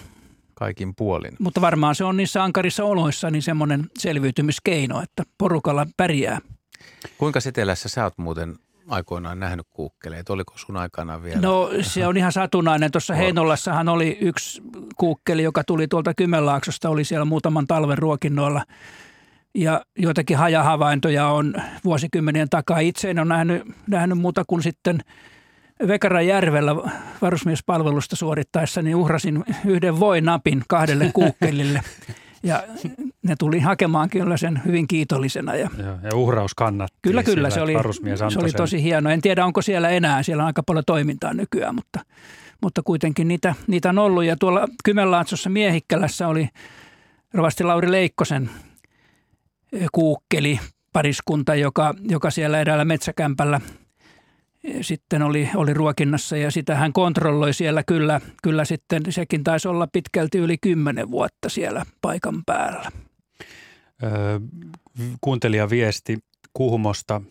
Kaikin 0.55 0.95
puolin. 0.97 1.37
Mutta 1.39 1.61
varmaan 1.61 1.95
se 1.95 2.05
on 2.05 2.17
niissä 2.17 2.45
ankarissa 2.45 2.85
oloissa 2.85 3.31
niin 3.31 3.43
semmoinen 3.43 3.87
selviytymiskeino, 3.99 5.03
että 5.03 5.23
porukalla 5.39 5.87
pärjää. 5.97 6.39
Kuinka 7.19 7.41
setelässä 7.41 7.89
sä 7.89 8.05
oot 8.05 8.19
muuten 8.19 8.57
aikoinaan 8.89 9.41
nähnyt 9.41 9.67
kuukkeleita? 9.71 10.33
Oliko 10.33 10.53
sun 10.57 10.77
aikana 10.77 11.23
vielä? 11.23 11.41
No 11.41 11.71
se 11.81 12.07
on 12.07 12.17
ihan 12.17 12.33
satunnainen. 12.33 12.91
Tuossa 12.91 13.15
Heinolassahan 13.15 13.89
oli 13.89 14.19
yksi 14.21 14.63
kuukkeli, 14.97 15.43
joka 15.43 15.65
tuli 15.65 15.89
tuolta 15.89 16.15
Kymenlaaksosta, 16.15 16.89
oli 16.89 17.05
siellä 17.05 17.25
muutaman 17.25 17.67
talven 17.67 17.99
ruokinnoilla. 17.99 18.65
Ja 19.55 19.85
joitakin 19.99 20.37
hajahavaintoja 20.37 21.27
on 21.27 21.55
vuosikymmenien 21.85 22.49
takaa. 22.49 22.79
Itse 22.79 23.11
en 23.11 23.19
ole 23.19 23.29
nähnyt, 23.29 23.63
nähnyt 23.87 24.19
muuta 24.19 24.45
kuin 24.47 24.63
sitten 24.63 25.01
Vekarajärvellä 25.87 26.75
varusmiespalvelusta 27.23 28.17
suorittaessa, 28.17 28.83
niin 28.83 28.97
uhrasin 28.97 29.45
yhden 29.67 30.01
voinapin 30.01 30.63
kahdelle 30.69 31.11
kuukkelille. 31.15 31.81
Ja 32.45 32.63
ne 33.23 33.37
tuli 33.39 33.61
hakemaan 33.61 34.11
kyllä 34.11 34.37
sen 34.37 34.63
hyvin 34.65 34.89
kiitollisena. 34.89 35.55
Ja, 35.55 35.71
ja, 35.79 35.99
ja 36.03 36.17
uhraus 36.17 36.55
kannatti. 36.55 36.99
Kyllä, 37.03 37.23
kyllä. 37.23 37.51
Se 37.51 37.61
oli, 37.61 37.73
se 38.33 38.39
oli 38.39 38.53
tosi 38.53 38.83
hieno. 38.83 39.11
En 39.11 39.21
tiedä, 39.21 39.45
onko 39.45 39.63
siellä 39.63 39.89
enää. 39.89 40.23
Siellä 40.23 40.43
on 40.43 40.47
aika 40.47 40.63
paljon 40.63 40.85
toimintaa 40.87 41.35
nykyään, 41.35 41.75
mutta, 41.75 42.01
mutta 42.63 42.83
kuitenkin 42.83 43.29
niitä, 43.29 43.55
niitä 43.67 43.89
on 43.89 43.99
ollut. 43.99 44.25
Ja 44.25 44.37
tuolla 44.37 44.69
Kymenlaatsossa 44.85 45.51
Miehikkälässä 45.51 46.29
oli 46.29 46.49
rovasti 47.35 47.65
Lauri 47.65 47.91
Leikkosen 47.91 48.51
kuukkeli 49.93 50.61
pariskunta, 50.93 51.55
joka, 51.55 51.95
joka 52.09 52.31
siellä 52.31 52.61
eräällä 52.61 52.85
metsäkämpällä– 52.85 53.61
sitten 54.81 55.23
oli, 55.23 55.51
oli 55.55 55.75
ruokinnassa 55.75 56.37
ja 56.37 56.51
sitä 56.51 56.77
hän 56.77 56.93
kontrolloi 56.93 57.55
siellä 57.55 57.83
kyllä, 57.83 58.21
kyllä 58.43 58.65
sitten 58.65 59.03
sekin 59.11 59.45
taisi 59.45 59.69
olla 59.69 59.89
pitkälti 59.93 60.39
yli 60.39 60.59
kymmenen 60.59 61.11
vuotta 61.11 61.49
siellä 61.49 61.87
paikan 62.01 62.43
päällä. 62.47 62.91
Öö, 64.03 64.41
kuuntelija 65.21 65.71
viesti 65.71 66.19
Kuhmosta. 66.53 67.23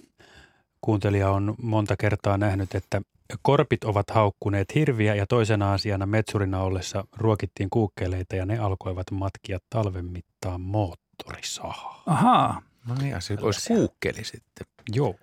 Kuuntelija 0.82 1.30
on 1.30 1.56
monta 1.62 1.96
kertaa 1.98 2.38
nähnyt, 2.38 2.76
että 2.76 3.02
korpit 3.42 3.84
ovat 3.84 4.10
haukkuneet 4.10 4.76
hirviä 4.76 5.16
ja 5.16 5.28
toisena 5.28 5.74
asiana 5.74 6.06
metsurina 6.06 6.62
ollessa 6.62 7.04
ruokittiin 7.18 7.70
kuukkeleita 7.70 8.36
ja 8.36 8.46
ne 8.46 8.58
alkoivat 8.60 9.12
matkia 9.12 9.60
talven 9.70 10.06
mittaan 10.06 10.62
moottorisahaa. 10.62 12.04
Ahaa. 12.06 12.62
No 12.88 12.96
niin, 12.96 13.22
se 13.22 13.38
olisi 13.42 13.74
kuukkeli 13.74 14.24
sitten. 14.24 14.68
Joo. 14.94 15.16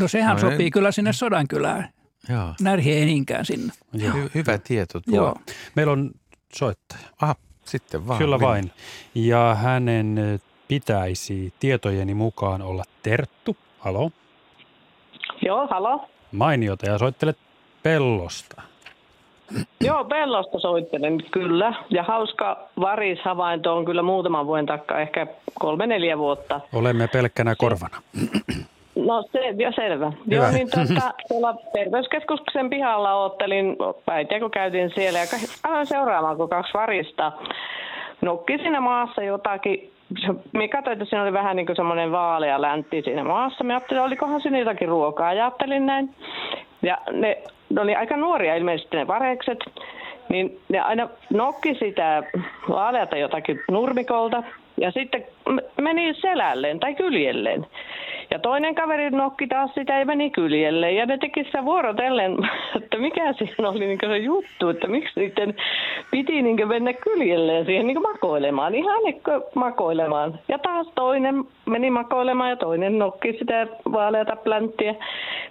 No 0.00 0.08
sehän 0.08 0.36
no, 0.36 0.40
sopii 0.40 0.64
ei. 0.64 0.70
kyllä 0.70 0.92
sinne 0.92 1.12
Sodankylään. 1.12 1.88
Joo. 2.28 2.54
Närhi 2.60 2.92
ei 2.92 3.04
niinkään 3.04 3.44
sinne. 3.44 3.72
Joo. 3.92 4.12
Hy- 4.12 4.30
hyvä 4.34 4.58
tieto 4.58 5.00
tuo. 5.00 5.14
Joo. 5.16 5.34
Meillä 5.74 5.92
on 5.92 6.10
soittaja. 6.52 7.00
Aha, 7.22 7.34
sitten 7.64 8.08
vaan. 8.08 8.18
Kyllä 8.18 8.40
vain. 8.40 8.72
Ja 9.14 9.54
hänen 9.54 10.40
pitäisi 10.68 11.52
tietojeni 11.60 12.14
mukaan 12.14 12.62
olla 12.62 12.84
Terttu. 13.02 13.56
Halo. 13.78 14.10
Joo, 15.42 15.66
halo. 15.66 16.08
Mainiota 16.32 16.86
ja 16.86 16.98
soittelet 16.98 17.38
Pellosta. 17.82 18.62
Joo, 19.80 20.04
Pellosta 20.04 20.58
soittelen 20.60 21.24
kyllä. 21.30 21.74
Ja 21.90 22.02
hauska 22.02 22.68
varishavainto 22.80 23.76
on 23.76 23.84
kyllä 23.84 24.02
muutaman 24.02 24.46
vuoden 24.46 24.66
takaa, 24.66 25.00
ehkä 25.00 25.26
kolme 25.60 25.86
neljä 25.86 26.18
vuotta. 26.18 26.60
Olemme 26.72 27.08
pelkkänä 27.08 27.54
korvana. 27.54 28.02
No 29.06 29.22
se, 29.32 29.38
jo 29.56 29.72
selvä. 29.72 30.12
Hyvä. 30.30 30.36
Joo, 30.36 30.50
niin 30.50 30.68
tuota, 30.70 31.14
tuolla 31.28 31.54
terveyskeskuksen 31.72 32.70
pihalla 32.70 33.14
oottelin 33.14 33.76
päitiä, 34.06 34.40
kun 34.40 34.50
käytiin 34.50 34.90
siellä 34.94 35.18
ja 35.18 35.24
aivan 35.64 35.86
seuraamaan, 35.86 36.36
kun 36.36 36.48
kaksi 36.48 36.74
varista 36.74 37.32
nukki 38.20 38.58
siinä 38.58 38.80
maassa 38.80 39.22
jotakin. 39.22 39.90
Me 40.52 40.68
katsoin, 40.68 40.92
että 40.92 41.04
siinä 41.04 41.22
oli 41.22 41.32
vähän 41.32 41.56
niin 41.56 41.66
kuin 41.66 41.76
semmoinen 41.76 42.12
vaalea 42.12 42.62
läntti 42.62 43.02
siinä 43.02 43.24
maassa. 43.24 43.64
Me 43.64 43.74
ajattelin, 43.74 44.02
olikohan 44.02 44.40
siinä 44.40 44.58
jotakin 44.58 44.88
ruokaa. 44.88 45.28
Ajattelin 45.28 45.86
näin. 45.86 46.14
Ja 46.82 46.98
ne, 47.12 47.38
ne 47.70 47.80
oli 47.80 47.94
aika 47.94 48.16
nuoria 48.16 48.56
ilmeisesti 48.56 48.96
ne 48.96 49.06
varekset. 49.06 49.58
Niin 50.28 50.60
ne 50.68 50.80
aina 50.80 51.08
nokki 51.30 51.74
sitä 51.74 52.22
vaaleata 52.68 53.16
jotakin 53.16 53.60
nurmikolta 53.70 54.42
ja 54.80 54.90
sitten 54.90 55.24
meni 55.80 56.14
selälleen 56.14 56.80
tai 56.80 56.94
kyljelleen. 56.94 57.66
Ja 58.30 58.38
toinen 58.38 58.74
kaveri 58.74 59.10
nokki 59.10 59.46
taas 59.46 59.70
sitä 59.74 59.98
ja 59.98 60.04
meni 60.06 60.30
kyljelle. 60.30 60.92
Ja 60.92 61.06
ne 61.06 61.18
teki 61.18 61.44
sitä 61.44 61.64
vuorotellen, 61.64 62.36
että 62.82 62.98
mikä 62.98 63.32
siinä 63.32 63.68
oli 63.68 63.86
niin 63.86 63.98
se 64.00 64.18
juttu, 64.18 64.68
että 64.68 64.86
miksi 64.86 65.20
niiden 65.20 65.54
piti 66.10 66.42
niin 66.42 66.68
mennä 66.68 66.92
kyljelleen 66.92 67.66
siihen 67.66 67.86
niin 67.86 68.02
makoilemaan. 68.02 68.74
Ihan 68.74 69.02
niin 69.04 69.22
makoilemaan. 69.54 70.38
Ja 70.48 70.58
taas 70.58 70.86
toinen 70.94 71.44
meni 71.66 71.90
makoilemaan 71.90 72.50
ja 72.50 72.56
toinen 72.56 72.98
nokki 72.98 73.32
sitä 73.38 73.66
vaaleata 73.92 74.36
plänttiä. 74.36 74.94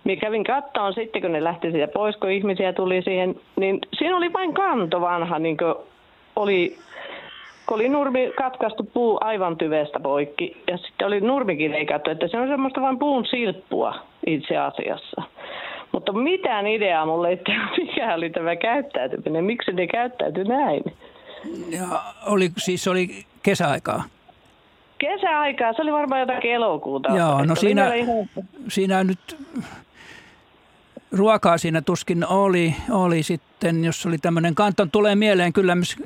Minä 0.03 0.21
kävin 0.21 0.43
kattoon 0.43 0.93
sitten, 0.93 1.21
kun 1.21 1.31
ne 1.31 1.43
lähti 1.43 1.71
siitä 1.71 1.87
pois, 1.87 2.17
kun 2.17 2.31
ihmisiä 2.31 2.73
tuli 2.73 3.01
siihen, 3.01 3.35
niin 3.55 3.79
siinä 3.97 4.17
oli 4.17 4.33
vain 4.33 4.53
kanto 4.53 5.01
vanha, 5.01 5.39
niin 5.39 5.57
oli 6.35 6.77
oli 7.75 7.89
nurmi 7.89 8.33
katkaistu 8.37 8.83
puu 8.93 9.17
aivan 9.21 9.57
tyvestä 9.57 9.99
poikki 9.99 10.63
ja 10.67 10.77
sitten 10.77 11.07
oli 11.07 11.21
nurmikin 11.21 11.71
leikattu, 11.71 12.09
että 12.09 12.27
se 12.27 12.37
on 12.37 12.47
semmoista 12.47 12.81
vain 12.81 12.99
puun 12.99 13.25
silppua 13.25 13.95
itse 14.27 14.57
asiassa. 14.57 15.23
Mutta 15.91 16.13
mitään 16.13 16.67
ideaa 16.67 17.05
mulle 17.05 17.29
ei 17.29 17.41
mikä 17.77 18.15
oli 18.15 18.29
tämä 18.29 18.55
käyttäytyminen, 18.55 19.45
miksi 19.45 19.71
ne 19.71 19.87
käyttäytyi 19.87 20.43
näin. 20.43 20.83
Ja 21.69 21.85
oli, 22.25 22.51
siis 22.57 22.87
oli 22.87 23.25
kesäaikaa? 23.43 24.03
Kesäaikaa, 24.97 25.73
se 25.73 25.81
oli 25.81 25.91
varmaan 25.91 26.21
jotakin 26.21 26.53
elokuuta. 26.53 27.09
Joo, 27.09 27.45
no 27.45 27.55
siinä, 27.55 27.93
ihan... 27.93 28.29
siinä 28.67 29.03
nyt 29.03 29.37
ruokaa 31.11 31.57
siinä 31.57 31.81
tuskin 31.81 32.27
oli, 32.27 32.75
oli 32.91 33.23
sitten, 33.23 33.85
jos 33.85 34.05
oli 34.05 34.17
tämmöinen 34.17 34.55
kanton, 34.55 34.91
tulee 34.91 35.15
mieleen 35.15 35.53
kyllä 35.53 35.75
myös 35.75 35.97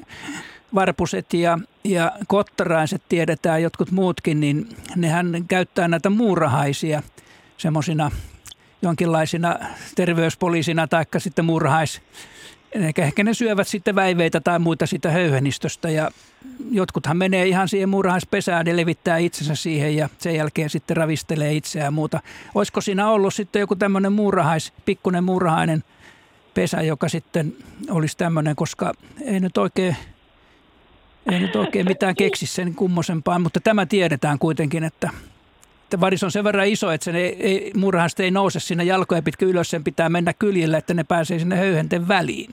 varpuset 0.76 1.34
ja, 1.34 1.60
ja 1.84 2.12
kottaraiset 2.28 3.02
tiedetään, 3.10 3.62
jotkut 3.62 3.92
muutkin, 3.92 4.40
niin 4.40 4.70
nehän 4.96 5.46
käyttää 5.48 5.88
näitä 5.88 6.10
muurahaisia 6.10 7.04
semmoisina 7.58 8.12
jonkinlaisina 8.82 9.56
terveyspoliisina 9.96 10.88
tai 10.88 11.06
sitten 11.18 11.46
muurahais. 11.46 12.02
Ehkä, 12.98 13.24
ne 13.24 13.34
syövät 13.34 13.68
sitten 13.68 13.96
väiveitä 13.96 14.42
tai 14.42 14.60
muita 14.60 14.86
sitä 14.86 15.12
höyhenistöstä 15.12 15.90
ja 15.90 16.12
jotkuthan 16.72 17.18
menee 17.18 17.48
ihan 17.48 17.70
siihen 17.70 17.90
muurahaispesään 17.90 18.68
ja 18.68 18.78
levittää 18.78 19.18
itsensä 19.18 19.56
siihen 19.56 19.96
ja 19.96 20.10
sen 20.18 20.36
jälkeen 20.36 20.70
sitten 20.70 20.98
ravistelee 20.98 21.54
itseään 21.54 21.86
ja 21.86 21.92
muuta. 21.92 22.20
Olisiko 22.56 22.82
siinä 22.82 23.10
ollut 23.10 23.34
sitten 23.34 23.60
joku 23.60 23.76
tämmöinen 23.76 24.14
muurahais, 24.14 24.74
pikkunen 24.86 25.24
muurahainen 25.24 25.84
pesä, 26.54 26.82
joka 26.82 27.10
sitten 27.10 27.56
olisi 27.90 28.18
tämmöinen, 28.18 28.56
koska 28.56 28.94
ei 29.26 29.40
nyt 29.40 29.58
oikein– 29.58 29.96
ei 31.32 31.40
nyt 31.40 31.56
oikein 31.56 31.88
mitään 31.88 32.16
keksi 32.16 32.46
sen 32.46 32.76
kummosempaa, 32.76 33.40
mutta 33.40 33.60
tämä 33.64 33.86
tiedetään 33.86 34.40
kuitenkin, 34.40 34.84
että, 34.84 35.10
että 35.84 36.02
varis 36.02 36.24
on 36.24 36.32
sen 36.32 36.44
verran 36.44 36.68
iso, 36.68 36.92
että 36.92 37.06
sen 37.06 37.16
ei, 37.16 37.36
ei, 37.40 37.72
murhasta 37.78 38.24
ei 38.24 38.32
nouse 38.32 38.60
sinne 38.60 38.84
jalkoja 38.84 39.22
pitkä 39.22 39.46
ylös, 39.46 39.70
sen 39.70 39.84
pitää 39.84 40.10
mennä 40.10 40.34
kyljellä, 40.40 40.78
että 40.78 40.94
ne 40.94 41.04
pääsee 41.04 41.40
sinne 41.40 41.56
höyhenten 41.56 42.08
väliin. 42.08 42.50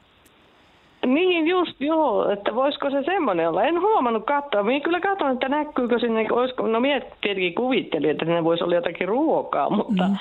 Niin 1.07 1.47
just, 1.47 1.81
joo, 1.81 2.31
että 2.31 2.55
voisiko 2.55 2.91
se 2.91 3.03
semmoinen 3.05 3.49
olla. 3.49 3.65
En 3.65 3.81
huomannut 3.81 4.27
katsoa. 4.27 4.63
Minä 4.63 4.81
kyllä 4.81 5.01
katson, 5.01 5.33
että 5.33 5.49
näkyykö 5.49 5.99
sinne, 5.99 6.27
olisiko, 6.31 6.67
no 6.67 6.81
minä 6.81 7.01
tietenkin 7.21 7.55
kuvittelin, 7.55 8.11
että 8.11 8.25
ne 8.25 8.45
voisi 8.45 8.65
olla 8.65 8.75
jotakin 8.75 9.09
ruokaa, 9.09 9.71
mutta 9.71 10.09
mm. 10.09 10.17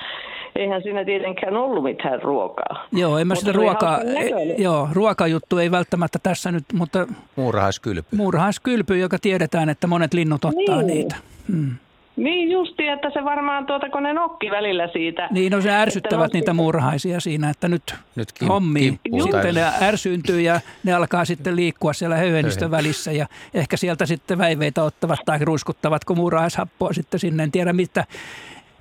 Eihän 0.58 0.84
siinä 0.84 1.06
tietenkään 1.06 1.56
ollut 1.58 1.84
mitään 1.84 2.22
ruokaa. 2.22 2.86
Joo, 2.92 3.18
en 3.18 3.28
mä 3.28 3.36
sitä 3.36 3.52
ruokaa, 3.52 3.92
hauskan 3.92 4.14
näköinen. 4.14 4.52
e, 4.52 4.56
joo, 4.62 4.90
ruokajuttu 4.94 5.58
ei 5.58 5.72
välttämättä 5.72 6.20
tässä 6.24 6.52
nyt, 6.52 6.64
mutta 6.74 7.08
Muurahaiskylpy. 7.36 8.16
muurahaiskylpy, 8.16 8.98
joka 8.98 9.18
tiedetään, 9.20 9.70
että 9.70 9.88
monet 9.88 10.14
linnut 10.14 10.46
ottaa 10.46 10.76
Niin. 10.82 10.88
niitä. 10.88 11.16
Hmm. 11.52 11.72
Niin 12.16 12.52
justi, 12.52 12.88
että 12.88 13.10
se 13.14 13.24
varmaan 13.24 13.66
tuota, 13.66 13.90
kun 13.90 14.04
ne 14.04 14.14
nokki 14.14 14.52
välillä 14.52 14.88
siitä. 14.94 15.28
Niin, 15.32 15.52
no 15.52 15.62
se 15.62 15.72
ärsyttävät 15.72 16.24
nosti- 16.24 16.38
niitä 16.38 16.54
muurahaisia 16.54 17.20
siinä, 17.20 17.50
että 17.50 17.68
nyt, 17.68 17.96
Nyt 18.16 18.32
kim- 18.34 18.48
kimppuu 18.80 19.22
Sitten 19.22 19.56
ne 19.56 19.62
ärsyyntyy 19.82 20.42
ja 20.42 20.60
ne 20.84 20.94
alkaa 20.94 21.26
sitten 21.26 21.56
liikkua 21.56 21.94
siellä 21.94 22.16
höyhenistön 22.16 22.72
välissä 22.72 23.12
ja 23.12 23.26
ehkä 23.54 23.78
sieltä 23.78 24.06
sitten 24.06 24.38
väiveitä 24.38 24.84
ottavat 24.84 25.20
tai 25.26 25.40
ruiskuttavat, 25.42 26.06
kun 26.06 26.18
muurahaishappoa 26.18 26.94
sitten 26.94 27.20
sinne. 27.20 27.44
En 27.44 27.52
tiedä 27.52 27.74
mitä, 27.74 28.06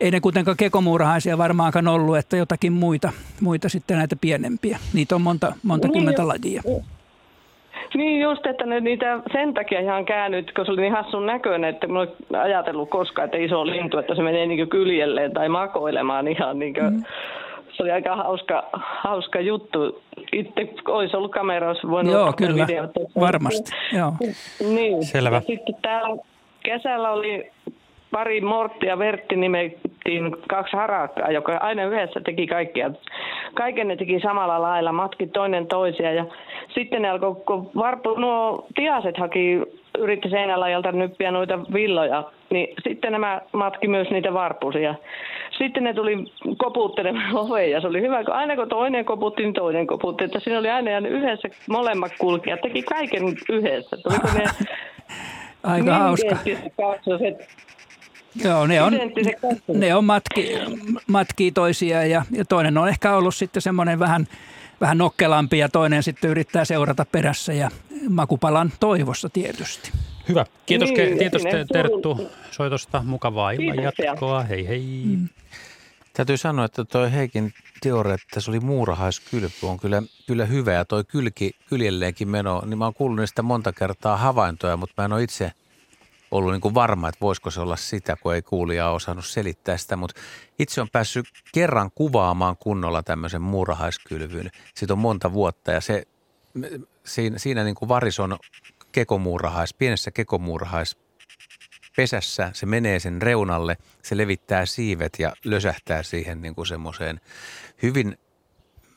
ei 0.01 0.11
ne 0.11 0.21
kuitenkaan 0.21 0.57
kekomuurahaisia 0.57 1.39
varmaankaan 1.39 1.89
ollut, 1.89 2.17
että 2.17 2.37
jotakin 2.37 2.73
muita, 2.73 3.13
muita 3.41 3.69
sitten 3.69 3.97
näitä 3.99 4.17
pienempiä. 4.21 4.79
Niitä 4.95 5.15
on 5.15 5.23
monta, 5.23 5.53
monta 5.63 5.89
Niin, 5.89 5.93
kymmentä 5.93 6.23
jo- 6.23 6.29
lajia. 6.29 6.63
Niin 7.95 8.21
just, 8.23 8.47
että 8.47 8.67
ne 8.67 8.81
niitä 8.81 9.21
sen 9.33 9.55
takia 9.55 9.81
ihan 9.81 10.05
käännyt, 10.05 10.53
kun 10.53 10.67
se 10.67 10.73
oli 10.73 10.81
niin 10.81 10.93
hassun 10.93 11.27
näköinen, 11.27 11.75
että 11.75 11.87
mä 11.87 12.03
en 12.03 12.41
ajatellut 12.41 12.91
koskaan, 12.91 13.25
että 13.25 13.39
iso 13.39 13.67
lintu, 13.67 13.99
että 13.99 14.15
se 14.15 14.23
menee 14.23 14.47
niin 14.47 14.69
kyljelleen 14.69 15.33
tai 15.33 15.49
makoilemaan 15.49 16.29
ihan 16.29 16.59
niin 16.59 16.75
kuin, 16.75 16.93
mm. 16.93 17.03
Se 17.77 17.83
oli 17.83 17.91
aika 17.91 18.17
hauska, 18.17 18.69
hauska 19.03 19.41
juttu. 19.41 20.03
Itse 20.33 20.69
olisi 20.89 21.17
ollut 21.17 21.33
kameroissa 21.33 21.89
voinut 21.91 22.13
Joo, 22.13 22.29
ottaa 22.29 22.47
kyllä, 22.49 22.67
videota. 22.67 23.01
varmasti. 23.21 23.71
Joo. 23.97 24.13
Niin. 24.75 25.05
Selvä. 25.05 25.37
Ja 25.37 25.41
sitten 25.41 25.75
täällä 25.83 26.23
kesällä 26.63 27.11
oli 27.11 27.51
pari 28.11 28.41
Mortti 28.41 28.87
ja 28.87 28.99
Vertti 28.99 29.37
nimettiin 29.37 30.37
kaksi 30.49 30.77
harakkaa, 30.77 31.31
joka 31.31 31.57
aina 31.57 31.85
yhdessä 31.85 32.21
teki 32.21 32.47
kaikkia. 32.47 32.91
Kaiken 33.55 33.89
ne 33.89 33.97
teki 33.97 34.21
samalla 34.21 34.63
lailla, 34.63 34.93
matki 34.93 35.27
toinen 35.27 35.67
toisia 35.67 36.13
ja 36.13 36.25
sitten 36.75 37.03
ne 37.03 37.11
alkoi, 37.11 37.35
kun 37.47 37.71
varpu, 37.77 38.15
nuo 38.15 38.67
tiaset 38.75 39.17
haki, 39.17 39.63
yritti 39.99 40.31
seinälajalta 40.31 40.93
nyppiä 40.93 41.31
noita 41.31 41.59
villoja, 41.75 42.25
niin 42.51 42.75
sitten 42.89 43.13
nämä 43.13 43.41
matki 43.53 43.89
myös 43.89 44.11
niitä 44.11 44.33
varpusia. 44.33 44.95
Sitten 45.59 45.85
ne 45.85 45.95
tuli 45.95 46.17
koputtelemaan 46.57 47.37
oveen 47.47 47.71
ja 47.71 47.81
se 47.81 47.87
oli 47.87 48.01
hyvä, 48.01 48.25
kun 48.25 48.35
aina 48.35 48.57
kun 48.57 48.69
toinen 48.69 49.05
koputti, 49.05 49.43
niin 49.43 49.55
toinen 49.55 49.87
koputti. 49.87 50.25
Että 50.25 50.41
siinä 50.41 50.59
oli 50.59 50.71
aina 50.71 50.99
yhdessä 50.99 51.49
molemmat 51.69 52.13
kulkijat, 52.19 52.61
teki 52.61 52.83
kaiken 52.83 53.23
yhdessä. 53.49 53.97
Tuliko 53.97 54.29
ne 54.35 54.45
Aika 55.63 55.95
hauska. 55.95 56.37
kaksoset. 56.77 57.49
Joo, 58.45 58.67
ne 58.67 58.83
on, 58.83 58.93
ne 59.75 59.95
on 59.95 60.05
matki, 60.05 60.49
matkii 61.07 61.53
toisiaan 61.53 62.11
ja, 62.11 62.25
ja 62.31 62.45
toinen 62.45 62.79
on 62.79 62.89
ehkä 62.89 63.17
ollut 63.17 63.35
sitten 63.35 63.63
semmoinen 63.63 63.99
vähän, 63.99 64.27
vähän 64.81 64.99
nokkelampi 64.99 65.59
ja 65.59 65.69
toinen 65.69 66.03
sitten 66.03 66.31
yrittää 66.31 66.65
seurata 66.65 67.05
perässä 67.13 67.53
ja 67.53 67.71
makupalan 68.09 68.73
toivossa 68.81 69.29
tietysti. 69.29 69.93
Hyvä. 70.29 70.47
Kiitos, 70.67 70.89
Niin, 70.91 71.15
ke- 71.15 71.19
kiitos 71.19 71.45
ne 71.45 71.51
te, 71.51 71.65
Terttu 71.73 72.31
soitosta. 72.51 73.03
Mukavaa 73.07 73.51
illan 73.51 73.77
Kiitoksia. 73.77 74.05
jatkoa. 74.07 74.43
Hei 74.43 74.69
hei. 74.69 75.03
Mm. 75.05 75.29
Täytyy 76.13 76.37
sanoa, 76.37 76.65
että 76.65 76.85
toi 76.85 77.13
Heikin 77.13 77.55
teoria, 77.81 78.15
että 78.15 78.41
se 78.41 78.51
oli 78.51 78.61
muurahaiskylpy, 78.61 79.67
on 79.67 79.79
kyllä, 79.81 80.03
kyllä 80.27 80.45
hyvä. 80.45 80.73
Ja 80.73 80.85
toi 80.85 81.05
kylki, 81.05 81.51
kyljelleenkin 81.69 82.29
meno, 82.29 82.63
niin 82.67 82.79
mä 82.79 82.85
oon 82.85 82.95
kuullut 82.95 83.19
niistä 83.21 83.43
monta 83.43 83.73
kertaa 83.73 84.17
havaintoja, 84.17 84.77
mutta 84.77 84.95
mä 85.03 85.05
en 85.05 85.13
ole 85.13 85.23
itse 85.23 85.53
ollut 86.31 86.53
niin 86.53 86.61
kuin 86.61 86.75
varma, 86.75 87.09
että 87.09 87.21
voisiko 87.21 87.51
se 87.51 87.61
olla 87.61 87.77
sitä, 87.77 88.17
kun 88.17 88.35
ei 88.35 88.43
kuulija 88.43 88.91
osannut 88.91 89.27
selittää 89.27 89.77
sitä. 89.77 89.97
Mutta 89.97 90.21
itse 90.59 90.81
on 90.81 90.89
päässyt 90.93 91.27
kerran 91.53 91.91
kuvaamaan 91.95 92.57
kunnolla 92.57 93.03
tämmöisen 93.03 93.43
muurahaiskylvyn. 93.43 94.51
Siitä 94.75 94.93
on 94.93 94.99
monta 94.99 95.33
vuotta 95.33 95.73
ja 95.73 95.81
se, 95.81 96.07
siinä, 97.05 97.39
siinä 97.39 97.65
niin 97.65 97.75
kuin 97.75 97.89
varis 97.89 98.21
on 98.21 98.39
kekomuurahais, 98.93 99.75
pienessä 99.75 100.11
kekomuurahais 100.11 100.97
pesässä, 101.97 102.51
se 102.53 102.67
menee 102.67 102.99
sen 102.99 103.23
reunalle, 103.23 103.77
se 104.03 104.17
levittää 104.17 104.67
siivet 104.67 105.13
ja 105.19 105.33
lösähtää 105.45 106.03
siihen 106.03 106.43
niin 106.43 106.55
kuin 106.55 106.67
semmoiseen 106.67 107.21
hyvin 107.83 108.19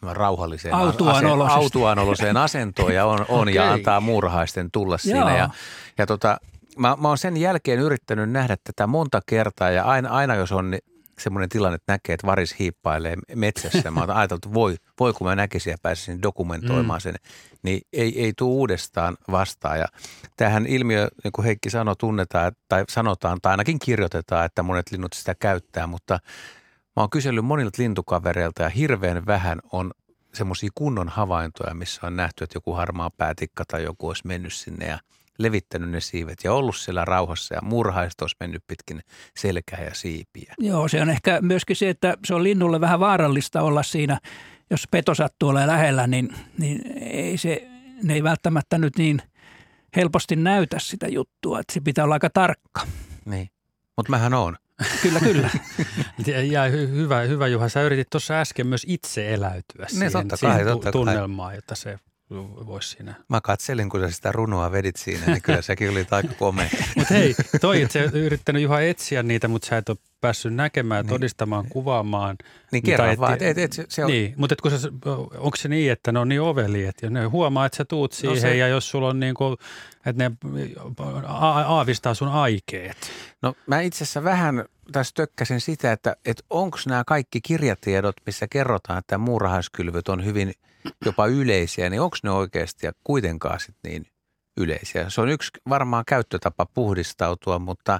rauhalliseen 0.01 0.73
Autuaan 0.73 1.25
oloisesti. 1.25 1.59
autuaanoloiseen 1.59 2.37
asentoon 2.37 2.93
ja 2.93 3.05
on, 3.05 3.25
on 3.29 3.53
ja 3.53 3.63
Okei. 3.63 3.73
antaa 3.73 3.99
muurahaisten 3.99 4.71
tulla 4.71 4.97
siinä. 4.97 5.19
Joo. 5.19 5.37
Ja, 5.37 5.49
ja 5.97 6.05
tota, 6.05 6.39
mä, 6.77 6.97
mä 7.01 7.07
oon 7.07 7.17
sen 7.17 7.37
jälkeen 7.37 7.79
yrittänyt 7.79 8.31
nähdä 8.31 8.57
tätä 8.63 8.87
monta 8.87 9.21
kertaa 9.25 9.71
ja 9.71 9.83
aina, 9.83 10.09
aina 10.09 10.35
jos 10.35 10.51
on 10.51 10.71
ni- 10.71 10.79
semmoinen 11.19 11.49
tilanne, 11.49 11.75
että 11.75 11.93
näkee, 11.93 12.13
että 12.13 12.27
varis 12.27 12.55
hiippailee 12.59 13.15
metsässä. 13.35 13.91
Mä 13.91 13.99
oon 13.99 14.11
ajatellut, 14.11 14.45
että 14.45 14.53
voi, 14.53 14.75
voi 14.99 15.13
kun 15.13 15.27
mä 15.27 15.35
näkisin 15.35 15.71
ja 15.71 15.77
pääsisin 15.81 16.21
dokumentoimaan 16.21 17.01
sen, 17.01 17.15
niin 17.63 17.81
ei, 17.93 18.23
ei 18.23 18.33
tule 18.37 18.55
uudestaan 18.55 19.17
vastaan. 19.31 19.79
Ja 19.79 19.87
tämähän 20.37 20.65
ilmiö, 20.65 21.07
niin 21.23 21.31
kuin 21.31 21.45
Heikki 21.45 21.69
sanoi, 21.69 21.95
tunnetaan 21.95 22.51
tai 22.67 22.83
sanotaan 22.89 23.37
tai 23.41 23.51
ainakin 23.51 23.79
kirjoitetaan, 23.79 24.45
että 24.45 24.63
monet 24.63 24.91
linnut 24.91 25.13
sitä 25.13 25.35
käyttää, 25.35 25.87
mutta 25.87 26.19
mä 26.95 27.03
oon 27.03 27.09
kysellyt 27.09 27.45
monilta 27.45 27.81
lintukavereilta 27.81 28.63
ja 28.63 28.69
hirveän 28.69 29.25
vähän 29.25 29.59
on 29.71 29.91
semmoisia 30.33 30.69
kunnon 30.75 31.09
havaintoja, 31.09 31.73
missä 31.73 32.07
on 32.07 32.15
nähty, 32.15 32.43
että 32.43 32.57
joku 32.57 32.73
harmaa 32.73 33.09
päätikka 33.09 33.63
tai 33.67 33.83
joku 33.83 34.07
olisi 34.07 34.27
mennyt 34.27 34.53
sinne 34.53 34.85
ja 34.85 34.99
levittänyt 35.39 35.89
ne 35.89 35.99
siivet 35.99 36.43
ja 36.43 36.53
ollut 36.53 36.75
siellä 36.75 37.05
rauhassa 37.05 37.55
ja 37.55 37.61
murhaista 37.61 38.23
olisi 38.23 38.35
mennyt 38.39 38.63
pitkin 38.67 39.01
selkää 39.37 39.83
ja 39.83 39.93
siipiä. 39.93 40.53
Joo, 40.59 40.87
se 40.87 41.01
on 41.01 41.09
ehkä 41.09 41.41
myöskin 41.41 41.75
se, 41.75 41.89
että 41.89 42.17
se 42.25 42.35
on 42.35 42.43
linnulle 42.43 42.81
vähän 42.81 42.99
vaarallista 42.99 43.61
olla 43.61 43.83
siinä, 43.83 44.19
jos 44.69 44.87
peto 44.91 45.15
sattuu 45.15 45.49
olemaan 45.49 45.69
lähellä, 45.69 46.07
niin, 46.07 46.29
niin 46.57 46.97
ei 47.01 47.37
se, 47.37 47.67
ne 48.03 48.13
ei 48.13 48.23
välttämättä 48.23 48.77
nyt 48.77 48.97
niin 48.97 49.21
helposti 49.95 50.35
näytä 50.35 50.79
sitä 50.79 51.07
juttua, 51.07 51.59
että 51.59 51.73
se 51.73 51.81
pitää 51.81 52.03
olla 52.03 52.15
aika 52.15 52.29
tarkka. 52.29 52.81
Niin. 53.25 53.49
Mutta 53.97 54.09
mähän 54.09 54.33
on. 54.33 54.55
Kyllä, 55.01 55.19
kyllä. 55.19 55.49
Ja, 56.27 56.43
ja 56.43 56.63
hy, 56.63 56.89
hyvä, 56.89 57.19
hyvä 57.21 57.47
Juha, 57.47 57.69
sä 57.69 57.81
yritit 57.81 58.09
tuossa 58.09 58.39
äsken 58.39 58.67
myös 58.67 58.85
itse 58.87 59.33
eläytyä 59.33 59.85
siihen, 59.87 60.11
totta 60.11 60.37
kai, 60.37 60.53
siihen 60.53 60.67
tu- 60.67 60.71
totta 60.71 60.83
kai. 60.83 60.91
tunnelmaan, 60.91 61.55
jotta 61.55 61.75
se 61.75 61.99
voisi 62.67 62.89
siinä. 62.89 63.13
Mä 63.29 63.41
katselin, 63.41 63.89
kun 63.89 63.99
sä 64.01 64.11
sitä 64.11 64.31
runoa 64.31 64.71
vedit 64.71 64.95
siinä, 64.95 65.25
niin 65.25 65.41
kyllä 65.41 65.61
säkin 65.61 65.89
olit 65.89 66.13
aika 66.13 66.33
komea. 66.39 66.69
Mutta 66.97 67.13
hei, 67.13 67.35
toi, 67.61 67.81
oot 67.83 68.13
yrittänyt 68.13 68.61
Juha 68.63 68.81
etsiä 68.81 69.23
niitä, 69.23 69.47
mutta 69.47 69.67
sä 69.67 69.77
et 69.77 69.89
ole 69.89 69.97
päässyt 70.21 70.53
näkemään, 70.53 71.05
Niin. 71.05 71.09
todistamaan, 71.09 71.65
kuvaamaan. 71.69 72.35
Niin 72.41 72.47
Mitä 72.71 72.85
kerran 72.85 73.09
et- 73.09 73.19
vaan, 73.19 73.37
et, 73.43 73.57
et, 73.57 73.85
se, 73.89 74.03
on, 74.05 74.11
Niin, 74.11 74.33
mutta 74.37 74.53
et 74.53 74.61
kun 74.61 74.71
sä, 74.71 74.89
onko 75.37 75.55
se 75.57 75.69
niin, 75.69 75.91
että 75.91 76.11
ne 76.11 76.19
on 76.19 76.29
niin 76.29 76.41
oveli, 76.41 76.85
että 76.85 77.09
ne 77.09 77.23
huomaa, 77.25 77.65
että 77.65 77.75
sä 77.75 77.85
tuut 77.85 78.13
siihen 78.13 78.35
No 78.35 78.41
se- 78.41 78.55
ja 78.57 78.67
jos 78.67 78.89
sulla 78.89 79.07
on 79.07 79.19
niin 79.19 79.35
kuin, 79.35 79.57
että 80.05 80.29
ne 80.29 80.31
aavistaa 81.65 82.13
sun 82.13 82.27
aikeet. 82.27 82.97
No 83.41 83.53
mä 83.67 83.81
itse 83.81 84.03
asiassa 84.03 84.23
vähän 84.23 84.65
tässä 84.91 85.11
tökkäsin 85.15 85.61
sitä, 85.61 85.91
että, 85.91 86.15
että 86.25 86.43
onko 86.49 86.77
nämä 86.87 87.03
kaikki 87.07 87.41
kirjatiedot, 87.41 88.15
missä 88.25 88.47
kerrotaan, 88.49 88.99
että 88.99 89.17
muurahaiskylvyt 89.17 90.07
on 90.09 90.25
hyvin 90.25 90.53
jopa 91.05 91.25
yleisiä, 91.27 91.89
niin 91.89 92.01
onko 92.01 92.17
ne 92.23 92.31
oikeasti 92.31 92.85
ja 92.85 92.91
kuitenkaan 93.03 93.59
sit 93.59 93.75
niin 93.83 94.05
yleisiä? 94.57 95.09
Se 95.09 95.21
on 95.21 95.29
yksi 95.29 95.51
varmaan 95.69 96.03
käyttötapa 96.07 96.65
puhdistautua, 96.65 97.59
mutta 97.59 97.99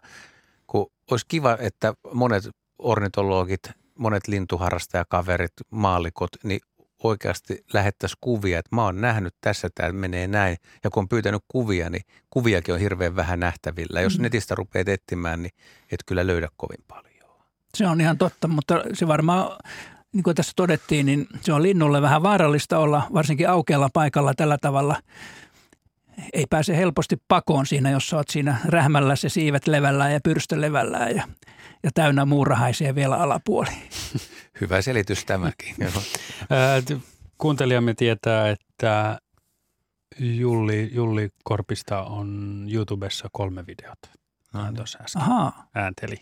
kun 0.68 0.91
olisi 1.11 1.26
kiva, 1.27 1.57
että 1.60 1.93
monet 2.14 2.43
ornitologit, 2.80 3.72
monet 3.95 4.27
lintuharrastajakaverit, 4.27 5.51
maallikot, 5.72 6.30
niin 6.43 6.60
oikeasti 7.03 7.64
lähettäisiin 7.73 8.18
kuvia, 8.22 8.60
että 8.60 8.76
mä 8.76 8.84
oon 8.84 9.01
nähnyt 9.01 9.35
tässä, 9.41 9.69
tämä 9.76 9.91
menee 9.91 10.27
näin. 10.27 10.57
Ja 10.84 10.89
kun 10.89 11.01
on 11.01 11.10
pyytänyt 11.10 11.43
kuvia, 11.47 11.89
niin 11.89 12.01
kuviakin 12.30 12.73
on 12.73 12.80
hirveän 12.80 13.15
vähän 13.15 13.39
nähtävillä. 13.39 14.01
Jos 14.01 14.18
Mm. 14.18 14.22
netistä 14.22 14.56
rupeat 14.56 14.88
etsimään, 14.89 15.41
niin 15.43 15.51
et 15.91 15.99
kyllä 16.06 16.27
löydä 16.27 16.47
kovin 16.57 16.84
paljon. 16.88 17.10
Se 17.77 17.88
on 17.88 18.01
ihan 18.01 18.18
totta, 18.18 18.47
mutta 18.47 18.84
se 18.93 19.07
varmaan, 19.07 19.57
niin 20.14 20.23
kuin 20.23 20.36
tässä 20.36 20.53
todettiin, 20.56 21.06
niin 21.06 21.27
se 21.41 21.53
on 21.53 21.64
linnulle 21.64 22.02
vähän 22.02 22.23
vaarallista 22.23 22.80
olla 22.80 23.07
varsinkin 23.14 23.49
aukealla 23.49 23.90
paikalla 23.94 24.34
tällä 24.34 24.57
tavalla. 24.61 25.02
Ei 26.34 26.45
pääse 26.49 26.77
helposti 26.77 27.18
pakoon 27.27 27.65
siinä, 27.65 27.90
jos 27.91 28.10
sä 28.10 28.18
oot 28.18 28.30
siinä 28.30 28.57
rähmällä 28.65 29.15
se 29.15 29.30
siivet 29.30 29.68
levällään 29.68 30.14
ja 30.14 30.19
pyrstö 30.23 30.61
levällään 30.61 31.15
ja, 31.15 31.27
ja 31.84 31.90
täynnä 31.94 32.26
muurahaisia 32.26 32.95
vielä 32.95 33.15
alapuoli. 33.15 33.69
Hyvä 34.61 34.81
selitys 34.81 35.26
tämäkin. 35.26 35.76
Kuuntelijamme 37.38 37.94
tietää, 37.94 38.49
että 38.49 39.19
Julli, 40.19 40.90
Julli 40.94 41.30
Korpista 41.44 42.03
on 42.03 42.65
YouTubessa 42.72 43.27
kolme 43.31 43.65
videota. 43.68 44.10
No 44.53 44.60
Hän 44.60 44.68
niin. 44.68 44.76
tuossa 44.76 44.99
äsken 45.03 45.22
Ahaa, 45.22 45.68
äänteli. 45.76 46.18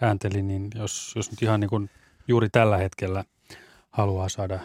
äänteli, 0.00 0.42
niin 0.42 0.70
jos, 0.74 1.12
jos 1.16 1.30
nyt 1.30 1.42
ihan 1.42 1.60
niin 1.60 1.70
kuin 1.70 1.90
juuri 2.30 2.48
tällä 2.52 2.76
hetkellä 2.76 3.24
haluaa 3.90 4.28
saada 4.28 4.58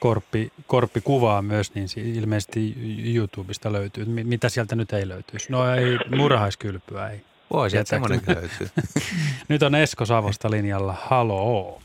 korppi, 0.00 0.52
korppikuvaa 0.66 1.42
myös, 1.42 1.74
niin 1.74 1.88
si- 1.88 2.10
ilmeisesti 2.18 2.74
YouTubesta 3.14 3.72
löytyy. 3.72 4.04
Mi- 4.04 4.24
Mitä 4.24 4.48
sieltä 4.48 4.76
nyt 4.76 4.92
ei 4.92 5.08
löytyisi? 5.08 5.52
No 5.52 5.74
ei, 5.74 5.98
murhaiskylpyä 6.16 7.08
ei. 7.08 7.20
Voi 7.52 7.70
sieltä 7.70 7.88
semmoinenkin 7.88 8.34
löytyy. 8.34 8.68
Nyt 9.48 9.62
on 9.62 9.74
Esko 9.74 10.04
Savosta 10.06 10.50
linjalla. 10.50 10.92
Haloo. 11.00 11.80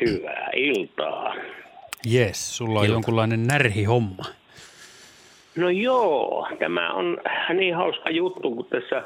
Hyvää 0.00 0.50
iltaa. 0.56 1.34
Jes, 2.06 2.56
sulla 2.56 2.78
on 2.80 2.84
Ilta. 2.84 2.94
jonkunlainen 2.94 3.46
närhihomma. 3.46 4.24
No 5.56 5.68
joo, 5.70 6.48
tämä 6.58 6.92
on 6.92 7.18
niin 7.54 7.74
hauska 7.76 8.10
juttu, 8.10 8.50
kun 8.54 8.66
tässä 8.70 9.02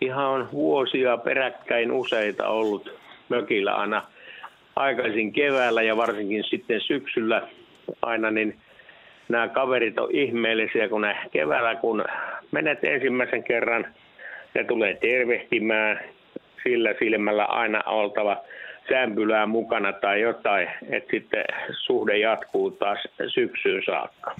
ihan 0.00 0.26
on 0.26 0.48
vuosia 0.52 1.16
peräkkäin 1.16 1.92
useita 1.92 2.48
ollut 2.48 2.92
mökillä 3.28 3.74
aina 3.74 4.02
aikaisin 4.80 5.32
keväällä 5.32 5.82
ja 5.82 5.96
varsinkin 5.96 6.44
sitten 6.44 6.80
syksyllä 6.80 7.48
aina, 8.02 8.30
niin 8.30 8.58
nämä 9.28 9.48
kaverit 9.48 9.98
on 9.98 10.08
ihmeellisiä, 10.10 10.88
kun 10.88 11.00
ne 11.00 11.16
keväällä, 11.30 11.74
kun 11.74 12.04
menet 12.50 12.84
ensimmäisen 12.84 13.44
kerran, 13.44 13.86
ne 14.54 14.64
tulee 14.64 14.94
tervehtimään, 14.94 16.00
sillä 16.62 16.94
silmällä 16.98 17.44
aina 17.44 17.82
oltava 17.86 18.36
sämpylää 18.88 19.46
mukana 19.46 19.92
tai 19.92 20.20
jotain, 20.20 20.68
että 20.90 21.10
sitten 21.10 21.44
suhde 21.72 22.18
jatkuu 22.18 22.70
taas 22.70 22.98
syksyyn 23.26 23.82
saakka. 23.86 24.36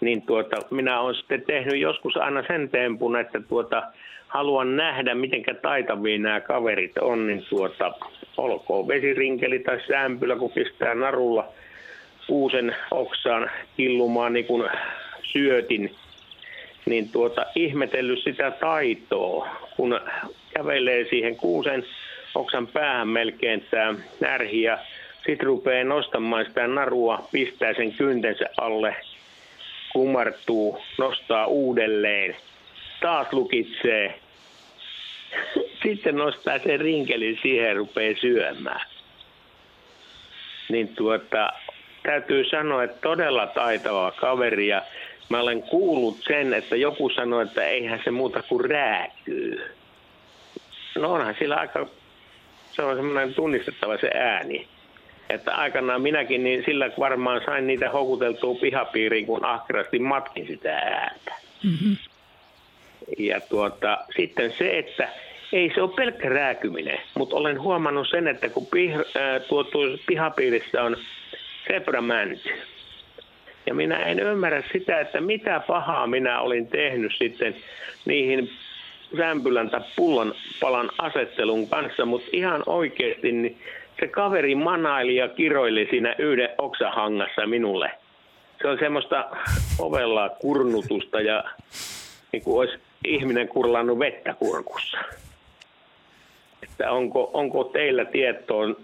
Niin 0.00 0.22
tuota, 0.22 0.56
minä 0.70 1.00
olen 1.00 1.14
sitten 1.14 1.42
tehnyt 1.46 1.80
joskus 1.80 2.16
aina 2.16 2.44
sen 2.46 2.68
tempun, 2.68 3.16
että 3.16 3.40
tuota, 3.48 3.82
haluan 4.28 4.76
nähdä, 4.76 5.14
miten 5.14 5.44
taitavia 5.62 6.18
nämä 6.18 6.40
kaverit 6.40 6.98
on, 6.98 7.26
niin 7.26 7.46
tuota, 7.50 7.92
olkoon 8.36 8.88
vesirinkeli 8.88 9.58
tai 9.58 9.80
sämpylä, 9.88 10.36
kun 10.36 10.50
pistää 10.50 10.94
narulla 10.94 11.48
kuusen 12.26 12.76
oksaan 12.90 13.50
killumaan 13.76 14.32
niin 14.32 14.44
kuin 14.44 14.70
syötin, 15.22 15.94
niin 16.86 17.08
tuota, 17.08 17.46
ihmetellyt 17.54 18.18
sitä 18.24 18.50
taitoa, 18.50 19.48
kun 19.76 20.00
kävelee 20.54 21.06
siihen 21.10 21.36
kuusen 21.36 21.84
oksan 22.34 22.66
päähän 22.66 23.08
melkein 23.08 23.64
tämä 23.70 23.94
närhi 24.20 24.62
ja 24.62 24.78
sitten 25.26 25.46
rupeaa 25.46 25.84
nostamaan 25.84 26.44
sitä 26.44 26.66
narua, 26.66 27.28
pistää 27.32 27.74
sen 27.74 27.92
kyntensä 27.92 28.44
alle, 28.56 28.96
kumartuu, 29.92 30.78
nostaa 30.98 31.46
uudelleen, 31.46 32.36
taas 33.00 33.32
lukitsee, 33.32 34.20
sitten 35.82 36.16
nostaa 36.16 36.58
sen 36.58 36.80
rinkelin 36.80 37.38
siihen 37.42 37.68
ja 37.68 37.74
rupeaa 37.74 38.14
syömään. 38.20 38.86
Niin 40.68 40.88
tuota, 40.88 41.52
täytyy 42.02 42.44
sanoa, 42.44 42.84
että 42.84 43.00
todella 43.00 43.46
taitava 43.46 44.12
kaveri 44.12 44.68
ja 44.68 44.82
mä 45.28 45.40
olen 45.40 45.62
kuullut 45.62 46.18
sen, 46.28 46.54
että 46.54 46.76
joku 46.76 47.10
sanoi, 47.10 47.42
että 47.42 47.64
eihän 47.64 48.00
se 48.04 48.10
muuta 48.10 48.42
kuin 48.42 48.70
rääkyy. 48.70 49.74
No 50.96 51.12
onhan 51.12 51.36
sillä 51.38 51.56
aika, 51.56 51.86
se 52.72 52.82
on 52.82 52.96
semmoinen 52.96 53.34
tunnistettava 53.34 53.98
se 53.98 54.10
ääni. 54.14 54.68
Että 55.30 55.54
aikanaan 55.54 56.02
minäkin 56.02 56.44
niin 56.44 56.64
sillä 56.64 56.90
varmaan 56.98 57.40
sain 57.44 57.66
niitä 57.66 57.90
houkuteltua 57.90 58.54
pihapiiriin, 58.54 59.26
kun 59.26 59.44
ahkerasti 59.44 59.98
matkin 59.98 60.46
sitä 60.46 60.78
ääntä. 60.78 61.34
Mm-hmm. 61.64 61.96
Ja 63.18 63.40
tuota, 63.40 63.98
sitten 64.16 64.52
se, 64.58 64.78
että 64.78 65.08
ei 65.52 65.72
se 65.74 65.82
ole 65.82 65.90
pelkkä 65.96 66.28
rääkyminen, 66.28 66.98
mutta 67.14 67.36
olen 67.36 67.60
huomannut 67.60 68.08
sen, 68.10 68.28
että 68.28 68.48
kun 68.48 68.66
pih, 68.66 68.94
äh, 68.94 69.04
tuo, 69.48 69.64
tuo 69.64 69.82
pihapiirissä 70.06 70.82
on 70.82 70.96
zebramänty, 71.68 72.50
ja 73.66 73.74
minä 73.74 73.96
en 73.96 74.18
ymmärrä 74.20 74.62
sitä, 74.72 75.00
että 75.00 75.20
mitä 75.20 75.60
pahaa 75.66 76.06
minä 76.06 76.40
olin 76.40 76.66
tehnyt 76.66 77.12
sitten 77.18 77.56
niihin 78.04 78.50
sämpylän 79.16 79.70
tai 79.70 79.80
pullon 79.96 80.34
palan 80.60 80.90
asettelun 80.98 81.68
kanssa, 81.68 82.04
mutta 82.04 82.28
ihan 82.32 82.62
oikeasti 82.66 83.32
niin 83.32 83.58
se 84.00 84.06
kaveri 84.06 84.54
manaili 84.54 85.16
ja 85.16 85.28
kiroili 85.28 85.86
siinä 85.90 86.14
yhden 86.18 86.48
oksahangassa 86.58 87.46
minulle. 87.46 87.90
Se 88.62 88.68
on 88.68 88.78
semmoista 88.78 89.30
ovella 89.78 90.28
kurnutusta 90.28 91.20
ja 91.20 91.44
niin 92.32 92.42
kuin 92.42 92.58
olisi 92.58 92.78
ihminen 93.04 93.48
kurlannut 93.48 93.98
vettä 93.98 94.34
kurkussa. 94.34 94.98
Että 96.62 96.90
onko, 96.90 97.30
onko 97.32 97.64
teillä 97.64 98.04
tietoa, 98.04 98.74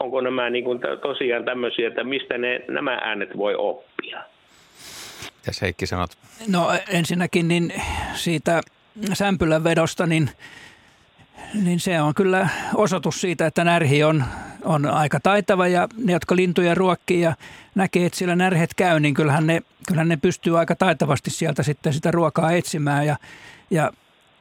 onko 0.00 0.20
nämä 0.20 0.50
niin 0.50 0.64
kuin 0.64 0.80
tosiaan 1.02 1.44
tämmöisiä, 1.44 1.88
että 1.88 2.04
mistä 2.04 2.38
ne, 2.38 2.60
nämä 2.68 2.94
äänet 2.94 3.36
voi 3.36 3.54
oppia? 3.54 4.22
Ja 5.46 5.52
Heikki 5.62 5.86
sanot? 5.86 6.10
No 6.48 6.68
ensinnäkin 6.88 7.48
niin 7.48 7.72
siitä 8.14 8.60
sämpylän 9.12 9.64
vedosta, 9.64 10.06
niin, 10.06 10.30
niin 11.64 11.80
se 11.80 12.00
on 12.00 12.14
kyllä 12.14 12.48
osoitus 12.74 13.20
siitä, 13.20 13.46
että 13.46 13.64
närhi 13.64 14.04
on, 14.04 14.24
on 14.66 14.86
aika 14.86 15.20
taitava 15.20 15.68
ja 15.68 15.88
ne, 15.96 16.12
jotka 16.12 16.36
lintuja 16.36 16.74
ruokkii 16.74 17.20
ja 17.20 17.34
näkee, 17.74 18.06
että 18.06 18.18
siellä 18.18 18.36
närhet 18.36 18.74
käy, 18.74 19.00
niin 19.00 19.14
kyllähän 19.14 19.46
ne, 19.46 19.62
kyllähän 19.86 20.08
ne 20.08 20.16
pystyy 20.16 20.58
aika 20.58 20.76
taitavasti 20.76 21.30
sieltä 21.30 21.62
sitten 21.62 21.92
sitä 21.92 22.10
ruokaa 22.10 22.52
etsimään. 22.52 23.06
Ja, 23.06 23.16
ja 23.70 23.92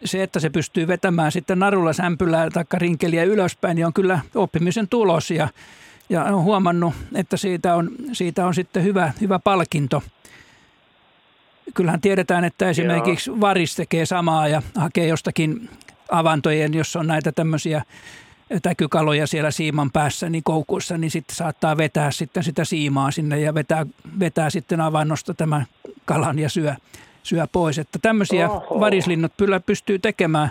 se, 0.05 0.23
että 0.23 0.39
se 0.39 0.49
pystyy 0.49 0.87
vetämään 0.87 1.31
sitten 1.31 1.59
narulla 1.59 1.93
sämpylää 1.93 2.49
tai 2.49 2.63
rinkeliä 2.73 3.23
ylöspäin, 3.23 3.75
niin 3.75 3.85
on 3.85 3.93
kyllä 3.93 4.19
oppimisen 4.35 4.87
tulos. 4.87 5.31
Ja, 5.31 5.47
ja 6.09 6.23
on 6.23 6.43
huomannut, 6.43 6.93
että 7.15 7.37
siitä 7.37 7.75
on, 7.75 7.91
siitä 8.13 8.45
on 8.45 8.53
sitten 8.53 8.83
hyvä, 8.83 9.13
hyvä 9.21 9.39
palkinto. 9.39 10.03
Kyllähän 11.73 12.01
tiedetään, 12.01 12.43
että 12.43 12.69
esimerkiksi 12.69 13.41
varis 13.41 13.75
tekee 13.75 14.05
samaa 14.05 14.47
ja 14.47 14.61
hakee 14.75 15.07
jostakin 15.07 15.69
avantojen, 16.11 16.73
jos 16.73 16.95
on 16.95 17.07
näitä 17.07 17.31
tämmöisiä 17.31 17.83
täkykaloja 18.61 19.27
siellä 19.27 19.51
siiman 19.51 19.91
päässä, 19.91 20.29
niin 20.29 20.43
koukuissa, 20.43 20.97
niin 20.97 21.11
sitten 21.11 21.35
saattaa 21.35 21.77
vetää 21.77 22.11
sitten 22.11 22.43
sitä 22.43 22.65
siimaa 22.65 23.11
sinne 23.11 23.39
ja 23.39 23.53
vetää, 23.53 23.85
vetää 24.19 24.49
sitten 24.49 24.81
avannosta 24.81 25.33
tämän 25.33 25.65
kalan 26.05 26.39
ja 26.39 26.49
syö, 26.49 26.75
syö 27.23 27.47
pois. 27.51 27.79
Että 27.79 27.99
tämmöisiä 28.01 28.49
Oho. 28.49 28.79
varislinnut 28.79 29.31
kyllä 29.37 29.59
pystyy 29.59 29.99
tekemään. 29.99 30.49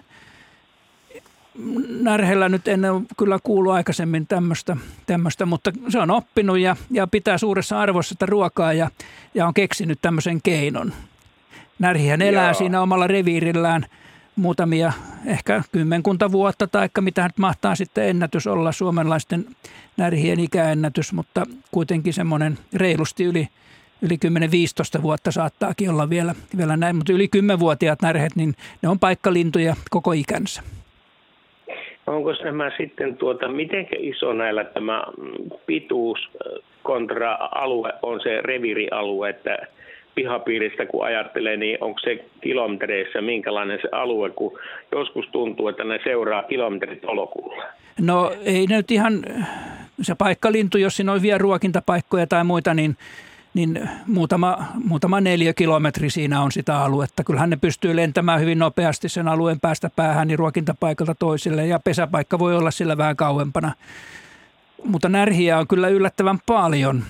Närhellä 2.00 2.48
nyt 2.48 2.68
en 2.68 2.84
ole 2.84 3.02
kyllä 3.18 3.38
kuullut 3.42 3.72
aikaisemmin 3.72 4.26
tämmöistä, 4.26 4.76
tämmöistä 5.06 5.46
mutta 5.46 5.72
se 5.88 5.98
on 5.98 6.10
oppinut 6.10 6.58
ja, 6.58 6.76
ja 6.90 7.06
pitää 7.06 7.38
suuressa 7.38 7.80
arvossa 7.80 8.08
sitä 8.08 8.26
ruokaa 8.26 8.72
ja, 8.72 8.90
ja 9.34 9.46
on 9.46 9.54
keksinyt 9.54 9.98
tämmöisen 10.02 10.42
keinon. 10.42 10.92
Närhihän 11.78 12.22
elää 12.22 12.46
Joo. 12.46 12.54
siinä 12.54 12.82
omalla 12.82 13.06
reviirillään 13.06 13.86
muutamia, 14.36 14.92
ehkä 15.26 15.62
kymmenkunta 15.72 16.32
vuotta, 16.32 16.66
tai 16.66 16.88
mitä 17.00 17.22
nyt 17.22 17.38
mahtaa 17.38 17.74
sitten 17.74 18.08
ennätys 18.08 18.46
olla, 18.46 18.72
suomalaisten 18.72 19.44
närhien 19.96 20.40
ikäennätys, 20.40 21.12
mutta 21.12 21.46
kuitenkin 21.70 22.12
semmoinen 22.12 22.58
reilusti 22.74 23.24
yli, 23.24 23.48
yli 24.02 24.18
10-15 24.98 25.02
vuotta 25.02 25.30
saattaakin 25.30 25.90
olla 25.90 26.10
vielä, 26.10 26.34
vielä 26.56 26.76
näin, 26.76 26.96
mutta 26.96 27.12
yli 27.12 27.28
10-vuotiaat 27.36 28.02
närhet, 28.02 28.36
niin 28.36 28.54
ne 28.82 28.88
on 28.88 28.98
paikkalintuja 28.98 29.76
koko 29.90 30.12
ikänsä. 30.12 30.62
Onko 32.06 32.32
nämä 32.32 32.70
sitten, 32.76 33.16
tuota, 33.16 33.48
miten 33.48 33.86
iso 33.98 34.32
näillä 34.32 34.64
tämä 34.64 35.04
pituus 35.66 36.18
kontra 36.82 37.38
alue 37.54 37.92
on 38.02 38.20
se 38.20 38.40
revirialue, 38.40 39.30
että 39.30 39.58
pihapiiristä 40.14 40.86
kun 40.86 41.04
ajattelee, 41.04 41.56
niin 41.56 41.78
onko 41.80 41.98
se 41.98 42.24
kilometreissä 42.40 43.20
minkälainen 43.20 43.78
se 43.82 43.88
alue, 43.92 44.30
kun 44.30 44.58
joskus 44.92 45.26
tuntuu, 45.32 45.68
että 45.68 45.84
ne 45.84 46.00
seuraa 46.04 46.42
kilometrit 46.42 47.00
tolokulla? 47.00 47.64
No 48.00 48.32
ei 48.44 48.66
nyt 48.66 48.90
ihan, 48.90 49.22
se 50.02 50.14
paikkalintu, 50.14 50.78
jos 50.78 50.96
siinä 50.96 51.12
on 51.12 51.22
vielä 51.22 51.38
ruokintapaikkoja 51.38 52.26
tai 52.26 52.44
muita, 52.44 52.74
niin 52.74 52.96
niin 53.54 53.88
muutama, 54.06 54.58
muutama 54.84 55.20
neljä 55.20 55.52
kilometri 55.52 56.10
siinä 56.10 56.42
on 56.42 56.52
sitä 56.52 56.80
aluetta. 56.80 57.24
Kyllähän 57.24 57.50
ne 57.50 57.56
pystyy 57.56 57.96
lentämään 57.96 58.40
hyvin 58.40 58.58
nopeasti 58.58 59.08
sen 59.08 59.28
alueen 59.28 59.60
päästä 59.60 59.90
päähän 59.96 60.28
niin 60.28 60.38
ruokintapaikalta 60.38 61.14
toiselle 61.14 61.66
ja 61.66 61.78
pesäpaikka 61.84 62.38
voi 62.38 62.56
olla 62.56 62.70
sillä 62.70 62.96
vähän 62.96 63.16
kauempana. 63.16 63.72
Mutta 64.84 65.08
närhiä 65.08 65.58
on 65.58 65.68
kyllä 65.68 65.88
yllättävän 65.88 66.38
paljon 66.46 67.04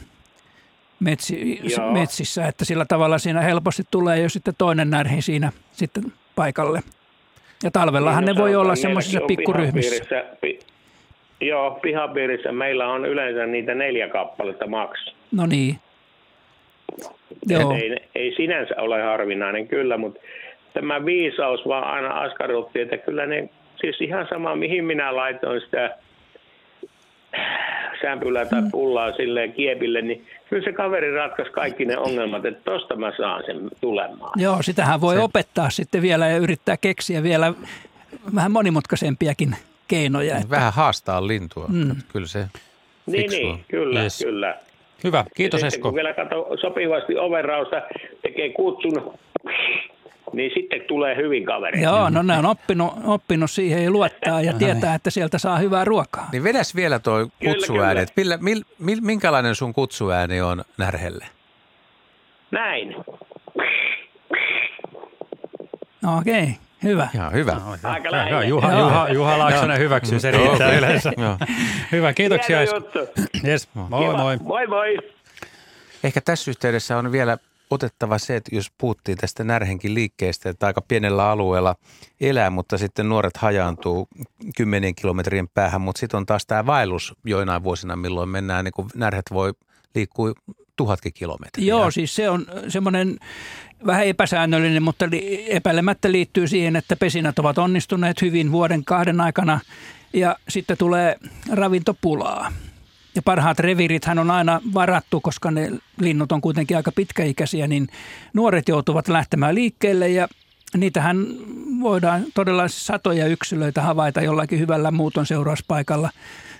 metsi, 1.00 1.60
metsissä, 1.92 2.46
että 2.48 2.64
sillä 2.64 2.84
tavalla 2.84 3.18
siinä 3.18 3.40
helposti 3.40 3.82
tulee 3.90 4.18
jo 4.22 4.28
sitten 4.28 4.54
toinen 4.58 4.90
närhi 4.90 5.22
siinä 5.22 5.52
sitten 5.72 6.04
paikalle. 6.36 6.80
Ja 7.64 7.70
talvellahan 7.70 8.24
niin, 8.24 8.36
ne 8.36 8.42
voi 8.42 8.56
olla 8.56 8.76
semmoisissa 8.76 9.20
pikkuryhmissä. 9.20 10.24
Pi, 10.40 10.58
joo, 11.40 11.70
pihapiirissä 11.82 12.52
meillä 12.52 12.88
on 12.88 13.06
yleensä 13.06 13.46
niitä 13.46 13.74
neljä 13.74 14.08
kappaletta 14.08 14.66
maks. 14.66 15.14
No 15.32 15.46
niin. 15.46 15.76
Joo. 17.46 17.72
Ei, 17.74 17.96
ei 18.14 18.34
sinänsä 18.36 18.74
ole 18.78 19.02
harvinainen 19.02 19.68
kyllä, 19.68 19.96
mutta 19.96 20.20
tämä 20.74 21.04
viisaus 21.04 21.68
vaan 21.68 21.84
aina 21.84 22.20
askarrutti, 22.20 22.80
että 22.80 22.98
kyllä 22.98 23.26
ne, 23.26 23.48
siis 23.80 24.00
ihan 24.00 24.26
sama 24.30 24.56
mihin 24.56 24.84
minä 24.84 25.16
laitoin 25.16 25.60
sitä 25.60 25.98
sämpylää 28.02 28.44
tai 28.44 28.60
mm. 28.60 28.70
pullaa 28.70 29.12
silleen 29.12 29.52
kiepille, 29.52 30.02
niin 30.02 30.26
kyllä 30.50 30.64
se 30.64 30.72
kaveri 30.72 31.14
ratkaisi 31.14 31.52
kaikki 31.52 31.84
ne 31.84 31.98
ongelmat, 31.98 32.44
että 32.44 32.70
tosta 32.70 32.96
mä 32.96 33.12
saan 33.16 33.42
sen 33.46 33.70
tulemaan. 33.80 34.32
Joo, 34.36 34.62
sitähän 34.62 35.00
voi 35.00 35.14
se... 35.14 35.22
opettaa 35.22 35.70
sitten 35.70 36.02
vielä 36.02 36.28
ja 36.28 36.36
yrittää 36.36 36.76
keksiä 36.76 37.22
vielä 37.22 37.54
vähän 38.34 38.52
monimutkaisempiakin 38.52 39.56
keinoja. 39.88 40.36
Että... 40.36 40.50
Vähän 40.50 40.72
haastaa 40.72 41.26
lintua. 41.26 41.66
Mm. 41.68 41.96
Kyllä 42.12 42.26
se 42.26 42.46
Niin, 43.06 43.30
niin, 43.30 43.64
kyllä, 43.68 44.02
yes. 44.02 44.18
kyllä. 44.24 44.56
Hyvä, 45.04 45.24
kiitos 45.36 45.60
ja 45.60 45.66
Esko. 45.66 45.88
Kun 45.88 45.94
vielä 45.94 46.14
kato 46.14 46.56
sopivasti 46.60 47.18
overrausta 47.18 47.82
tekee 48.22 48.52
kutsun, 48.52 49.12
niin 50.32 50.50
sitten 50.54 50.80
tulee 50.88 51.16
hyvin 51.16 51.44
kaveri. 51.44 51.82
Joo, 51.82 52.10
no 52.10 52.22
ne 52.22 52.38
on 52.38 52.46
oppinut, 52.46 52.92
oppinut 53.04 53.50
siihen 53.50 53.84
ja 53.84 53.90
luottaa 53.90 54.40
ja 54.40 54.52
tietää, 54.52 54.94
että 54.94 55.10
sieltä 55.10 55.38
saa 55.38 55.58
hyvää 55.58 55.84
ruokaa. 55.84 56.28
Niin 56.32 56.44
vedäs 56.44 56.74
vielä 56.74 56.98
toi 56.98 57.26
kutsuääni. 57.44 58.06
Millä, 58.16 58.38
mil, 58.40 58.62
mil, 58.78 58.98
minkälainen 59.00 59.54
sun 59.54 59.72
kutsuääni 59.72 60.40
on 60.40 60.64
närhelle? 60.78 61.26
Näin. 62.50 62.96
Okei, 66.18 66.42
okay, 66.42 66.52
hyvä. 66.82 67.08
Ihan 67.14 67.32
hyvä. 67.32 67.56
Aika 67.82 68.08
Joo, 68.08 68.12
lähellä. 68.12 68.44
Juha, 68.44 68.72
Joo. 68.72 68.80
Juha, 68.80 69.08
Juha 69.08 69.38
Laaksonen 69.38 69.78
hyväksyy, 69.78 70.20
se 70.20 70.30
riittää 70.30 70.78
yleensä. 70.78 71.12
Joo. 71.16 71.38
Hyvä, 71.92 72.12
kiitoksia 72.12 72.58
Hieno 72.58 72.74
juttu. 72.74 72.98
Yes, 73.46 73.68
moi 73.74 74.16
moi. 74.16 74.36
Moi 74.36 74.66
moi. 74.66 74.98
Ehkä 76.04 76.20
tässä 76.20 76.50
yhteydessä 76.50 76.98
on 76.98 77.12
vielä 77.12 77.38
otettava 77.70 78.18
se, 78.18 78.36
että 78.36 78.54
jos 78.54 78.72
puhuttiin 78.78 79.18
tästä 79.18 79.44
närhenkin 79.44 79.94
liikkeestä, 79.94 80.50
että 80.50 80.66
aika 80.66 80.80
pienellä 80.80 81.30
alueella 81.30 81.76
elää, 82.20 82.50
mutta 82.50 82.78
sitten 82.78 83.08
nuoret 83.08 83.36
hajaantuu 83.36 84.08
kymmenien 84.56 84.94
kilometrien 84.94 85.48
päähän, 85.48 85.80
mutta 85.80 86.00
sitten 86.00 86.18
on 86.18 86.26
taas 86.26 86.46
tämä 86.46 86.66
vaellus 86.66 87.14
joinain 87.24 87.62
vuosina, 87.62 87.96
milloin 87.96 88.28
mennään, 88.28 88.64
niin 88.64 88.72
kuin 88.72 88.88
närhet 88.94 89.26
voi 89.32 89.52
liikkua 89.94 90.32
tuhatkin 90.76 91.12
kilometriä. 91.12 91.66
Joo, 91.66 91.90
siis 91.90 92.16
se 92.16 92.30
on 92.30 92.46
semmoinen 92.68 93.16
vähän 93.86 94.06
epäsäännöllinen, 94.06 94.82
mutta 94.82 95.06
li- 95.10 95.46
epäilemättä 95.48 96.12
liittyy 96.12 96.48
siihen, 96.48 96.76
että 96.76 96.96
pesinät 96.96 97.38
ovat 97.38 97.58
onnistuneet 97.58 98.22
hyvin 98.22 98.52
vuoden 98.52 98.84
kahden 98.84 99.20
aikana 99.20 99.60
ja 100.12 100.36
sitten 100.48 100.78
tulee 100.78 101.16
ravintopulaa. 101.52 102.52
Ja 103.14 103.22
parhaat 103.22 103.58
revirithän 103.58 104.18
on 104.18 104.30
aina 104.30 104.60
varattu, 104.74 105.20
koska 105.20 105.50
ne 105.50 105.70
linnut 106.00 106.32
on 106.32 106.40
kuitenkin 106.40 106.76
aika 106.76 106.92
pitkäikäisiä, 106.92 107.66
niin 107.66 107.88
nuoret 108.32 108.68
joutuvat 108.68 109.08
lähtemään 109.08 109.54
liikkeelle 109.54 110.08
ja 110.08 110.28
niitähän 110.76 111.26
voidaan 111.80 112.24
todella 112.34 112.68
satoja 112.68 113.26
yksilöitä 113.26 113.82
havaita 113.82 114.20
jollakin 114.22 114.58
hyvällä 114.58 114.90
muuton 114.90 115.26
seurauspaikalla 115.26 116.10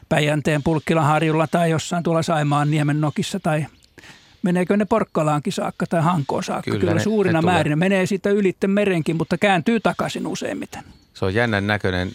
Päijänteen 0.09 0.63
Pulkkilaharjulla 0.63 1.47
tai 1.47 1.71
jossain 1.71 2.03
tuolla 2.03 2.23
Saimaan 2.23 2.71
Niemen 2.71 3.01
nokissa 3.01 3.41
tai 3.41 3.67
meneekö 4.43 4.77
ne 4.77 4.85
Porkkalaankin 4.85 5.53
saakka 5.53 5.87
tai 5.87 6.03
Hankoon 6.03 6.45
saakka. 6.45 6.71
Kyllä 6.71 6.81
Kyllä, 6.81 6.95
ne- 6.95 7.03
suurina 7.03 7.39
ne 7.39 7.43
tulee. 7.43 7.55
määrin. 7.55 7.71
Ne 7.71 7.77
menee 7.77 8.07
siitä 8.07 8.31
ylitten 8.31 8.71
merenkin, 8.71 9.17
mutta 9.17 9.39
kääntyy 9.39 9.81
takaisin 9.81 10.27
useimmiten. 10.27 10.85
Se 11.15 11.25
on 11.25 11.35
jännän 11.35 11.67
näköinen, 11.67 12.13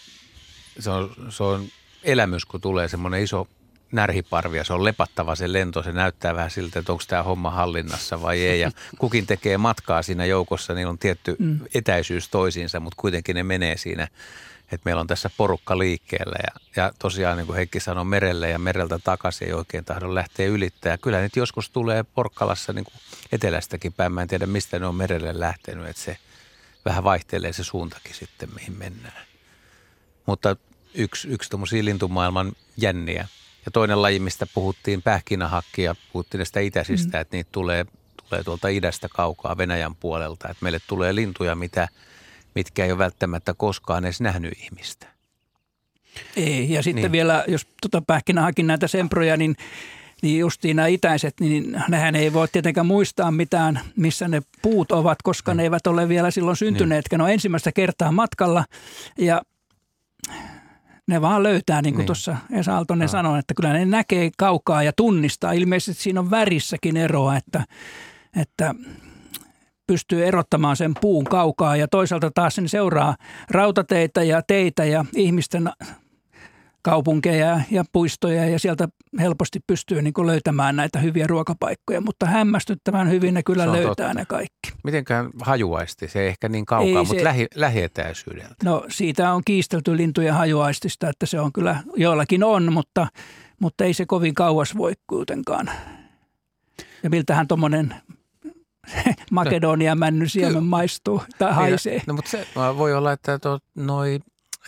se 0.79 0.89
on, 0.89 1.11
se 1.29 1.43
on 1.43 1.65
elämys, 2.03 2.45
kun 2.45 2.61
tulee 2.61 2.87
semmoinen 2.87 3.23
iso 3.23 3.47
närhiparvi 3.91 4.57
ja 4.57 4.63
se 4.63 4.73
on 4.73 4.83
lepattava 4.83 5.35
se 5.35 5.53
lento. 5.53 5.83
Se 5.83 5.91
näyttää 5.91 6.35
vähän 6.35 6.51
siltä, 6.51 6.79
että 6.79 6.91
onko 6.91 7.03
tämä 7.07 7.23
homma 7.23 7.49
hallinnassa 7.49 8.21
vai 8.21 8.41
ei. 8.41 8.59
Ja 8.59 8.71
kukin 8.99 9.27
tekee 9.27 9.57
matkaa 9.57 10.01
siinä 10.01 10.25
joukossa, 10.25 10.73
niin 10.73 10.87
on 10.87 10.97
tietty 10.99 11.35
Mm. 11.39 11.59
etäisyys 11.73 12.29
toisiinsa, 12.29 12.79
mutta 12.79 13.01
kuitenkin 13.01 13.35
ne 13.35 13.43
menee 13.43 13.77
siinä, 13.77 14.03
että 14.63 14.81
meillä 14.85 14.99
on 14.99 15.07
tässä 15.07 15.29
porukka 15.37 15.77
liikkeellä. 15.77 16.35
Ja, 16.43 16.81
ja 16.83 16.91
tosiaan 16.99 17.37
niin 17.37 17.45
kuin 17.47 17.55
Heikki 17.55 17.79
sanoi, 17.79 18.05
merelle 18.05 18.49
ja 18.49 18.59
mereltä 18.59 18.99
takaisin 19.03 19.47
ei 19.47 19.53
oikein 19.53 19.85
tahdo 19.85 20.15
lähteä 20.15 20.47
ylittää. 20.47 20.97
Kyllä 20.97 21.21
nyt 21.21 21.35
joskus 21.35 21.69
tulee 21.69 22.03
Porkkalassa 22.03 22.73
niin 22.73 22.85
kuin 22.85 22.93
etelästäkin 23.31 23.93
päin. 23.93 24.11
Mä 24.11 24.21
en 24.21 24.27
tiedä, 24.27 24.45
mistä 24.45 24.79
ne 24.79 24.85
on 24.85 24.95
merelle 24.95 25.39
lähtenyt, 25.39 25.87
että 25.87 26.01
se 26.01 26.17
vähän 26.85 27.03
vaihtelee 27.03 27.53
se 27.53 27.63
suuntakin 27.63 28.15
sitten, 28.15 28.49
mihin 28.55 28.77
mennään. 28.77 29.25
Mutta 30.25 30.55
yksi, 30.93 31.27
yksi 31.27 31.49
tuommoisia 31.49 31.85
lintumaailman 31.85 32.51
jänniä. 32.77 33.27
Ja 33.65 33.71
toinen 33.71 34.01
laji, 34.01 34.19
mistä 34.19 34.47
puhuttiin, 34.53 35.01
pähkinähakki 35.01 35.83
ja 35.83 35.95
puhuttiin 36.13 36.39
näistä 36.39 36.59
itäisistä, 36.59 37.17
mm. 37.17 37.21
että 37.21 37.37
niitä 37.37 37.49
tulee, 37.51 37.85
tulee 38.29 38.43
tuolta 38.43 38.67
idästä 38.67 39.07
kaukaa 39.15 39.57
Venäjän 39.57 39.95
puolelta. 39.95 40.49
Että 40.49 40.63
meille 40.63 40.79
tulee 40.87 41.15
lintuja, 41.15 41.55
mitä, 41.55 41.87
mitkä 42.55 42.85
ei 42.85 42.91
ole 42.91 42.97
välttämättä 42.97 43.53
koskaan 43.53 44.05
edes 44.05 44.21
nähnyt 44.21 44.53
ihmistä. 44.59 45.07
Ei, 46.35 46.71
ja 46.71 46.83
sitten 46.83 46.95
Niin. 46.95 47.03
niin. 47.03 47.11
vielä, 47.11 47.43
jos 47.47 47.67
tuota 47.81 48.05
pähkinähakin 48.07 48.67
näitä 48.67 48.87
semproja, 48.87 49.37
niin, 49.37 49.55
niin 50.21 50.39
justiin 50.39 50.75
nämä 50.75 50.87
itäiset, 50.87 51.33
niin 51.39 51.83
nehän 51.87 52.15
ei 52.15 52.33
voi 52.33 52.47
tietenkään 52.47 52.87
muistaa 52.87 53.31
mitään, 53.31 53.79
missä 53.95 54.27
ne 54.27 54.41
puut 54.61 54.91
ovat, 54.91 55.21
koska 55.23 55.53
ne 55.53 55.63
eivät 55.63 55.87
ole 55.87 56.09
vielä 56.09 56.31
silloin 56.31 56.57
syntyneetkään. 56.57 57.17
Ne 57.17 57.23
on 57.23 57.31
ensimmäistä 57.31 57.71
kertaa 57.71 58.11
matkalla 58.11 58.65
ja 59.17 59.41
ne 61.09 61.21
vaan 61.21 61.43
löytää, 61.43 61.81
niin 61.81 61.93
kuin 61.93 61.99
Niin. 61.99 62.05
tuossa 62.05 62.37
Esa 62.51 62.75
Aaltonen 62.75 63.09
sanoi, 63.09 63.39
että 63.39 63.53
kyllä 63.53 63.73
ne 63.73 63.85
näkee 63.85 64.29
kaukaa 64.37 64.83
ja 64.83 64.93
tunnistaa. 64.93 65.51
Ilmeisesti 65.51 66.03
siinä 66.03 66.19
on 66.19 66.31
värissäkin 66.31 66.97
eroa, 66.97 67.35
että, 67.37 67.63
että 68.41 68.75
pystyy 69.87 70.25
erottamaan 70.25 70.75
sen 70.75 70.93
puun 71.01 71.23
kaukaa 71.25 71.75
ja 71.75 71.87
toisaalta 71.87 72.31
taas 72.35 72.55
sen 72.55 72.69
seuraa 72.69 73.15
rautateitä 73.51 74.23
ja 74.23 74.41
teitä 74.47 74.85
ja 74.85 75.05
ihmisten 75.15 75.69
kaupunkeja 76.81 77.61
ja 77.71 77.83
puistoja 77.91 78.45
ja 78.45 78.59
sieltä 78.59 78.87
helposti 79.19 79.59
pystyy 79.67 80.01
niin 80.01 80.13
löytämään 80.25 80.75
näitä 80.75 80.99
hyviä 80.99 81.27
ruokapaikkoja, 81.27 82.01
mutta 82.01 82.25
hämmästyttävän 82.25 83.09
hyvin 83.09 83.33
ne 83.33 83.43
kyllä 83.43 83.71
löytää 83.71 83.87
totta. 83.87 84.13
ne 84.13 84.25
kaikki. 84.25 84.71
Mitenkään 84.83 85.29
hajuaisti, 85.41 86.07
se 86.07 86.21
ei 86.21 86.27
ehkä 86.27 86.49
niin 86.49 86.65
kaukaa, 86.65 86.87
Ei 86.87 86.93
mutta 86.93 87.13
se- 87.13 87.23
lähi, 87.23 87.47
lähietäisyydeltä. 87.55 88.55
No 88.63 88.85
siitä 88.89 89.33
on 89.33 89.41
kiistelty 89.45 89.97
lintujen 89.97 90.33
hajuaistista, 90.33 91.09
että 91.09 91.25
se 91.25 91.39
on 91.39 91.53
kyllä, 91.53 91.83
joillakin 91.95 92.43
on, 92.43 92.73
mutta, 92.73 93.07
mutta 93.59 93.83
ei 93.83 93.93
se 93.93 94.05
kovin 94.05 94.33
kauas 94.33 94.77
voi 94.77 94.93
kuitenkaan. 95.07 95.69
Ja 97.03 97.09
miltähän 97.09 97.47
tuommoinen 97.47 97.95
Makedonia 99.31 99.95
männy 99.95 100.29
siemen 100.29 100.63
maistuu 100.63 101.21
tai 101.39 101.53
haisee. 101.53 101.93
Niin, 101.93 102.03
no, 102.07 102.13
mutta 102.13 102.31
se 102.31 102.47
voi 102.77 102.93
olla, 102.93 103.11
että 103.11 103.39
to, 103.39 103.59
noi 103.75 104.19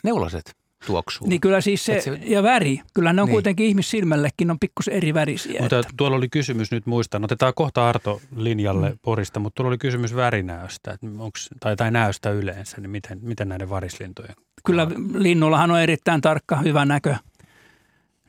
neulaset 0.04 0.61
tuoksuu. 0.86 1.28
Niin 1.28 1.42
kyllä 1.42 1.62
siis 1.62 1.86
se, 1.86 2.02
se- 2.02 2.20
ja 2.26 2.44
väri, 2.44 2.82
kyllä 2.94 3.14
ne 3.14 3.22
on 3.22 3.26
Niin. 3.28 3.34
kuitenkin 3.34 3.66
ihmissilmällekin 3.66 4.52
on 4.52 4.60
pikkusen 4.60 4.94
eri 4.94 5.14
värisiä. 5.14 5.62
Mutta 5.62 5.80
että- 5.80 5.94
tuolla 5.98 6.18
oli 6.18 6.30
kysymys, 6.30 6.72
nyt 6.72 6.86
muistan, 6.86 7.24
otetaan 7.24 7.54
kohta 7.56 7.90
Arto 7.90 8.22
linjalle 8.36 8.90
mm. 8.90 9.00
Porista, 9.02 9.40
mutta 9.40 9.56
tuolla 9.56 9.68
oli 9.70 9.78
kysymys 9.78 10.16
värinäöstä 10.16 10.92
että 10.92 11.08
onks, 11.20 11.50
tai, 11.60 11.76
tai 11.76 11.92
näöstä 11.92 12.30
yleensä, 12.30 12.82
niin 12.82 12.90
miten, 12.92 13.20
miten 13.22 13.50
näiden 13.50 13.70
varislintujen? 13.70 14.36
Kyllä 14.66 14.88
linnullahan 15.14 15.72
on 15.72 15.80
erittäin 15.82 16.22
tarkka, 16.22 16.56
hyvä 16.56 16.86
näkö, 16.86 17.16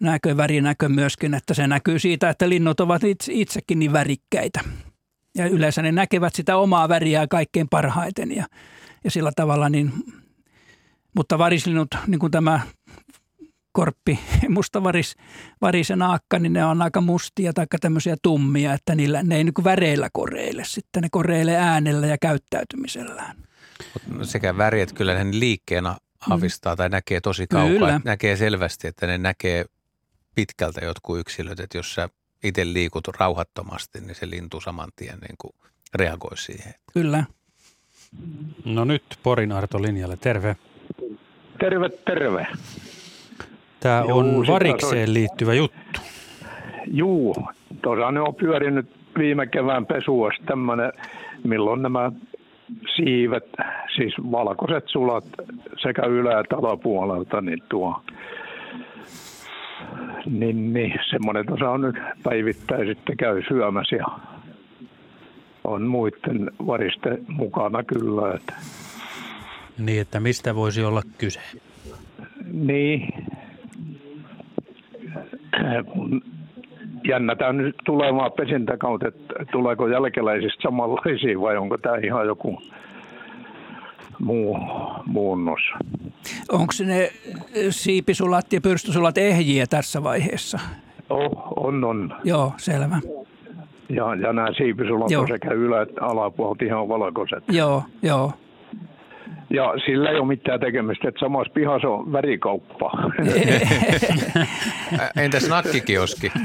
näkö, 0.01 0.37
värinäkö 0.37 0.89
myöskin, 0.89 1.35
että 1.35 1.55
se 1.55 1.67
näkyy 1.67 1.99
siitä, 1.99 2.31
että 2.31 2.49
linnut 2.49 2.81
ovat 2.81 3.05
itse, 3.05 3.33
itsekin 3.35 3.79
niin 3.79 3.93
värikkäitä. 3.93 4.61
Ja 5.35 5.47
yleensä 5.47 5.83
ne 5.83 5.93
näkevät 5.93 6.35
sitä 6.35 6.57
omaa 6.57 6.89
väriä 6.89 7.27
kaikkein 7.31 7.69
parhaiten 7.69 8.37
ja, 8.37 8.47
ja 9.05 9.11
sillä 9.11 9.33
tavalla 9.37 9.69
niin, 9.69 9.93
mutta 11.17 11.39
varislinnut, 11.39 11.89
niin 12.07 12.19
kuin 12.19 12.33
tämä 12.33 12.61
korppi, 13.73 14.21
mustavaris, 14.49 15.17
varisen 15.61 16.03
aakka, 16.03 16.39
niin 16.39 16.53
ne 16.53 16.65
on 16.65 16.83
aika 16.83 17.01
mustia 17.01 17.53
tai 17.53 17.67
tämmöisiä 17.81 18.17
tummia, 18.23 18.73
että 18.73 18.95
niillä, 18.95 19.23
ne 19.23 19.37
ei 19.37 19.45
niin 19.45 19.55
kuin 19.55 19.65
väreillä 19.65 20.09
koreile 20.13 20.65
sitten, 20.67 21.03
ne 21.03 21.09
koreilee 21.11 21.57
äänellä 21.57 22.07
ja 22.07 22.17
käyttäytymisellään. 22.19 23.37
Mut 24.19 24.29
sekä 24.29 24.57
väri, 24.57 24.81
että 24.81 24.95
kyllä 24.95 25.25
ne 25.25 25.41
liikkeenä 25.41 25.97
avistaa 26.31 26.77
tai 26.77 26.89
näkee 26.89 27.21
tosi 27.21 27.47
kaukaa. 27.47 28.01
Näkee 28.05 28.37
selvästi, 28.37 28.89
että 28.89 29.07
ne 29.07 29.19
näkee 29.19 29.65
pitkältä 30.35 30.85
jotkut 30.85 31.19
yksilöt, 31.19 31.61
että 31.61 31.79
jos 31.79 31.95
sä 31.95 32.09
itse 32.45 32.73
liikut 32.73 33.09
rauhattomasti, 33.09 34.01
niin 34.01 34.15
se 34.15 34.31
lintu 34.31 34.61
saman 34.61 34.89
tien 34.97 35.19
niin 35.19 35.37
kuin 35.39 35.53
reagoi 35.95 36.39
siihen. 36.39 36.75
Kyllä. 36.93 37.25
No 38.65 38.85
nyt 38.85 39.19
Porin 39.23 39.53
Arto 39.53 39.83
linjalle, 39.83 40.17
terve. 40.17 40.57
Terve, 41.63 41.89
terve. 41.89 42.47
Tämä 43.81 44.05
Juu, 44.09 44.19
on 44.19 44.41
sitä 44.41 44.53
varikseen 44.53 45.07
toi- 45.07 45.15
liittyvä 45.15 45.55
juttu. 45.55 46.01
Juu, 46.87 47.37
tuossa 47.83 48.11
ne 48.11 48.21
on 48.21 48.35
pyörinyt 48.35 48.87
viime 49.19 49.47
kevään 49.47 49.87
pesuassa 49.87 50.43
tämmöinen, 50.47 50.93
milloin 51.45 51.83
nämä 51.83 52.13
siivet, 52.97 53.45
siis 53.97 54.15
valkoiset 54.31 54.85
sulat 54.87 55.25
sekä 55.83 56.03
ylä- 56.03 56.41
että 56.41 56.57
alapuolelta, 56.57 57.41
niin 57.41 57.63
tuo 57.69 58.03
niin, 60.31 60.73
niin 60.73 61.01
semmoinen 61.11 61.47
tuossa 61.47 61.71
on 61.71 61.81
nyt 61.81 61.97
päivittäin 62.23 62.87
sitten 62.87 63.17
käy 63.17 63.43
syömässä 63.49 63.97
ja 63.97 64.07
on 65.65 65.83
muiden 65.87 66.51
variste 66.67 67.19
mukana 67.29 67.83
kyllä, 67.83 68.35
että 68.35 68.55
Niin, 69.79 70.01
että 70.01 70.21
mistä 70.21 70.55
voisi 70.55 70.85
olla 70.85 71.03
kyse? 71.19 71.41
Niin. 72.53 73.09
Kun 75.93 76.23
Jännätään 77.09 77.57
nyt 77.57 77.77
tulevaa 77.85 78.31
pesintäkautta, 78.31 79.09
että 79.09 79.35
tuleeko 79.53 79.89
jälkeläisistä 79.89 80.63
samanlaisia 80.63 81.41
vai 81.41 81.57
onko 81.57 81.79
tämä 81.79 81.97
ihan 81.97 82.27
joku 82.27 82.63
muu 84.19 84.59
muunnos. 85.07 85.61
Onko 86.53 86.73
ne 86.87 87.11
siipisulat 87.71 88.53
ja 88.53 88.61
pyrstysulat 88.61 89.19
ehjiä 89.19 89.67
tässä 89.67 90.03
vaiheessa? 90.03 90.59
Oh, 91.11 91.53
on, 91.57 91.85
on. 91.85 92.15
Joo, 92.25 92.53
selvä. 92.57 93.01
Ja, 93.89 94.15
ja 94.15 94.33
nämä 94.33 94.49
siipisulat 94.57 95.11
Joo. 95.11 95.23
on 95.23 95.29
sekä 95.29 95.51
ylä- 95.51 95.83
että 95.83 96.05
alapuolta 96.05 96.65
ihan 96.65 96.89
valkoiset. 96.89 97.45
Joo, 97.49 97.83
joo. 98.03 98.33
Ja 99.53 99.75
sillä 99.87 100.11
ei 100.11 100.17
ole 100.19 100.27
mitään 100.27 100.61
tekemistä, 100.61 101.09
että 101.09 101.21
samassa 101.21 101.53
pihassa 101.53 101.89
on 101.89 102.13
värikauppa. 102.13 102.91
Entäs 105.25 105.49
nakkikioski? 105.49 106.33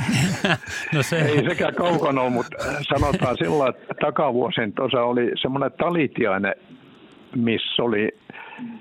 No 0.93 1.03
se... 1.03 1.17
Ei 1.17 1.49
sekään 1.49 1.75
kaukana 1.75 2.21
ole, 2.21 2.29
mutta 2.29 2.57
sanotaan 2.89 3.37
sillä, 3.37 3.69
että 3.69 3.93
takavuosin 4.01 4.73
tuossa 4.73 5.01
oli 5.01 5.31
semmoinen 5.41 5.71
talitiainen, 5.77 6.55
missä 7.35 7.83
oli 7.83 8.09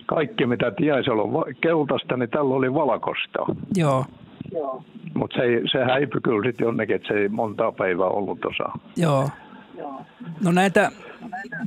kaikki 0.07 0.47
mitä 0.47 0.71
tiesi 0.71 1.11
olla 1.11 1.33
va- 1.33 1.45
keltaista, 1.61 2.17
niin 2.17 2.31
tällä 2.31 2.55
oli 2.55 2.75
valkoista. 2.75 3.39
Joo, 3.77 4.05
Mutta 5.15 5.37
se, 5.37 5.61
se 5.73 5.85
häipyi 5.85 6.21
kyllä 6.21 6.49
sitten 6.51 6.65
jonnekin, 6.65 6.97
että 6.97 7.09
se 7.09 7.15
ei 7.15 7.29
montaa 7.29 7.73
päivää 7.73 8.07
ollut 8.09 8.41
tuossa. 8.41 8.65
joo. 8.97 9.29
No 10.41 10.53
näitä 10.53 10.93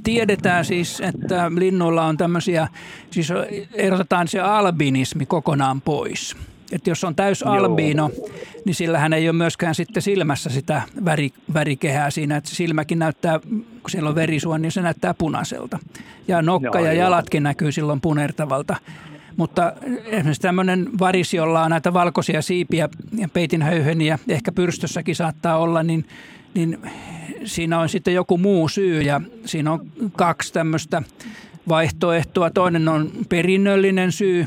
tiedetään 0.03 0.65
siis, 0.65 1.01
että 1.01 1.51
linnuilla 1.55 2.05
on 2.05 2.17
tämmöisiä, 2.17 2.67
siis 3.11 3.29
erotetaan 3.73 4.27
se 4.27 4.39
albinismi 4.39 5.25
kokonaan 5.25 5.81
pois. 5.81 6.35
Että 6.71 6.89
jos 6.89 7.03
on 7.03 7.15
täys 7.15 7.41
Joo. 7.41 7.53
albiino, 7.53 8.11
niin 8.65 8.75
sillähän 8.75 9.13
ei 9.13 9.29
ole 9.29 9.37
myöskään 9.37 9.75
sitten 9.75 10.03
silmässä 10.03 10.49
sitä 10.49 10.81
väri, 11.05 11.29
värikehää 11.53 12.11
siinä, 12.11 12.37
että 12.37 12.49
silmäkin 12.49 12.99
näyttää, 12.99 13.39
kun 13.39 13.89
siellä 13.89 14.09
on 14.09 14.15
verisuoni, 14.15 14.61
niin 14.61 14.71
se 14.71 14.81
näyttää 14.81 15.13
punaiselta. 15.13 15.79
Ja 16.27 16.41
nokka 16.41 16.79
Joo, 16.79 16.85
ja 16.85 16.93
joo. 16.93 17.03
jalatkin 17.03 17.43
näkyy 17.43 17.71
silloin 17.71 18.01
punertavalta. 18.01 18.75
Mutta 19.37 19.73
esimerkiksi 20.05 20.41
tämmöinen 20.41 20.89
varis, 20.99 21.33
jolla 21.33 21.63
on 21.63 21.71
näitä 21.71 21.93
valkoisia 21.93 22.41
siipiä 22.41 22.89
ja 23.17 23.29
peitinhöyheniä, 23.29 24.19
ehkä 24.27 24.51
pyrstössäkin 24.51 25.15
saattaa 25.15 25.57
olla, 25.57 25.83
niin, 25.83 26.05
niin 26.53 26.77
siinä 27.43 27.79
on 27.79 27.89
sitten 27.89 28.13
joku 28.13 28.37
muu 28.37 28.67
syy 28.67 29.01
ja 29.01 29.21
siinä 29.45 29.71
on 29.71 29.79
kaksi 30.11 30.53
tämmöistä 30.53 31.01
vaihtoehtoa. 31.69 32.49
Toinen 32.49 32.87
on 32.87 33.11
perinnöllinen 33.29 34.11
syy, 34.11 34.45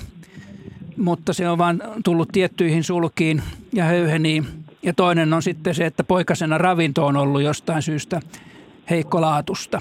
mutta 0.96 1.32
se 1.32 1.48
on 1.48 1.58
vain 1.58 1.82
tullut 2.04 2.28
tiettyihin 2.32 2.84
sulkiin 2.84 3.42
ja 3.72 3.84
höyheniin. 3.84 4.44
Ja 4.82 4.92
toinen 4.92 5.32
on 5.32 5.42
sitten 5.42 5.74
se, 5.74 5.86
että 5.86 6.04
poikasena 6.04 6.58
ravinto 6.58 7.06
on 7.06 7.16
ollut 7.16 7.42
jostain 7.42 7.82
syystä 7.82 8.20
heikkolaatusta. 8.90 9.80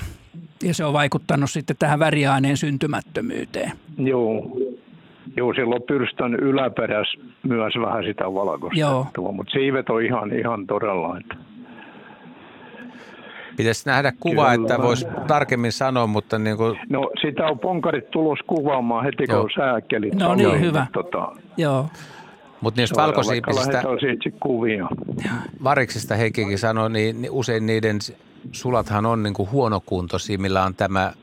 Ja 0.63 0.73
se 0.73 0.85
on 0.85 0.93
vaikuttanut 0.93 1.51
sitten 1.51 1.75
tähän 1.79 1.99
väriaineen 1.99 2.57
syntymättömyyteen. 2.57 3.71
Joo. 3.97 4.57
Joo, 5.37 5.53
silloin 5.53 5.81
pyrstön 5.81 6.35
yläperässä 6.35 7.21
myös 7.43 7.73
vähän 7.81 8.03
sitä 8.03 8.23
valkoista. 8.23 9.21
Mutta 9.31 9.51
siivet 9.51 9.89
on 9.89 10.05
ihan, 10.05 10.33
ihan 10.33 10.67
todella. 10.67 11.17
Että. 11.17 11.50
Pitäisi 13.61 13.89
nähdä 13.89 14.13
kuva, 14.19 14.51
Kyllä. 14.51 14.53
että 14.53 14.81
voisi 14.81 15.05
tarkemmin 15.27 15.71
sanoa, 15.71 16.07
mutta 16.07 16.39
niin 16.39 16.57
kuin, 16.57 16.79
No 16.89 17.11
sitä 17.21 17.45
on 17.45 17.59
ponkarit 17.59 18.11
tulos 18.11 18.39
kuvaamaan 18.47 19.05
heti, 19.05 19.25
kun 19.27 19.35
Joo. 19.35 19.43
on 19.43 19.49
sääkelit. 19.55 20.15
No 20.15 20.35
niin, 20.35 20.47
ollut, 20.47 20.61
hyvä. 20.61 20.87
Tota, 20.93 21.31
Joo, 21.57 21.85
mutta 22.61 22.81
niistä 22.81 23.01
valkosiipisistä 23.01 23.83
kuvia. 24.39 24.87
variksista 25.63 26.15
Heikkikin 26.15 26.57
sanoi, 26.57 26.89
niin 26.89 27.21
niin 27.21 27.31
usein 27.31 27.65
niiden 27.65 27.99
sulathan 28.51 29.05
on 29.05 29.23
niin 29.23 29.33
kuin 29.33 29.51
huonokuntoisia, 29.51 30.37
millä 30.37 30.63
on 30.63 30.75
tämä 30.75 31.13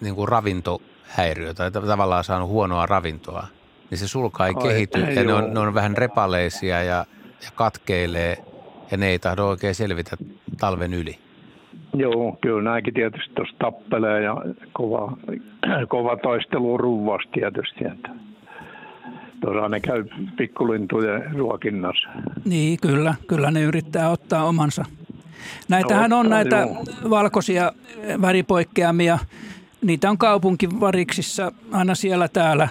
niin 0.00 0.14
kuin 0.14 0.28
ravintohäiriö 0.28 1.54
tai 1.54 1.70
tav- 1.70 1.86
tavallaan 1.86 2.24
saanut 2.24 2.48
huonoa 2.48 2.86
ravintoa. 2.86 3.46
Niin 3.90 3.98
se 3.98 4.08
sulka 4.08 4.46
ei 4.46 4.52
Ai, 4.56 4.62
kehity 4.62 5.00
ja 5.00 5.06
ne 5.06 5.22
joo. 5.22 5.38
on, 5.38 5.54
ne 5.54 5.60
on 5.60 5.74
vähän 5.74 5.96
repaleisia 5.96 6.82
ja, 6.82 7.04
ja 7.44 7.50
katkeilee 7.54 8.36
ja 8.90 8.96
ne 8.96 9.08
ei 9.08 9.18
tahdo 9.18 9.46
oikein 9.46 9.74
selvitä 9.74 10.16
talven 10.60 10.94
yli. 10.94 11.18
Joo, 11.94 12.38
kyllä 12.40 12.62
nämäkin 12.62 12.94
tietysti 12.94 13.34
tuossa 13.34 13.56
tappelee 13.58 14.22
ja 14.22 14.36
kova, 14.72 15.16
kova 15.88 16.16
taistelu 16.16 16.74
on 16.74 16.80
ruvvasta 16.80 17.30
tietysti. 17.32 17.84
Että. 17.84 18.10
Tuossa 19.40 19.68
ne 19.68 19.80
käy 19.80 20.04
pikkulintujen 20.36 21.32
ruokinnassa. 21.34 22.08
niin 22.44 22.78
kyllä, 22.82 23.14
kyllä 23.26 23.50
ne 23.50 23.62
yrittää 23.62 24.10
ottaa 24.10 24.44
omansa. 24.44 24.84
Näitähän 25.68 26.12
on 26.12 26.30
näitä 26.30 26.68
valkoisia 27.10 27.72
väripoikkeamia. 28.20 29.18
Niitä 29.82 30.10
on 30.10 30.18
kaupunkivariksissa 30.18 31.52
aina 31.72 31.94
siellä 31.94 32.28
täällä. 32.28 32.68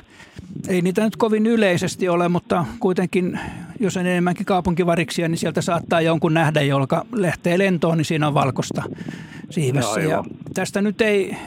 Ei 0.68 0.82
niitä 0.82 1.04
nyt 1.04 1.16
kovin 1.16 1.46
yleisesti 1.46 2.10
ole, 2.10 2.30
mutta 2.30 2.66
kuitenkin, 2.80 3.40
jos 3.80 3.98
on 3.98 4.06
enemmänkin 4.06 4.46
kaupunkivariksia, 4.46 5.28
niin 5.28 5.38
sieltä 5.38 5.62
saattaa 5.62 6.02
jonkun 6.02 6.34
nähdä, 6.34 6.62
joka 6.62 7.06
lähtee 7.12 7.58
lentoon, 7.58 7.98
niin 7.98 8.06
siinä 8.06 8.28
on 8.28 8.34
valkosta 8.34 8.84
siivessä. 9.50 10.02
Joo, 10.02 10.12
Ja 10.12 10.24
tästä 10.54 10.82
nyt 10.82 11.02
ei, 11.02 11.38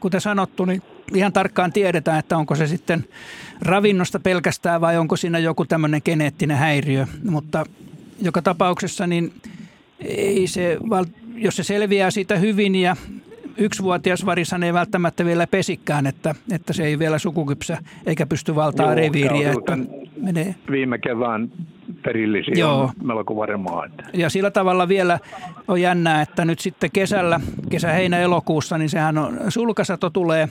kuten 0.00 0.20
sanottu, 0.20 0.64
niin 0.64 0.82
ihan 1.14 1.32
tarkkaan 1.32 1.72
tiedetään, 1.72 2.18
että 2.18 2.36
onko 2.36 2.54
se 2.54 2.66
sitten 2.66 3.04
ravinnosta 3.62 4.20
pelkästään 4.20 4.80
vai 4.80 4.98
onko 4.98 5.16
siinä 5.16 5.38
joku 5.38 5.64
tämmöinen 5.64 6.02
geneettinen 6.04 6.56
häiriö. 6.56 7.06
Mutta 7.30 7.64
joka 8.22 8.42
tapauksessa 8.42 9.06
niin 9.06 9.32
ei 10.00 10.46
se, 10.46 10.78
jos 11.34 11.56
se 11.56 11.62
selviää 11.62 12.10
siitä 12.10 12.36
hyvin 12.36 12.74
ja 12.74 12.96
yksivuotias 13.56 14.26
varishan 14.26 14.62
ei 14.62 14.72
välttämättä 14.72 15.24
vielä 15.24 15.46
pesikään, 15.46 16.06
että, 16.06 16.34
että 16.52 16.72
se 16.72 16.84
ei 16.84 16.98
vielä 16.98 17.18
sukukypsä 17.18 17.78
eikä 18.06 18.26
pysty 18.26 18.54
valtaa 18.54 18.86
Joo, 18.86 18.94
reviiriä. 18.94 19.52
Että 19.52 19.78
menee. 20.16 20.54
Viime 20.70 20.98
kevään 20.98 21.50
perillisiä 22.02 22.54
Joo. 22.56 22.82
on 22.82 22.90
melko 23.02 23.36
varmaa. 23.36 23.86
Että. 23.86 24.04
Ja 24.14 24.30
sillä 24.30 24.50
tavalla 24.50 24.88
vielä 24.88 25.18
on 25.68 25.80
jännää, 25.80 26.22
että 26.22 26.44
nyt 26.44 26.58
sitten 26.58 26.90
kesällä, 26.92 27.40
kesä, 27.70 27.92
heinä, 27.92 28.18
elokuussa, 28.18 28.78
niin 28.78 28.88
sehän 28.88 29.18
on, 29.18 29.38
sulkasato 29.48 30.10
tulee 30.10 30.48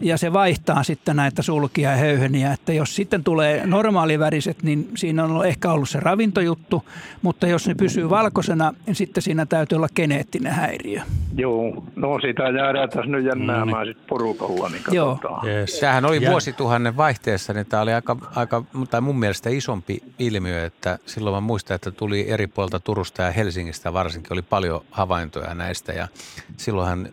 ja 0.00 0.18
se 0.18 0.32
vaihtaa 0.32 0.82
sitten 0.82 1.16
näitä 1.16 1.42
sulkia 1.42 1.90
ja 1.90 1.96
höyheniä. 1.96 2.52
Että 2.52 2.72
jos 2.72 2.96
sitten 2.96 3.24
tulee 3.24 3.66
normaaliväriset, 3.66 4.62
niin 4.62 4.88
siinä 4.94 5.24
on 5.24 5.46
ehkä 5.46 5.72
ollut 5.72 5.88
se 5.88 6.00
ravintojuttu, 6.00 6.84
mutta 7.22 7.46
jos 7.46 7.68
ne 7.68 7.74
pysyy 7.74 8.10
valkoisena, 8.10 8.74
niin 8.86 8.94
sitten 8.94 9.22
siinä 9.22 9.46
täytyy 9.46 9.76
olla 9.76 9.88
geneettinen 9.96 10.52
häiriö. 10.52 11.00
Joo, 11.36 11.84
no 11.96 12.20
sitä 12.20 12.42
jäädään 12.42 12.88
tässä 12.88 13.10
nyt 13.10 13.24
jännäämään 13.24 13.86
sitten 13.86 14.06
porukalla, 14.08 14.68
niin 14.68 14.82
Joo. 14.90 15.18
Yes. 15.46 15.80
Tämähän 15.80 16.04
oli 16.04 16.20
vuosituhannen 16.26 16.96
vaihteessa, 16.96 17.52
niin 17.52 17.66
tämä 17.66 17.82
oli 17.82 17.92
aika, 17.92 18.16
aika 18.36 18.64
tai 18.90 19.00
mun 19.00 19.18
mielestä 19.18 19.50
isompi 19.50 20.02
ilmiö, 20.18 20.64
että 20.64 20.98
silloin 21.06 21.34
mä 21.34 21.40
muistan, 21.40 21.74
että 21.74 21.90
tuli 21.90 22.30
eri 22.30 22.46
puolta 22.46 22.80
Turusta 22.80 23.22
ja 23.22 23.30
Helsingistä 23.30 23.92
varsinkin, 23.92 24.32
oli 24.32 24.42
paljon 24.42 24.84
havaintoja 24.90 25.54
näistä 25.54 25.92
ja 25.92 26.08
silloinhan 26.56 27.08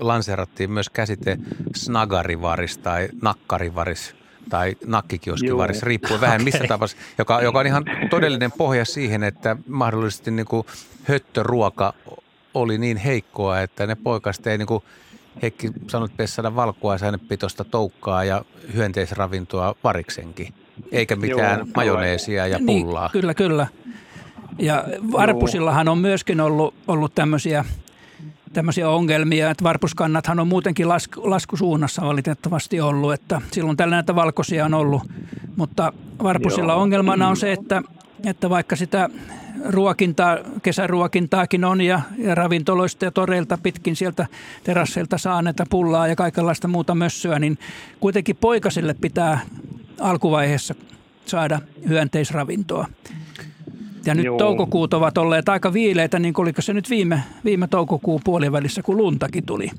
lanseerattiin 0.00 0.70
myös 0.70 0.90
käsite 0.90 1.38
snagarivaris 1.76 2.78
tai 2.78 3.08
nakkarivaris 3.22 4.14
tai 4.48 4.76
nakkikioskivaris, 4.86 5.76
Joo. 5.76 5.86
riippuen 5.86 6.20
vähän 6.20 6.44
missä 6.44 6.58
Okei. 6.58 6.68
tapauksessa, 6.68 7.04
joka, 7.18 7.42
joka 7.42 7.58
on 7.58 7.66
ihan 7.66 7.84
todellinen 8.10 8.52
pohja 8.52 8.84
siihen, 8.84 9.22
että 9.22 9.56
mahdollisesti 9.68 10.30
niin 10.30 10.46
kuin 10.46 10.66
höttöruoka 11.04 11.94
oli 12.54 12.78
niin 12.78 12.96
heikkoa, 12.96 13.60
että 13.60 13.86
ne 13.86 13.94
poikaset 13.94 14.46
ei 14.46 14.58
niin 14.58 14.66
kuin 14.66 14.82
Heikki 15.42 15.70
sanoi, 15.88 16.06
että 16.06 16.14
pitäisi 16.14 16.34
saada 16.34 16.56
valkua 16.56 16.96
pitoista 17.28 17.64
toukkaa 17.64 18.24
ja 18.24 18.44
hyönteisravintoa 18.74 19.74
variksenkin, 19.84 20.54
eikä 20.92 21.16
mitään 21.16 21.58
Joo, 21.58 21.66
majoneesia 21.76 22.46
ja 22.46 22.58
pullaa. 22.66 23.06
Niin, 23.06 23.12
kyllä, 23.12 23.34
kyllä. 23.34 23.66
Ja 24.58 24.84
varpusillahan 25.12 25.88
on 25.88 25.98
myöskin 25.98 26.40
ollut, 26.40 26.74
ollut 26.88 27.14
tämmöisiä, 27.14 27.64
tämmöisiä 28.52 28.90
ongelmia, 28.90 29.50
että 29.50 29.64
varpuskannathan 29.64 30.40
on 30.40 30.48
muutenkin 30.48 30.88
lasku, 30.88 31.30
laskusuunnassa 31.30 32.02
valitettavasti 32.02 32.80
ollut, 32.80 33.12
että 33.12 33.40
silloin 33.52 33.76
tällä 33.76 33.96
näitä 33.96 34.14
valkoisia 34.14 34.64
on 34.64 34.74
ollut, 34.74 35.02
mutta 35.56 35.92
varpusilla 36.22 36.72
Joo. 36.72 36.82
ongelmana 36.82 37.28
on 37.28 37.36
se, 37.36 37.52
että, 37.52 37.82
että 38.24 38.50
vaikka 38.50 38.76
sitä 38.76 39.08
ruokintaa, 39.68 40.38
kesäruokintaakin 40.62 41.64
on 41.64 41.80
ja, 41.80 42.00
ja 42.18 42.34
ravintoloista 42.34 43.04
ja 43.04 43.10
toreilta 43.10 43.58
pitkin 43.62 43.96
sieltä 43.96 44.26
terasseilta 44.64 45.18
saa 45.18 45.42
näitä 45.42 45.66
pullaa 45.70 46.08
ja 46.08 46.16
kaikenlaista 46.16 46.68
muuta 46.68 46.94
mössöä, 46.94 47.38
niin 47.38 47.58
kuitenkin 48.00 48.36
poikasille 48.36 48.94
pitää 48.94 49.40
alkuvaiheessa 50.00 50.74
saada 51.26 51.60
hyönteisravintoa. 51.88 52.86
Ja 54.06 54.14
nyt 54.14 54.24
Joo. 54.24 54.38
toukokuut 54.38 54.94
ovat 54.94 55.18
olleet 55.18 55.48
aika 55.48 55.72
viileitä, 55.72 56.18
niin 56.18 56.34
kuin 56.34 56.44
oliko 56.44 56.62
se 56.62 56.72
nyt 56.72 56.90
viime, 56.90 57.22
viime 57.44 57.68
toukokuun 57.68 58.20
puolivälissä, 58.24 58.82
kun 58.82 58.96
luntakin 58.96 59.46
tuli. 59.46 59.70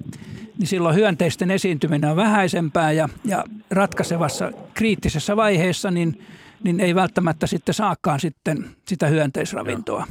Niin 0.57 0.67
silloin 0.67 0.95
hyönteisten 0.95 1.51
esiintyminen 1.51 2.09
on 2.09 2.15
vähäisempää 2.15 2.91
ja, 2.91 3.09
ja 3.25 3.43
ratkaisevassa 3.71 4.51
kriittisessä 4.73 5.35
vaiheessa, 5.35 5.91
niin, 5.91 6.21
niin 6.63 6.79
ei 6.79 6.95
välttämättä 6.95 7.47
sitten 7.47 7.75
saakaan 7.75 8.19
sitten 8.19 8.65
sitä 8.87 9.07
hyönteisravintoa. 9.07 10.07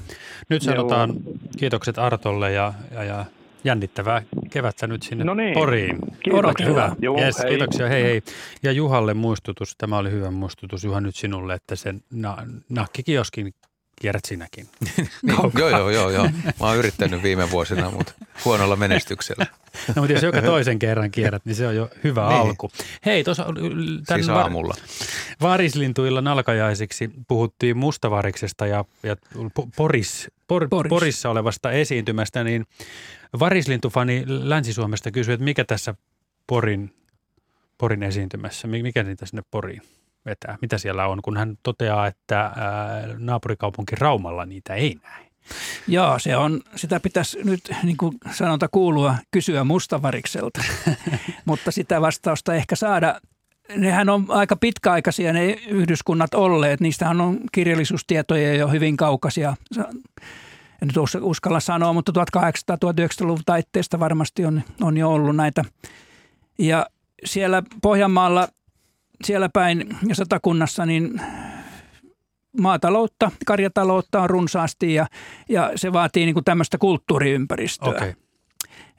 Nyt 0.49 0.63
sanotaan 0.63 1.15
kiitokset 1.59 1.99
Artolle 1.99 2.53
ja, 2.53 2.73
ja, 2.95 3.05
ja 3.05 3.25
jännittävää 3.65 4.23
kevättä 4.51 4.87
nyt 4.87 5.03
sinne 5.03 5.25
No 5.25 5.35
niin. 5.35 5.55
Poriin. 5.55 5.99
Kiitoksia. 6.23 6.67
Hyvä. 6.67 6.97
Joo, 6.99 7.21
yes, 7.21 7.39
hei. 7.39 7.49
kiitoksia. 7.49 7.89
Hei 7.89 8.03
hei. 8.03 8.23
Ja 8.63 8.73
Juhalle 8.73 9.15
muistutus, 9.15 9.75
tämä 9.79 9.99
oli 9.99 10.11
hyvä 10.11 10.31
muistutus 10.31 10.85
Juha 10.85 11.01
nyt 11.01 11.17
sinulle, 11.17 11.55
että 11.55 11.77
sen 11.77 12.03
na, 12.11 12.37
nakkikioskin 12.69 13.55
kierrät 14.01 14.25
sinäkin. 14.25 14.69
niin, 14.97 15.09
joo, 15.59 15.69
joo, 15.71 15.91
joo, 15.91 16.11
joo. 16.11 16.25
Mä 16.45 16.67
oon 16.67 16.77
yrittänyt 16.77 17.23
viime 17.23 17.51
vuosina, 17.51 17.91
mutta 17.91 18.13
huonolla 18.45 18.77
menestyksellä. 18.77 19.47
No, 19.97 20.03
mutta 20.03 20.13
jos 20.13 20.23
joka 20.23 20.43
toisen 20.43 20.79
kerran 20.79 21.11
kierrät, 21.11 21.45
niin 21.45 21.55
se 21.55 21.67
on 21.67 21.77
jo 21.77 21.91
hyvä 22.05 22.29
niin. 22.29 22.41
alku. 22.41 22.71
Hei, 23.07 23.25
tuossa 23.25 23.47
siis 24.15 24.29
aamulla. 24.29 24.75
Varislintuilla 25.41 26.21
nalkajaisiksi 26.21 27.11
puhuttiin 27.29 27.77
mustavariksesta 27.77 28.67
ja, 28.67 28.85
ja 29.03 29.17
Poris, 29.77 30.31
por, 30.49 30.69
Poris. 30.69 30.91
Porissa 30.91 31.31
olevasta 31.31 31.71
esiintymästä, 31.71 32.45
niin 32.45 32.67
varislintufani 33.39 34.25
Länsi-Suomesta 34.27 35.11
kysyi, 35.11 35.35
että 35.35 35.45
mikä 35.45 35.65
tässä 35.65 35.95
Porin, 36.47 36.95
Porin 37.79 38.03
esiintymässä, 38.03 38.69
mikä 38.69 39.03
niitä 39.03 39.27
sinne 39.27 39.43
Poriin 39.51 39.83
vetää, 40.25 40.59
mitä 40.63 40.79
siellä 40.79 41.07
on, 41.07 41.23
kun 41.23 41.37
hän 41.37 41.57
toteaa, 41.63 42.07
että 42.07 42.41
ää, 42.41 42.55
naapurikaupunki 43.19 43.97
Raumalla 43.97 44.47
niitä 44.47 44.75
ei 44.75 44.97
näe. 45.03 45.31
Joo, 45.89 46.19
se 46.19 46.37
on, 46.37 46.61
sitä 46.77 47.01
pitäisi 47.01 47.39
nyt 47.45 47.61
niin 47.83 47.97
kuin 47.97 48.15
sanonta 48.33 48.69
kuulua 48.69 49.15
kysyä 49.31 49.65
mustavarikselta, 49.65 50.61
mutta 51.45 51.71
sitä 51.71 52.01
vastausta 52.01 52.55
ehkä 52.55 52.77
saada. 52.77 53.21
Nehän 53.77 54.09
on 54.09 54.25
aika 54.29 54.57
pitkäaikaisia 54.57 55.33
ne 55.33 55.47
yhdyskunnat 55.69 56.35
olleet, 56.35 56.81
niistähän 56.81 57.21
on 57.21 57.41
kirjallisuustietoja 57.53 58.55
jo 58.55 58.69
hyvin 58.69 58.97
kaukaisia. 58.97 59.57
En 60.83 60.89
nyt 60.89 60.97
uskalla 61.21 61.61
sanoa, 61.61 61.93
mutta 61.93 62.13
1800-1900-luvun 62.13 63.43
taitteesta 63.47 64.01
varmasti 64.01 64.45
on, 64.45 64.63
on 64.81 64.97
jo 64.97 65.11
ollut 65.11 65.37
näitä. 65.37 65.65
Ja 66.59 66.87
siellä 67.25 67.63
Pohjanmaalla, 67.83 68.49
siellä 69.25 69.49
päin 69.49 69.97
ja 70.09 70.15
satakunnassa, 70.15 70.87
niin 70.87 71.21
maataloutta, 72.61 73.31
karjataloutta 73.47 74.21
on 74.21 74.31
runsaasti 74.31 74.95
ja, 74.95 75.07
ja 75.49 75.73
se 75.77 75.93
vaatii 75.93 76.25
niin 76.25 76.35
kuin 76.35 76.45
tämmöistä 76.45 76.79
kulttuuriympäristöä. 76.79 77.89
Okay. 77.89 78.13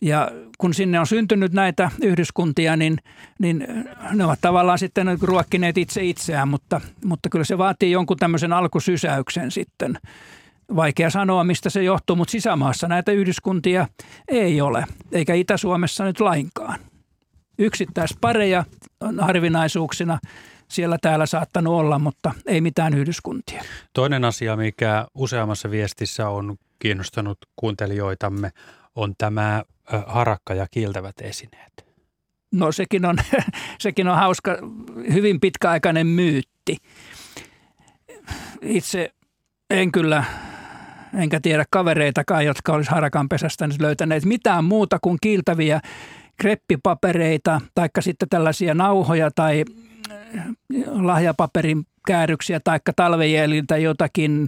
Ja 0.01 0.31
kun 0.57 0.73
sinne 0.73 0.99
on 0.99 1.07
syntynyt 1.07 1.53
näitä 1.53 1.91
yhdyskuntia, 2.01 2.75
niin, 2.75 2.97
niin 3.39 3.67
ne 4.11 4.25
ovat 4.25 4.39
tavallaan 4.41 4.79
sitten 4.79 5.17
ruokkineet 5.21 5.77
itse 5.77 6.03
itseään, 6.03 6.47
mutta, 6.47 6.81
mutta 7.05 7.29
kyllä 7.29 7.45
se 7.45 7.57
vaatii 7.57 7.91
jonkun 7.91 8.17
tämmöisen 8.17 8.53
alkusysäyksen 8.53 9.51
sitten. 9.51 9.97
Vaikea 10.75 11.09
sanoa, 11.09 11.43
mistä 11.43 11.69
se 11.69 11.83
johtuu, 11.83 12.15
mutta 12.15 12.31
sisämaassa 12.31 12.87
näitä 12.87 13.11
yhdyskuntia 13.11 13.87
ei 14.27 14.61
ole, 14.61 14.85
eikä 15.11 15.33
Itä-Suomessa 15.33 16.05
nyt 16.05 16.19
lainkaan. 16.19 16.79
Yksittäispareja 17.59 18.63
harvinaisuuksina 19.19 20.19
siellä 20.67 20.97
täällä 21.01 21.25
saattanut 21.25 21.73
olla, 21.73 21.99
mutta 21.99 22.31
ei 22.45 22.61
mitään 22.61 22.93
yhdyskuntia. 22.93 23.63
Toinen 23.93 24.25
asia, 24.25 24.55
mikä 24.55 25.05
useammassa 25.15 25.71
viestissä 25.71 26.29
on 26.29 26.57
kiinnostanut 26.79 27.37
kuuntelijoitamme, 27.55 28.51
on 28.95 29.13
tämä 29.17 29.63
harakka 30.07 30.53
ja 30.53 30.67
kiiltävät 30.71 31.15
esineet. 31.21 31.85
No 32.51 32.71
sekin 32.71 33.05
on, 33.05 33.17
sekin 33.79 34.07
on 34.07 34.15
hauska, 34.15 34.57
hyvin 35.13 35.39
pitkäaikainen 35.39 36.07
myytti. 36.07 36.77
Itse 38.61 39.13
en 39.69 39.91
kyllä, 39.91 40.23
enkä 41.13 41.39
tiedä 41.39 41.65
kavereitakaan, 41.69 42.45
jotka 42.45 42.73
olisi 42.73 42.91
harakan 42.91 43.29
pesästä 43.29 43.69
löytäneet 43.79 44.25
mitään 44.25 44.65
muuta 44.65 44.99
kuin 45.01 45.17
kiiltäviä 45.21 45.79
kreppipapereita, 46.37 47.61
taikka 47.75 48.01
sitten 48.01 48.29
tällaisia 48.29 48.73
nauhoja 48.73 49.31
tai 49.35 49.65
lahjapaperin 50.87 51.85
kääryksiä 52.07 52.59
tai 52.59 52.79
talvejäljiltä 52.95 53.77
jotakin 53.77 54.47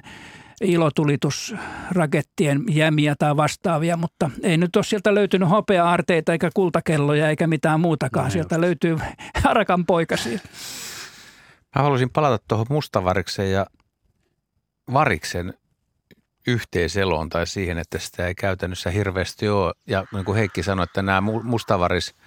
ilotulitusrakettien 0.61 2.63
jämiä 2.69 3.15
tai 3.19 3.37
vastaavia, 3.37 3.97
mutta 3.97 4.29
ei 4.43 4.57
nyt 4.57 4.75
ole 4.75 4.83
sieltä 4.83 5.15
löytynyt 5.15 5.49
hopea-arteita 5.49 6.31
eikä 6.31 6.49
kultakelloja 6.53 7.29
eikä 7.29 7.47
mitään 7.47 7.79
muutakaan. 7.79 8.25
No, 8.25 8.31
sieltä 8.31 8.55
just. 8.55 8.61
löytyy 8.61 8.97
harakan 9.43 9.85
poikasia. 9.85 10.39
Mä 11.75 11.81
haluaisin 11.81 12.09
palata 12.09 12.43
tuohon 12.47 12.65
mustavariksen 12.69 13.51
ja 13.51 13.65
variksen 14.93 15.53
yhteiseloon 16.47 17.29
tai 17.29 17.47
siihen, 17.47 17.77
että 17.77 17.99
sitä 17.99 18.27
ei 18.27 18.35
käytännössä 18.35 18.89
hirveästi 18.89 19.49
ole. 19.49 19.73
Ja 19.87 20.05
niin 20.13 20.25
kuin 20.25 20.35
Heikki 20.35 20.63
sanoi, 20.63 20.83
että 20.83 21.01
nämä 21.01 21.21
mustavaris– 21.21 22.15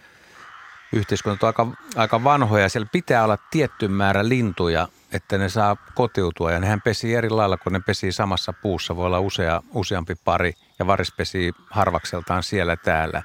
yhteiskunnat 0.93 1.43
on 1.43 1.47
aika, 1.47 1.67
aika 1.97 2.25
vanhoja 2.25 2.63
ja 2.63 2.69
siellä 2.69 2.89
pitää 2.93 3.25
olla 3.25 3.39
tietty 3.51 3.89
määrä 3.89 4.29
lintuja, 4.29 4.89
että 5.13 5.39
ne 5.39 5.49
saa 5.49 5.77
kotiutua 5.95 6.53
ja 6.53 6.61
nehän 6.61 6.83
pesii 6.83 7.15
eri 7.15 7.31
lailla, 7.31 7.57
kun 7.57 7.73
ne 7.73 7.81
pesii 7.81 8.13
samassa 8.13 8.53
puussa. 8.53 8.97
Voi 8.97 9.07
olla 9.07 9.21
usea, 9.21 9.63
useampi 9.75 10.15
pari 10.25 10.53
ja 10.79 10.87
varis 10.87 11.13
pesii 11.13 11.53
harvakseltaan 11.71 12.43
siellä 12.43 12.77
täällä. 12.77 13.23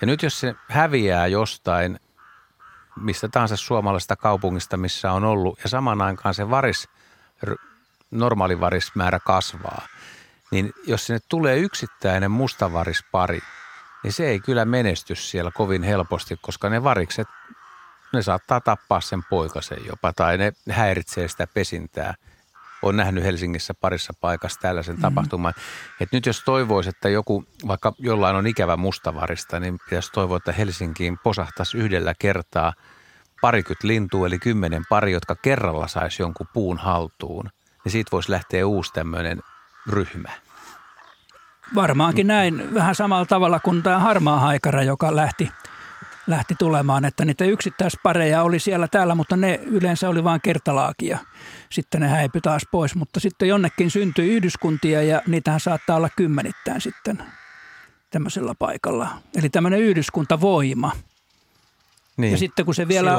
Ja 0.00 0.06
nyt 0.06 0.22
jos 0.22 0.40
se 0.40 0.54
häviää 0.68 1.26
jostain, 1.26 2.00
mistä 3.00 3.28
tahansa 3.28 3.56
suomalaisesta 3.56 4.16
kaupungista, 4.16 4.76
missä 4.76 5.12
on 5.12 5.24
ollut, 5.24 5.58
ja 5.62 5.68
saman 5.68 6.02
aikaan 6.02 6.34
se 6.34 6.50
varis, 6.50 6.88
normaali 8.10 8.60
varismäärä 8.60 9.18
kasvaa, 9.18 9.86
niin 10.52 10.72
jos 10.86 11.06
sinne 11.06 11.20
tulee 11.28 11.58
yksittäinen 11.58 12.30
mustavarispari, 12.30 13.40
niin 14.02 14.12
se 14.12 14.26
ei 14.26 14.40
kyllä 14.40 14.64
menesty 14.64 15.14
siellä 15.14 15.50
kovin 15.50 15.82
helposti, 15.82 16.38
koska 16.42 16.70
ne 16.70 16.82
varikset, 16.82 17.28
ne 18.12 18.22
saattaa 18.22 18.60
tappaa 18.60 19.00
sen 19.00 19.22
poikasen 19.30 19.78
jopa 19.86 20.12
tai 20.12 20.38
ne 20.38 20.52
häiritsee 20.70 21.28
sitä 21.28 21.46
pesintää. 21.46 22.14
Olen 22.82 22.96
nähnyt 22.96 23.24
Helsingissä 23.24 23.74
parissa 23.74 24.12
paikassa 24.20 24.60
tällaisen 24.60 24.94
mm-hmm. 24.94 25.02
tapahtuman. 25.02 25.54
Et 26.00 26.12
nyt 26.12 26.26
jos 26.26 26.42
toivoisi, 26.44 26.88
että 26.88 27.08
joku, 27.08 27.44
vaikka 27.66 27.92
jollain 27.98 28.36
on 28.36 28.46
ikävä 28.46 28.76
mustavarista, 28.76 29.60
niin 29.60 29.78
pitäisi 29.84 30.12
toivoa, 30.12 30.36
että 30.36 30.52
Helsinkiin 30.52 31.18
posahtaisi 31.18 31.78
yhdellä 31.78 32.14
kertaa 32.18 32.72
parikymmentä 33.40 33.88
lintua, 33.88 34.26
eli 34.26 34.38
kymmenen 34.38 34.84
pari, 34.88 35.12
jotka 35.12 35.34
kerralla 35.34 35.88
saisi 35.88 36.22
jonkun 36.22 36.48
puun 36.52 36.78
haltuun. 36.78 37.50
Niin 37.84 37.92
siitä 37.92 38.08
voisi 38.12 38.30
lähteä 38.30 38.66
uusi 38.66 38.92
tämmöinen 38.92 39.42
ryhmä. 39.86 40.30
Varmaankin 41.74 42.26
näin 42.26 42.74
vähän 42.74 42.94
samalla 42.94 43.26
tavalla 43.26 43.60
kuin 43.60 43.82
tämä 43.82 43.98
harmaa 43.98 44.40
haikara, 44.40 44.82
joka 44.82 45.16
lähti, 45.16 45.50
lähti 46.26 46.54
tulemaan, 46.58 47.04
että 47.04 47.24
niitä 47.24 47.44
yksittäispareja 47.44 48.42
oli 48.42 48.58
siellä 48.58 48.88
täällä, 48.88 49.14
mutta 49.14 49.36
ne 49.36 49.60
yleensä 49.62 50.08
oli 50.08 50.24
vain 50.24 50.40
kertalaakia. 50.40 51.18
Sitten 51.70 52.00
ne 52.00 52.08
häipy 52.08 52.40
taas 52.40 52.62
pois, 52.70 52.94
mutta 52.94 53.20
sitten 53.20 53.48
jonnekin 53.48 53.90
syntyi 53.90 54.28
yhdyskuntia 54.28 55.02
ja 55.02 55.22
niitähän 55.26 55.60
saattaa 55.60 55.96
olla 55.96 56.08
kymmenittäin 56.16 56.80
sitten 56.80 57.22
tämmöisellä 58.10 58.54
paikalla. 58.58 59.08
Eli 59.36 59.48
tämmöinen 59.48 59.80
yhdyskuntavoima. 59.80 60.92
Niin, 62.16 62.32
ja 62.32 62.38
sitten 62.38 62.64
kun 62.64 62.74
se 62.74 62.88
vielä, 62.88 63.10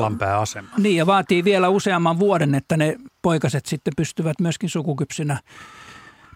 Niin, 0.77 0.95
ja 0.95 1.05
vaatii 1.05 1.43
vielä 1.43 1.69
useamman 1.69 2.19
vuoden, 2.19 2.55
että 2.55 2.77
ne 2.77 2.97
poikaset 3.21 3.65
sitten 3.65 3.93
pystyvät 3.97 4.39
myöskin 4.39 4.69
sukukypsinä 4.69 5.37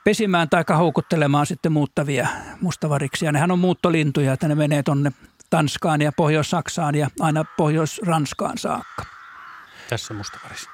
pesimään 0.07 0.49
tai 0.49 0.63
houkuttelemaan 0.77 1.45
sitten 1.45 1.71
muuttavia 1.71 2.27
mustavariksia. 2.61 3.31
Nehän 3.31 3.51
on 3.51 3.59
muuttolintuja, 3.59 4.33
että 4.33 4.47
ne 4.47 4.55
menee 4.55 4.83
tuonne 4.83 5.11
Tanskaan 5.49 6.01
ja 6.01 6.11
Pohjois-Saksaan 6.11 6.95
ja 6.95 7.09
aina 7.19 7.45
Pohjois-Ranskaan 7.57 8.57
saakka. 8.57 9.05
Tässä 9.89 10.13
mustavaris. 10.13 10.69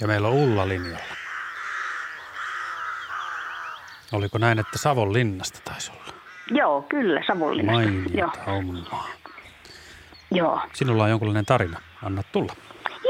Ja 0.00 0.06
meillä 0.06 0.28
on 0.28 0.34
Ulla 0.34 0.68
linjalla. 0.68 1.04
Oliko 4.12 4.38
näin, 4.38 4.58
että 4.58 4.78
Savon 4.78 5.12
linnasta 5.12 5.58
taisi 5.64 5.92
olla? 5.92 6.12
Joo, 6.50 6.82
kyllä, 6.82 7.22
Savon 7.26 7.56
linnasta. 7.56 7.82
Mainiota 7.82 8.44
hommaa. 8.46 9.08
Joo. 10.30 10.60
Sinulla 10.72 11.04
on 11.04 11.10
jonkunlainen 11.10 11.46
tarina. 11.46 11.80
Anna 12.02 12.22
tulla. 12.32 12.56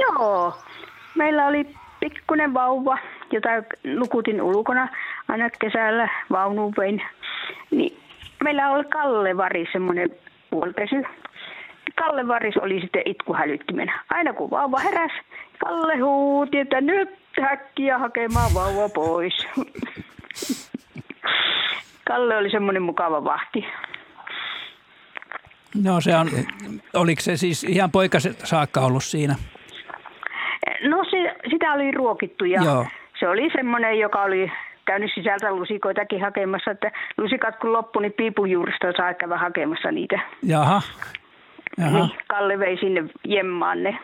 Joo. 0.01 0.62
Meillä 1.14 1.47
oli 1.47 1.74
pikkunen 2.01 2.55
vauva, 2.55 2.98
jota 3.32 3.48
nukutin 3.85 4.43
ulkona 4.43 4.89
aina 5.28 5.51
kesällä 5.51 6.09
vaunuun 6.31 6.74
vein. 6.78 7.02
Niin 7.70 7.98
meillä 8.44 8.70
oli 8.70 8.85
Kalle 8.85 9.36
Vari, 9.36 9.66
semmoinen 9.73 10.10
puolipesy. 10.51 11.02
Kalle 11.94 12.28
Varis 12.28 12.56
oli 12.56 12.81
sitten 12.81 13.02
itkuhälyttimenä. 13.05 14.01
Aina 14.10 14.32
kun 14.32 14.51
vauva 14.51 14.78
heräs, 14.78 15.12
Kalle 15.59 15.97
huuti, 15.97 16.59
että 16.59 16.81
nyt 16.81 17.09
häkkiä 17.43 17.98
hakemaan 17.98 18.55
vauva 18.55 18.89
pois. 18.89 19.47
Kalle 22.09 22.36
oli 22.36 22.51
semmoinen 22.51 22.82
mukava 22.82 23.24
vahti. 23.24 23.64
No 25.82 26.01
se 26.01 26.16
on, 26.16 26.31
oliko 26.94 27.23
se 27.23 27.36
siis 27.36 27.64
ihan 27.64 27.90
poikaset 27.90 28.40
saakka 28.44 28.81
ollut 28.81 29.05
siinä? 29.05 29.35
Se, 31.66 31.70
sitä 31.70 31.72
oli 31.72 31.90
ruokittu 31.90 32.44
ja 32.44 32.62
Joo. 32.64 32.86
se 33.20 33.28
oli 33.28 33.51
semmoinen, 33.56 33.98
joka 33.98 34.22
oli 34.22 34.52
käynyt 34.84 35.10
sisältä 35.14 35.52
lusikoitakin 35.52 36.20
hakemassa, 36.20 36.70
että 36.70 36.93
lusikat 37.18 37.56
kun 37.56 37.72
loppui, 37.72 38.02
niin 38.02 38.12
piipujuurista 38.12 38.86
saa 38.97 39.14
käydä 39.14 39.36
hakemassa 39.36 39.90
niitä. 39.93 40.20
Jaha. 40.43 40.82
Jaha. 41.78 41.98
Niin, 41.98 42.10
Kalle 42.28 42.59
vei 42.59 42.76
sinne 42.76 43.05
jemmaan 43.24 43.82
ne. 43.82 43.98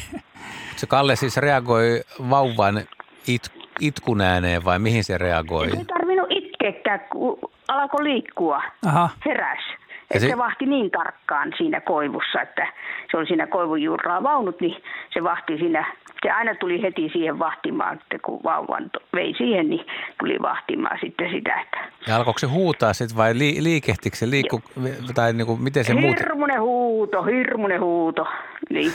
Se 0.76 0.86
Kalle 0.86 1.16
siis 1.16 1.36
reagoi 1.36 2.00
vauvan 2.30 2.80
it, 3.28 3.52
itkun 3.80 4.20
ääneen 4.20 4.64
vai 4.64 4.78
mihin 4.78 5.04
se 5.04 5.18
reagoi? 5.18 5.66
Ei 5.66 5.84
tarvinnut 5.84 6.26
itkeäkään, 6.30 7.00
kun 7.00 7.38
alkoi 7.68 8.04
liikkua, 8.04 8.62
Aha. 8.86 9.08
heräs. 9.26 9.64
Että 10.10 10.18
se- 10.20 10.28
se 10.28 10.38
vahti 10.38 10.66
niin 10.66 10.90
tarkkaan 10.90 11.52
siinä 11.56 11.80
koivussa, 11.80 12.40
että 12.42 12.66
se 13.10 13.16
oli 13.16 13.26
siinä 13.26 13.46
koivun 13.46 13.82
juurraa 13.82 14.22
vaunut, 14.22 14.60
niin 14.60 14.76
se 15.12 15.22
vahti 15.24 15.58
siinä, 15.58 15.94
se 16.22 16.30
aina 16.30 16.54
tuli 16.54 16.82
heti 16.82 17.10
siihen 17.12 17.38
vahtimaan, 17.38 17.94
että 17.94 18.18
kun 18.22 18.40
vauvan 18.44 18.90
vei 19.14 19.34
siihen, 19.38 19.68
niin 19.70 19.86
tuli 20.20 20.42
vahtimaan 20.42 20.98
sitten 21.00 21.30
sitä, 21.30 21.60
että 21.60 21.78
Ja 22.06 22.16
alkoiko 22.16 22.38
se 22.38 22.46
huutaa 22.46 22.92
sitten 22.92 23.16
vai 23.16 23.38
li, 23.38 23.56
liikehtikö 23.62 24.16
se, 24.16 24.30
liikku, 24.30 24.62
tai 25.14 25.32
niinku, 25.32 25.56
miten 25.56 25.84
se 25.84 25.94
muuten? 25.94 26.08
hirmuinen 26.18 26.60
huuto, 26.60 27.22
hirmuinen 27.22 27.80
huuto, 27.80 28.26
niin. 28.70 28.92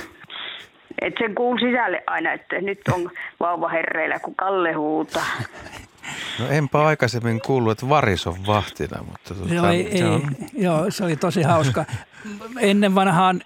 Et 1.01 1.13
sen 1.19 1.35
kuul 1.35 1.57
sisälle 1.57 2.03
aina, 2.07 2.31
että 2.31 2.61
nyt 2.61 2.79
on 2.93 3.09
vauva 3.39 3.69
herreillä, 3.69 4.19
kun 4.19 4.35
Kalle 4.35 4.73
huutaa. 4.73 5.25
No 6.39 6.47
enpä 6.47 6.85
aikaisemmin 6.85 7.41
kuullut, 7.41 7.71
että 7.71 7.89
varis 7.89 8.27
on 8.27 8.45
vahtina, 8.47 9.03
mutta 9.03 9.35
tota, 9.35 9.53
Joo, 9.53 9.67
ei, 9.67 9.83
se 9.91 9.97
ei, 9.97 10.03
on, 10.03 10.35
joo, 10.53 10.91
se 10.91 11.03
oli 11.03 11.15
tosi 11.15 11.41
hauska. 11.41 11.85
Ennen 12.59 12.95
vanhaan, 12.95 13.41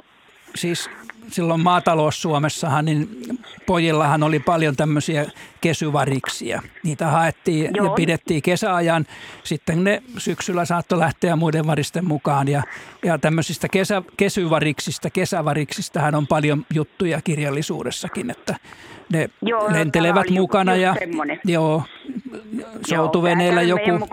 siis 0.55 0.89
silloin 1.31 1.61
maatalous-Suomessahan, 1.61 2.85
niin 2.85 3.09
pojillahan 3.65 4.23
oli 4.23 4.39
paljon 4.39 4.75
tämmöisiä 4.75 5.25
kesyvariksia. 5.61 6.61
Niitä 6.83 7.07
haettiin 7.07 7.63
ja 7.63 7.71
Joo. 7.83 7.95
pidettiin 7.95 8.41
kesäajan. 8.41 9.05
Sitten 9.43 9.83
ne 9.83 10.03
syksyllä 10.17 10.65
saattoi 10.65 10.99
lähteä 10.99 11.35
muiden 11.35 11.67
varisten 11.67 12.05
mukaan. 12.05 12.47
Ja, 12.47 12.63
ja 13.05 13.17
tämmöisistä 13.17 13.67
kesä, 13.69 14.01
kesyvariksista, 14.17 15.09
kesävariksistahan 15.09 16.15
on 16.15 16.27
paljon 16.27 16.65
juttuja 16.73 17.21
kirjallisuudessakin, 17.21 18.29
että 18.29 18.55
ne 19.09 19.29
Joo, 19.41 19.73
lentelevät 19.73 20.29
mukana 20.29 20.75
ja 20.75 20.95
joo, 21.45 21.83
soutuveneellä 22.87 23.61
meidän 23.61 23.69
joku, 23.69 24.07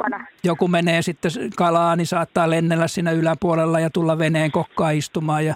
joku 0.45 0.69
menee 0.69 1.03
sitten 1.03 1.31
kalaa, 1.57 1.97
niin 1.97 2.07
saattaa 2.07 2.51
lennellä 2.51 2.89
siinä 2.89 3.11
yläpuolella 3.11 3.81
ja 3.81 3.91
tulla 3.91 4.19
veneen 4.19 4.53
kokkaa 4.53 4.91
istumaan 4.91 5.47
ja, 5.47 5.55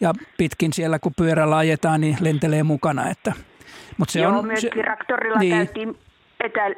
ja 0.00 0.12
pitkin 0.38 0.72
siellä 0.72 0.98
kun 0.98 1.12
pyörällä 1.16 1.56
ajetaan, 1.56 2.00
niin 2.00 2.16
lentelee 2.20 2.62
mukana. 2.62 3.10
Että, 3.10 3.32
mutta 3.98 4.12
se 4.12 4.20
Joo, 4.20 4.38
on, 4.38 4.46
myös 4.46 4.60
se, 4.60 4.68
traktorilla 4.68 5.38
niin. 5.38 5.56
käytiin 5.56 5.96
etä, 6.40 6.70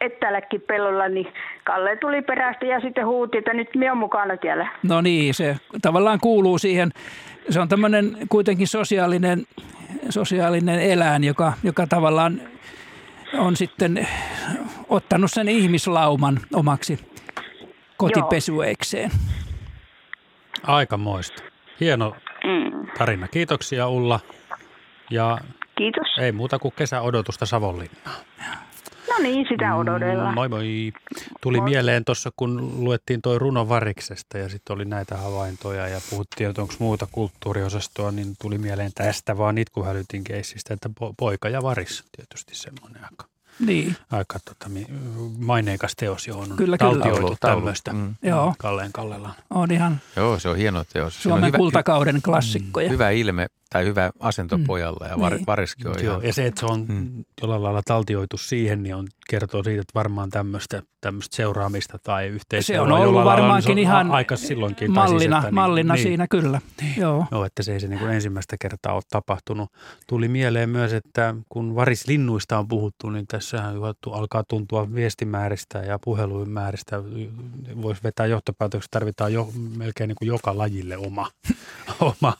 etälläkin 0.00 0.60
pellolla, 0.60 1.08
niin 1.08 1.26
Kalle 1.64 1.96
tuli 1.96 2.22
perästä 2.22 2.66
ja 2.66 2.80
sitten 2.80 3.06
huuti, 3.06 3.38
että 3.38 3.52
nyt 3.52 3.68
minä 3.74 3.92
olen 3.92 3.98
mukana 3.98 4.36
siellä. 4.42 4.68
No 4.82 5.00
niin, 5.00 5.34
se 5.34 5.56
tavallaan 5.82 6.18
kuuluu 6.20 6.58
siihen. 6.58 6.90
Se 7.50 7.60
on 7.60 7.68
tämmöinen 7.68 8.16
kuitenkin 8.28 8.66
sosiaalinen, 8.66 9.46
sosiaalinen 10.10 10.80
eläin, 10.80 11.24
joka, 11.24 11.52
joka 11.62 11.86
tavallaan 11.86 12.40
on 13.38 13.56
sitten 13.56 14.08
ottanut 14.88 15.32
sen 15.32 15.48
ihmislauman 15.48 16.40
omaksi 16.54 16.98
kotipesueikseen. 17.96 19.10
Aikamoista. 20.62 21.42
Hieno 21.80 22.16
Mm. 22.44 22.86
tarina. 22.98 23.28
Kiitoksia 23.28 23.88
Ulla. 23.88 24.20
Ja 25.10 25.38
Kiitos. 25.78 26.08
ei 26.20 26.32
muuta 26.32 26.58
kuin 26.58 26.74
kesäodotusta 26.76 27.46
Savonlinnaan. 27.46 28.16
No 29.18 29.22
niin, 29.22 29.46
sitä 29.48 29.74
odotellaan. 29.74 30.34
Moi 30.34 30.48
moi. 30.48 30.92
Tuli 31.40 31.60
Moi. 31.60 31.70
mieleen 31.70 32.04
tuossa, 32.04 32.30
kun 32.36 32.84
luettiin 32.84 33.22
toi 33.22 33.38
runo 33.38 33.68
Variksesta 33.68 34.38
ja 34.38 34.48
sitten 34.48 34.74
oli 34.74 34.84
näitä 34.84 35.16
havaintoja 35.16 35.88
ja 35.88 36.00
puhuttiin, 36.10 36.50
että 36.50 36.62
onko 36.62 36.74
muuta 36.78 37.06
kulttuuriosastoa, 37.12 38.10
niin 38.12 38.34
tuli 38.42 38.58
mieleen 38.58 38.90
tästä 38.94 39.38
vaan 39.38 39.58
itkuhälytin 39.58 40.24
keissistä, 40.24 40.74
että 40.74 40.88
po- 41.00 41.14
poika 41.16 41.48
ja 41.48 41.62
varis 41.62 42.04
tietysti 42.16 42.54
semmoinen 42.54 43.04
aika, 43.04 43.24
Niin, 43.66 43.96
aika 44.12 44.38
tota, 44.44 44.70
maineikas 45.38 45.92
teos, 45.96 46.26
johon 46.26 46.50
on 46.52 46.56
Kyllä, 46.56 46.78
kyllä. 46.78 46.92
taltioitu 46.92 47.36
Taulu, 47.40 47.56
tämmöistä 47.60 47.92
Mm. 47.92 48.14
Joo. 48.22 48.54
Kalleen 48.58 48.92
Kallellaan. 48.92 49.34
on 49.50 49.70
ihan 49.72 50.00
joo, 50.16 50.38
se 50.38 50.48
on 50.48 50.56
hieno 50.56 50.84
teos. 50.92 51.22
Siinä 51.22 51.34
on 51.34 51.38
Suomen 51.38 51.48
hyvä, 51.48 51.56
kultakauden 51.58 52.22
klassikkoja. 52.22 52.88
hyvä 52.88 53.10
ilme 53.10 53.46
tai 53.76 53.84
hyvä 53.84 54.10
asento 54.20 54.58
Mm. 54.58 54.64
pojalla 54.64 55.06
ja 55.06 55.20
var, 55.20 55.34
Niin. 55.34 55.46
variskin 55.46 55.88
on 55.88 55.94
Joo, 56.02 56.12
ihan... 56.14 56.26
ja 56.26 56.32
se, 56.32 56.46
että 56.46 56.60
se 56.60 56.66
on 56.66 56.84
Mm. 56.88 57.24
jollain 57.42 57.62
lailla 57.62 57.82
taltioitu 57.84 58.36
siihen, 58.36 58.82
niin 58.82 58.94
on, 58.94 59.06
kertoo 59.30 59.62
siitä, 59.64 59.80
että 59.80 59.92
varmaan 59.94 60.30
tämmöistä, 60.30 60.82
tämmöistä 61.00 61.36
seuraamista 61.36 61.98
tai 62.02 62.26
yhteistyötä. 62.26 62.78
Se 62.78 62.80
on 62.80 62.92
ollut 62.92 63.24
varmaankin 63.24 63.78
ihan 63.78 64.10
aika 64.10 64.36
silloinkin. 64.36 64.94
tai 64.94 65.08
mallina, 65.08 65.36
siis, 65.40 65.44
että 65.44 65.54
mallina 65.54 65.94
niin, 65.94 66.02
siinä 66.02 66.26
kyllä. 66.30 66.60
Joo. 66.96 67.26
Joo, 67.30 67.44
että 67.44 67.62
se 67.62 67.72
ei 67.72 67.80
se 67.80 67.88
niin 67.88 67.98
kuin 67.98 68.10
ensimmäistä 68.12 68.56
kertaa 68.60 68.92
ole 68.94 69.02
tapahtunut. 69.10 69.70
Tuli 70.06 70.28
mieleen 70.28 70.70
myös, 70.70 70.92
että 70.92 71.34
kun 71.48 71.74
varislinnuista 71.74 72.58
on 72.58 72.68
puhuttu, 72.68 73.10
niin 73.10 73.26
tässähän 73.26 73.74
alkaa 74.12 74.44
tuntua 74.44 74.94
viestimääristä 74.94 75.78
ja 75.78 75.98
puhelujen 76.04 76.50
määristä. 76.50 77.02
Voisi 77.82 78.02
vetää 78.02 78.26
johtopäätöksiä, 78.26 78.86
että 78.86 78.98
tarvitaan 78.98 79.32
jo, 79.32 79.48
melkein 79.76 80.08
niin 80.08 80.16
kuin 80.16 80.26
joka 80.26 80.58
lajille 80.58 80.96
oma, 80.96 81.30
oma, 82.00 82.32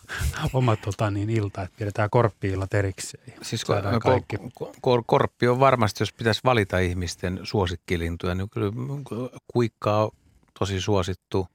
oma 0.52 0.76
tota 0.76 1.10
niin, 1.10 1.25
ilta, 1.30 1.62
että 1.62 1.76
pidetään 1.78 2.10
korppi-illat 2.10 2.74
erikseen. 2.74 3.34
Siis 3.42 3.64
ko- 3.64 4.00
kaikki. 4.00 4.36
ko- 4.36 4.72
ko- 4.76 5.02
korppi 5.06 5.48
on 5.48 5.60
varmasti, 5.60 6.02
jos 6.02 6.12
pitäisi 6.12 6.40
valita 6.44 6.78
ihmisten 6.78 7.40
suosikkilintuja, 7.42 8.34
niin 8.34 8.50
kyllä 8.50 8.72
kuikka 9.48 10.02
on 10.02 10.10
tosi 10.58 10.80
suosittu, 10.80 11.48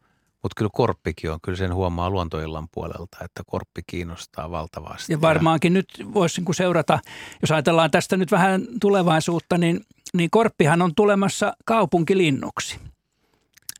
mutta 0.43 0.55
kyllä 0.57 0.71
korppikin 0.73 1.31
on. 1.31 1.41
Kyllä 1.41 1.57
sen 1.57 1.73
huomaa 1.73 2.09
luontoillan 2.09 2.67
puolelta, 2.71 3.17
että 3.21 3.43
korppi 3.45 3.81
kiinnostaa 3.87 4.51
valtavasti. 4.51 5.13
Ja 5.13 5.21
varmaankin 5.21 5.73
nyt 5.73 5.87
voisi 6.13 6.41
niin 6.41 6.55
seurata, 6.55 6.99
jos 7.41 7.51
ajatellaan 7.51 7.91
tästä 7.91 8.17
nyt 8.17 8.31
vähän 8.31 8.61
tulevaisuutta, 8.81 9.57
niin, 9.57 9.81
niin 10.13 10.29
korppihan 10.29 10.81
on 10.81 10.95
tulemassa 10.95 11.53
kaupunkilinnuksi. 11.65 12.79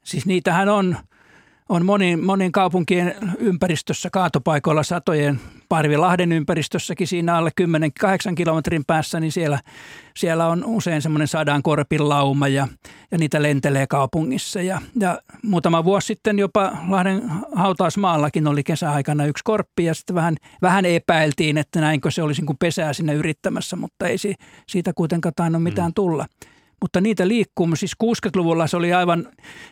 Siis 0.03 0.25
niitähän 0.25 0.69
on, 0.69 0.97
on 1.71 1.85
monin, 1.85 2.25
monin 2.25 2.51
kaupunkien 2.51 3.15
ympäristössä, 3.39 4.09
kaatopaikoilla 4.09 4.83
satojen, 4.83 5.39
Parvilahden 5.69 6.31
ympäristössäkin 6.31 7.07
siinä 7.07 7.35
alle 7.35 7.51
10-8 8.31 8.35
kilometrin 8.35 8.83
päässä, 8.87 9.19
niin 9.19 9.31
siellä, 9.31 9.59
siellä 10.17 10.47
on 10.47 10.65
usein 10.65 11.01
semmoinen 11.01 11.27
sadan 11.27 11.63
korpin 11.63 12.09
lauma 12.09 12.47
ja, 12.47 12.67
ja 13.11 13.17
niitä 13.17 13.41
lentelee 13.41 13.87
kaupungissa. 13.87 14.61
Ja, 14.61 14.81
ja 14.99 15.21
muutama 15.43 15.83
vuosi 15.83 16.07
sitten 16.07 16.39
jopa 16.39 16.71
Lahden 16.89 17.21
hautausmaallakin 17.55 18.47
oli 18.47 18.63
kesäaikana 18.63 19.25
yksi 19.25 19.43
korppi 19.43 19.85
ja 19.85 19.93
sitten 19.93 20.15
vähän, 20.15 20.35
vähän 20.61 20.85
epäiltiin, 20.85 21.57
että 21.57 21.81
näinkö 21.81 22.11
se 22.11 22.23
olisi 22.23 22.41
niin 22.41 22.47
kuin 22.47 22.57
pesää 22.57 22.93
sinne 22.93 23.13
yrittämässä, 23.13 23.75
mutta 23.75 24.07
ei 24.07 24.17
si, 24.17 24.35
siitä 24.67 24.93
kuitenkaan 24.93 25.33
tainnut 25.35 25.63
mitään 25.63 25.93
tulla. 25.93 26.25
Mutta 26.81 27.01
niitä 27.01 27.27
liikkuu. 27.27 27.75
Siis 27.75 27.95
60-luvulla 28.03 28.67
se 28.67 28.77
oli 28.77 28.93
aivan, 28.93 29.27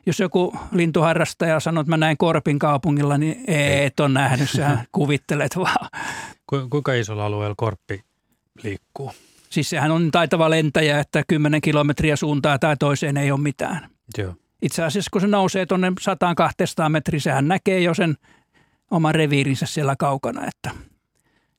jos 0.06 0.19
joku 0.19 0.60
lintuharrastaja 0.72 1.60
sanoi, 1.60 1.81
että 1.81 1.90
mä 1.90 1.98
näin 1.98 2.18
Korpin 2.18 2.60
kaupungilla, 2.60 3.18
niin 3.18 3.44
ei, 3.48 3.86
et 3.86 3.99
ole 3.99 4.10
nähnyt, 4.10 4.49
sä 4.49 4.77
kuvittelet 4.91 5.56
vaan. 5.56 5.90
Ku- 6.48 6.68
Kuinka 6.69 6.94
isolla 6.94 7.26
alueella 7.26 7.56
korppi 7.57 8.02
liikkuu? 8.64 9.11
Siis 9.49 9.69
sehän 9.69 9.91
on 9.91 10.11
taitava 10.11 10.49
lentäjä, 10.49 10.99
että 10.99 11.23
10 11.27 11.61
kilometriä 11.61 12.15
suuntaa 12.15 12.60
tai 12.60 12.77
toiseen 12.77 13.18
ei 13.18 13.31
ole 13.31 13.40
mitään. 13.40 13.90
Joo. 14.18 14.36
Itse 14.61 14.84
asiassa 14.84 15.10
kun 15.11 15.22
se 15.22 15.27
nousee 15.27 15.65
tuonne 15.65 15.90
100-200 16.86 16.90
metriä, 16.90 17.19
sehän 17.19 17.48
näkee 17.48 17.80
jo 17.80 17.94
sen 17.94 18.15
oman 18.91 19.15
reviirinsä 19.15 19.65
siellä 19.65 19.95
kaukana, 19.99 20.48
että 20.48 20.72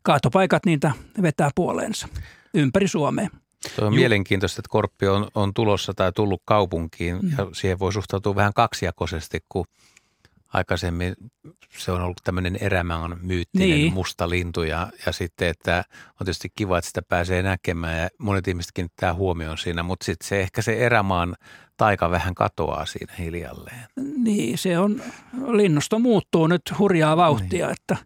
kaatopaikat 0.03 0.67
niitä 0.67 0.93
vetää 1.23 1.51
puoleensa 1.55 2.09
ympäri 2.55 2.89
Suomea. 2.89 3.29
Tuo 3.77 3.87
on 3.87 3.95
mielenkiintoista, 3.95 4.61
että 4.61 4.69
korppi 4.71 5.07
on, 5.07 5.29
on 5.35 5.55
tulossa 5.55 5.95
tai 5.95 6.13
tullut 6.13 6.43
kaupunkiin 6.45 7.19
Mm. 7.23 7.31
ja 7.39 7.47
siihen 7.53 7.79
voi 7.79 7.93
suhtautua 7.93 8.35
vähän 8.35 8.53
kaksijakoisesti, 8.55 9.39
kun 9.49 9.65
aikaisemmin 10.53 11.15
se 11.79 11.93
on 11.93 12.01
ollut 12.01 12.21
tämmöinen 12.25 12.59
erämaan 12.61 13.19
myyttinen 13.23 13.69
niin. 13.69 13.93
musta 13.93 14.31
lintu 14.31 14.63
ja, 14.63 14.91
ja 15.07 15.13
sitten, 15.13 15.49
että 15.49 15.85
on 16.21 16.25
tietysti 16.25 16.49
kiva, 16.55 16.79
että 16.79 16.89
sitä 16.89 17.03
pääsee 17.03 17.43
näkemään 17.43 17.99
ja 17.99 18.09
monet 18.19 18.49
ihmiset 18.49 18.73
kiinnittää 18.75 19.15
huomioon 19.15 19.59
siinä, 19.59 19.83
mutta 19.83 20.05
sitten 20.05 20.29
se 20.29 20.41
ehkä 20.41 20.63
se 20.63 20.87
erämaan 20.87 21.37
taika 21.77 22.11
vähän 22.11 22.35
katoaa 22.35 22.87
siinä 22.87 23.15
hiljalleen. 23.19 23.85
Niin, 24.17 24.59
se 24.59 24.79
on, 24.79 25.03
linnusto 25.49 25.99
muuttuu 25.99 26.47
nyt 26.47 26.63
hurjaa 26.79 27.17
vauhtia, 27.17 27.67
niin. 27.67 27.77
että, 27.81 27.97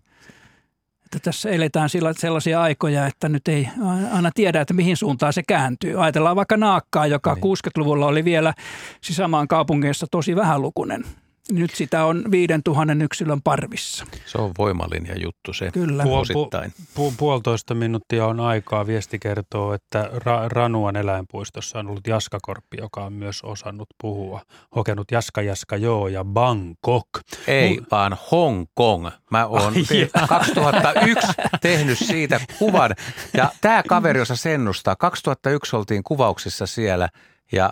että 1.17 1.25
tässä 1.25 1.51
eletään 1.51 1.89
sellaisia 2.19 2.63
aikoja, 2.63 3.07
että 3.07 3.29
nyt 3.29 3.49
ei 3.49 3.69
aina 4.13 4.31
tiedä, 4.35 4.61
että 4.61 4.75
mihin 4.75 4.97
suuntaan 4.97 5.33
se 5.33 5.43
kääntyy. 5.49 6.03
Ajatellaan 6.03 6.37
vaikka 6.37 6.57
naakkaa, 6.57 7.07
joka 7.07 7.35
niin. 7.35 7.43
60-luvulla 7.43 8.07
oli 8.07 8.25
vielä 8.25 8.55
sisämaan 9.01 9.49
kaupungeissa 9.49 10.07
tosi 10.11 10.37
vähälukunen. 10.37 11.05
Nyt 11.53 11.75
sitä 11.75 12.05
on 12.05 12.25
5000 12.31 13.05
yksilön 13.05 13.43
parvissa. 13.43 14.07
Se 14.27 14.39
on 14.39 14.53
voimallinen 14.59 15.23
juttu 15.23 15.53
se 15.53 15.71
Kyllä. 15.73 16.03
Puol, 16.03 16.21
osittain. 16.21 16.73
pu, 16.95 17.11
pu, 17.11 17.15
puolitoista 17.17 17.75
minuuttia 17.75 18.27
on 18.27 18.41
aikaa. 18.41 18.87
Viesti 18.87 19.19
kertoo, 19.19 19.73
että 19.75 20.11
Ra, 20.13 20.49
Ranuan 20.49 20.97
eläinpuistossa 20.97 21.79
on 21.79 21.87
ollut 21.87 22.07
Jaskakorppi, 22.07 22.77
joka 22.81 23.05
on 23.05 23.13
myös 23.13 23.43
osannut 23.43 23.89
puhua. 24.03 24.41
Hokenut 24.77 25.11
Jaska 25.11 25.43
Jaska 25.43 25.77
joo 25.77 26.09
ja 26.09 26.25
Bangkok. 26.25 27.09
Ei, 27.47 27.77
Mu- 27.77 27.87
vaan 27.91 28.17
Hong 28.31 28.65
Kong. 28.75 29.09
Mä 29.31 29.47
oon 29.47 29.75
Ai 29.77 29.85
te- 29.85 30.11
2001 30.29 31.27
tehnyt 31.61 31.99
siitä 31.99 32.41
kuvan. 32.59 32.91
Ja 33.35 33.51
tämä 33.61 33.83
kaveri 33.89 34.21
osaa 34.21 34.37
sennustaa. 34.37 34.97
2001 34.97 35.77
oltiin 35.77 36.03
kuvauksissa 36.05 36.67
siellä 36.67 37.09
ja 37.53 37.71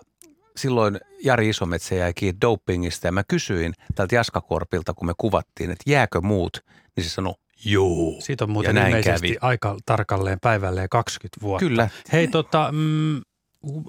silloin 0.56 1.00
Jari 1.24 1.48
Isometsä 1.48 1.94
jäi 1.94 2.14
kiinni 2.14 2.40
dopingista 2.40 3.06
ja 3.06 3.12
mä 3.12 3.22
kysyin 3.28 3.74
tältä 3.94 4.14
Jaskakorpilta, 4.14 4.94
kun 4.94 5.06
me 5.06 5.12
kuvattiin, 5.18 5.70
että 5.70 5.90
jääkö 5.90 6.20
muut, 6.20 6.64
niin 6.96 7.04
se 7.04 7.10
sanoi, 7.10 7.34
joo. 7.64 8.14
Siitä 8.18 8.44
on 8.44 8.50
muuten 8.50 8.74
näin 8.74 8.86
ilmeisesti 8.88 9.28
kävi. 9.28 9.38
aika 9.40 9.76
tarkalleen 9.86 10.38
päivälleen 10.40 10.88
20 10.88 11.40
vuotta. 11.42 11.66
Kyllä. 11.66 11.88
Hei, 12.12 12.28
tota, 12.28 12.68
mm, 12.72 13.20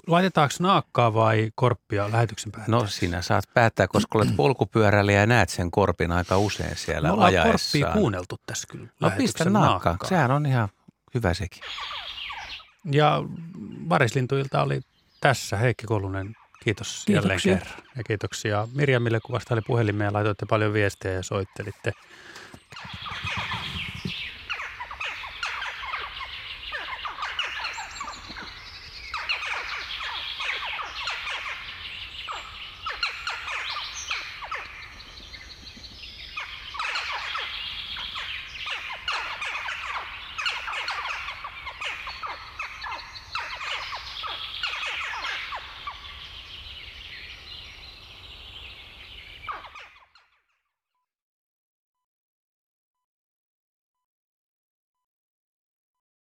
laitetaanko 0.06 0.54
naakkaa 0.60 1.14
vai 1.14 1.50
korppia 1.54 2.12
lähetyksen 2.12 2.52
päälle? 2.52 2.70
No 2.76 2.86
sinä 2.86 3.22
saat 3.22 3.44
päättää, 3.54 3.86
koska 3.88 4.18
olet 4.18 4.36
polkupyöräilijä 4.36 5.20
ja 5.20 5.26
näet 5.26 5.48
sen 5.48 5.70
korpin 5.70 6.12
aika 6.12 6.38
usein 6.38 6.76
siellä 6.76 7.08
Me 7.08 7.12
ollaan 7.12 7.32
korppia 7.32 7.44
ajaessaan. 7.44 7.92
kuunneltu 7.92 8.36
tässä 8.46 8.66
kyllä. 8.70 8.84
No 8.84 8.90
pistä 8.90 9.08
lähetyksen 9.18 9.52
naakkaa. 9.52 9.92
naakkaa. 9.92 10.08
Sehän 10.08 10.30
on 10.30 10.46
ihan 10.46 10.68
hyvä 11.14 11.34
sekin. 11.34 11.62
Ja 12.92 13.22
Varislintuilta 13.88 14.62
oli 14.62 14.80
tässä 15.20 15.56
Heikki 15.56 15.86
Kolunen. 15.86 16.36
Kiitos 16.64 17.04
jälleen 17.08 17.40
Kiitoksia. 17.40 17.56
kerran. 17.74 17.90
Ja 17.96 18.04
kiitoksia 18.04 18.68
Mirjamille, 18.74 19.20
kun 19.20 19.32
vastaili 19.34 19.62
puhelimeen 19.66 20.08
ja 20.08 20.12
laitoitte 20.12 20.46
paljon 20.46 20.72
viestejä 20.72 21.14
ja 21.14 21.22
soittelitte. 21.22 21.92